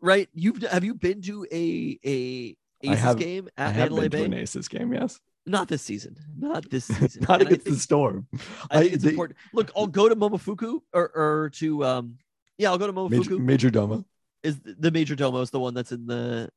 right? 0.00 0.28
You've 0.32 0.62
have 0.62 0.84
you 0.84 0.94
been 0.94 1.22
to 1.22 1.44
a 1.52 1.98
Aces 2.04 3.00
have- 3.00 3.18
game 3.18 3.48
at 3.56 3.68
I 3.68 3.70
have 3.70 3.76
Mandalay 3.90 4.08
been 4.08 4.22
to 4.24 4.28
Bay? 4.30 4.36
an 4.36 4.42
Aces 4.42 4.68
game, 4.68 4.92
yes. 4.92 5.18
Not 5.44 5.68
this 5.68 5.82
season. 5.82 6.16
Not 6.38 6.70
this 6.70 6.84
season. 6.86 7.22
Not 7.28 7.40
And 7.40 7.48
against 7.50 7.66
the 7.66 7.74
Storm. 7.76 8.26
I 8.70 8.80
think 8.80 8.92
it's 8.94 9.04
they- 9.04 9.10
important. 9.10 9.38
Look, 9.52 9.70
I'll 9.76 9.86
go 9.88 10.08
to 10.08 10.14
Momofuku 10.16 10.80
or, 10.92 11.10
or 11.14 11.50
to 11.54 11.84
um 11.84 12.18
yeah, 12.58 12.70
I'll 12.70 12.78
go 12.78 12.86
to 12.86 12.92
Momofuku. 12.92 13.10
Major, 13.10 13.38
Major 13.38 13.70
Doma, 13.70 14.04
Is 14.44 14.58
the 14.62 14.90
Major 14.92 15.14
Domo 15.16 15.40
is 15.40 15.50
the 15.50 15.60
one 15.60 15.74
that's 15.74 15.92
in 15.92 16.06
the 16.06 16.48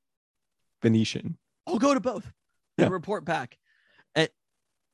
Venetian. 0.82 1.38
I'll 1.68 1.80
go 1.80 1.94
to 1.94 2.00
both 2.00 2.32
and 2.78 2.92
report 2.92 3.26
back. 3.26 3.58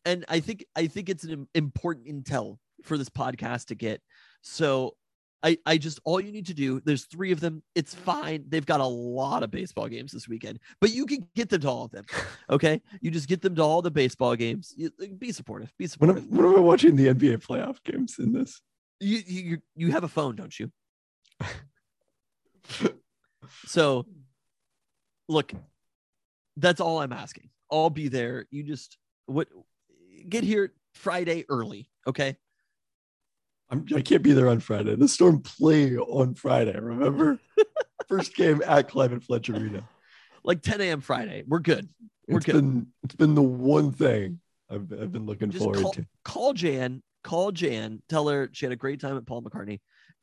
And 0.06 0.24
I 0.30 0.40
think 0.40 0.66
I 0.76 0.88
think 0.88 1.10
it's 1.10 1.24
an 1.24 1.48
important 1.56 2.08
intel 2.08 2.58
for 2.84 2.98
this 2.98 3.10
podcast 3.10 3.66
to 3.68 3.76
get. 3.76 4.02
So 4.42 4.96
I 5.44 5.58
I 5.66 5.78
just 5.78 6.00
all 6.06 6.22
you 6.22 6.32
need 6.32 6.46
to 6.48 6.54
do, 6.54 6.80
there's 6.86 7.06
three 7.06 7.32
of 7.32 7.40
them. 7.40 7.64
It's 7.74 7.94
fine. 7.96 8.46
They've 8.48 8.66
got 8.66 8.80
a 8.80 8.86
lot 8.86 9.42
of 9.44 9.52
baseball 9.52 9.88
games 9.88 10.12
this 10.12 10.28
weekend, 10.28 10.60
but 10.80 10.92
you 10.92 11.06
can 11.06 11.28
get 11.36 11.50
them 11.50 11.62
to 11.62 11.70
all 11.70 11.86
of 11.86 11.92
them. 11.92 12.06
Okay. 12.48 12.80
You 13.02 13.10
just 13.10 13.28
get 13.28 13.42
them 13.42 13.56
to 13.56 13.64
all 13.64 13.82
the 13.82 13.90
baseball 13.90 14.36
games. 14.36 14.72
You, 14.78 14.92
be 15.18 15.32
supportive. 15.32 15.74
Be 15.80 15.88
supportive. 15.88 16.28
when 16.28 16.46
am 16.46 16.56
I 16.58 16.60
watching 16.60 16.96
the 16.96 17.08
NBA 17.08 17.38
playoff 17.44 17.78
games 17.84 18.18
in 18.20 18.32
this? 18.34 18.62
you 19.00 19.22
you- 19.26 19.62
you 19.76 19.92
have 19.92 20.04
a 20.04 20.08
phone, 20.08 20.36
don't 20.36 20.58
you? 20.60 20.72
so 23.66 24.06
look, 25.28 25.54
that's 26.58 26.80
all 26.80 27.00
I'm 27.00 27.14
asking. 27.14 27.50
I'll 27.72 27.90
be 27.90 28.08
there. 28.08 28.46
You 28.52 28.64
just 28.64 28.98
what 29.26 29.48
get 30.30 30.44
here 30.44 30.74
Friday 30.94 31.46
early, 31.50 31.90
okay? 32.08 32.38
I'm, 33.70 33.86
I 33.96 34.02
can't 34.02 34.22
be 34.24 34.34
there 34.34 34.50
on 34.50 34.60
Friday. 34.60 34.96
The 34.96 35.08
Storm 35.08 35.42
play 35.42 35.98
on 35.98 36.36
Friday, 36.36 36.78
remember? 36.80 37.40
First 38.08 38.36
game 38.36 38.62
at 38.66 38.88
Climate 38.90 39.26
Pledge 39.26 39.50
Arena. 39.50 39.88
Like 40.44 40.62
10 40.62 40.82
a.m. 40.82 41.02
Friday. 41.02 41.44
We're 41.48 41.60
good. 41.60 41.90
We're 42.28 42.38
It's 42.38 42.46
good. 42.46 42.54
been 42.56 42.88
it's 43.04 43.16
been 43.16 43.34
the 43.34 43.42
one 43.42 43.92
thing 43.92 44.40
I've, 44.70 44.92
I've 44.94 45.12
been 45.12 45.26
looking 45.26 45.50
Just 45.50 45.64
forward 45.64 45.82
call, 45.82 45.92
to. 45.94 46.06
call 46.24 46.54
Jan, 46.54 47.02
call 47.24 47.52
Jan, 47.52 48.02
tell 48.10 48.28
her 48.28 48.50
she 48.54 48.66
had 48.66 48.74
a 48.74 48.76
great 48.76 49.00
time 49.00 49.18
at 49.18 49.26
Paul 49.26 49.42
McCartney. 49.42 49.80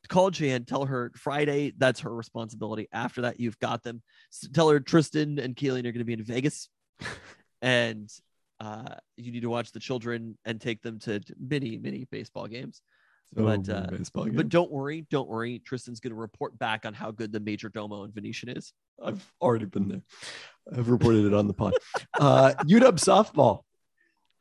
Call 0.09 0.31
Jan, 0.31 0.65
tell 0.65 0.85
her 0.85 1.13
Friday, 1.17 1.73
that's 1.77 2.01
her 2.01 2.13
responsibility. 2.15 2.89
After 2.93 3.23
that, 3.23 3.39
you've 3.39 3.59
got 3.61 3.83
them. 3.85 4.03
S- 4.33 4.49
Tell 4.53 4.69
her 4.69 4.81
Tristan 4.81 5.39
and 5.39 5.55
Keelan 5.55 5.81
are 5.81 5.93
going 5.93 5.99
to 5.99 6.05
be 6.05 6.13
in 6.13 6.25
Vegas. 6.25 6.69
and 7.63 8.11
uh, 8.63 8.95
you 9.17 9.33
need 9.33 9.43
to 9.43 9.51
watch 9.51 9.73
the 9.73 9.81
children 9.81 10.39
and 10.45 10.61
take 10.61 10.83
them 10.83 10.99
to 11.01 11.21
mini, 11.41 11.77
mini 11.79 12.07
baseball 12.11 12.47
games. 12.47 12.81
So 13.35 13.45
but, 13.45 13.69
uh, 13.69 13.87
baseball 13.91 14.29
But 14.33 14.51
don't 14.51 14.71
worry, 14.71 15.07
don't 15.11 15.29
worry. 15.29 15.59
Tristan's 15.59 15.99
going 16.01 16.13
to 16.13 16.21
report 16.21 16.57
back 16.59 16.85
on 16.87 16.95
how 16.95 17.11
good 17.11 17.33
the 17.33 17.41
Major 17.41 17.69
Domo 17.71 18.05
and 18.05 18.15
Venetian 18.15 18.51
is. 18.51 18.73
I've 19.03 19.25
already 19.41 19.65
been 19.65 19.89
there. 19.89 20.03
I've 20.77 20.89
reported 20.91 21.25
it 21.25 21.35
on 21.35 21.49
the 21.49 21.55
pod. 21.55 21.75
Uh, 22.21 22.53
UW 22.65 22.93
softball 23.01 23.63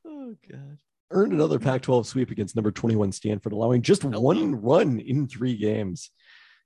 Oh, 0.05 0.35
God. 0.51 0.77
earned 1.09 1.33
another 1.33 1.57
Pac-12 1.57 2.05
sweep 2.05 2.29
against 2.31 2.55
number 2.55 2.71
21 2.71 3.11
Stanford, 3.13 3.53
allowing 3.53 3.81
just 3.81 4.03
Hello. 4.03 4.19
one 4.19 4.61
run 4.61 4.99
in 4.99 5.27
three 5.27 5.55
games. 5.57 6.11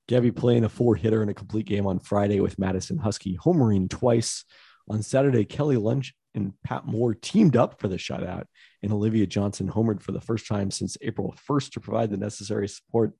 Gabbie 0.10 0.36
Plain 0.36 0.64
a 0.66 0.70
four-hitter 0.70 1.24
in 1.24 1.30
a 1.30 1.34
complete 1.34 1.66
game 1.68 1.88
on 1.88 2.00
Friday 2.00 2.40
with 2.40 2.60
Madison 2.60 2.98
Huskey 2.98 3.38
homering 3.38 3.90
twice. 3.90 4.44
On 4.90 5.02
Saturday, 5.02 5.46
Kelly 5.46 5.78
Lynch 5.78 6.14
and 6.36 6.54
Pat 6.64 6.86
Moore 6.86 7.16
teamed 7.16 7.56
up 7.56 7.80
for 7.80 7.88
the 7.88 7.98
shutout, 7.98 8.46
and 8.84 8.92
Olivia 8.92 9.26
Johnson 9.26 9.70
homered 9.70 10.02
for 10.02 10.12
the 10.12 10.22
first 10.22 10.48
time 10.48 10.70
since 10.70 10.98
April 11.02 11.34
1st 11.50 11.72
to 11.72 11.80
provide 11.80 12.12
the 12.12 12.18
necessary 12.18 12.68
support. 12.68 13.14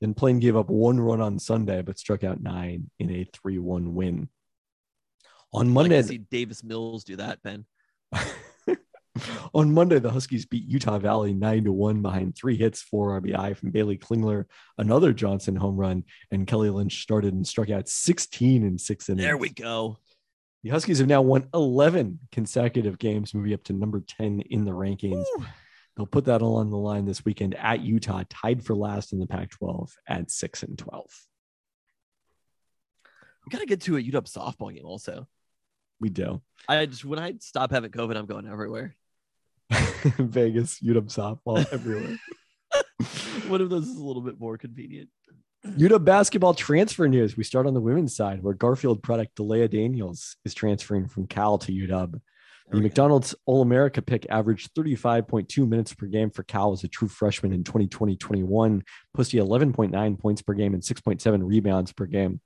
Then 0.00 0.14
Plain 0.14 0.40
gave 0.40 0.56
up 0.56 0.70
one 0.70 0.98
run 0.98 1.20
on 1.20 1.38
Sunday, 1.38 1.82
but 1.82 1.98
struck 1.98 2.24
out 2.24 2.42
nine 2.42 2.90
in 2.98 3.10
a 3.10 3.26
3-1 3.26 3.92
win. 3.92 4.28
On 5.52 5.68
Monday, 5.68 5.96
like 5.96 6.06
see 6.06 6.18
Davis 6.18 6.64
Mills 6.64 7.04
do 7.04 7.16
that, 7.16 7.42
Ben. 7.42 7.66
On 9.54 9.72
Monday, 9.74 9.98
the 9.98 10.10
Huskies 10.10 10.46
beat 10.46 10.64
Utah 10.64 10.98
Valley 10.98 11.34
9 11.34 11.64
to 11.64 11.72
1 11.72 12.00
behind 12.00 12.36
three 12.36 12.56
hits, 12.56 12.80
four 12.80 13.20
RBI 13.20 13.56
from 13.56 13.72
Baylee 13.72 13.98
Klingler, 13.98 14.44
another 14.78 15.12
Johnson 15.12 15.56
home 15.56 15.76
run, 15.76 16.04
and 16.30 16.46
Kelly 16.46 16.70
Lynch 16.70 17.02
started 17.02 17.34
and 17.34 17.46
struck 17.46 17.68
out 17.70 17.88
16 17.88 18.62
in 18.62 18.78
six 18.78 19.08
innings. 19.08 19.24
There 19.24 19.36
we 19.36 19.50
go. 19.50 19.98
The 20.62 20.70
Huskies 20.70 20.98
have 20.98 21.08
now 21.08 21.22
won 21.22 21.48
11 21.54 22.18
consecutive 22.32 22.98
games, 22.98 23.32
moving 23.32 23.54
up 23.54 23.64
to 23.64 23.72
number 23.72 24.00
10 24.00 24.42
in 24.50 24.64
the 24.64 24.72
rankings. 24.72 25.24
Woo. 25.36 25.46
They'll 25.96 26.06
put 26.06 26.26
that 26.26 26.42
all 26.42 26.56
on 26.56 26.70
the 26.70 26.76
line 26.76 27.06
this 27.06 27.24
weekend 27.24 27.54
at 27.54 27.80
Utah, 27.80 28.24
tied 28.28 28.62
for 28.62 28.74
last 28.74 29.12
in 29.12 29.18
the 29.18 29.26
Pac 29.26 29.50
12 29.50 29.96
at 30.06 30.30
6 30.30 30.62
and 30.62 30.78
12. 30.78 31.06
We 33.46 33.50
got 33.50 33.60
to 33.60 33.66
get 33.66 33.80
to 33.82 33.96
a 33.96 34.02
UW 34.02 34.30
softball 34.30 34.74
game 34.74 34.84
also. 34.84 35.26
We 35.98 36.10
do. 36.10 36.40
I 36.68 36.86
just, 36.86 37.04
when 37.04 37.18
I 37.18 37.34
stop 37.40 37.70
having 37.70 37.90
COVID, 37.90 38.16
I'm 38.16 38.26
going 38.26 38.46
everywhere. 38.46 38.96
Vegas, 39.70 40.80
UW 40.80 41.06
softball 41.06 41.66
everywhere. 41.72 42.18
One 43.48 43.60
of 43.60 43.70
those 43.70 43.88
is 43.88 43.96
a 43.96 44.04
little 44.04 44.22
bit 44.22 44.38
more 44.38 44.58
convenient. 44.58 45.08
UW 45.66 46.02
basketball 46.02 46.54
transfer 46.54 47.06
news. 47.06 47.36
We 47.36 47.44
start 47.44 47.66
on 47.66 47.74
the 47.74 47.80
women's 47.80 48.16
side, 48.16 48.42
where 48.42 48.54
Garfield 48.54 49.02
product 49.02 49.36
Dalayah 49.36 49.70
Daniels 49.70 50.36
is 50.44 50.54
transferring 50.54 51.06
from 51.06 51.26
Cal 51.26 51.58
to 51.58 51.72
UW. 51.72 52.20
The. 52.70 52.80
McDonald's 52.80 53.34
All 53.46 53.62
America 53.62 54.00
pick 54.00 54.26
averaged 54.30 54.74
35.2 54.74 55.68
minutes 55.68 55.92
per 55.92 56.06
game 56.06 56.30
for 56.30 56.44
Cal 56.44 56.72
as 56.72 56.84
a 56.84 56.88
true 56.88 57.08
freshman 57.08 57.52
in 57.52 57.64
2020 57.64 58.16
21, 58.16 58.82
posting 59.12 59.44
11.9 59.44 60.18
points 60.18 60.40
per 60.40 60.54
game 60.54 60.72
and 60.72 60.82
6.7 60.82 61.40
rebounds 61.42 61.92
per 61.92 62.06
game. 62.06 62.40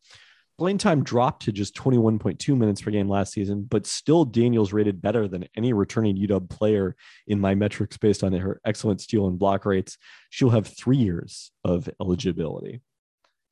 Playing 0.57 0.79
time 0.79 1.05
dropped 1.05 1.43
to 1.43 1.53
just 1.53 1.77
21.2 1.77 2.57
minutes 2.57 2.81
per 2.81 2.91
game 2.91 3.09
last 3.09 3.33
season, 3.33 3.65
but 3.69 3.87
still 3.87 4.25
Daniels 4.25 4.73
rated 4.73 5.03
better 5.03 5.29
than 5.29 5.49
any 5.57 5.73
returning 5.73 6.17
UW 6.17 6.49
player 6.49 6.97
in 7.27 7.39
my 7.39 7.55
metrics 7.55 7.97
based 7.97 8.25
on 8.25 8.33
her 8.33 8.61
excellent 8.65 9.01
steal 9.01 9.27
and 9.27 9.39
block 9.39 9.67
rates. 9.67 9.99
She'll 10.31 10.51
have 10.51 10.67
three 10.67 10.97
years 10.97 11.53
of 11.65 11.89
eligibility. 12.01 12.81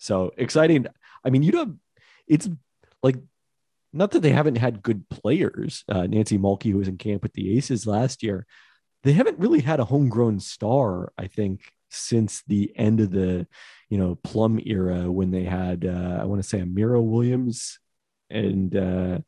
So 0.02 0.32
exciting. 0.36 0.86
I 1.24 1.30
mean, 1.30 1.44
UW, 1.44 1.78
it's 2.26 2.48
like 3.04 3.16
not 3.92 4.10
that 4.10 4.20
they 4.20 4.32
haven't 4.32 4.56
had 4.56 4.82
good 4.82 5.08
players. 5.08 5.84
Uh, 5.88 6.08
Nancy 6.08 6.38
Mulkey, 6.38 6.72
who 6.72 6.78
was 6.78 6.88
in 6.88 6.98
camp 6.98 7.22
with 7.22 7.34
the 7.34 7.56
Aces 7.56 7.86
last 7.86 8.24
year, 8.24 8.44
they 9.04 9.12
haven't 9.12 9.38
really 9.38 9.60
had 9.60 9.78
a 9.78 9.84
homegrown 9.84 10.40
star, 10.40 11.12
I 11.16 11.28
think, 11.28 11.72
since 11.88 12.42
the 12.48 12.72
end 12.74 12.98
of 12.98 13.12
the 13.12 13.46
you 13.90 13.98
know 13.98 14.16
plum 14.24 14.58
era 14.66 15.12
when 15.12 15.30
they 15.30 15.44
had 15.44 15.84
uh, 15.84 16.18
i 16.18 16.24
want 16.24 16.42
to 16.42 16.48
say 16.48 16.58
amira 16.58 17.02
williams 17.02 17.78
and 18.30 18.74
uh 18.74 19.18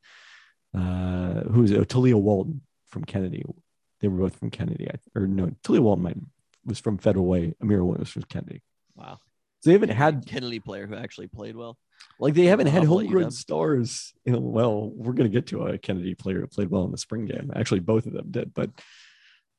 uh 0.74 1.42
who's 1.50 1.70
it? 1.70 1.78
Oh, 1.78 1.84
talia 1.84 2.16
walton 2.16 2.62
from 2.86 3.04
kennedy 3.04 3.44
they 4.00 4.08
were 4.08 4.16
both 4.16 4.36
from 4.36 4.48
kennedy 4.48 4.88
or 5.14 5.26
no 5.26 5.52
talia 5.62 5.82
walton 5.82 6.30
was 6.64 6.78
from 6.78 6.96
federal 6.96 7.26
way 7.26 7.54
amira 7.62 7.84
williams 7.84 7.98
was 7.98 8.08
from 8.08 8.22
kennedy 8.22 8.62
Wow. 8.96 9.18
So 9.64 9.70
they 9.70 9.72
haven't 9.72 9.88
had 9.90 10.26
Kennedy 10.26 10.60
player 10.60 10.86
who 10.86 10.94
actually 10.94 11.26
played 11.28 11.56
well. 11.56 11.78
like 12.20 12.34
they 12.34 12.44
haven't 12.44 12.66
had 12.66 12.84
I'll 12.84 12.96
let 12.96 13.04
you 13.04 13.08
homegrown 13.10 13.30
stars 13.30 14.12
you 14.26 14.32
know 14.32 14.40
well 14.40 14.90
we're 14.94 15.14
going 15.14 15.30
to 15.30 15.34
get 15.34 15.46
to 15.48 15.62
a 15.66 15.78
kennedy 15.78 16.14
player 16.14 16.40
who 16.40 16.46
played 16.46 16.68
well 16.70 16.84
in 16.84 16.90
the 16.90 16.98
spring 16.98 17.24
game 17.24 17.50
actually 17.56 17.80
both 17.80 18.04
of 18.06 18.12
them 18.12 18.30
did 18.30 18.52
but 18.52 18.70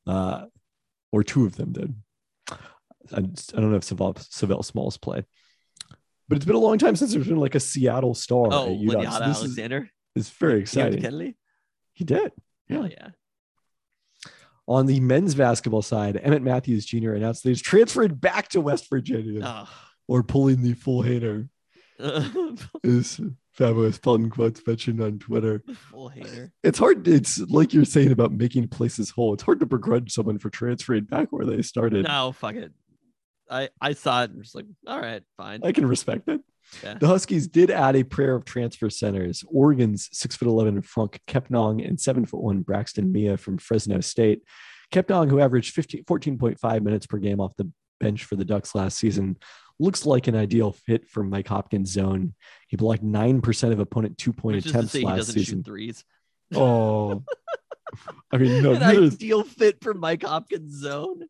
uh 0.06 0.46
or 1.12 1.24
two 1.24 1.46
of 1.46 1.56
them 1.56 1.72
did 1.74 1.96
I, 3.14 3.22
just- 3.22 3.56
I 3.56 3.62
don't 3.62 3.72
know 3.72 3.78
if 3.78 3.84
Savell, 3.84 4.16
Savell 4.18 4.64
Smalls 4.64 4.98
played, 4.98 5.26
but 6.28 6.36
it's 6.38 6.46
been 6.46 6.56
a 6.56 6.60
long 6.60 6.78
time 6.78 6.96
since 6.96 7.14
there's 7.14 7.28
been 7.28 7.38
like 7.38 7.54
a 7.56 7.60
Seattle 7.60 8.16
star. 8.16 8.48
Oh, 8.52 8.66
at 8.66 8.80
UW. 8.80 8.92
So 8.92 8.98
Lanyata 8.98 9.28
this 9.28 9.38
is, 9.38 9.44
Alexander. 9.44 9.90
is 10.16 10.30
very 10.30 10.56
He 10.56 10.62
exciting. 10.62 11.02
Kennedy. 11.02 11.38
He 11.94 12.04
did. 12.04 12.32
Hell 12.70 12.88
yeah. 12.88 13.10
On 14.68 14.88
the 14.88 15.00
men's 15.00 15.36
basketball 15.36 15.84
side, 15.84 16.18
Emmett 16.22 16.42
Matthews 16.42 16.86
Jr. 16.86 17.12
announced 17.14 17.44
that 17.44 17.50
he's 17.50 17.62
transferred 17.62 18.20
back 18.20 18.48
to 18.50 18.62
West 18.62 18.90
Virginia 18.90 19.42
Oh. 19.44 19.70
Or 20.08 20.24
pulling 20.24 20.62
the 20.62 20.74
full 20.74 21.02
hater. 21.02 21.50
Is 22.84 23.22
fabulous 23.54 23.98
Pelton 23.98 24.30
quotes 24.30 24.66
mentioned 24.68 25.02
on 25.02 25.18
Twitter. 25.18 25.64
Full 25.92 26.10
hater. 26.10 26.52
It's 26.64 26.78
hard. 26.78 27.08
It's 27.08 27.40
like 27.40 27.74
you're 27.74 27.86
saying 27.86 28.12
about 28.12 28.32
making 28.32 28.68
places 28.68 29.10
whole. 29.10 29.34
It's 29.34 29.44
hard 29.44 29.62
to 29.62 29.66
begrudge 29.66 30.12
someone 30.12 30.38
for 30.38 30.50
transferring 30.50 31.06
back 31.06 31.30
where 31.32 31.46
they 31.46 31.62
started. 31.62 32.06
No, 32.06 32.34
fuck 32.34 32.56
it. 32.56 32.72
I 33.50 33.70
I 33.80 33.94
saw 33.94 34.24
it 34.24 34.32
and 34.32 34.40
was 34.40 34.56
like, 34.56 34.66
all 34.88 35.00
right, 35.00 35.24
fine. 35.38 35.62
I 35.64 35.72
can 35.72 35.88
respect 35.88 36.28
it. 36.28 36.42
Yeah. 36.84 36.96
The 36.96 37.08
Huskies 37.08 37.48
did 37.48 37.70
add 37.70 37.96
a 37.96 38.04
pair 38.04 38.36
of 38.36 38.44
transfer 38.44 38.90
centers. 38.90 39.44
Oregon's 39.48 40.10
six 40.12 40.36
foot 40.36 40.48
eleven 40.48 40.82
Franck 40.82 41.22
Kepnang 41.28 41.88
and 41.88 42.00
seven 42.00 42.26
foot 42.26 42.42
one 42.42 42.62
Braxton 42.62 43.12
Meah 43.12 43.38
from 43.38 43.58
Fresno 43.58 44.02
State. 44.02 44.44
Kepnang, 44.92 45.30
who 45.30 45.40
averaged 45.40 45.74
15, 45.74 46.04
14.5 46.04 46.82
minutes 46.82 47.08
per 47.08 47.18
game 47.18 47.40
off 47.40 47.56
the 47.58 47.70
bench 48.00 48.24
for 48.26 48.36
the 48.36 48.46
Ducks 48.46 48.76
last 48.76 48.98
season, 48.98 49.38
looks 49.80 50.06
like 50.06 50.28
an 50.28 50.36
ideal 50.36 50.72
fit 50.72 51.08
for 51.08 51.24
Mike 51.24 51.48
Hopkins' 51.48 51.92
zone. 51.92 52.34
He 52.68 52.78
blocked 52.78 53.04
nine 53.04 53.42
percent 53.42 53.74
of 53.74 53.80
opponent 53.80 54.18
two 54.18 54.34
point 54.34 54.66
attempts 54.66 54.96
last 54.96 55.18
doesn't 55.18 55.34
season. 55.34 55.60
shoot 55.60 55.66
threes. 55.66 56.04
Oh, 56.56 57.24
I 58.32 58.38
mean, 58.38 58.62
no, 58.62 58.74
An 58.76 58.84
ideal 58.84 59.44
fit 59.44 59.82
for 59.82 59.94
Mike 59.96 60.24
Hopkins' 60.24 60.80
zone. 60.80 61.26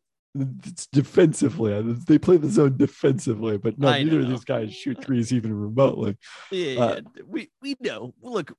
it's 0.64 0.86
defensively. 0.88 1.80
They 2.06 2.18
play 2.18 2.36
the 2.36 2.50
zone 2.50 2.76
defensively, 2.76 3.56
but 3.56 3.78
no, 3.78 3.90
neither 3.92 4.20
of 4.20 4.28
these 4.28 4.44
guys 4.44 4.74
shoot 4.74 5.02
threes 5.02 5.32
even 5.32 5.54
remotely. 5.54 6.18
Yeah, 6.50 6.80
Uh, 6.80 6.94
yeah. 7.16 7.22
we 7.26 7.50
we 7.62 7.76
know. 7.80 8.12
Look, 8.22 8.52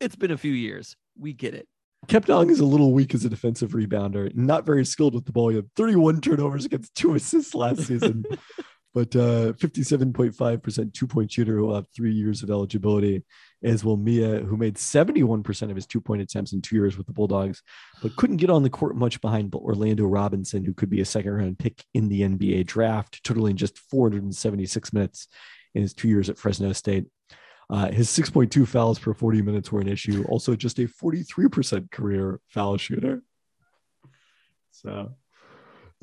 it's 0.00 0.14
been 0.16 0.30
a 0.30 0.38
few 0.38 0.52
years. 0.52 0.94
We 1.18 1.32
get 1.32 1.54
it. 1.54 1.66
Kepnang 2.06 2.50
is 2.50 2.60
a 2.60 2.64
little 2.66 2.92
weak 2.92 3.14
as 3.14 3.24
a 3.24 3.30
defensive 3.30 3.70
rebounder, 3.72 4.32
not 4.36 4.66
very 4.66 4.84
skilled 4.84 5.14
with 5.14 5.24
the 5.24 5.32
ball. 5.32 5.48
He 5.48 5.56
had 5.56 5.68
31 5.74 6.20
turnovers 6.20 6.64
against 6.66 6.94
two 6.94 7.14
assists 7.14 7.54
last 7.54 7.86
season, 7.86 8.24
but 8.94 9.14
uh, 9.16 9.52
57.5% 9.54 10.94
two 10.94 11.06
point 11.08 11.32
shooter 11.32 11.56
who 11.56 11.66
will 11.66 11.74
have 11.74 11.88
three 11.94 12.12
years 12.12 12.44
of 12.44 12.50
eligibility, 12.50 13.24
as 13.64 13.84
will 13.84 13.96
Meah, 13.96 14.38
who 14.38 14.56
made 14.56 14.76
71% 14.76 15.62
of 15.68 15.74
his 15.74 15.86
two 15.86 16.00
point 16.00 16.22
attempts 16.22 16.52
in 16.52 16.62
two 16.62 16.76
years 16.76 16.96
with 16.96 17.08
the 17.08 17.12
Bulldogs, 17.12 17.60
but 18.02 18.14
couldn't 18.14 18.36
get 18.36 18.50
on 18.50 18.62
the 18.62 18.70
court 18.70 18.96
much 18.96 19.20
behind 19.20 19.52
Orlando 19.52 20.04
Robinson, 20.04 20.64
who 20.64 20.72
could 20.72 20.90
be 20.90 21.00
a 21.00 21.04
second 21.04 21.32
round 21.32 21.58
pick 21.58 21.84
in 21.92 22.08
the 22.08 22.20
NBA 22.20 22.66
draft, 22.66 23.22
totaling 23.24 23.56
just 23.56 23.78
476 23.78 24.92
minutes 24.92 25.26
in 25.74 25.82
his 25.82 25.92
two 25.92 26.08
years 26.08 26.30
at 26.30 26.38
Fresno 26.38 26.72
State. 26.72 27.06
Uh, 27.68 27.90
his 27.90 28.08
6.2 28.08 28.68
fouls 28.68 29.00
per 29.00 29.12
40 29.12 29.42
minutes 29.42 29.72
were 29.72 29.80
an 29.80 29.88
issue. 29.88 30.24
Also, 30.28 30.54
just 30.54 30.78
a 30.78 30.82
43% 30.82 31.90
career 31.90 32.40
foul 32.46 32.76
shooter. 32.76 33.22
So 34.70 35.14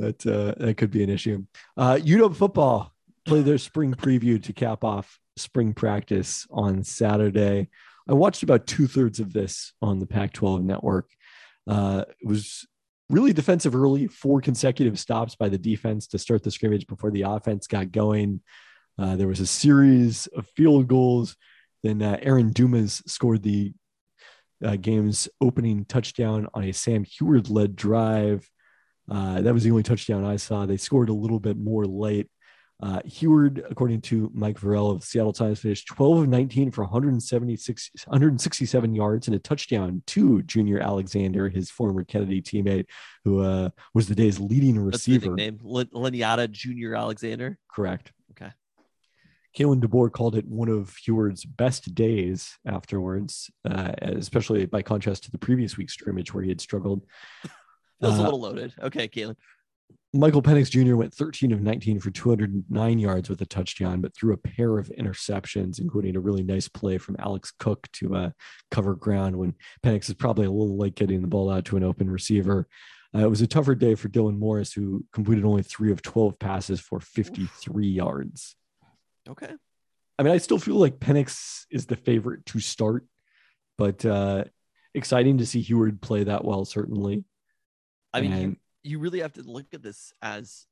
that 0.01 0.25
uh, 0.25 0.53
that 0.63 0.77
could 0.77 0.91
be 0.91 1.03
an 1.03 1.09
issue. 1.09 1.45
Uh, 1.77 1.95
UW 1.95 2.35
football 2.35 2.93
play 3.25 3.41
their 3.41 3.57
spring 3.57 3.93
preview 3.93 4.41
to 4.43 4.53
cap 4.53 4.83
off 4.83 5.19
spring 5.37 5.73
practice 5.73 6.47
on 6.51 6.83
Saturday. 6.83 7.69
I 8.09 8.13
watched 8.13 8.43
about 8.43 8.67
two 8.67 8.87
thirds 8.87 9.19
of 9.19 9.31
this 9.31 9.73
on 9.81 9.99
the 9.99 10.07
Pac-12 10.07 10.63
network. 10.63 11.09
Uh, 11.67 12.03
it 12.07 12.27
was 12.27 12.67
really 13.09 13.31
defensive 13.31 13.75
early, 13.75 14.07
four 14.07 14.41
consecutive 14.41 14.99
stops 14.99 15.35
by 15.35 15.49
the 15.49 15.57
defense 15.57 16.07
to 16.07 16.17
start 16.17 16.43
the 16.43 16.51
scrimmage 16.51 16.87
before 16.87 17.11
the 17.11 17.21
offense 17.23 17.67
got 17.67 17.91
going. 17.91 18.41
Uh, 18.97 19.15
there 19.15 19.27
was 19.27 19.39
a 19.39 19.47
series 19.47 20.27
of 20.27 20.47
field 20.55 20.87
goals. 20.87 21.35
Then 21.83 22.01
uh, 22.01 22.17
Aaron 22.21 22.51
Dumas 22.51 23.01
scored 23.05 23.43
the 23.43 23.73
uh, 24.63 24.75
game's 24.75 25.27
opening 25.39 25.85
touchdown 25.85 26.47
on 26.53 26.63
a 26.63 26.71
Sam 26.71 27.03
Huard 27.03 27.49
led 27.49 27.75
drive. 27.75 28.49
Uh, 29.11 29.41
that 29.41 29.53
was 29.53 29.63
the 29.63 29.71
only 29.71 29.83
touchdown 29.83 30.23
I 30.23 30.37
saw. 30.37 30.65
They 30.65 30.77
scored 30.77 31.09
a 31.09 31.13
little 31.13 31.39
bit 31.39 31.57
more 31.57 31.85
late. 31.85 32.29
Uh, 32.81 32.99
Huard, 33.05 33.63
according 33.69 34.01
to 34.01 34.31
Mike 34.33 34.59
Vorel 34.59 34.91
of 34.91 35.03
Seattle 35.03 35.33
Times, 35.33 35.59
finished 35.59 35.87
12 35.87 36.23
of 36.23 36.29
19 36.29 36.71
for 36.71 36.83
176, 36.83 37.91
167 38.05 38.95
yards 38.95 39.27
and 39.27 39.35
a 39.35 39.39
touchdown 39.39 40.01
to 40.07 40.41
Junior 40.43 40.79
Alexander, 40.79 41.47
his 41.49 41.69
former 41.69 42.03
Kennedy 42.03 42.41
teammate, 42.41 42.85
who 43.23 43.41
uh, 43.41 43.69
was 43.93 44.07
the 44.07 44.15
day's 44.15 44.39
leading 44.39 44.79
receiver. 44.79 45.35
Len- 45.35 45.59
Leniata 45.93 46.49
Junior 46.49 46.95
Alexander. 46.95 47.59
Correct. 47.69 48.13
Okay. 48.31 48.51
Kalen 49.55 49.83
DeBoer 49.83 50.11
called 50.11 50.35
it 50.35 50.47
one 50.47 50.69
of 50.69 50.95
Huard's 51.05 51.45
best 51.45 51.93
days 51.93 52.57
afterwards, 52.65 53.51
uh, 53.69 53.91
especially 54.01 54.65
by 54.65 54.81
contrast 54.81 55.25
to 55.25 55.31
the 55.31 55.37
previous 55.37 55.77
week's 55.77 55.93
scrimmage 55.93 56.33
where 56.33 56.43
he 56.43 56.49
had 56.49 56.61
struggled. 56.61 57.03
Feels 58.01 58.17
a 58.17 58.21
Uh, 58.21 58.23
little 58.25 58.41
loaded. 58.41 58.73
Okay, 58.81 59.07
Caitlin. 59.07 59.35
Michael 60.13 60.41
Penix 60.41 60.69
Jr. 60.69 60.97
went 60.97 61.13
13 61.13 61.53
of 61.53 61.61
19 61.61 61.99
for 62.01 62.11
209 62.11 62.99
yards 62.99 63.29
with 63.29 63.39
a 63.41 63.45
touchdown, 63.45 64.01
but 64.01 64.13
threw 64.13 64.33
a 64.33 64.37
pair 64.37 64.77
of 64.77 64.91
interceptions, 64.99 65.79
including 65.79 66.17
a 66.17 66.19
really 66.19 66.43
nice 66.43 66.67
play 66.67 66.97
from 66.97 67.15
Alex 67.19 67.53
Cook 67.57 67.87
to 67.93 68.15
uh, 68.15 68.29
cover 68.71 68.93
ground 68.93 69.37
when 69.37 69.55
Penix 69.85 70.09
is 70.09 70.15
probably 70.15 70.45
a 70.45 70.51
little 70.51 70.77
late 70.77 70.95
getting 70.95 71.21
the 71.21 71.27
ball 71.29 71.49
out 71.49 71.63
to 71.65 71.77
an 71.77 71.83
open 71.83 72.09
receiver. 72.09 72.67
Uh, 73.15 73.19
it 73.19 73.29
was 73.29 73.39
a 73.41 73.47
tougher 73.47 73.73
day 73.75 73.95
for 73.95 74.09
Dylan 74.09 74.37
Morris, 74.37 74.73
who 74.73 75.05
completed 75.13 75.45
only 75.45 75.63
three 75.63 75.91
of 75.91 76.01
12 76.01 76.37
passes 76.39 76.81
for 76.81 76.99
53 76.99 77.87
yards. 77.87 78.55
Okay. 79.29 79.53
I 80.19 80.23
mean, 80.23 80.33
I 80.33 80.37
still 80.37 80.59
feel 80.59 80.75
like 80.75 80.99
Penix 80.99 81.65
is 81.71 81.85
the 81.85 81.95
favorite 81.95 82.45
to 82.47 82.59
start, 82.59 83.05
but 83.77 84.05
uh, 84.05 84.43
exciting 84.93 85.37
to 85.37 85.45
see 85.45 85.61
Huard 85.61 86.01
play 86.01 86.25
that 86.25 86.43
well, 86.43 86.65
certainly. 86.65 87.23
I 88.13 88.21
mean, 88.21 88.41
you, 88.41 88.55
you 88.83 88.99
really 88.99 89.19
have 89.19 89.33
to 89.33 89.43
look 89.43 89.73
at 89.73 89.81
this 89.81 90.13
as 90.21 90.65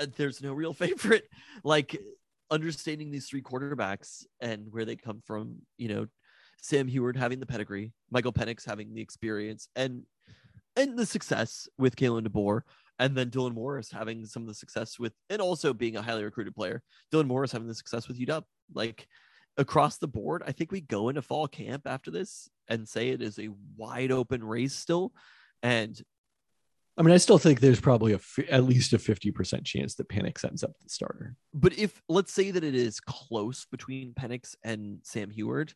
uh, 0.00 0.06
there's 0.16 0.42
no 0.42 0.52
real 0.52 0.72
favorite. 0.74 1.28
Like 1.64 2.00
understanding 2.50 3.10
these 3.10 3.28
three 3.28 3.42
quarterbacks 3.42 4.24
and 4.40 4.66
where 4.70 4.84
they 4.84 4.96
come 4.96 5.22
from, 5.24 5.56
you 5.78 5.88
know, 5.88 6.06
Sam 6.62 6.88
Huard 6.88 7.16
having 7.16 7.40
the 7.40 7.46
pedigree, 7.46 7.92
Michael 8.10 8.32
Penix 8.32 8.66
having 8.66 8.92
the 8.94 9.00
experience 9.00 9.68
and 9.76 10.02
and 10.76 10.96
the 10.96 11.06
success 11.06 11.68
with 11.78 11.96
Kalen 11.96 12.26
DeBoer, 12.26 12.60
and 12.98 13.16
then 13.16 13.30
Dylan 13.30 13.54
Morris 13.54 13.90
having 13.90 14.24
some 14.26 14.42
of 14.42 14.48
the 14.48 14.54
success 14.54 14.98
with 14.98 15.12
and 15.30 15.40
also 15.40 15.72
being 15.72 15.96
a 15.96 16.02
highly 16.02 16.24
recruited 16.24 16.54
player. 16.54 16.82
Dylan 17.12 17.26
Morris 17.26 17.52
having 17.52 17.68
the 17.68 17.74
success 17.74 18.08
with 18.08 18.18
UW. 18.18 18.44
Like 18.72 19.08
across 19.56 19.98
the 19.98 20.06
board, 20.06 20.42
I 20.46 20.52
think 20.52 20.70
we 20.70 20.80
go 20.80 21.08
into 21.08 21.22
fall 21.22 21.48
camp 21.48 21.86
after 21.86 22.10
this 22.10 22.48
and 22.68 22.88
say 22.88 23.08
it 23.08 23.22
is 23.22 23.38
a 23.38 23.48
wide 23.76 24.12
open 24.12 24.44
race 24.44 24.74
still. 24.74 25.12
And 25.62 26.00
I 27.00 27.02
mean, 27.02 27.14
I 27.14 27.16
still 27.16 27.38
think 27.38 27.60
there's 27.60 27.80
probably 27.80 28.12
a 28.12 28.20
at 28.50 28.64
least 28.64 28.92
a 28.92 28.98
50% 28.98 29.64
chance 29.64 29.94
that 29.94 30.10
Penix 30.10 30.44
ends 30.44 30.62
up 30.62 30.72
the 30.82 30.90
starter. 30.90 31.34
but 31.54 31.72
if 31.78 32.02
let's 32.10 32.30
say 32.30 32.50
that 32.50 32.62
it 32.62 32.74
is 32.74 33.00
close 33.00 33.64
between 33.70 34.12
Penix 34.12 34.54
and 34.62 34.98
Sam 35.02 35.30
Huard, 35.30 35.72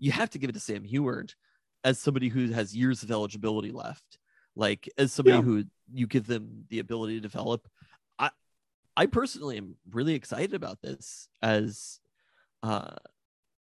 you 0.00 0.10
have 0.10 0.30
to 0.30 0.38
give 0.38 0.50
it 0.50 0.54
to 0.54 0.60
Sam 0.60 0.82
Huard 0.84 1.32
as 1.84 2.00
somebody 2.00 2.28
who 2.28 2.50
has 2.50 2.74
years 2.76 3.04
of 3.04 3.12
eligibility 3.12 3.70
left. 3.70 4.18
Like 4.56 4.88
as 4.98 5.12
somebody 5.12 5.36
Yeah. 5.36 5.42
who 5.42 5.64
you 5.92 6.08
give 6.08 6.26
them 6.26 6.64
the 6.70 6.80
ability 6.80 7.14
to 7.14 7.20
develop. 7.20 7.68
I 8.18 8.30
I 8.96 9.06
personally 9.06 9.56
am 9.58 9.76
really 9.92 10.14
excited 10.14 10.54
about 10.54 10.82
this 10.82 11.28
as 11.40 12.00
uh 12.64 12.96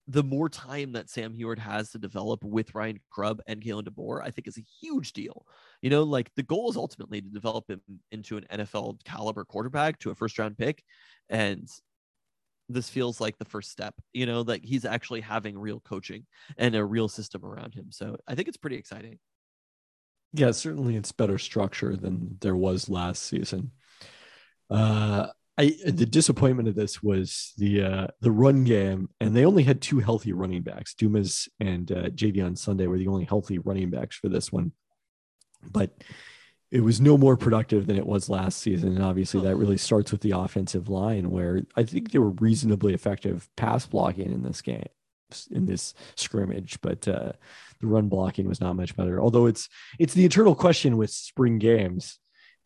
the 0.07 0.23
more 0.23 0.49
time 0.49 0.91
that 0.93 1.09
Sam 1.09 1.33
Huard 1.33 1.59
has 1.59 1.91
to 1.91 1.97
develop 1.97 2.43
with 2.43 2.75
Ryan 2.75 2.99
Grubb 3.09 3.41
and 3.47 3.61
Kalen 3.61 3.87
DeBoer, 3.87 4.21
I 4.21 4.31
think 4.31 4.47
is 4.47 4.57
a 4.57 4.65
huge 4.81 5.13
deal. 5.13 5.45
You 5.81 5.89
know, 5.89 6.03
like 6.03 6.29
the 6.35 6.43
goal 6.43 6.69
is 6.69 6.75
ultimately 6.75 7.21
to 7.21 7.29
develop 7.29 7.69
him 7.69 7.81
into 8.11 8.37
an 8.37 8.45
NFL 8.51 9.03
caliber 9.05 9.45
quarterback 9.45 9.99
to 9.99 10.11
a 10.11 10.15
first 10.15 10.37
round 10.37 10.57
pick. 10.57 10.83
And 11.29 11.69
this 12.67 12.89
feels 12.89 13.21
like 13.21 13.37
the 13.37 13.45
first 13.45 13.71
step, 13.71 13.93
you 14.13 14.25
know, 14.25 14.41
like 14.41 14.63
he's 14.63 14.85
actually 14.85 15.21
having 15.21 15.57
real 15.57 15.79
coaching 15.79 16.25
and 16.57 16.75
a 16.75 16.83
real 16.83 17.07
system 17.07 17.45
around 17.45 17.73
him. 17.73 17.87
So 17.91 18.17
I 18.27 18.35
think 18.35 18.47
it's 18.47 18.57
pretty 18.57 18.77
exciting. 18.77 19.19
Yeah, 20.33 20.51
certainly 20.51 20.95
it's 20.95 21.11
better 21.11 21.37
structure 21.37 21.95
than 21.95 22.37
there 22.41 22.55
was 22.55 22.89
last 22.89 23.23
season. 23.23 23.71
Uh, 24.69 25.27
I 25.57 25.75
the 25.85 26.05
disappointment 26.05 26.67
of 26.67 26.75
this 26.75 27.03
was 27.03 27.53
the 27.57 27.83
uh, 27.83 28.07
the 28.21 28.31
run 28.31 28.63
game, 28.63 29.09
and 29.19 29.35
they 29.35 29.45
only 29.45 29.63
had 29.63 29.81
two 29.81 29.99
healthy 29.99 30.33
running 30.33 30.63
backs. 30.63 30.95
Dumas 30.95 31.47
and 31.59 31.91
uh, 31.91 32.09
On 32.43 32.55
Sunday 32.55 32.87
were 32.87 32.97
the 32.97 33.07
only 33.07 33.25
healthy 33.25 33.59
running 33.59 33.91
backs 33.91 34.15
for 34.15 34.29
this 34.29 34.51
one, 34.51 34.71
but 35.69 35.91
it 36.71 36.81
was 36.81 36.99
no 36.99 37.19
more 37.19 37.37
productive 37.37 37.85
than 37.85 37.97
it 37.97 38.07
was 38.07 38.29
last 38.29 38.57
season. 38.57 38.95
And 38.95 39.03
obviously, 39.03 39.41
that 39.41 39.57
really 39.57 39.77
starts 39.77 40.11
with 40.11 40.21
the 40.21 40.31
offensive 40.31 40.89
line, 40.89 41.29
where 41.29 41.61
I 41.75 41.83
think 41.83 42.11
they 42.11 42.19
were 42.19 42.31
reasonably 42.31 42.95
effective 42.95 43.47
pass 43.55 43.85
blocking 43.85 44.31
in 44.31 44.41
this 44.41 44.63
game, 44.63 44.89
in 45.51 45.67
this 45.67 45.93
scrimmage, 46.15 46.81
but 46.81 47.07
uh, 47.07 47.33
the 47.79 47.87
run 47.87 48.09
blocking 48.09 48.47
was 48.47 48.59
not 48.59 48.75
much 48.75 48.95
better. 48.95 49.21
Although 49.21 49.45
it's 49.45 49.69
it's 49.99 50.15
the 50.15 50.25
eternal 50.25 50.55
question 50.55 50.97
with 50.97 51.11
spring 51.11 51.59
games 51.59 52.17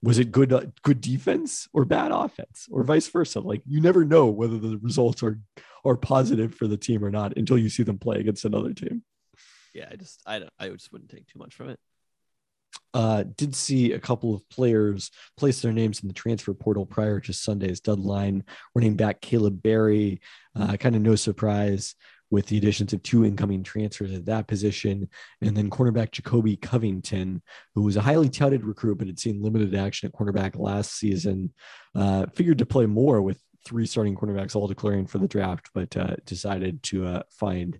was 0.02 0.20
it 0.20 0.32
good 0.32 0.54
uh, 0.54 0.66
good 0.84 1.02
defense 1.02 1.68
or 1.74 1.86
bad 1.86 2.12
offense 2.12 2.68
or 2.72 2.84
vice 2.84 3.08
versa? 3.08 3.40
Like 3.40 3.62
you 3.66 3.82
never 3.82 4.06
know 4.06 4.28
whether 4.28 4.58
the 4.58 4.78
results 4.78 5.24
are 5.24 5.40
are 5.86 5.98
positive 5.98 6.54
for 6.54 6.68
the 6.68 6.78
team 6.78 7.04
or 7.04 7.12
not 7.12 7.38
until 7.38 7.58
you 7.58 7.70
see 7.70 7.84
them 7.84 7.98
play 7.98 8.20
against 8.20 8.46
another 8.46 8.74
team. 8.74 9.04
Yeah 9.74 9.88
i 9.92 9.96
just 9.96 10.22
i 10.26 10.40
don't 10.40 10.52
i 10.60 10.70
just 10.70 10.92
wouldn't 10.92 11.12
take 11.12 11.28
too 11.28 11.40
much 11.40 11.56
from 11.56 11.70
it. 11.70 11.80
Uh, 12.94 13.24
did 13.36 13.56
see 13.56 13.94
a 13.94 14.00
couple 14.00 14.34
of 14.34 14.48
players 14.50 15.12
place 15.38 15.62
their 15.62 15.74
names 15.74 16.02
in 16.02 16.08
the 16.08 16.14
transfer 16.14 16.54
portal 16.54 16.86
prior 16.86 17.20
to 17.20 17.34
Sunday's 17.34 17.80
deadline. 17.80 18.44
Running 18.76 18.96
back 18.96 19.22
Caleb 19.22 19.62
Berry, 19.62 20.22
uh, 20.56 20.78
kind 20.78 20.96
of 20.96 21.02
no 21.02 21.16
surprise 21.16 21.96
with 22.30 22.48
the 22.48 22.58
additions 22.58 22.94
of 22.94 23.02
two 23.04 23.26
incoming 23.26 23.64
transfers 23.64 24.14
at 24.14 24.26
that 24.26 24.48
position. 24.48 25.08
And 25.42 25.56
then 25.56 25.70
cornerback 25.70 26.12
Jacoby 26.12 26.58
Covington, 26.58 27.42
who 27.74 27.84
was 27.84 27.96
a 27.96 28.02
highly 28.02 28.30
touted 28.30 28.66
recruit, 28.66 28.98
but 28.98 29.08
had 29.08 29.20
seen 29.20 29.42
limited 29.42 29.74
action 29.76 30.08
at 30.08 30.14
cornerback 30.14 30.58
last 30.58 30.96
season, 30.96 31.54
uh, 31.96 32.26
figured 32.34 32.58
to 32.60 32.66
play 32.66 32.86
more 32.86 33.22
with 33.22 33.42
three 33.66 33.86
starting 33.86 34.16
cornerbacks 34.16 34.56
all 34.56 34.68
declaring 34.68 35.08
for 35.08 35.18
the 35.20 35.28
draft, 35.28 35.70
but 35.74 35.96
uh, 35.96 36.16
decided 36.26 36.84
to 36.84 37.06
uh, 37.06 37.24
find 37.30 37.80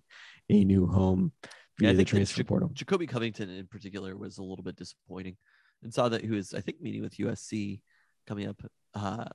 a 0.50 0.64
new 0.64 0.86
home 0.86 1.32
via 1.78 1.90
yeah, 1.90 1.96
the 1.96 2.04
transfer 2.04 2.44
portal. 2.44 2.70
Jacoby 2.72 3.06
Covington 3.06 3.50
in 3.50 3.66
particular 3.66 4.16
was 4.16 4.38
a 4.38 4.42
little 4.42 4.64
bit 4.64 4.76
disappointing 4.76 5.36
and 5.82 5.92
saw 5.92 6.08
that 6.08 6.22
he 6.22 6.30
was, 6.30 6.54
I 6.54 6.60
think, 6.60 6.80
meeting 6.80 7.02
with 7.02 7.16
USC 7.16 7.80
coming 8.26 8.48
up. 8.48 8.60
Uh, 8.94 9.26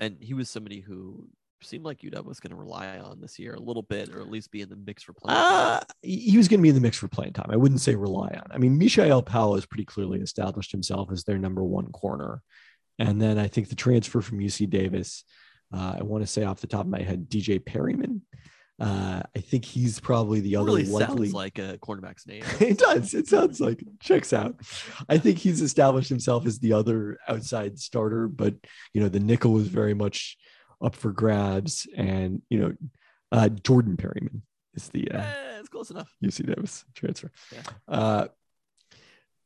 and 0.00 0.16
he 0.20 0.34
was 0.34 0.48
somebody 0.48 0.80
who 0.80 1.28
seemed 1.64 1.84
like 1.84 2.00
UW 2.00 2.24
was 2.24 2.40
going 2.40 2.50
to 2.50 2.56
rely 2.56 2.98
on 2.98 3.20
this 3.20 3.38
year 3.38 3.54
a 3.54 3.60
little 3.60 3.82
bit, 3.82 4.10
or 4.14 4.20
at 4.20 4.30
least 4.30 4.50
be 4.50 4.60
in 4.60 4.68
the 4.68 4.76
mix 4.76 5.02
for 5.02 5.12
playing. 5.12 5.38
Uh, 5.38 5.80
he 6.02 6.36
was 6.36 6.48
going 6.48 6.60
to 6.60 6.62
be 6.62 6.68
in 6.68 6.74
the 6.74 6.80
mix 6.80 6.96
for 6.96 7.08
playing 7.08 7.32
time. 7.32 7.50
I 7.50 7.56
wouldn't 7.56 7.80
say 7.80 7.94
rely 7.94 8.28
on. 8.28 8.46
I 8.50 8.58
mean, 8.58 8.78
Mishael 8.78 9.22
Powell 9.22 9.54
has 9.54 9.66
pretty 9.66 9.84
clearly 9.84 10.20
established 10.20 10.72
himself 10.72 11.10
as 11.12 11.24
their 11.24 11.38
number 11.38 11.62
one 11.62 11.92
corner, 11.92 12.42
and 12.98 13.20
then 13.20 13.38
I 13.38 13.48
think 13.48 13.68
the 13.68 13.76
transfer 13.76 14.20
from 14.20 14.38
UC 14.38 14.70
Davis. 14.70 15.24
Uh, 15.74 15.96
I 16.00 16.02
want 16.02 16.22
to 16.22 16.26
say 16.26 16.44
off 16.44 16.60
the 16.60 16.66
top 16.66 16.82
of 16.82 16.88
my 16.88 17.00
head, 17.00 17.30
DJ 17.30 17.64
Perryman. 17.64 18.22
Uh, 18.82 19.22
I 19.36 19.38
think 19.38 19.64
he's 19.64 20.00
probably 20.00 20.40
the 20.40 20.56
other 20.56 20.66
really 20.66 20.84
likely. 20.84 21.28
Sounds 21.28 21.34
like 21.34 21.58
a 21.58 21.78
cornerback's 21.78 22.26
name. 22.26 22.42
it 22.60 22.78
does. 22.78 23.14
It 23.14 23.28
sounds 23.28 23.60
like 23.60 23.80
it. 23.80 24.00
checks 24.00 24.32
out. 24.32 24.56
I 25.08 25.18
think 25.18 25.38
he's 25.38 25.60
established 25.60 26.08
himself 26.08 26.46
as 26.46 26.58
the 26.58 26.72
other 26.72 27.18
outside 27.28 27.78
starter, 27.78 28.26
but 28.26 28.54
you 28.92 29.00
know 29.00 29.08
the 29.08 29.20
nickel 29.20 29.52
was 29.52 29.68
very 29.68 29.94
much 29.94 30.36
up 30.82 30.96
for 30.96 31.12
grabs. 31.12 31.86
And, 31.96 32.42
you 32.48 32.58
know, 32.58 32.72
uh, 33.30 33.48
Jordan 33.48 33.96
Perryman 33.96 34.42
is 34.74 34.88
the 34.88 35.10
uh, 35.10 35.18
eh, 35.18 35.58
it's 35.60 35.68
close 35.68 35.90
enough. 35.90 36.14
UC 36.22 36.46
Davis 36.46 36.84
transfer. 36.94 37.30
Yeah. 37.52 37.62
Uh, 37.88 38.28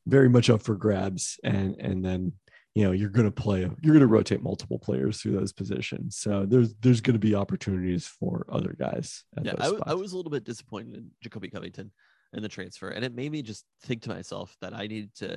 very 0.06 0.28
much 0.28 0.50
up 0.50 0.62
for 0.62 0.74
grabs. 0.74 1.38
And, 1.44 1.76
and 1.80 2.04
then, 2.04 2.32
you 2.74 2.84
know, 2.84 2.92
you're 2.92 3.10
going 3.10 3.26
to 3.26 3.32
play, 3.32 3.60
you're 3.60 3.94
going 3.94 4.00
to 4.00 4.06
rotate 4.06 4.42
multiple 4.42 4.78
players 4.78 5.20
through 5.20 5.32
those 5.32 5.52
positions. 5.52 6.16
So 6.16 6.46
there's, 6.46 6.74
there's 6.80 7.00
going 7.00 7.14
to 7.14 7.20
be 7.20 7.34
opportunities 7.34 8.06
for 8.06 8.46
other 8.50 8.74
guys. 8.78 9.24
yeah. 9.42 9.54
I, 9.58 9.64
w- 9.64 9.82
I 9.86 9.94
was 9.94 10.12
a 10.12 10.16
little 10.16 10.30
bit 10.30 10.44
disappointed 10.44 10.94
in 10.94 11.10
Jacoby 11.22 11.48
Covington 11.48 11.90
in 12.32 12.42
the 12.42 12.48
transfer. 12.48 12.88
And 12.88 13.04
it 13.04 13.14
made 13.14 13.32
me 13.32 13.42
just 13.42 13.64
think 13.82 14.02
to 14.02 14.10
myself 14.10 14.56
that 14.60 14.74
I 14.74 14.86
needed 14.86 15.14
to, 15.16 15.36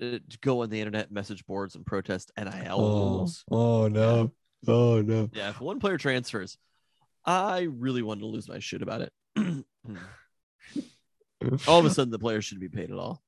uh, 0.00 0.18
to 0.28 0.38
go 0.40 0.62
on 0.62 0.70
the 0.70 0.80
internet 0.80 1.12
message 1.12 1.44
boards 1.46 1.74
and 1.74 1.86
protest 1.86 2.32
NIL 2.36 2.50
oh, 2.70 3.10
rules. 3.10 3.44
Oh 3.50 3.88
no. 3.88 4.32
Oh 4.66 5.02
no. 5.02 5.30
Yeah, 5.32 5.50
if 5.50 5.60
one 5.60 5.80
player 5.80 5.98
transfers, 5.98 6.58
I 7.24 7.62
really 7.62 8.02
wanted 8.02 8.20
to 8.20 8.26
lose 8.26 8.48
my 8.48 8.58
shit 8.58 8.82
about 8.82 9.02
it. 9.02 9.12
all 11.68 11.78
of 11.78 11.84
a 11.84 11.90
sudden, 11.90 12.10
the 12.10 12.18
player 12.18 12.40
should 12.40 12.60
be 12.60 12.68
paid 12.68 12.90
at 12.90 12.98
all. 12.98 13.22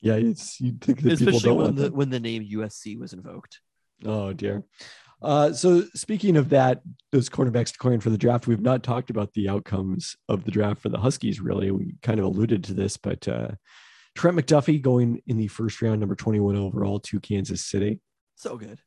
Yeah, 0.00 0.14
it's 0.14 0.60
you 0.60 0.76
think 0.80 1.02
that 1.02 1.14
especially 1.14 1.52
when 1.52 1.74
the 1.74 1.82
that. 1.82 1.94
when 1.94 2.10
the 2.10 2.20
name 2.20 2.44
USC 2.44 2.98
was 2.98 3.12
invoked. 3.12 3.60
Oh 4.04 4.32
dear. 4.32 4.64
Uh, 5.22 5.50
so 5.52 5.82
speaking 5.94 6.36
of 6.36 6.50
that, 6.50 6.82
those 7.10 7.30
cornerbacks 7.30 7.72
declaring 7.72 8.00
for 8.00 8.10
the 8.10 8.18
draft, 8.18 8.46
we've 8.46 8.60
not 8.60 8.82
talked 8.82 9.08
about 9.08 9.32
the 9.32 9.48
outcomes 9.48 10.14
of 10.28 10.44
the 10.44 10.50
draft 10.50 10.82
for 10.82 10.90
the 10.90 10.98
Huskies. 10.98 11.40
Really, 11.40 11.70
we 11.70 11.94
kind 12.02 12.20
of 12.20 12.26
alluded 12.26 12.64
to 12.64 12.74
this, 12.74 12.98
but 12.98 13.26
uh, 13.26 13.52
Trent 14.14 14.36
McDuffie 14.36 14.80
going 14.80 15.22
in 15.26 15.38
the 15.38 15.48
first 15.48 15.80
round, 15.80 16.00
number 16.00 16.14
twenty-one 16.14 16.56
overall 16.56 17.00
to 17.00 17.18
Kansas 17.18 17.64
City. 17.64 18.00
So 18.36 18.56
good. 18.56 18.80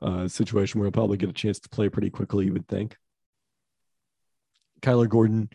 Uh, 0.00 0.28
situation 0.28 0.80
where 0.80 0.86
he'll 0.86 0.92
probably 0.92 1.16
get 1.16 1.28
a 1.28 1.34
chance 1.34 1.58
to 1.60 1.68
play 1.68 1.88
pretty 1.88 2.10
quickly, 2.10 2.46
you 2.46 2.52
would 2.52 2.68
think. 2.68 2.96
Kyler 4.80 5.08
Gordon, 5.08 5.50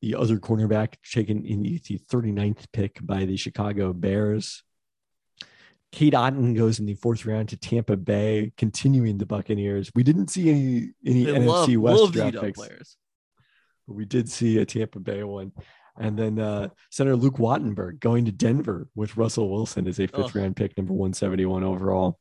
the 0.00 0.14
other 0.14 0.38
cornerback, 0.38 0.94
taken 1.10 1.44
in 1.44 1.62
the 1.62 1.80
39th 1.80 2.66
pick 2.72 3.04
by 3.04 3.24
the 3.24 3.36
Chicago 3.36 3.92
Bears. 3.92 4.62
Cade 5.92 6.14
Otton 6.14 6.56
goes 6.56 6.80
in 6.80 6.86
the 6.86 6.94
fourth 6.94 7.24
round 7.24 7.50
to 7.50 7.56
Tampa 7.56 7.96
Bay, 7.96 8.52
continuing 8.56 9.18
the 9.18 9.26
Buccaneers. 9.26 9.92
We 9.94 10.02
didn't 10.02 10.28
see 10.28 10.50
any 10.50 10.90
any 11.06 11.24
they 11.24 11.32
NFC 11.32 11.46
love, 11.46 11.76
West 11.76 12.00
love 12.00 12.12
draft 12.12 12.40
picks, 12.40 12.58
players. 12.58 12.96
but 13.86 13.94
we 13.94 14.04
did 14.04 14.28
see 14.28 14.58
a 14.58 14.64
Tampa 14.64 14.98
Bay 14.98 15.22
one. 15.22 15.52
And 15.96 16.18
then 16.18 16.40
uh, 16.40 16.70
Senator 16.90 17.14
Luke 17.14 17.36
Wattenberg 17.36 18.00
going 18.00 18.24
to 18.24 18.32
Denver 18.32 18.88
with 18.96 19.16
Russell 19.16 19.48
Wilson 19.48 19.86
as 19.86 20.00
a 20.00 20.08
fifth 20.08 20.34
round 20.34 20.56
pick, 20.56 20.76
number 20.76 20.92
171 20.92 21.62
overall 21.62 22.18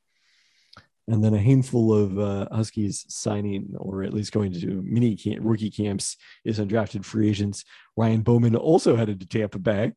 and 1.07 1.23
then 1.23 1.33
a 1.33 1.39
handful 1.39 1.93
of 1.93 2.17
uh, 2.17 2.47
Huskies 2.51 3.05
signing 3.09 3.73
or 3.77 4.03
at 4.03 4.13
least 4.13 4.31
going 4.31 4.53
to 4.53 4.81
mini 4.85 5.15
camp, 5.15 5.39
rookie 5.41 5.71
camps 5.71 6.17
is 6.45 6.59
undrafted 6.59 7.03
free 7.03 7.29
agents. 7.29 7.65
Ryan 7.97 8.21
Bowman 8.21 8.55
also 8.55 8.95
headed 8.95 9.19
to 9.19 9.25
Tampa 9.25 9.59
Bay, 9.59 9.91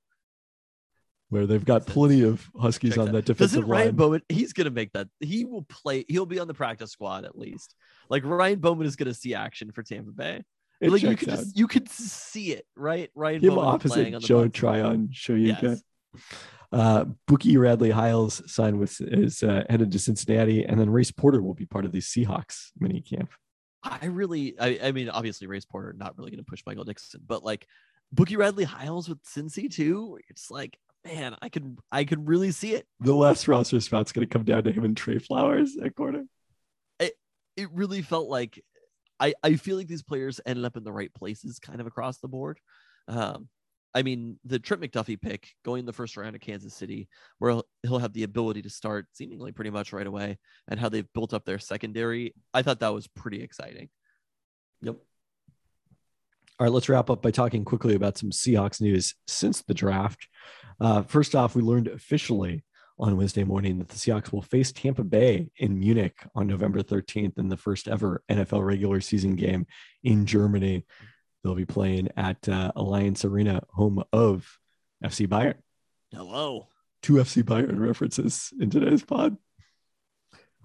where 1.29 1.47
they've 1.47 1.65
got 1.65 1.87
plenty 1.87 2.23
of 2.23 2.49
Huskies 2.61 2.99
on 2.99 3.13
that 3.13 3.25
defensive 3.25 3.61
Doesn't 3.61 3.69
Ryan 3.71 3.87
line. 3.87 3.97
Bowman, 3.97 4.23
he's 4.29 4.53
going 4.53 4.65
to 4.65 4.71
make 4.71 4.93
that. 4.93 5.09
He 5.21 5.45
will 5.45 5.63
play. 5.63 6.05
He'll 6.09 6.27
be 6.27 6.41
on 6.41 6.49
the 6.49 6.55
practice 6.55 6.91
squad 6.91 7.25
at 7.25 7.39
least. 7.39 7.75
Like 8.09 8.25
Ryan 8.25 8.59
Bowman 8.59 8.87
is 8.87 8.97
going 8.97 9.09
to 9.09 9.15
see 9.15 9.35
action 9.35 9.71
for 9.73 9.83
Tampa 9.83 10.11
Bay. 10.11 10.43
It 10.81 10.91
like 10.91 11.03
you 11.03 11.17
could 11.17 11.31
out. 11.31 11.39
just 11.39 11.57
you 11.57 11.69
could 11.69 11.89
see 11.89 12.53
it, 12.53 12.67
right? 12.77 13.11
Ryan 13.15 13.41
Him 13.41 13.55
Bowman 13.55 13.65
opposite 13.65 14.19
Joe 14.21 14.49
Tryon, 14.49 15.09
show 15.13 15.33
you 15.33 15.57
yes. 15.61 15.83
Uh, 16.73 17.05
Bookie 17.27 17.57
Radley 17.57 17.91
Hiles 17.91 18.43
signed 18.53 18.79
with 18.79 19.01
is 19.01 19.43
uh, 19.43 19.65
headed 19.71 19.93
to 19.93 19.99
Cincinnati, 19.99 20.65
and 20.65 20.79
then 20.79 20.91
Race 20.91 21.13
Porter 21.13 21.41
will 21.41 21.55
be 21.55 21.67
part 21.67 21.85
of 21.85 21.93
the 21.93 22.01
Seahawks 22.01 22.71
mini 22.79 23.01
camp. 23.01 23.31
I 23.83 24.07
really, 24.07 24.59
I, 24.59 24.81
I 24.83 24.93
mean, 24.93 25.09
obviously 25.09 25.47
Race 25.47 25.65
Porter 25.65 25.95
not 25.97 26.19
really 26.19 26.31
going 26.31 26.45
to 26.45 26.51
push 26.51 26.63
Michael 26.67 26.85
Dickson, 26.85 27.21
but 27.25 27.45
like 27.45 27.67
Bookie 28.13 28.37
Radley 28.37 28.65
Hiles 28.65 29.09
with 29.09 29.23
Cincy 29.23 29.73
too. 29.73 30.19
It's 30.29 30.51
like, 30.51 30.77
man, 31.05 31.37
I 31.41 31.49
could, 31.49 31.79
I 31.93 32.05
could 32.05 32.27
really 32.27 32.51
see 32.51 32.75
it. 32.75 32.87
The 33.01 33.15
last 33.15 33.47
roster 33.47 33.81
spot's 33.81 34.11
going 34.11 34.27
to 34.27 34.33
come 34.33 34.45
down 34.45 34.65
to 34.65 34.73
him 34.73 34.85
and 34.85 34.97
Trey 34.97 35.19
Flowers 35.19 35.77
at 35.83 35.95
corner. 35.95 36.25
It, 36.99 37.15
it 37.57 37.69
really 37.73 38.03
felt 38.03 38.29
like 38.29 38.61
I, 39.21 39.35
I 39.43 39.55
feel 39.55 39.77
like 39.77 39.87
these 39.87 40.03
players 40.03 40.41
ended 40.45 40.65
up 40.65 40.77
in 40.77 40.83
the 40.83 40.93
right 40.93 41.15
places 41.15 41.61
kind 41.61 41.81
of 41.81 41.87
across 41.87 42.19
the 42.19 42.29
board. 42.29 42.59
Um, 43.07 43.49
I 43.97 44.03
mean, 44.03 44.39
the 44.45 44.59
Trent 44.59 44.83
McDuffie 44.83 45.19
pick 45.19 45.55
going 45.65 45.87
the 45.87 45.93
first 45.93 46.19
round 46.19 46.37
of 46.37 46.43
Kansas 46.43 46.75
City, 46.75 47.09
where 47.39 47.63
he'll, 47.83 47.99
have 47.99 48.13
the 48.13 48.25
ability 48.25 48.61
to 48.61 48.69
start 48.69 49.07
seemingly 49.15 49.53
pretty 49.53 49.71
much 49.71 49.95
right 49.95 50.07
away, 50.07 50.37
and 50.69 50.79
how 50.79 50.91
they've 50.91 51.11
built 51.15 51.33
up 51.33 51.47
their 51.47 51.59
secondary, 51.59 52.35
I 52.53 52.61
thought 52.61 52.81
that 52.81 52.93
was 52.93 53.07
pretty 53.07 53.43
exciting. 53.43 53.89
Yep. 54.83 54.97
All 56.59 56.67
right, 56.67 56.73
let's 56.73 56.91
wrap 56.91 57.09
up 57.09 57.23
by 57.23 57.31
talking 57.31 57.65
quickly 57.65 57.95
about 57.95 58.19
some 58.19 58.33
Seahawks 58.33 58.83
news 58.83 59.15
since 59.27 59.63
the 59.63 59.73
draft. 59.73 60.29
Uh, 60.79 61.01
first 61.01 61.35
off, 61.35 61.55
we 61.55 61.63
learned 61.63 61.89
officially 61.89 62.65
on 62.99 63.17
Wednesday 63.17 63.45
morning 63.45 63.79
that 63.79 63.89
the 63.89 63.97
Seahawks 63.97 64.31
will 64.31 64.43
face 64.43 64.73
Tampa 64.73 65.05
Bay 65.05 65.49
in 65.57 65.79
Munich 65.79 66.19
on 66.35 66.47
November 66.47 66.83
13th 66.83 67.39
in 67.39 67.49
the 67.49 67.57
first 67.57 67.89
ever 67.89 68.23
NFL 68.31 68.63
regular 68.63 69.01
season 69.01 69.37
game 69.37 69.67
in 70.05 70.27
Germany. 70.27 70.85
They'll 71.43 71.55
be 71.55 71.65
playing 71.65 72.09
at 72.17 72.49
uh, 72.49 72.73
Allianz 72.77 73.25
Arena, 73.25 73.63
home 73.71 74.03
of 74.13 74.59
FC 75.05 75.27
Bayern. 75.27 75.55
Hello. 76.13 76.69
Two 77.03 77.15
FC 77.15 77.43
Bayern 77.43 77.79
references 77.79 78.53
in 78.59 78.71
today's 78.71 79.05
pod. 79.05 79.37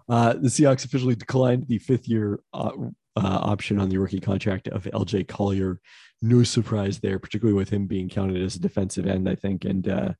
Uh, 0.10 0.34
the 0.34 0.50
Seahawks 0.50 0.86
officially 0.86 1.16
declined 1.16 1.68
the 1.68 1.78
fifth 1.78 2.08
year 2.08 2.42
uh, 2.54 2.72
uh, 3.16 3.40
option 3.42 3.80
on 3.80 3.90
the 3.90 3.98
rookie 3.98 4.20
contract 4.20 4.68
of 4.70 4.84
LJ 4.84 5.28
Collier. 5.28 5.80
No 6.22 6.44
surprise 6.44 7.00
there, 7.00 7.20
particularly 7.20 7.58
with 7.58 7.70
him 7.70 7.88
being 7.88 8.10
counted 8.10 8.42
as 8.42 8.56
a 8.56 8.60
defensive 8.60 9.08
end, 9.08 9.30
I 9.30 9.36
think, 9.36 9.66
and 9.66 9.88
uh, 9.88 10.14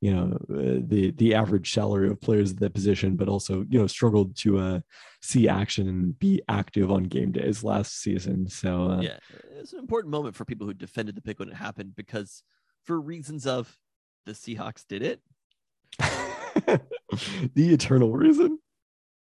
you 0.00 0.14
know 0.14 0.36
uh, 0.50 0.80
the 0.86 1.12
the 1.16 1.34
average 1.34 1.72
salary 1.72 2.10
of 2.10 2.20
players 2.20 2.52
at 2.52 2.60
that 2.60 2.74
position, 2.74 3.16
but 3.16 3.28
also 3.28 3.64
you 3.68 3.78
know 3.78 3.86
struggled 3.86 4.36
to 4.38 4.58
uh, 4.58 4.80
see 5.22 5.48
action 5.48 5.88
and 5.88 6.18
be 6.18 6.42
active 6.48 6.90
on 6.90 7.04
game 7.04 7.32
days 7.32 7.64
last 7.64 8.00
season. 8.00 8.48
So 8.48 8.90
uh, 8.90 9.00
yeah, 9.00 9.18
it's 9.58 9.72
an 9.72 9.78
important 9.78 10.10
moment 10.10 10.34
for 10.36 10.44
people 10.44 10.66
who 10.66 10.74
defended 10.74 11.14
the 11.14 11.22
pick 11.22 11.38
when 11.38 11.48
it 11.48 11.54
happened 11.54 11.94
because 11.96 12.42
for 12.84 13.00
reasons 13.00 13.46
of 13.46 13.78
the 14.24 14.32
Seahawks 14.32 14.84
did 14.86 15.02
it. 15.02 15.20
the 17.54 17.72
eternal 17.72 18.12
reason. 18.12 18.58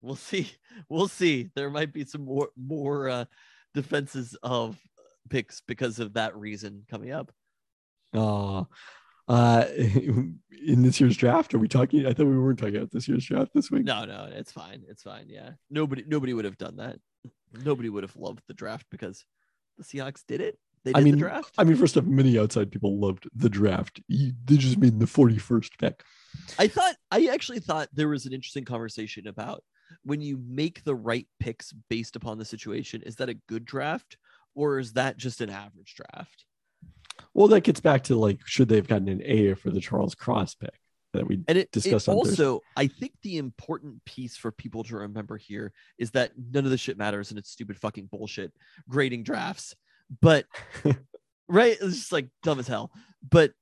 We'll 0.03 0.17
see. 0.17 0.53
We'll 0.89 1.09
see. 1.09 1.51
There 1.55 1.71
might 1.71 1.93
be 1.93 2.05
some 2.05 2.25
more 2.25 2.51
more 2.57 3.09
uh, 3.09 3.25
defenses 3.75 4.37
of 4.43 4.79
picks 5.29 5.61
because 5.67 5.99
of 5.99 6.15
that 6.15 6.37
reason 6.37 6.85
coming 6.89 7.11
up. 7.11 7.33
Uh, 8.15 8.65
uh, 9.29 9.65
in 9.77 10.39
this 10.83 11.01
year's 11.01 11.17
draft, 11.17 11.53
are 11.55 11.59
we 11.59 11.69
talking? 11.69 12.07
I 12.07 12.13
thought 12.13 12.27
we 12.27 12.39
weren't 12.39 12.59
talking 12.59 12.77
about 12.77 12.91
this 12.91 13.09
year's 13.09 13.27
draft 13.27 13.51
this 13.55 13.71
week. 13.71 13.85
No, 13.85 14.05
no, 14.05 14.29
it's 14.31 14.53
fine. 14.53 14.85
It's 14.89 15.03
fine. 15.03 15.27
Yeah, 15.29 15.51
nobody, 15.71 16.05
nobody 16.07 16.33
would 16.33 16.45
have 16.45 16.59
done 16.59 16.77
that. 16.77 16.99
Nobody 17.65 17.89
would 17.89 18.05
have 18.05 18.17
loved 18.17 18.43
the 18.47 18.55
draft 18.55 18.87
because 18.91 19.25
the 19.79 19.85
Seahawks 19.85 20.25
did 20.27 20.41
it. 20.41 20.59
They 20.85 20.93
did 20.93 21.01
I 21.01 21.05
mean, 21.05 21.15
the 21.15 21.21
draft. 21.21 21.55
I 21.59 21.65
mean, 21.65 21.77
first 21.77 21.97
off, 21.97 22.05
many 22.05 22.39
outside 22.39 22.71
people 22.71 22.99
loved 22.99 23.29
the 23.35 23.49
draft. 23.49 24.01
They 24.09 24.57
just 24.57 24.79
mean 24.79 24.99
the 24.99 25.07
41st 25.07 25.71
pick. 25.79 26.03
I 26.59 26.69
thought 26.69 26.97
I 27.11 27.27
actually 27.27 27.61
thought 27.61 27.89
there 27.93 28.09
was 28.09 28.27
an 28.27 28.33
interesting 28.33 28.65
conversation 28.65 29.27
about 29.27 29.65
when 30.03 30.21
you 30.21 30.39
make 30.47 30.85
the 30.85 30.95
right 30.95 31.27
picks 31.41 31.73
based 31.89 32.15
upon 32.15 32.39
the 32.39 32.45
situation. 32.45 33.03
Is 33.03 33.17
that 33.17 33.29
a 33.29 33.35
good 33.49 33.65
draft 33.65 34.19
or 34.55 34.79
is 34.79 34.93
that 34.93 35.17
just 35.17 35.41
an 35.41 35.51
average 35.51 35.95
draft? 35.95 36.45
Well, 37.35 37.49
that 37.49 37.63
gets 37.63 37.81
back 37.81 38.05
to 38.05 38.17
like, 38.17 38.47
should 38.47 38.69
they 38.69 38.77
have 38.77 38.89
gotten 38.89 39.09
an 39.09 39.23
A 39.25 39.55
for 39.55 39.71
the 39.71 39.81
Charles 39.81 40.15
Cross 40.15 40.55
pick 40.57 40.79
that 41.13 41.27
we 41.27 41.43
And 41.49 41.59
it, 41.59 41.63
it 41.63 41.73
discussed 41.73 42.07
Thursday? 42.07 42.31
also, 42.31 42.61
I 42.77 42.87
think 42.87 43.13
the 43.23 43.39
important 43.39 44.05
piece 44.05 44.37
for 44.37 44.53
people 44.53 44.85
to 44.85 44.97
remember 44.97 45.37
here 45.37 45.73
is 45.99 46.11
that 46.13 46.33
none 46.37 46.65
of 46.65 46.71
this 46.71 46.81
shit 46.81 46.99
matters 46.99 47.31
and 47.31 47.39
it's 47.39 47.51
stupid 47.51 47.79
fucking 47.79 48.07
bullshit 48.07 48.53
grading 48.89 49.23
drafts. 49.23 49.75
But 50.21 50.47
right, 51.49 51.77
it's 51.81 51.97
just 51.97 52.13
like 52.13 52.29
dumb 52.43 52.59
as 52.59 52.69
hell. 52.69 52.91
But 53.29 53.53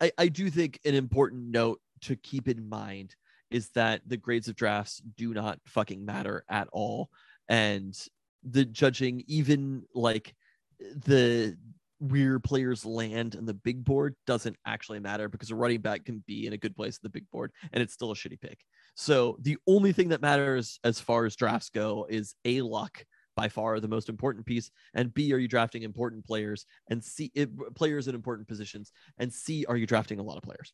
I, 0.00 0.12
I 0.18 0.28
do 0.28 0.50
think 0.50 0.80
an 0.84 0.94
important 0.94 1.50
note 1.50 1.80
to 2.02 2.16
keep 2.16 2.48
in 2.48 2.68
mind 2.68 3.14
is 3.50 3.68
that 3.70 4.02
the 4.06 4.16
grades 4.16 4.48
of 4.48 4.56
drafts 4.56 5.02
do 5.16 5.34
not 5.34 5.58
fucking 5.66 6.04
matter 6.04 6.44
at 6.48 6.68
all. 6.72 7.10
And 7.48 7.96
the 8.44 8.64
judging, 8.64 9.24
even 9.26 9.82
like 9.94 10.34
the 10.78 11.56
where 12.00 12.40
players 12.40 12.84
land 12.86 13.34
in 13.34 13.44
the 13.44 13.54
big 13.54 13.84
board 13.84 14.16
doesn't 14.26 14.56
actually 14.66 14.98
matter 14.98 15.28
because 15.28 15.50
a 15.50 15.54
running 15.54 15.80
back 15.80 16.04
can 16.06 16.24
be 16.26 16.46
in 16.46 16.54
a 16.54 16.58
good 16.58 16.74
place 16.74 16.96
in 16.96 17.00
the 17.02 17.10
big 17.10 17.28
board 17.30 17.52
and 17.72 17.82
it's 17.82 17.92
still 17.92 18.10
a 18.10 18.14
shitty 18.14 18.40
pick. 18.40 18.58
So 18.94 19.36
the 19.42 19.58
only 19.66 19.92
thing 19.92 20.08
that 20.08 20.22
matters 20.22 20.80
as 20.82 20.98
far 20.98 21.26
as 21.26 21.36
drafts 21.36 21.68
go 21.68 22.06
is 22.08 22.34
a 22.44 22.62
luck 22.62 23.04
by 23.36 23.48
far 23.48 23.78
the 23.80 23.88
most 23.88 24.08
important 24.08 24.44
piece 24.44 24.70
and 24.92 25.14
b 25.14 25.32
are 25.32 25.38
you 25.38 25.46
drafting 25.48 25.82
important 25.82 26.26
players 26.26 26.66
and 26.88 27.02
c 27.02 27.30
it, 27.34 27.48
players 27.74 28.08
in 28.08 28.14
important 28.14 28.48
positions 28.48 28.92
and 29.18 29.32
c 29.32 29.64
are 29.66 29.76
you 29.76 29.86
drafting 29.86 30.18
a 30.18 30.22
lot 30.22 30.36
of 30.36 30.42
players 30.42 30.72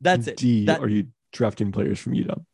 that's 0.00 0.28
it 0.28 0.36
D, 0.36 0.66
That- 0.66 0.80
are 0.80 0.88
you 0.88 1.08
drafting 1.32 1.72
players 1.72 1.98
from 1.98 2.12
UW? 2.14 2.44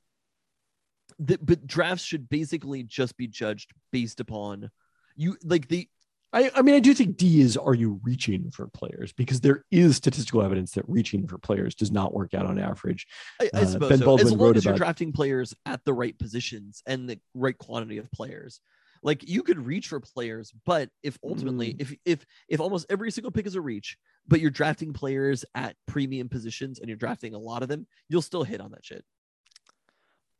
the, 1.18 1.38
but 1.42 1.66
drafts 1.66 2.04
should 2.04 2.28
basically 2.28 2.82
just 2.82 3.16
be 3.16 3.26
judged 3.26 3.72
based 3.92 4.20
upon 4.20 4.70
you 5.16 5.36
like 5.44 5.68
the 5.68 5.88
I, 6.32 6.50
I 6.54 6.62
mean, 6.62 6.74
I 6.74 6.80
do 6.80 6.92
think 6.92 7.16
D 7.16 7.40
is 7.40 7.56
are 7.56 7.74
you 7.74 8.00
reaching 8.02 8.50
for 8.50 8.66
players 8.68 9.12
because 9.12 9.40
there 9.40 9.64
is 9.70 9.96
statistical 9.96 10.42
evidence 10.42 10.72
that 10.72 10.84
reaching 10.88 11.26
for 11.26 11.38
players 11.38 11.74
does 11.74 11.90
not 11.90 12.12
work 12.12 12.34
out 12.34 12.44
on 12.46 12.58
average. 12.58 13.06
I, 13.40 13.48
I 13.54 13.60
Uh, 13.60 13.64
suppose 13.66 13.88
Ben 13.88 13.98
so. 14.00 14.04
Baldwin 14.04 14.26
as 14.26 14.32
long 14.32 14.40
wrote 14.40 14.56
as 14.58 14.64
you're 14.64 14.72
about- 14.74 14.78
drafting 14.78 15.12
players 15.12 15.54
at 15.64 15.84
the 15.84 15.94
right 15.94 16.18
positions 16.18 16.82
and 16.86 17.08
the 17.08 17.18
right 17.34 17.56
quantity 17.56 17.96
of 17.98 18.10
players. 18.12 18.60
Like 19.02 19.26
you 19.28 19.42
could 19.42 19.64
reach 19.64 19.86
for 19.88 20.00
players, 20.00 20.52
but 20.66 20.90
if 21.02 21.16
ultimately, 21.24 21.74
Mm. 21.74 21.80
if 21.80 21.94
if 22.04 22.26
if 22.48 22.60
almost 22.60 22.86
every 22.90 23.10
single 23.12 23.30
pick 23.30 23.46
is 23.46 23.54
a 23.54 23.60
reach, 23.60 23.96
but 24.26 24.40
you're 24.40 24.50
drafting 24.50 24.92
players 24.92 25.44
at 25.54 25.76
premium 25.86 26.28
positions 26.28 26.78
and 26.80 26.88
you're 26.88 26.96
drafting 26.98 27.32
a 27.32 27.38
lot 27.38 27.62
of 27.62 27.68
them, 27.68 27.86
you'll 28.08 28.22
still 28.22 28.42
hit 28.42 28.60
on 28.60 28.72
that 28.72 28.84
shit. 28.84 29.04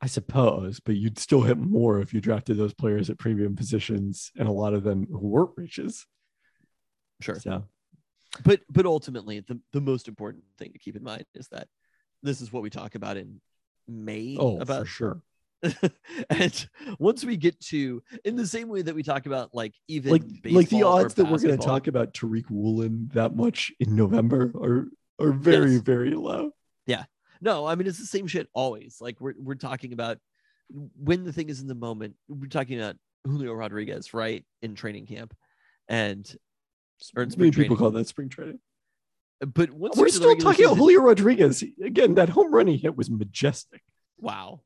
I 0.01 0.07
suppose, 0.07 0.81
but 0.81 0.97
you'd 0.97 1.19
still 1.19 1.43
hit 1.43 1.59
more 1.59 2.01
if 2.01 2.15
you 2.15 2.21
drafted 2.21 2.57
those 2.57 2.73
players 2.73 3.11
at 3.11 3.19
premium 3.19 3.57
positions 3.57 4.31
and 4.39 4.47
a 4.47 4.53
lot 4.53 4.73
of 4.75 4.85
them 4.85 5.07
who 5.11 5.27
weren't 5.27 5.51
reaches. 5.57 6.07
Sure. 7.21 7.41
So 7.41 7.65
But 8.45 8.61
but 8.71 8.87
ultimately, 8.87 9.41
the, 9.41 9.61
the 9.73 9.81
most 9.81 10.07
important 10.07 10.45
thing 10.57 10.73
to 10.73 10.79
keep 10.79 10.95
in 10.95 11.03
mind 11.03 11.25
is 11.35 11.49
that 11.49 11.67
this 12.23 12.41
is 12.41 12.53
what 12.53 12.63
we 12.63 12.71
talk 12.71 12.95
about 12.95 13.17
in 13.17 13.41
May 13.89 14.37
oh, 14.39 14.61
about 14.61 14.83
for 14.83 14.87
sure. 14.87 15.23
and 16.31 16.69
once 17.01 17.25
we 17.25 17.37
get 17.37 17.59
to 17.59 18.01
in 18.25 18.37
the 18.37 18.47
same 18.47 18.69
way 18.69 18.81
that 18.81 18.95
we 18.95 19.03
talk 19.03 19.27
about 19.27 19.53
like 19.53 19.75
even 19.89 20.13
Like 20.13 20.23
like 20.45 20.69
the 20.69 20.85
odds 20.85 21.15
that 21.15 21.25
we're 21.25 21.39
going 21.39 21.59
to 21.59 21.67
talk 21.67 21.89
about 21.89 22.15
Tariq 22.15 22.49
Woolen 22.49 23.11
that 23.15 23.35
much 23.35 23.73
in 23.81 23.97
November 23.97 24.53
are 24.55 24.89
are 25.19 25.33
very 25.33 25.73
Yes. 25.73 25.81
very 25.81 26.11
low. 26.13 26.53
No, 27.41 27.67
I 27.67 27.75
mean 27.75 27.87
it's 27.87 27.99
the 27.99 28.07
same 28.07 28.27
shit 28.27 28.49
always. 28.53 28.99
Like 29.01 29.21
we're 29.21 29.35
we're 29.39 29.55
talking 29.55 29.93
about 29.93 30.19
when 30.97 31.25
the 31.25 31.33
thing 31.33 31.49
is 31.49 31.61
in 31.61 31.67
the 31.69 31.75
moment. 31.75 32.15
We're 32.29 32.47
talking 32.49 32.79
about 32.81 32.97
Julio 33.25 33.53
Rodriguez, 33.53 34.13
right, 34.15 34.45
in 34.63 34.75
training 34.75 35.07
camp, 35.07 35.35
and 35.89 36.25
or 37.17 37.23
in 37.23 37.31
spring 37.31 37.47
Many 37.47 37.51
people 37.51 37.77
training. 37.77 37.79
call 37.79 37.91
that 37.93 38.07
spring 38.09 38.29
training. 38.29 38.61
But 39.41 39.71
once 39.71 39.97
We're 39.97 40.05
we 40.07 40.11
get 40.11 40.15
to 40.15 40.19
the 40.21 40.25
still 40.33 40.37
talking 40.37 40.65
about 40.65 40.77
Julio 40.79 41.01
Rodriguez 41.01 41.63
again. 41.83 42.15
That 42.17 42.29
home 42.29 42.53
run 42.53 42.67
he 42.67 42.77
hit 42.77 42.97
was 42.97 43.09
majestic. 43.09 43.83
Wow. 44.19 44.63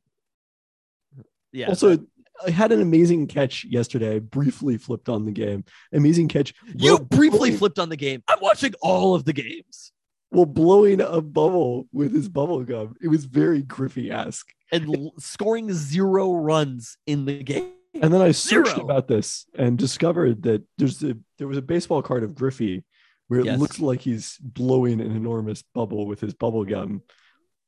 Yeah. 1.52 1.68
also, 1.68 1.96
that- 1.96 2.06
I 2.46 2.50
had 2.50 2.72
an 2.72 2.80
amazing 2.80 3.26
catch 3.26 3.64
yesterday. 3.64 4.16
I 4.16 4.18
briefly 4.18 4.78
flipped 4.78 5.08
on 5.08 5.26
the 5.26 5.30
game. 5.30 5.64
Amazing 5.92 6.28
catch. 6.28 6.54
you 6.74 6.98
briefly 6.98 7.52
flipped 7.52 7.78
on 7.78 7.88
the 7.90 7.96
game. 7.96 8.22
I'm 8.26 8.40
watching 8.40 8.72
all 8.80 9.14
of 9.14 9.24
the 9.24 9.32
games 9.34 9.91
well 10.32 10.46
blowing 10.46 11.00
a 11.00 11.20
bubble 11.20 11.86
with 11.92 12.12
his 12.12 12.28
bubble 12.28 12.64
gum. 12.64 12.96
It 13.02 13.08
was 13.08 13.24
very 13.26 13.62
Griffey 13.62 14.10
esque. 14.10 14.48
and 14.72 15.10
scoring 15.18 15.72
zero 15.72 16.32
runs 16.34 16.96
in 17.06 17.26
the 17.26 17.42
game. 17.42 17.70
And 18.00 18.12
then 18.12 18.22
I 18.22 18.32
searched 18.32 18.70
Zero. 18.74 18.84
about 18.86 19.06
this 19.06 19.44
and 19.54 19.76
discovered 19.76 20.42
that 20.44 20.62
there's 20.78 21.02
a 21.04 21.14
there 21.38 21.46
was 21.46 21.58
a 21.58 21.62
baseball 21.62 22.00
card 22.02 22.22
of 22.24 22.34
Griffey 22.34 22.82
where 23.28 23.40
it 23.40 23.46
Yes. 23.46 23.60
looks 23.60 23.80
like 23.80 24.00
he's 24.00 24.38
blowing 24.40 25.00
an 25.02 25.14
enormous 25.14 25.62
bubble 25.74 26.06
with 26.06 26.20
his 26.20 26.32
bubble 26.34 26.64
gum, 26.64 27.02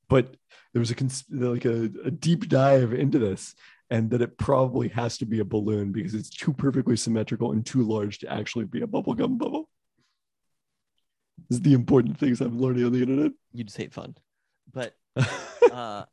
but 0.09 0.35
there 0.73 0.81
was 0.81 0.91
a 0.91 0.95
cons- 0.95 1.25
like 1.31 1.67
a, 1.67 1.91
a 2.05 2.11
deep 2.11 2.49
dive 2.49 2.95
into 2.95 3.19
this 3.19 3.55
and 3.91 4.11
that 4.11 4.23
it 4.23 4.39
probably 4.39 4.89
has 4.89 5.19
to 5.19 5.27
be 5.27 5.41
a 5.41 5.45
balloon 5.45 5.93
because 5.93 6.15
it's 6.15 6.31
too 6.31 6.55
perfectly 6.55 6.97
symmetrical 6.97 7.53
and 7.53 7.65
too 7.67 7.83
large 7.83 8.19
to 8.21 8.33
actually 8.33 8.65
be 8.65 8.81
a 8.81 8.87
bubblegum 8.87 9.37
bubble. 9.37 9.69
This 11.49 11.59
is 11.59 11.63
the 11.63 11.73
important 11.75 12.19
things 12.19 12.41
I'm 12.41 12.61
learning 12.61 12.85
on 12.85 12.93
the 12.93 13.03
internet. 13.03 13.33
You 13.53 13.65
just 13.65 13.77
hate 13.77 13.93
fun, 13.93 14.17
but 14.73 14.95
uh, 15.73 16.05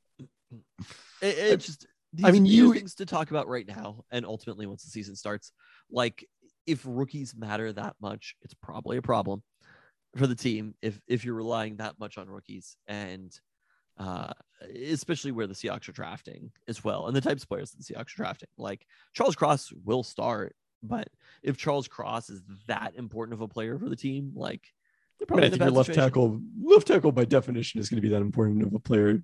it, 1.21 1.37
it's 1.37 1.65
just 1.65 1.87
these, 2.13 2.25
I 2.25 2.31
mean, 2.31 2.45
you- 2.45 2.73
things 2.73 2.95
to 2.95 3.05
talk 3.05 3.31
about 3.31 3.47
right 3.47 3.67
now, 3.67 4.03
and 4.11 4.25
ultimately 4.25 4.65
once 4.65 4.83
the 4.83 4.89
season 4.89 5.15
starts, 5.15 5.51
like 5.89 6.27
if 6.67 6.83
rookies 6.85 7.35
matter 7.35 7.71
that 7.73 7.95
much, 8.01 8.35
it's 8.41 8.53
probably 8.53 8.97
a 8.97 9.01
problem 9.01 9.41
for 10.15 10.27
the 10.27 10.35
team 10.35 10.75
if 10.81 10.99
if 11.07 11.23
you're 11.23 11.33
relying 11.35 11.77
that 11.77 11.97
much 11.97 12.17
on 12.17 12.29
rookies 12.29 12.75
and 12.85 13.39
uh 13.97 14.33
especially 14.85 15.31
where 15.31 15.47
the 15.47 15.53
Seahawks 15.53 15.87
are 15.87 15.93
drafting 15.93 16.51
as 16.67 16.83
well 16.83 17.07
and 17.07 17.15
the 17.15 17.21
types 17.21 17.43
of 17.43 17.49
players 17.49 17.71
that 17.71 17.77
the 17.77 17.93
Seahawks 17.93 18.13
are 18.13 18.17
drafting. 18.17 18.49
Like 18.57 18.85
Charles 19.13 19.37
Cross 19.37 19.71
will 19.85 20.03
start 20.03 20.53
but 20.83 21.07
if 21.43 21.55
Charles 21.55 21.87
Cross 21.87 22.29
is 22.29 22.41
that 22.67 22.93
important 22.95 23.33
of 23.35 23.41
a 23.41 23.47
player 23.47 23.79
for 23.79 23.87
the 23.87 23.95
team 23.95 24.33
like 24.35 24.73
probably 25.27 25.47
I 25.47 25.49
think 25.49 25.61
your 25.61 25.71
left 25.71 25.87
situation. 25.87 26.03
tackle, 26.03 26.41
left 26.63 26.87
tackle 26.87 27.11
by 27.11 27.25
definition 27.25 27.79
is 27.79 27.89
going 27.89 27.97
to 27.97 28.01
be 28.01 28.13
that 28.13 28.21
important 28.21 28.63
of 28.63 28.73
a 28.73 28.79
player. 28.79 29.23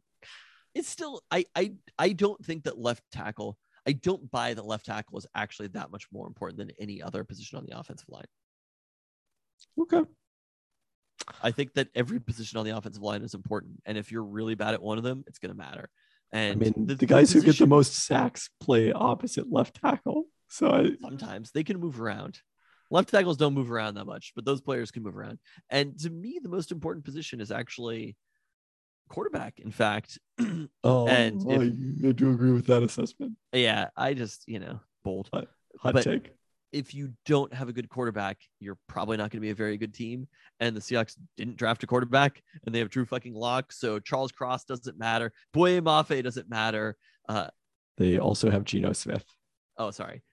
it's 0.76 0.90
still 0.90 1.22
I 1.32 1.46
I 1.56 1.74
I 1.98 2.14
don't 2.14 2.44
think 2.44 2.64
that 2.64 2.78
left 2.78 3.04
tackle. 3.12 3.58
I 3.88 3.94
don't 3.94 4.30
buy 4.30 4.54
that 4.54 4.66
left 4.66 4.86
tackle 4.86 5.18
is 5.18 5.26
actually 5.34 5.70
that 5.70 5.92
much 5.92 6.08
more 6.12 6.28
important 6.28 6.60
than 6.60 6.72
any 6.80 7.02
other 7.02 7.24
position 7.24 7.58
on 7.58 7.66
the 7.66 7.78
offensive 7.80 8.10
line. 8.10 8.26
Okay. 9.80 10.02
I 11.42 11.52
think 11.52 11.74
that 11.74 11.88
every 11.96 12.20
position 12.20 12.58
on 12.58 12.66
the 12.66 12.76
offensive 12.78 13.02
line 13.02 13.22
is 13.24 13.34
important, 13.34 13.82
and 13.86 13.98
if 13.98 14.12
you're 14.12 14.24
really 14.24 14.56
bad 14.56 14.74
at 14.74 14.82
one 14.82 14.98
of 14.98 15.04
them, 15.04 15.24
it's 15.28 15.40
going 15.40 15.52
to 15.52 15.58
matter. 15.58 15.90
And 16.32 16.62
I 16.62 16.66
mean, 16.66 16.74
the, 16.88 17.06
guys 17.06 17.32
who 17.32 17.42
get 17.42 17.58
the 17.58 17.66
most 17.66 17.94
sacks 17.94 18.50
play 18.60 18.92
opposite 18.92 19.52
left 19.52 19.80
tackle. 19.82 20.26
So 20.50 20.70
I, 20.70 20.92
sometimes 21.02 21.52
they 21.52 21.64
can 21.64 21.80
move 21.80 22.02
around. 22.02 22.42
Left 22.90 23.10
tackles 23.10 23.38
don't 23.38 23.54
move 23.54 23.72
around 23.72 23.96
that 23.96 24.06
much, 24.06 24.32
but 24.36 24.46
those 24.46 24.62
players 24.62 24.92
can 24.92 25.04
move 25.04 25.18
around. 25.18 25.40
And 25.70 25.98
to 26.00 26.10
me, 26.10 26.40
the 26.42 26.50
most 26.50 26.72
important 26.72 27.04
position 27.06 27.42
is 27.42 27.52
actually 27.52 28.16
quarterback. 29.10 29.60
In 29.60 29.72
fact, 29.72 30.18
oh, 30.84 31.08
And 31.08 31.42
I, 31.50 31.54
if- 31.56 32.06
I 32.06 32.12
do 32.12 32.32
agree 32.32 32.52
with 32.52 32.68
that 32.68 32.84
assessment. 32.84 33.34
yeah, 33.52 33.90
I 33.96 34.14
just 34.14 34.44
you 34.48 34.60
know 34.60 34.80
bold. 35.04 35.30
Hot 35.34 35.48
But- 35.94 36.04
take. 36.04 36.34
if 36.72 36.94
you 36.94 37.14
don't 37.26 37.54
have 37.54 37.70
a 37.70 37.74
good 37.74 37.90
quarterback, 37.90 38.38
you're 38.60 38.78
probably 38.88 39.16
not 39.18 39.32
going 39.32 39.40
to 39.40 39.46
be 39.46 39.52
a 39.52 39.56
very 39.56 39.78
good 39.78 39.94
team. 39.94 40.28
And 40.60 40.76
the 40.76 40.82
Seahawks 40.82 41.16
didn't 41.38 41.58
draft 41.58 41.84
a 41.84 41.88
quarterback, 41.88 42.42
and 42.66 42.74
they 42.74 42.80
have 42.80 42.90
Drew 42.90 43.06
fucking 43.06 43.34
Lock. 43.34 43.72
So 43.72 44.00
Charles 44.00 44.32
Cross 44.32 44.66
doesn't 44.66 44.98
matter. 44.98 45.32
Boye 45.54 45.80
Mafe 45.82 46.24
doesn't 46.24 46.50
matter. 46.50 46.98
Uh, 47.30 47.48
They 47.98 48.18
also 48.18 48.50
have 48.50 48.64
Geno 48.64 48.94
Smith 48.94 49.26
oh, 49.80 49.92
sorry, 49.92 50.24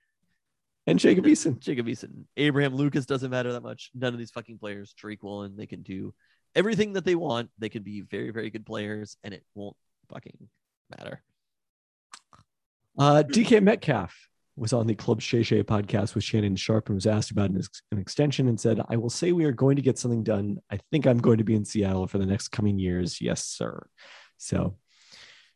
and 0.87 0.99
Jacob 0.99 1.25
Eason. 1.25 1.59
Jacob 1.59 1.87
Eason, 1.87 2.25
Abraham 2.37 2.75
Lucas 2.75 3.07
doesn't 3.07 3.31
matter 3.31 3.53
that 3.53 3.63
much. 3.63 3.91
None 3.95 4.13
of 4.13 4.19
these 4.19 4.31
fucking 4.31 4.59
players, 4.59 4.95
Tariq 5.01 5.23
Woolen, 5.23 5.57
they 5.57 5.67
can 5.67 5.83
do 5.83 6.15
everything 6.55 6.93
that 6.95 7.05
they 7.05 7.15
want. 7.15 7.51
They 7.59 7.69
can 7.69 7.83
be 7.83 8.03
very, 8.03 8.31
very 8.31 8.51
good 8.51 8.67
players, 8.67 9.17
and 9.25 9.35
it 9.35 9.45
won't 9.55 9.77
fucking 10.13 10.49
matter. 10.97 11.23
Uh, 12.99 13.23
DK 13.27 13.63
Metcalf 13.63 14.15
was 14.57 14.73
on 14.73 14.87
the 14.87 14.95
Club 14.95 15.21
Shay 15.21 15.43
Shay 15.43 15.63
podcast 15.63 16.15
with 16.15 16.23
Shannon 16.23 16.55
Sharpe 16.55 16.89
and 16.89 16.95
was 16.95 17.07
asked 17.07 17.33
about 17.33 17.51
an, 17.51 17.59
ex- 17.59 17.83
an 17.91 17.99
extension 17.99 18.49
and 18.49 18.61
said, 18.61 18.81
I 18.89 18.97
will 18.97 19.11
say 19.11 19.33
we 19.33 19.45
are 19.47 19.53
going 19.53 19.77
to 19.77 19.83
get 19.83 19.99
something 19.99 20.23
done. 20.23 20.59
I 20.71 20.79
think 20.93 21.07
I'm 21.07 21.19
going 21.19 21.39
to 21.39 21.45
be 21.45 21.55
in 21.57 21.65
Seattle 21.65 22.07
for 22.07 22.19
the 22.19 22.27
next 22.27 22.49
coming 22.49 22.79
years. 22.79 23.21
Yes, 23.21 23.45
sir. 23.45 23.87
So 24.39 24.77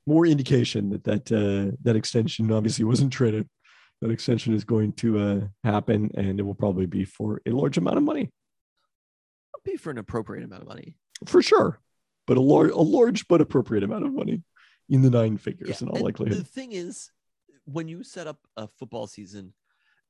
more 0.06 0.26
indication 0.26 0.90
that 0.90 1.05
that, 1.05 1.30
uh, 1.30 1.76
that 1.82 1.96
extension 1.96 2.50
obviously 2.50 2.84
wasn't 2.84 3.12
traded. 3.12 3.48
That 4.00 4.10
extension 4.10 4.54
is 4.54 4.64
going 4.64 4.92
to 4.94 5.18
uh, 5.18 5.40
happen 5.64 6.10
and 6.14 6.38
it 6.38 6.42
will 6.44 6.54
probably 6.54 6.86
be 6.86 7.04
for 7.04 7.40
a 7.46 7.50
large 7.50 7.78
amount 7.78 7.96
of 7.96 8.04
money 8.04 8.30
I'll 9.54 9.60
pay 9.64 9.76
for 9.76 9.90
an 9.90 9.98
appropriate 9.98 10.44
amount 10.44 10.62
of 10.62 10.68
money. 10.68 10.94
for 11.26 11.42
sure, 11.42 11.80
but 12.26 12.36
a 12.36 12.40
large, 12.40 12.70
a 12.70 12.76
large 12.76 13.26
but 13.26 13.40
appropriate 13.40 13.82
amount 13.82 14.04
of 14.06 14.12
money 14.12 14.42
in 14.88 15.02
the 15.02 15.10
nine 15.10 15.36
figures 15.36 15.68
Yeah, 15.68 15.76
in 15.80 15.88
all 15.88 15.96
and 15.96 16.04
likelihood. 16.04 16.38
The 16.38 16.44
thing 16.44 16.72
is, 16.72 17.10
when 17.64 17.88
you 17.88 18.02
set 18.04 18.26
up 18.28 18.38
a 18.56 18.68
football 18.78 19.06
season 19.08 19.52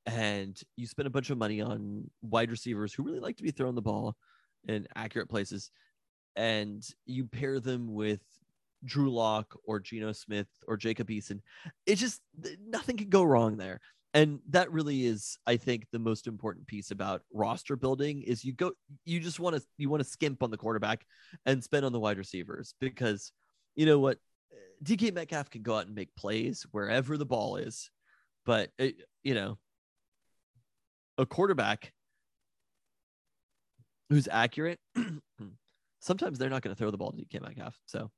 and 0.05 0.59
you 0.77 0.85
spend 0.87 1.07
a 1.07 1.09
bunch 1.09 1.29
of 1.31 1.37
money 1.37 1.61
on 1.61 2.09
wide 2.21 2.51
receivers 2.51 2.93
who 2.93 3.03
really 3.03 3.19
like 3.19 3.37
to 3.37 3.43
be 3.43 3.51
throwing 3.51 3.75
the 3.75 3.81
ball 3.81 4.15
in 4.67 4.87
accurate 4.95 5.29
places, 5.29 5.71
and 6.35 6.87
you 7.05 7.25
pair 7.25 7.59
them 7.59 7.91
with 7.93 8.21
Drew 8.85 9.11
Lock 9.11 9.57
or 9.63 9.79
Geno 9.79 10.11
Smith 10.11 10.47
or 10.67 10.77
Jacob 10.77 11.09
Eason, 11.09 11.39
it 11.85 11.95
just 11.95 12.21
nothing 12.65 12.97
can 12.97 13.09
go 13.09 13.23
wrong 13.23 13.57
there. 13.57 13.79
And 14.13 14.39
that 14.49 14.71
really 14.71 15.05
is, 15.05 15.37
I 15.45 15.57
think, 15.57 15.85
the 15.91 15.99
most 15.99 16.25
important 16.25 16.65
piece 16.65 16.89
about 16.89 17.21
roster 17.31 17.75
building 17.75 18.23
is 18.23 18.43
you 18.43 18.53
go, 18.53 18.71
you 19.05 19.19
just 19.19 19.39
want 19.39 19.55
to, 19.55 19.61
you 19.77 19.87
want 19.87 20.01
to 20.01 20.09
skimp 20.09 20.41
on 20.41 20.49
the 20.49 20.57
quarterback 20.57 21.05
and 21.45 21.63
spend 21.63 21.85
on 21.85 21.91
the 21.91 21.99
wide 21.99 22.17
receivers 22.17 22.73
because 22.79 23.31
you 23.75 23.85
know 23.85 23.99
what, 23.99 24.17
DK 24.83 25.13
Metcalf 25.13 25.49
can 25.49 25.61
go 25.61 25.75
out 25.75 25.85
and 25.85 25.95
make 25.95 26.15
plays 26.15 26.65
wherever 26.71 27.17
the 27.17 27.25
ball 27.25 27.57
is, 27.57 27.91
but 28.45 28.71
it, 28.77 28.95
you 29.23 29.33
know, 29.33 29.57
a 31.17 31.25
quarterback 31.25 31.93
who's 34.09 34.27
accurate, 34.31 34.79
sometimes 35.99 36.39
they're 36.39 36.49
not 36.49 36.61
going 36.61 36.75
to 36.75 36.79
throw 36.79 36.91
the 36.91 36.97
ball 36.97 37.11
to 37.11 37.17
DK 37.17 37.41
Metcalf. 37.41 37.77
So 37.85 38.09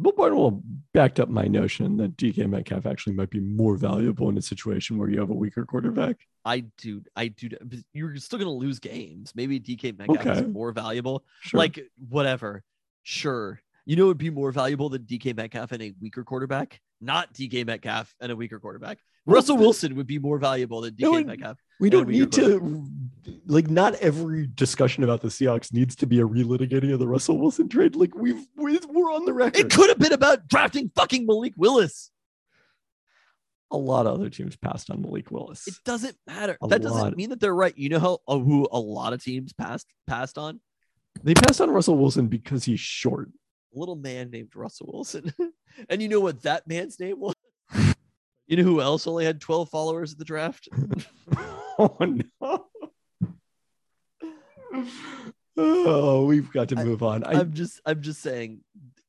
Bill 0.00 0.12
Barnwell 0.12 0.62
backed 0.92 1.18
up 1.18 1.28
my 1.28 1.44
notion 1.46 1.96
that 1.96 2.16
DK 2.16 2.48
Metcalf 2.48 2.86
actually 2.86 3.14
might 3.14 3.30
be 3.30 3.40
more 3.40 3.76
valuable 3.76 4.28
in 4.28 4.38
a 4.38 4.42
situation 4.42 4.98
where 4.98 5.08
you 5.08 5.18
have 5.18 5.30
a 5.30 5.34
weaker 5.34 5.64
quarterback. 5.64 6.16
I 6.44 6.60
do, 6.78 7.02
I 7.16 7.28
do. 7.28 7.48
You're 7.92 8.16
still 8.16 8.38
going 8.38 8.46
to 8.46 8.52
lose 8.52 8.78
games. 8.78 9.32
Maybe 9.34 9.58
DK 9.58 9.98
Metcalf 9.98 10.20
Okay. 10.26 10.40
is 10.40 10.46
more 10.46 10.72
valuable. 10.72 11.24
Sure. 11.40 11.58
Like 11.58 11.80
whatever. 12.08 12.62
Sure. 13.02 13.60
You 13.90 13.96
know, 13.96 14.04
it'd 14.04 14.18
be 14.18 14.30
more 14.30 14.52
valuable 14.52 14.88
than 14.88 15.02
DK 15.02 15.36
Metcalf 15.36 15.72
and 15.72 15.82
a 15.82 15.92
weaker 16.00 16.22
quarterback. 16.22 16.80
Not 17.00 17.34
DK 17.34 17.66
Metcalf 17.66 18.14
and 18.20 18.30
a 18.30 18.36
weaker 18.36 18.60
quarterback. 18.60 18.98
Russell 19.26 19.56
Wilson 19.56 19.96
would 19.96 20.06
be 20.06 20.20
more 20.20 20.38
valuable 20.38 20.82
than 20.82 20.94
DK 20.94 21.26
Metcalf. 21.26 21.58
we 21.80 21.90
don't 21.90 22.06
need 22.06 22.30
to 22.34 22.86
like 23.46 23.68
not 23.68 23.96
every 23.96 24.46
discussion 24.46 25.02
about 25.02 25.22
the 25.22 25.28
Seahawks 25.28 25.72
needs 25.72 25.96
to 25.96 26.06
be 26.06 26.20
a 26.20 26.24
relitigating 26.24 26.92
of 26.92 27.00
the 27.00 27.08
Russell 27.08 27.36
Wilson 27.38 27.68
trade. 27.68 27.96
Like 27.96 28.14
we've 28.14 28.46
we- 28.54 28.78
we're 28.88 29.10
on 29.12 29.24
the 29.24 29.32
record. 29.32 29.58
It 29.58 29.70
could 29.72 29.88
have 29.88 29.98
been 29.98 30.12
about 30.12 30.46
drafting 30.46 30.92
fucking 30.94 31.26
Malik 31.26 31.54
Willis. 31.56 32.12
a 33.72 33.76
lot 33.76 34.06
of 34.06 34.14
other 34.14 34.30
teams 34.30 34.54
passed 34.56 34.88
on 34.90 35.02
Malik 35.02 35.32
Willis. 35.32 35.66
It 35.66 35.74
doesn't 35.84 36.16
matter. 36.28 36.56
A 36.62 36.68
that 36.68 36.80
doesn't 36.82 37.16
mean 37.16 37.30
that 37.30 37.40
they're 37.40 37.52
right. 37.52 37.76
You 37.76 37.88
know 37.88 37.98
how 37.98 38.18
uh, 38.28 38.38
who 38.38 38.68
a 38.70 38.78
lot 38.78 39.14
of 39.14 39.20
teams 39.20 39.52
passed 39.52 39.88
passed 40.06 40.38
on? 40.38 40.60
They 41.24 41.34
passed 41.34 41.60
on 41.60 41.70
Russell 41.70 41.96
Wilson 41.96 42.28
because 42.28 42.62
he's 42.62 42.78
short. 42.78 43.30
A 43.74 43.78
little 43.78 43.96
man 43.96 44.30
named 44.30 44.54
Russell 44.54 44.90
Wilson. 44.92 45.32
and 45.88 46.02
you 46.02 46.08
know 46.08 46.20
what 46.20 46.42
that 46.42 46.66
man's 46.66 46.98
name 46.98 47.20
was? 47.20 47.34
You 48.46 48.56
know 48.56 48.64
who 48.64 48.80
else 48.80 49.06
only 49.06 49.24
had 49.24 49.40
12 49.40 49.68
followers 49.68 50.10
at 50.10 50.18
the 50.18 50.24
draft? 50.24 50.68
oh 51.78 51.96
no. 52.00 52.66
Oh, 55.56 56.24
we've 56.24 56.50
got 56.52 56.68
to 56.70 56.78
I- 56.78 56.84
move 56.84 57.04
on. 57.04 57.22
I, 57.22 57.38
I'm 57.38 57.52
just 57.52 57.80
I'm 57.86 58.02
just 58.02 58.20
saying 58.20 58.60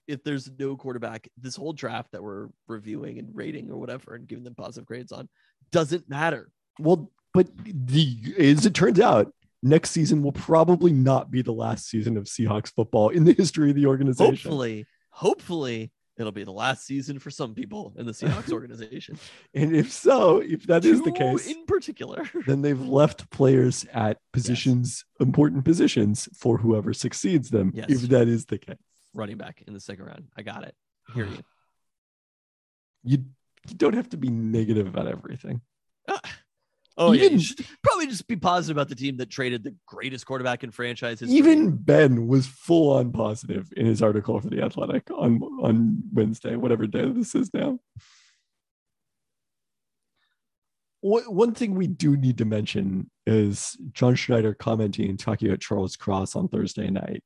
if 0.08 0.24
there's 0.24 0.50
no 0.60 0.76
quarterback, 0.76 1.28
this 1.38 1.56
whole 1.56 1.74
draft 1.74 2.12
that 2.12 2.22
we're 2.22 2.50
reviewing 2.68 3.18
and 3.18 3.30
rating 3.34 3.72
or 3.72 3.78
whatever 3.78 4.14
and 4.14 4.28
giving 4.28 4.44
them 4.44 4.54
positive 4.54 4.86
grades 4.86 5.12
on 5.12 5.28
doesn't 5.72 6.10
matter. 6.10 6.52
Well, 6.78 7.12
but 7.34 7.48
the 7.64 8.36
as 8.38 8.66
it 8.66 8.74
turns 8.74 9.00
out, 9.00 9.34
next 9.64 9.92
season 9.92 10.24
will 10.24 10.32
probably 10.32 10.94
not 10.94 11.32
be 11.32 11.42
the 11.42 11.54
last 11.54 11.90
season 11.90 12.18
of 12.18 12.26
Seahawks 12.26 12.74
football 12.74 13.10
in 13.10 13.24
the 13.24 13.34
history 13.34 13.70
of 13.70 13.76
the 13.76 13.86
organization. 13.86 14.52
Hopefully, 14.52 14.86
hopefully 15.10 15.92
it'll 16.18 16.32
be 16.32 16.44
the 16.44 16.52
last 16.52 16.86
season 16.86 17.20
for 17.20 17.32
some 17.32 17.54
people 17.54 17.94
in 17.98 18.06
the 18.06 18.12
Seahawks 18.12 18.52
organization. 18.54 19.18
And 19.54 19.76
if 19.76 19.92
so, 19.92 20.38
if 20.38 20.64
that 20.68 20.86
is 20.86 21.02
the 21.02 21.12
case, 21.12 21.48
in 21.48 21.66
particular. 21.66 22.30
then 22.48 22.62
they've 22.62 22.80
left 22.80 23.30
players 23.32 23.86
at 23.94 24.18
positions, 24.34 25.06
important 25.20 25.66
positions 25.66 26.28
for 26.38 26.58
whoever 26.58 26.94
succeeds 26.94 27.50
them. 27.50 27.72
Yes. 27.74 27.90
If 27.90 28.02
that 28.10 28.28
is 28.28 28.46
the 28.46 28.58
case, 28.58 28.78
running 29.14 29.38
back 29.38 29.64
in 29.68 29.74
the 29.74 29.80
second 29.80 30.06
round. 30.06 30.28
I 30.38 30.42
got 30.44 30.64
it. 30.64 30.76
Hear 31.14 31.26
you. 31.28 31.44
you, 33.04 33.26
you 33.68 33.76
don't 33.76 33.96
have 33.96 34.10
to 34.10 34.18
be 34.18 34.30
negative 34.30 34.88
about 34.88 35.08
everything. 35.08 35.62
Ah. 36.08 36.20
Oh 36.98 37.14
yeah, 37.14 37.30
you 37.30 37.40
should 37.40 37.66
probably 37.84 38.08
just 38.08 38.28
be 38.28 38.36
positive 38.36 38.78
about 38.78 38.90
the 38.90 38.96
team 38.96 39.18
that 39.18 39.30
traded 39.30 39.64
the 39.64 39.76
greatest 39.86 40.26
quarterback 40.26 40.64
in 40.64 40.72
franchise 40.72 41.20
history. 41.22 41.38
Even 41.38 41.72
Ben 41.72 42.28
was 42.28 42.48
full 42.48 42.94
on 42.94 43.12
positive 43.12 43.72
in 43.78 43.86
his 43.86 44.02
article 44.02 44.40
for 44.40 44.50
the 44.50 44.62
Athletic 44.62 45.10
on 45.12 45.42
on 45.62 46.04
Wednesday, 46.12 46.56
whatever 46.56 46.88
day 46.88 47.10
this 47.10 47.34
is 47.34 47.50
now. 47.54 47.80
One 51.04 51.56
thing 51.56 51.74
we 51.74 51.88
do 51.88 52.16
need 52.16 52.38
to 52.38 52.46
mention 52.46 53.10
is 53.26 53.76
John 53.94 54.14
Schneider 54.14 54.54
commenting 54.54 55.10
and 55.10 55.18
talking 55.18 55.48
about 55.48 55.60
Charles 55.60 55.96
Cross 55.96 56.36
on 56.36 56.48
Thursday 56.48 56.90
night. 56.90 57.24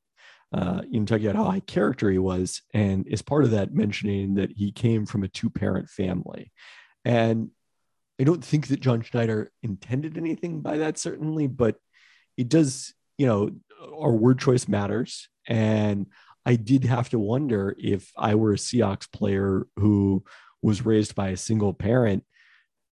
Uh, 0.52 0.80
in 0.92 1.04
talking 1.04 1.26
about 1.26 1.36
how 1.44 1.50
high 1.50 1.60
character 1.60 2.08
he 2.08 2.18
was, 2.18 2.62
and 2.72 3.06
as 3.12 3.20
part 3.20 3.42
of 3.42 3.50
that, 3.50 3.74
mentioning 3.74 4.36
that 4.36 4.52
he 4.56 4.70
came 4.70 5.04
from 5.04 5.24
a 5.24 5.28
two 5.28 5.50
parent 5.50 5.90
family. 5.90 6.52
And 7.04 7.50
I 8.20 8.24
don't 8.24 8.44
think 8.44 8.68
that 8.68 8.80
John 8.80 9.02
Schneider 9.02 9.50
intended 9.62 10.16
anything 10.16 10.60
by 10.60 10.78
that, 10.78 10.98
certainly, 10.98 11.46
but 11.46 11.76
it 12.36 12.48
does, 12.48 12.94
you 13.18 13.26
know, 13.26 13.50
our 13.98 14.12
word 14.12 14.38
choice 14.38 14.68
matters. 14.68 15.28
And 15.46 16.06
I 16.44 16.56
did 16.56 16.84
have 16.84 17.10
to 17.10 17.18
wonder 17.18 17.74
if 17.78 18.10
I 18.16 18.34
were 18.34 18.52
a 18.52 18.56
Seahawks 18.56 19.10
player 19.10 19.66
who 19.76 20.24
was 20.62 20.86
raised 20.86 21.14
by 21.14 21.28
a 21.28 21.36
single 21.36 21.74
parent, 21.74 22.24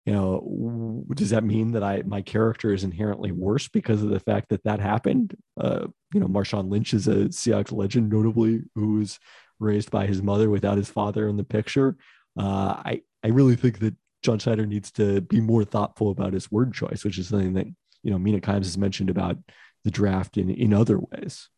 you 0.06 0.12
know, 0.12 1.06
does 1.14 1.30
that 1.30 1.46
mean 1.46 1.72
that 1.72 1.84
I 1.84 2.04
my 2.06 2.22
character 2.22 2.74
is 2.74 2.84
inherently 2.84 3.32
worse 3.32 3.70
because 3.70 4.04
of 4.04 4.10
the 4.10 4.20
fact 4.20 4.50
that 4.50 4.64
that 4.66 4.82
happened? 4.82 5.38
Uh, 5.58 5.88
you 6.14 6.20
know, 6.20 6.28
Marshawn 6.28 6.70
Lynch 6.70 6.94
is 6.94 7.08
a 7.08 7.30
Seahawks 7.30 7.72
legend, 7.72 8.12
notably, 8.12 8.64
who 8.76 8.96
was 9.00 9.18
raised 9.60 9.92
by 9.92 10.06
his 10.06 10.22
mother 10.22 10.50
without 10.50 10.78
his 10.78 10.90
father 10.90 11.30
in 11.30 11.38
the 11.38 11.44
picture. 11.44 11.96
Uh, 12.38 12.82
I 12.84 13.02
I 13.24 13.30
really 13.30 13.56
think 13.56 13.80
that 13.80 13.96
John 14.24 14.40
Schneider 14.40 14.66
needs 14.66 14.92
to 14.94 15.22
be 15.22 15.42
more 15.42 15.64
thoughtful 15.64 16.10
about 16.10 16.34
his 16.34 16.52
word 16.52 16.74
choice, 16.74 17.04
which 17.04 17.18
is 17.18 17.28
something 17.28 17.54
that 17.54 17.68
you 18.02 18.12
know 18.12 18.18
Mina 18.18 18.40
Kimes 18.40 18.66
has 18.66 18.78
mentioned 18.78 19.10
about 19.10 19.38
the 19.84 19.92
draft 19.92 20.38
in 20.38 20.50
in 20.50 20.74
other 20.74 21.00
ways. 21.00 21.50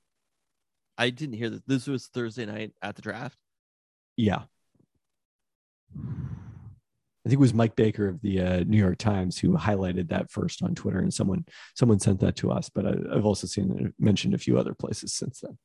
I 0.97 1.09
didn't 1.09 1.35
hear 1.35 1.49
that 1.49 1.67
This 1.67 1.87
was 1.87 2.07
Thursday 2.07 2.45
night 2.45 2.73
at 2.81 2.95
the 2.95 3.01
draft. 3.01 3.37
Yeah, 4.17 4.43
I 7.25 7.29
think 7.29 7.39
it 7.39 7.39
was 7.39 7.55
Mike 7.55 7.75
Baker 7.75 8.07
of 8.07 8.21
the 8.21 8.39
uh, 8.39 8.63
New 8.67 8.77
York 8.77 8.99
Times 8.99 9.39
who 9.39 9.57
highlighted 9.57 10.09
that 10.09 10.29
first 10.29 10.61
on 10.61 10.75
Twitter, 10.75 10.99
and 10.99 11.11
someone 11.11 11.45
someone 11.73 11.99
sent 11.99 12.19
that 12.19 12.35
to 12.37 12.51
us. 12.51 12.69
But 12.69 12.85
I, 12.85 12.93
I've 13.11 13.25
also 13.25 13.47
seen 13.47 13.75
it 13.79 13.93
mentioned 13.97 14.35
a 14.35 14.39
few 14.39 14.59
other 14.59 14.75
places 14.75 15.13
since 15.13 15.39
then. 15.39 15.57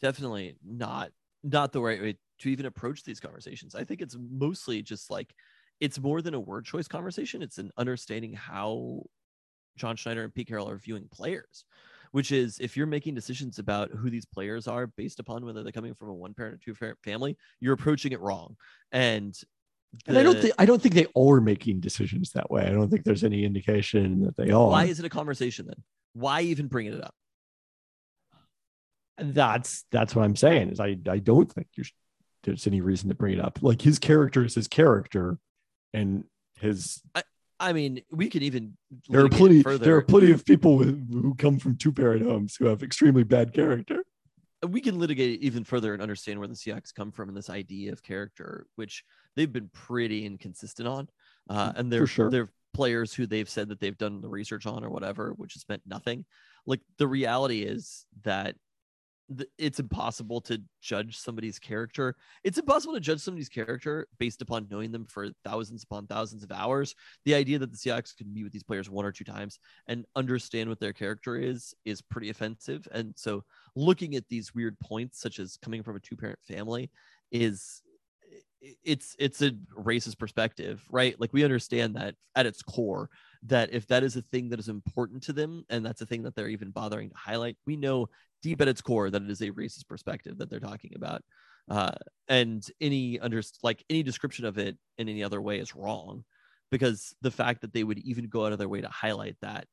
Definitely 0.00 0.56
not 0.64 1.10
not 1.42 1.72
the 1.72 1.80
right 1.80 2.00
way 2.00 2.16
to 2.40 2.48
even 2.48 2.66
approach 2.66 3.02
these 3.02 3.18
conversations. 3.18 3.74
I 3.74 3.82
think 3.82 4.02
it's 4.02 4.16
mostly 4.18 4.82
just 4.82 5.10
like 5.10 5.34
it's 5.80 5.98
more 5.98 6.22
than 6.22 6.34
a 6.34 6.40
word 6.40 6.64
choice 6.64 6.88
conversation. 6.88 7.42
It's 7.42 7.58
an 7.58 7.70
understanding 7.76 8.32
how 8.34 9.04
John 9.76 9.96
Schneider 9.96 10.24
and 10.24 10.34
Pete 10.34 10.48
Carroll 10.48 10.68
are 10.68 10.76
viewing 10.76 11.08
players, 11.10 11.64
which 12.12 12.32
is 12.32 12.58
if 12.60 12.76
you're 12.76 12.86
making 12.86 13.14
decisions 13.14 13.58
about 13.58 13.90
who 13.90 14.10
these 14.10 14.26
players 14.26 14.68
are 14.68 14.86
based 14.86 15.20
upon 15.20 15.44
whether 15.44 15.62
they're 15.62 15.72
coming 15.72 15.94
from 15.94 16.10
a 16.10 16.14
one 16.14 16.34
parent 16.34 16.54
or 16.54 16.58
two 16.58 16.74
parent 16.74 16.98
family, 17.02 17.36
you're 17.60 17.74
approaching 17.74 18.12
it 18.12 18.20
wrong. 18.20 18.56
And 18.92 19.34
and 20.06 20.16
I 20.16 20.22
don't 20.22 20.38
think 20.38 20.54
I 20.58 20.66
don't 20.66 20.80
think 20.80 20.94
they 20.94 21.06
are 21.16 21.40
making 21.40 21.80
decisions 21.80 22.32
that 22.32 22.50
way. 22.50 22.62
I 22.62 22.70
don't 22.70 22.90
think 22.90 23.04
there's 23.04 23.24
any 23.24 23.44
indication 23.44 24.22
that 24.24 24.36
they 24.36 24.50
are. 24.50 24.68
Why 24.68 24.84
is 24.84 25.00
it 25.00 25.06
a 25.06 25.10
conversation 25.10 25.66
then? 25.66 25.82
Why 26.12 26.42
even 26.42 26.68
bringing 26.68 26.92
it 26.92 27.02
up? 27.02 27.14
That's 29.18 29.84
that's 29.90 30.14
what 30.14 30.24
I'm 30.24 30.36
saying. 30.36 30.70
Is 30.70 30.80
I 30.80 30.96
I 31.08 31.18
don't 31.18 31.50
think 31.50 31.68
there's 32.44 32.66
any 32.66 32.80
reason 32.80 33.08
to 33.08 33.14
bring 33.14 33.34
it 33.34 33.44
up. 33.44 33.58
Like 33.62 33.82
his 33.82 33.98
character 33.98 34.44
is 34.44 34.54
his 34.54 34.68
character, 34.68 35.38
and 35.92 36.24
his. 36.58 37.00
I, 37.14 37.22
I 37.58 37.72
mean, 37.72 38.02
we 38.10 38.28
could 38.28 38.42
even. 38.42 38.76
There 39.08 39.24
are 39.24 39.28
plenty. 39.28 39.62
There 39.62 39.96
are 39.96 40.02
plenty 40.02 40.32
of 40.32 40.44
people 40.44 40.76
with, 40.76 41.12
who 41.12 41.34
come 41.34 41.58
from 41.58 41.76
two 41.76 41.92
parent 41.92 42.22
homes 42.24 42.56
who 42.56 42.66
have 42.66 42.82
extremely 42.82 43.24
bad 43.24 43.52
character. 43.52 44.04
We 44.66 44.80
can 44.80 44.98
litigate 44.98 45.42
even 45.42 45.64
further 45.64 45.94
and 45.94 46.02
understand 46.02 46.38
where 46.38 46.48
the 46.48 46.54
Seahawks 46.54 46.94
come 46.94 47.12
from 47.12 47.30
in 47.30 47.34
this 47.34 47.48
idea 47.48 47.92
of 47.92 48.02
character, 48.02 48.66
which 48.76 49.04
they've 49.34 49.52
been 49.52 49.70
pretty 49.72 50.26
inconsistent 50.26 50.86
on. 50.86 51.08
Uh, 51.48 51.72
and 51.76 51.90
they're 51.90 52.06
sure. 52.06 52.30
they're 52.30 52.50
players 52.72 53.12
who 53.12 53.26
they've 53.26 53.48
said 53.48 53.68
that 53.68 53.80
they've 53.80 53.98
done 53.98 54.20
the 54.20 54.28
research 54.28 54.66
on 54.66 54.84
or 54.84 54.90
whatever, 54.90 55.32
which 55.36 55.54
has 55.54 55.64
meant 55.68 55.82
nothing. 55.86 56.24
Like 56.66 56.80
the 56.98 57.08
reality 57.08 57.62
is 57.62 58.06
that 58.22 58.56
it's 59.58 59.78
impossible 59.78 60.40
to 60.42 60.60
judge 60.80 61.16
somebody's 61.16 61.58
character. 61.58 62.16
It's 62.42 62.58
impossible 62.58 62.94
to 62.94 63.00
judge 63.00 63.20
somebody's 63.20 63.48
character 63.48 64.08
based 64.18 64.42
upon 64.42 64.66
knowing 64.70 64.90
them 64.90 65.04
for 65.04 65.28
thousands 65.44 65.84
upon 65.84 66.06
thousands 66.06 66.42
of 66.42 66.50
hours. 66.50 66.94
The 67.24 67.34
idea 67.34 67.58
that 67.58 67.70
the 67.70 67.76
Seahawks 67.76 68.16
could 68.16 68.26
meet 68.26 68.44
with 68.44 68.52
these 68.52 68.64
players 68.64 68.90
one 68.90 69.04
or 69.04 69.12
two 69.12 69.24
times 69.24 69.58
and 69.86 70.04
understand 70.16 70.68
what 70.68 70.80
their 70.80 70.92
character 70.92 71.36
is 71.36 71.74
is 71.84 72.02
pretty 72.02 72.30
offensive. 72.30 72.88
And 72.92 73.14
so, 73.16 73.44
looking 73.76 74.16
at 74.16 74.28
these 74.28 74.54
weird 74.54 74.78
points, 74.80 75.20
such 75.20 75.38
as 75.38 75.58
coming 75.62 75.82
from 75.82 75.96
a 75.96 76.00
two-parent 76.00 76.40
family, 76.42 76.90
is 77.30 77.82
it's 78.82 79.16
it's 79.18 79.42
a 79.42 79.52
racist 79.78 80.18
perspective, 80.18 80.82
right? 80.90 81.18
Like 81.18 81.32
we 81.32 81.44
understand 81.44 81.96
that 81.96 82.14
at 82.36 82.46
its 82.46 82.62
core, 82.62 83.08
that 83.44 83.72
if 83.72 83.86
that 83.86 84.02
is 84.02 84.16
a 84.16 84.22
thing 84.22 84.50
that 84.50 84.58
is 84.58 84.68
important 84.68 85.22
to 85.24 85.32
them 85.32 85.64
and 85.70 85.84
that's 85.84 86.02
a 86.02 86.06
thing 86.06 86.22
that 86.24 86.34
they're 86.34 86.48
even 86.48 86.70
bothering 86.70 87.10
to 87.10 87.16
highlight, 87.16 87.56
we 87.66 87.76
know 87.76 88.08
deep 88.42 88.60
at 88.60 88.68
its 88.68 88.80
core 88.80 89.10
that 89.10 89.22
it 89.22 89.30
is 89.30 89.40
a 89.40 89.50
racist 89.50 89.88
perspective 89.88 90.38
that 90.38 90.50
they're 90.50 90.60
talking 90.60 90.92
about. 90.94 91.22
Uh, 91.70 91.92
and 92.28 92.66
any 92.80 93.20
under 93.20 93.42
like 93.62 93.84
any 93.88 94.02
description 94.02 94.44
of 94.44 94.58
it 94.58 94.76
in 94.98 95.08
any 95.08 95.22
other 95.22 95.40
way 95.40 95.58
is 95.58 95.76
wrong 95.76 96.24
because 96.70 97.14
the 97.22 97.30
fact 97.30 97.60
that 97.60 97.72
they 97.72 97.84
would 97.84 97.98
even 97.98 98.28
go 98.28 98.46
out 98.46 98.52
of 98.52 98.58
their 98.58 98.68
way 98.68 98.80
to 98.80 98.88
highlight 98.88 99.36
that 99.42 99.66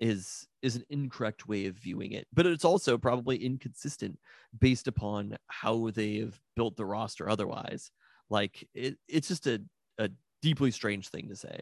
is 0.00 0.46
is 0.62 0.76
an 0.76 0.84
incorrect 0.90 1.46
way 1.46 1.66
of 1.66 1.76
viewing 1.76 2.12
it 2.12 2.26
but 2.32 2.46
it's 2.46 2.64
also 2.64 2.98
probably 2.98 3.36
inconsistent 3.36 4.18
based 4.58 4.88
upon 4.88 5.36
how 5.46 5.90
they've 5.90 6.38
built 6.56 6.76
the 6.76 6.84
roster 6.84 7.28
otherwise 7.28 7.90
like 8.28 8.66
it, 8.74 8.96
it's 9.08 9.28
just 9.28 9.46
a, 9.46 9.62
a 9.98 10.10
deeply 10.42 10.70
strange 10.70 11.08
thing 11.08 11.28
to 11.28 11.36
say 11.36 11.60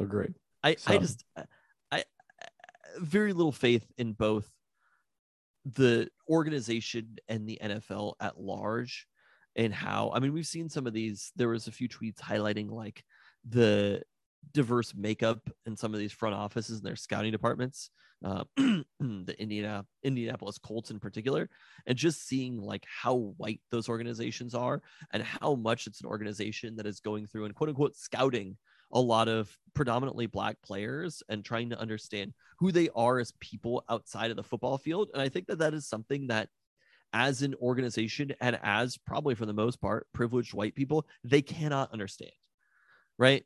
agreed 0.00 0.34
i 0.62 0.74
so. 0.76 0.92
i 0.92 0.98
just 0.98 1.24
I, 1.36 1.44
I 1.92 2.04
very 2.98 3.34
little 3.34 3.52
faith 3.52 3.86
in 3.98 4.12
both 4.14 4.50
the 5.64 6.08
organization 6.28 7.16
and 7.28 7.48
the 7.48 7.58
NFL 7.62 8.14
at 8.20 8.40
large 8.40 9.06
and 9.56 9.74
how 9.74 10.10
I 10.14 10.20
mean 10.20 10.32
we've 10.32 10.46
seen 10.46 10.68
some 10.68 10.86
of 10.86 10.92
these 10.92 11.32
there 11.36 11.48
was 11.48 11.66
a 11.66 11.72
few 11.72 11.88
tweets 11.88 12.20
highlighting 12.20 12.70
like 12.70 13.04
the 13.48 14.02
diverse 14.52 14.94
makeup 14.96 15.40
in 15.66 15.76
some 15.76 15.92
of 15.92 16.00
these 16.00 16.12
front 16.12 16.34
offices 16.34 16.78
and 16.78 16.86
their 16.86 16.96
scouting 16.96 17.32
departments 17.32 17.90
uh, 18.24 18.44
the 18.56 19.34
Indiana 19.38 19.84
Indianapolis 20.02 20.58
Colts 20.58 20.90
in 20.90 20.98
particular 20.98 21.48
and 21.86 21.96
just 21.96 22.26
seeing 22.26 22.58
like 22.58 22.84
how 22.86 23.34
white 23.36 23.60
those 23.70 23.88
organizations 23.88 24.54
are 24.54 24.82
and 25.12 25.22
how 25.22 25.54
much 25.54 25.86
it's 25.86 26.00
an 26.00 26.06
organization 26.06 26.76
that 26.76 26.86
is 26.86 27.00
going 27.00 27.26
through 27.26 27.46
and 27.46 27.54
quote 27.54 27.70
unquote 27.70 27.96
scouting 27.96 28.56
a 28.92 29.00
lot 29.00 29.28
of 29.28 29.56
predominantly 29.74 30.26
black 30.26 30.56
players 30.62 31.22
and 31.28 31.44
trying 31.44 31.70
to 31.70 31.80
understand 31.80 32.32
who 32.58 32.72
they 32.72 32.88
are 32.94 33.18
as 33.18 33.32
people 33.40 33.84
outside 33.88 34.30
of 34.30 34.36
the 34.36 34.42
football 34.42 34.78
field. 34.78 35.10
And 35.12 35.22
I 35.22 35.28
think 35.28 35.46
that 35.46 35.58
that 35.58 35.74
is 35.74 35.86
something 35.86 36.26
that 36.28 36.48
as 37.12 37.42
an 37.42 37.54
organization 37.56 38.32
and 38.40 38.58
as 38.62 38.96
probably 38.96 39.34
for 39.34 39.46
the 39.46 39.52
most 39.52 39.80
part 39.80 40.06
privileged 40.12 40.54
white 40.54 40.74
people 40.74 41.06
they 41.24 41.42
cannot 41.42 41.92
understand 41.92 42.30
right 43.18 43.44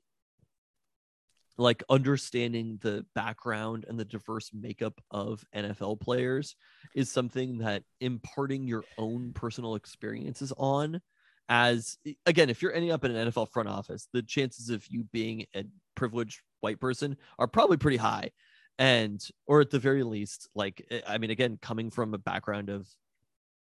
like 1.57 1.85
understanding 1.89 2.79
the 2.83 3.07
background 3.15 3.85
and 3.89 3.99
the 3.99 4.05
diverse 4.05 4.51
makeup 4.53 5.01
of 5.11 5.45
NFL 5.55 6.01
players 6.01 6.57
is 6.97 7.11
something 7.11 7.59
that 7.59 7.85
imparting 8.01 8.66
your 8.66 8.85
own 8.99 9.33
personal 9.33 9.77
experiences 9.77 10.53
on 10.57 11.01
as 11.49 11.99
again, 12.27 12.51
if 12.51 12.62
you're 12.62 12.73
ending 12.73 12.93
up 12.93 13.05
in 13.05 13.15
an 13.15 13.31
NFL 13.31 13.51
front 13.51 13.69
office, 13.69 14.09
the 14.12 14.23
chances 14.23 14.71
of 14.71 14.87
you 14.89 15.05
being 15.12 15.47
a 15.55 15.65
privileged 15.95 16.41
white 16.61 16.81
person 16.81 17.16
are 17.39 17.47
probably 17.47 17.77
pretty 17.77 17.97
high. 17.97 18.31
And, 18.79 19.25
or 19.47 19.61
at 19.61 19.71
the 19.71 19.79
very 19.79 20.03
least, 20.03 20.49
like, 20.55 20.85
eh, 20.91 21.01
I 21.07 21.19
mean, 21.19 21.31
again, 21.31 21.59
coming 21.62 21.91
from 21.91 22.12
a 22.12 22.19
background 22.19 22.71
of, 22.71 22.89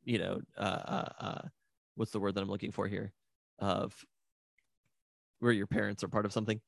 you 0.04 0.18
know, 0.18 0.42
uh, 0.58 0.62
uh, 0.62 1.10
uh 1.20 1.42
what's 1.96 2.12
the 2.12 2.20
word 2.20 2.36
that 2.36 2.42
I'm 2.42 2.50
looking 2.50 2.72
for 2.72 2.88
here? 2.88 3.14
Of 3.60 3.96
where 5.40 5.54
your 5.54 5.68
parents 5.68 6.04
are 6.04 6.10
part 6.10 6.26
of 6.26 6.34
something. 6.34 6.60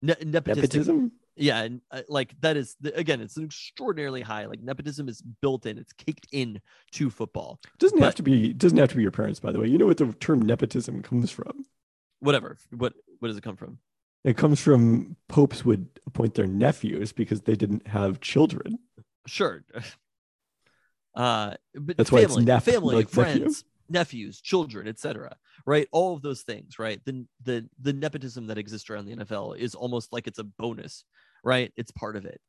Ne- 0.00 0.14
nepotism 0.24 1.12
yeah 1.36 1.62
and 1.62 1.80
uh, 1.90 2.02
like 2.08 2.34
that 2.40 2.56
is 2.56 2.76
again 2.94 3.20
it's 3.20 3.36
an 3.36 3.44
extraordinarily 3.44 4.20
high 4.20 4.46
like 4.46 4.60
nepotism 4.60 5.08
is 5.08 5.22
built 5.40 5.66
in 5.66 5.78
it's 5.78 5.92
caked 5.92 6.26
in 6.32 6.60
to 6.90 7.10
football 7.10 7.58
it 7.64 7.78
doesn't 7.78 7.98
but, 7.98 8.04
have 8.04 8.14
to 8.14 8.22
be 8.22 8.52
doesn't 8.52 8.78
have 8.78 8.90
to 8.90 8.96
be 8.96 9.02
your 9.02 9.10
parents 9.10 9.40
by 9.40 9.50
the 9.50 9.58
way 9.58 9.66
you 9.66 9.78
know 9.78 9.86
what 9.86 9.96
the 9.96 10.12
term 10.14 10.40
nepotism 10.40 11.02
comes 11.02 11.30
from 11.30 11.64
whatever 12.20 12.56
what 12.76 12.92
what 13.20 13.28
does 13.28 13.36
it 13.36 13.42
come 13.42 13.56
from 13.56 13.78
it 14.24 14.36
comes 14.36 14.60
from 14.60 15.16
popes 15.28 15.64
would 15.64 15.88
appoint 16.06 16.34
their 16.34 16.46
nephews 16.46 17.12
because 17.12 17.42
they 17.42 17.54
didn't 17.54 17.86
have 17.86 18.20
children 18.20 18.78
sure 19.26 19.64
uh 21.14 21.54
but 21.74 21.96
that's 21.96 22.10
family, 22.10 22.24
why 22.24 22.36
it's 22.36 22.46
nep- 22.46 22.62
family 22.62 22.96
like 22.96 23.08
friends 23.08 23.40
nephew 23.40 23.68
nephews, 23.92 24.40
children, 24.40 24.88
etc. 24.88 25.36
Right? 25.66 25.86
All 25.92 26.14
of 26.14 26.22
those 26.22 26.42
things, 26.42 26.78
right? 26.78 27.00
The 27.04 27.24
the 27.44 27.68
the 27.80 27.92
nepotism 27.92 28.46
that 28.48 28.58
exists 28.58 28.90
around 28.90 29.06
the 29.06 29.16
NFL 29.16 29.58
is 29.58 29.74
almost 29.74 30.12
like 30.12 30.26
it's 30.26 30.38
a 30.38 30.44
bonus, 30.44 31.04
right? 31.44 31.72
It's 31.76 31.90
part 31.90 32.16
of 32.16 32.24
it. 32.24 32.40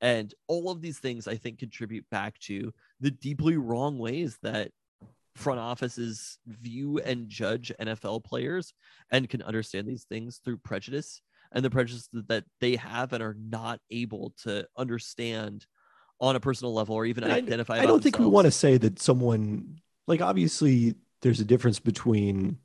And 0.00 0.34
all 0.48 0.70
of 0.70 0.80
these 0.80 0.98
things 0.98 1.28
I 1.28 1.36
think 1.36 1.58
contribute 1.58 2.04
back 2.10 2.38
to 2.40 2.72
the 3.00 3.10
deeply 3.10 3.56
wrong 3.56 3.98
ways 3.98 4.38
that 4.42 4.70
front 5.36 5.60
offices 5.60 6.38
view 6.46 6.98
and 6.98 7.28
judge 7.28 7.72
NFL 7.80 8.24
players 8.24 8.74
and 9.10 9.28
can 9.28 9.42
understand 9.42 9.86
these 9.86 10.04
things 10.04 10.40
through 10.44 10.58
prejudice 10.58 11.22
and 11.52 11.64
the 11.64 11.70
prejudice 11.70 12.08
that 12.12 12.44
they 12.60 12.76
have 12.76 13.12
and 13.12 13.22
are 13.22 13.36
not 13.38 13.80
able 13.90 14.34
to 14.42 14.66
understand 14.76 15.66
on 16.20 16.36
a 16.36 16.40
personal 16.40 16.74
level 16.74 16.94
or 16.94 17.04
even 17.04 17.24
identify. 17.24 17.76
I, 17.76 17.82
I 17.82 17.86
don't 17.86 18.02
think 18.02 18.18
we 18.18 18.26
want 18.26 18.46
to 18.46 18.50
say 18.50 18.76
that 18.78 19.00
someone 19.00 19.80
like 20.06 20.20
obviously 20.20 20.94
there's 21.20 21.40
a 21.40 21.44
difference 21.44 21.78
between 21.78 22.58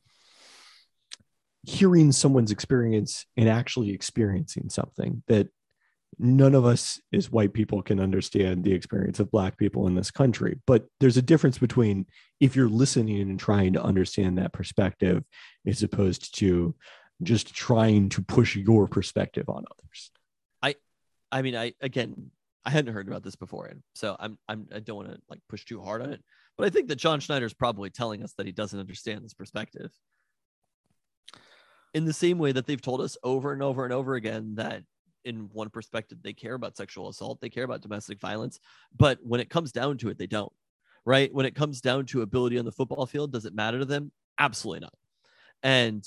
hearing 1.64 2.12
someone's 2.12 2.52
experience 2.52 3.26
and 3.36 3.50
actually 3.50 3.92
experiencing 3.92 4.70
something 4.70 5.24
that 5.28 5.50
none 6.20 6.56
of 6.56 6.66
us 6.66 7.00
as 7.14 7.32
white 7.32 7.54
people 7.54 7.82
can 7.82 8.00
understand 8.00 8.64
the 8.64 8.74
experience 8.74 9.20
of 9.20 9.32
black 9.32 9.58
people 9.58 9.88
in 9.88 9.96
this 9.96 10.10
country. 10.10 10.60
But 10.66 10.86
there's 11.00 11.18
a 11.18 11.22
difference 11.22 11.58
between 11.58 12.08
if 12.40 12.56
you're 12.56 12.70
listening 12.70 13.22
and 13.22 13.40
trying 13.40 13.74
to 13.74 13.84
understand 13.84 14.38
that 14.38 14.54
perspective 14.54 15.24
as 15.66 15.84
opposed 15.84 16.38
to 16.40 16.76
just 17.24 17.54
trying 17.54 18.10
to 18.10 18.22
push 18.22 18.56
your 18.56 18.88
perspective 18.88 19.50
on 19.50 19.66
others. 19.72 20.12
I 20.62 20.76
i 21.32 21.42
mean 21.42 21.56
i 21.56 21.74
again 21.82 22.32
i 22.64 22.70
hadn't 22.70 22.94
heard 22.94 23.08
about 23.08 23.24
this 23.24 23.36
before 23.36 23.66
And 23.66 23.82
so 23.96 24.16
i'm, 24.20 24.38
I'm 24.48 24.68
i 24.74 24.80
don't 24.80 24.98
want 24.98 25.10
to 25.10 25.20
like 25.30 25.40
push 25.50 25.66
too 25.66 25.82
hard 25.82 26.02
on 26.02 26.14
it. 26.14 26.24
But 26.58 26.66
I 26.66 26.70
think 26.72 26.88
that 26.88 26.96
John 26.96 27.20
Schneider 27.20 27.46
is 27.46 27.54
probably 27.54 27.92
telling 27.92 28.24
us 28.24 28.34
that 28.34 28.48
he 28.48 28.52
doesn't 28.52 28.80
understand 28.80 29.24
this 29.24 29.34
perspective. 29.34 29.92
In 31.94 32.06
the 32.06 32.14
same 32.14 32.40
way 32.40 32.52
that 32.52 32.66
they've 32.66 32.82
told 32.82 33.02
us 33.02 33.16
over 33.24 33.54
and 33.54 33.62
over 33.62 33.84
and 33.84 33.94
over 33.94 34.16
again 34.16 34.56
that 34.56 34.84
in 35.28 35.50
one 35.54 35.70
perspective 35.70 36.20
they 36.22 36.34
care 36.34 36.56
about 36.56 36.78
sexual 36.78 37.10
assault, 37.10 37.40
they 37.42 37.50
care 37.50 37.64
about 37.64 37.82
domestic 37.82 38.20
violence, 38.20 38.60
but 38.96 39.20
when 39.24 39.40
it 39.40 39.50
comes 39.50 39.72
down 39.72 39.98
to 40.00 40.10
it, 40.10 40.18
they 40.18 40.28
don't. 40.28 40.52
Right? 41.06 41.34
When 41.34 41.46
it 41.46 41.56
comes 41.56 41.80
down 41.80 42.06
to 42.08 42.22
ability 42.22 42.60
on 42.60 42.66
the 42.66 42.72
football 42.72 43.06
field, 43.06 43.32
does 43.32 43.46
it 43.46 43.56
matter 43.56 43.80
to 43.80 43.86
them? 43.86 44.12
Absolutely 44.40 44.82
not. 44.82 44.94
And 45.64 46.06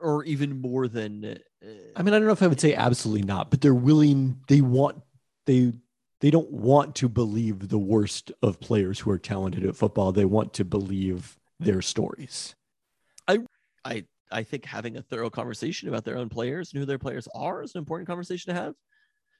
or, 0.00 0.24
even 0.24 0.60
more 0.60 0.88
than. 0.88 1.24
Uh, 1.24 1.68
I 1.96 2.02
mean, 2.02 2.14
I 2.14 2.18
don't 2.18 2.26
know 2.26 2.32
if 2.32 2.42
I 2.42 2.46
would 2.46 2.60
say 2.60 2.74
absolutely 2.74 3.26
not, 3.26 3.50
but 3.50 3.60
they're 3.60 3.74
willing. 3.74 4.40
They 4.48 4.60
want 4.60 5.02
they 5.46 5.72
they 6.20 6.30
don't 6.30 6.50
want 6.52 6.94
to 6.96 7.08
believe 7.08 7.68
the 7.68 7.78
worst 7.78 8.30
of 8.42 8.60
players 8.60 9.00
who 9.00 9.10
are 9.10 9.18
talented 9.18 9.64
at 9.64 9.76
football. 9.76 10.12
They 10.12 10.24
want 10.24 10.52
to 10.54 10.64
believe 10.64 11.36
their 11.58 11.82
stories. 11.82 12.54
I 13.26 13.40
I 13.84 14.04
think 14.42 14.64
having 14.64 14.96
a 14.96 15.02
thorough 15.02 15.30
conversation 15.30 15.88
about 15.88 16.04
their 16.04 16.16
own 16.16 16.28
players 16.28 16.72
and 16.72 16.80
who 16.80 16.86
their 16.86 16.98
players 16.98 17.28
are 17.34 17.62
is 17.62 17.74
an 17.74 17.78
important 17.78 18.08
conversation 18.08 18.54
to 18.54 18.60
have. 18.60 18.74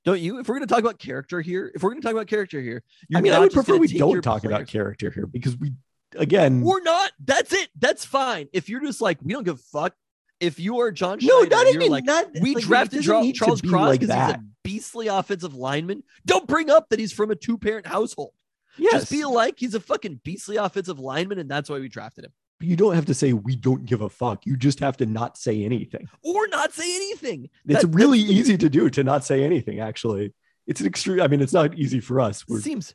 Don't 0.05 0.21
you? 0.21 0.39
If 0.39 0.49
we're 0.49 0.57
going 0.57 0.67
to 0.67 0.73
talk 0.73 0.81
about 0.81 0.99
character 0.99 1.41
here, 1.41 1.71
if 1.75 1.83
we're 1.83 1.91
going 1.91 2.03
to 2.03 2.07
talk 2.07 2.15
about 2.15 2.27
character 2.27 2.61
here, 2.61 2.83
I 3.15 3.21
mean, 3.21 3.33
I 3.33 3.39
would 3.39 3.53
prefer 3.53 3.77
we 3.77 3.89
don't 3.89 4.23
talk 4.23 4.45
about 4.45 4.67
character 4.67 5.11
here 5.11 5.27
because 5.27 5.57
we 5.57 5.73
again 6.17 6.61
we're 6.61 6.83
not. 6.83 7.13
That's 7.25 7.53
it. 7.53 7.69
That's 7.79 8.05
fine. 8.05 8.49
If 8.53 8.69
you're 8.69 8.81
just 8.81 9.01
like, 9.01 9.19
we 9.23 9.33
don't 9.33 9.45
give 9.45 9.57
a 9.57 9.79
fuck. 9.79 9.95
If 10.41 10.59
you 10.59 10.81
are 10.81 10.91
John 10.91 11.19
no, 11.23 11.43
not 11.43 11.69
even 11.69 11.89
like, 11.89 12.05
not. 12.05 12.27
we 12.41 12.57
like, 12.57 12.65
drafted 12.65 13.05
Charles, 13.05 13.33
Charles 13.33 13.61
Cross 13.61 13.89
like 13.89 14.01
because 14.01 14.15
he's 14.15 14.35
a 14.35 14.43
beastly 14.65 15.07
offensive 15.07 15.55
lineman. 15.55 16.03
Don't 16.27 16.49
bring 16.49 16.69
up 16.69 16.89
that 16.89 16.99
he's 16.99 17.13
from 17.13 17.31
a 17.31 17.37
two 17.37 17.57
parent 17.57 17.87
household. 17.87 18.33
Yes, 18.77 18.93
Just 18.93 19.13
be 19.13 19.25
like, 19.25 19.55
he's 19.59 19.75
a 19.75 19.81
fucking 19.81 20.21
beastly 20.25 20.57
offensive 20.57 20.99
lineman, 20.99 21.39
and 21.39 21.49
that's 21.49 21.69
why 21.69 21.79
we 21.79 21.89
drafted 21.89 22.25
him. 22.25 22.33
You 22.63 22.77
don't 22.77 22.95
have 22.95 23.07
to 23.07 23.15
say 23.15 23.33
we 23.33 23.57
don't 23.57 23.85
give 23.85 24.01
a 24.01 24.09
fuck. 24.09 24.47
You 24.47 24.57
just 24.57 24.81
have 24.81 24.97
to 24.99 25.07
not 25.07 25.37
say 25.39 25.65
anything. 25.65 26.09
Or 26.23 26.47
not 26.49 26.73
say 26.73 26.95
anything. 26.97 27.51
It's 27.67 27.83
That- 27.83 27.89
really 27.89 28.19
easy 28.19 28.57
to 28.59 28.69
do 28.69 28.89
to 28.91 29.03
not 29.05 29.25
say 29.25 29.43
anything. 29.45 29.81
Actually, 29.81 30.35
it's 30.67 30.81
an 30.81 30.87
extreme. 30.87 31.21
I 31.21 31.29
mean, 31.29 31.41
it's 31.41 31.53
not 31.53 31.75
easy 31.79 32.01
for 32.01 32.21
us. 32.21 32.47
We're, 32.47 32.61
seems 32.61 32.95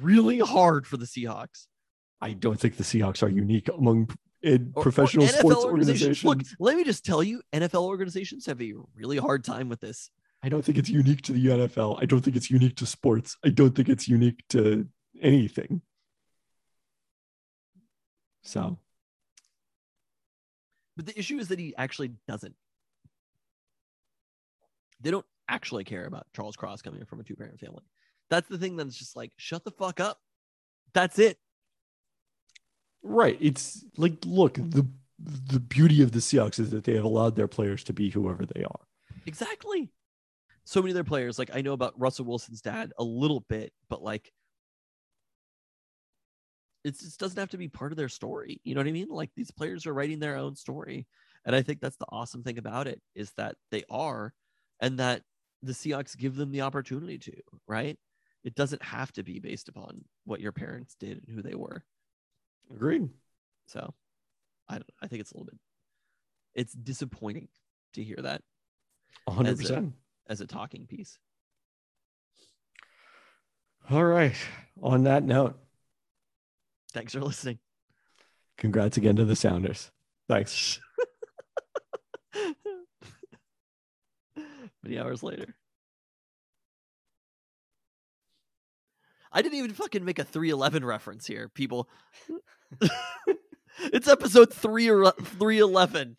really 0.00 0.38
hard 0.38 0.86
for 0.86 0.96
the 0.96 1.06
Seahawks. 1.06 1.66
I 2.20 2.32
don't 2.32 2.58
think 2.58 2.76
the 2.76 2.84
Seahawks 2.84 3.22
are 3.22 3.28
unique 3.28 3.68
among 3.68 4.10
Or- 4.44 4.58
or 4.74 4.82
professional 4.82 5.26
NFL 5.26 5.38
sports 5.38 5.64
organizations. 5.64 6.24
Look, 6.24 6.40
let 6.60 6.76
me 6.76 6.84
just 6.84 7.04
tell 7.04 7.22
you, 7.22 7.42
NFL 7.52 7.84
organizations 7.84 8.46
have 8.46 8.60
a 8.62 8.72
really 8.94 9.16
hard 9.18 9.42
time 9.44 9.68
with 9.68 9.80
this. 9.80 10.10
I 10.42 10.48
don't 10.48 10.64
think 10.64 10.78
it's 10.78 10.88
unique 10.88 11.22
to 11.22 11.32
the 11.32 11.44
NFL. 11.46 11.98
I 12.00 12.04
don't 12.06 12.20
think 12.20 12.36
it's 12.36 12.48
unique 12.50 12.76
to 12.76 12.86
sports. 12.86 13.36
I 13.44 13.48
don't 13.48 13.74
think 13.74 13.88
it's 13.88 14.06
unique 14.06 14.44
to 14.50 14.86
anything. 15.20 15.82
So 18.42 18.78
But 20.98 21.06
the 21.06 21.16
issue 21.16 21.38
is 21.38 21.46
that 21.48 21.60
he 21.60 21.76
actually 21.78 22.10
doesn't. 22.26 22.56
They 25.00 25.12
don't 25.12 25.24
actually 25.48 25.84
care 25.84 26.06
about 26.06 26.26
Charles 26.34 26.56
Cross 26.56 26.82
coming 26.82 27.04
from 27.04 27.20
a 27.20 27.22
two 27.22 27.36
parent 27.36 27.60
family. 27.60 27.84
That's 28.30 28.48
the 28.48 28.58
thing 28.58 28.76
that's 28.76 28.98
just 28.98 29.14
like, 29.14 29.30
shut 29.36 29.62
the 29.62 29.70
fuck 29.70 30.00
up. 30.00 30.18
That's 30.94 31.20
it. 31.20 31.38
right, 33.04 33.38
it's 33.40 33.84
like 33.96 34.14
look 34.26 34.54
the 34.54 34.88
the 35.20 35.60
beauty 35.60 36.02
of 36.02 36.10
the 36.10 36.18
Seahawks 36.18 36.58
is 36.58 36.70
that 36.70 36.82
they 36.82 36.96
have 36.96 37.04
allowed 37.04 37.36
their 37.36 37.46
players 37.46 37.84
to 37.84 37.92
be 37.92 38.10
whoever 38.10 38.44
they 38.44 38.64
are. 38.64 38.80
Exactly. 39.24 39.92
So 40.64 40.82
many 40.82 40.92
other 40.92 41.04
players, 41.04 41.38
like 41.38 41.50
I 41.54 41.60
know 41.60 41.74
about 41.74 41.98
Russell 41.98 42.24
Wilson's 42.24 42.60
dad 42.60 42.92
a 42.98 43.04
little 43.04 43.44
bit, 43.48 43.72
but 43.88 44.02
like 44.02 44.32
it 46.84 46.98
just 46.98 47.18
doesn't 47.18 47.38
have 47.38 47.50
to 47.50 47.58
be 47.58 47.68
part 47.68 47.92
of 47.92 47.98
their 47.98 48.08
story. 48.08 48.60
You 48.64 48.74
know 48.74 48.80
what 48.80 48.88
I 48.88 48.92
mean? 48.92 49.08
Like 49.08 49.30
these 49.36 49.50
players 49.50 49.86
are 49.86 49.94
writing 49.94 50.18
their 50.18 50.36
own 50.36 50.54
story. 50.54 51.06
And 51.44 51.54
I 51.54 51.62
think 51.62 51.80
that's 51.80 51.96
the 51.96 52.06
awesome 52.10 52.42
thing 52.42 52.58
about 52.58 52.86
it 52.86 53.00
is 53.14 53.32
that 53.36 53.56
they 53.70 53.84
are 53.90 54.32
and 54.80 54.98
that 54.98 55.22
the 55.62 55.72
Seahawks 55.72 56.16
give 56.16 56.36
them 56.36 56.52
the 56.52 56.60
opportunity 56.62 57.18
to, 57.18 57.32
right? 57.66 57.98
It 58.44 58.54
doesn't 58.54 58.82
have 58.82 59.12
to 59.12 59.22
be 59.22 59.40
based 59.40 59.68
upon 59.68 60.04
what 60.24 60.40
your 60.40 60.52
parents 60.52 60.94
did 60.98 61.22
and 61.26 61.34
who 61.34 61.42
they 61.42 61.54
were. 61.54 61.84
Agreed. 62.70 63.08
So 63.66 63.94
I 64.68 64.74
don't 64.74 64.90
I 65.02 65.06
think 65.08 65.20
it's 65.20 65.32
a 65.32 65.36
little 65.36 65.46
bit 65.46 65.58
it's 66.54 66.72
disappointing 66.72 67.48
to 67.94 68.02
hear 68.02 68.16
that 68.16 68.42
hundred 69.28 69.60
As 69.60 69.70
a- 69.70 69.92
as 70.28 70.40
a 70.40 70.46
talking 70.46 70.86
piece. 70.86 71.18
All 73.90 74.04
right. 74.04 74.34
On 74.82 75.04
that 75.04 75.22
note, 75.22 75.58
Thanks 76.92 77.12
for 77.12 77.20
listening. 77.20 77.58
congrats 78.56 78.96
again 78.96 79.16
to 79.16 79.24
the 79.24 79.36
Sounders. 79.36 79.90
Thanks. 80.28 80.80
Many 84.82 84.98
hours 84.98 85.22
later. 85.22 85.54
I 89.30 89.42
didn't 89.42 89.58
even 89.58 89.72
fucking 89.72 90.04
make 90.04 90.18
a 90.18 90.24
311 90.24 90.84
reference 90.84 91.26
here, 91.26 91.48
people. 91.48 91.88
it's 93.78 94.08
episode 94.08 94.52
3 94.52 94.88
or 94.90 95.12
311. 95.12 96.16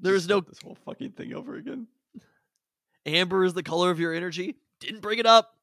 There 0.00 0.14
is 0.14 0.26
no- 0.26 0.40
this 0.40 0.60
whole 0.62 0.78
fucking 0.86 1.12
thing 1.12 1.34
over 1.34 1.56
again. 1.56 1.86
Amber 3.04 3.44
is 3.44 3.52
the 3.54 3.62
color 3.62 3.90
of 3.90 4.00
your 4.00 4.14
energy. 4.14 4.56
Didn't 4.80 5.00
bring 5.00 5.18
it 5.18 5.26
up. 5.26 5.54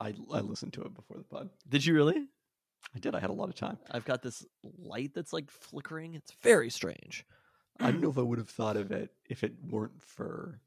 I 0.00 0.14
I 0.32 0.40
listened 0.40 0.72
to 0.74 0.82
it 0.82 0.94
before 0.94 1.18
the 1.18 1.24
pod. 1.24 1.50
Did 1.68 1.84
you 1.84 1.94
really? 1.94 2.26
I 2.94 2.98
did. 2.98 3.14
I 3.14 3.20
had 3.20 3.30
a 3.30 3.34
lot 3.34 3.48
of 3.48 3.54
time. 3.54 3.78
I've 3.90 4.04
got 4.04 4.22
this 4.22 4.44
light 4.62 5.12
that's 5.14 5.32
like 5.32 5.50
flickering. 5.50 6.14
It's 6.14 6.32
very 6.42 6.70
strange. 6.70 7.24
I 7.80 7.90
don't 7.90 8.00
know 8.02 8.10
if 8.10 8.18
I 8.18 8.22
would 8.22 8.38
have 8.38 8.48
thought 8.48 8.76
of 8.76 8.92
it 8.92 9.10
if 9.28 9.42
it 9.42 9.54
weren't 9.68 10.00
for 10.00 10.60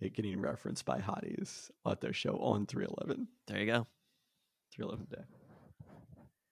it 0.00 0.14
getting 0.14 0.40
referenced 0.40 0.84
by 0.84 0.98
hotties 0.98 1.70
at 1.86 2.00
their 2.00 2.12
show 2.12 2.36
on 2.38 2.66
311. 2.66 3.28
There 3.46 3.58
you 3.58 3.66
go. 3.66 3.86
311 4.74 5.06
day. 5.10 5.24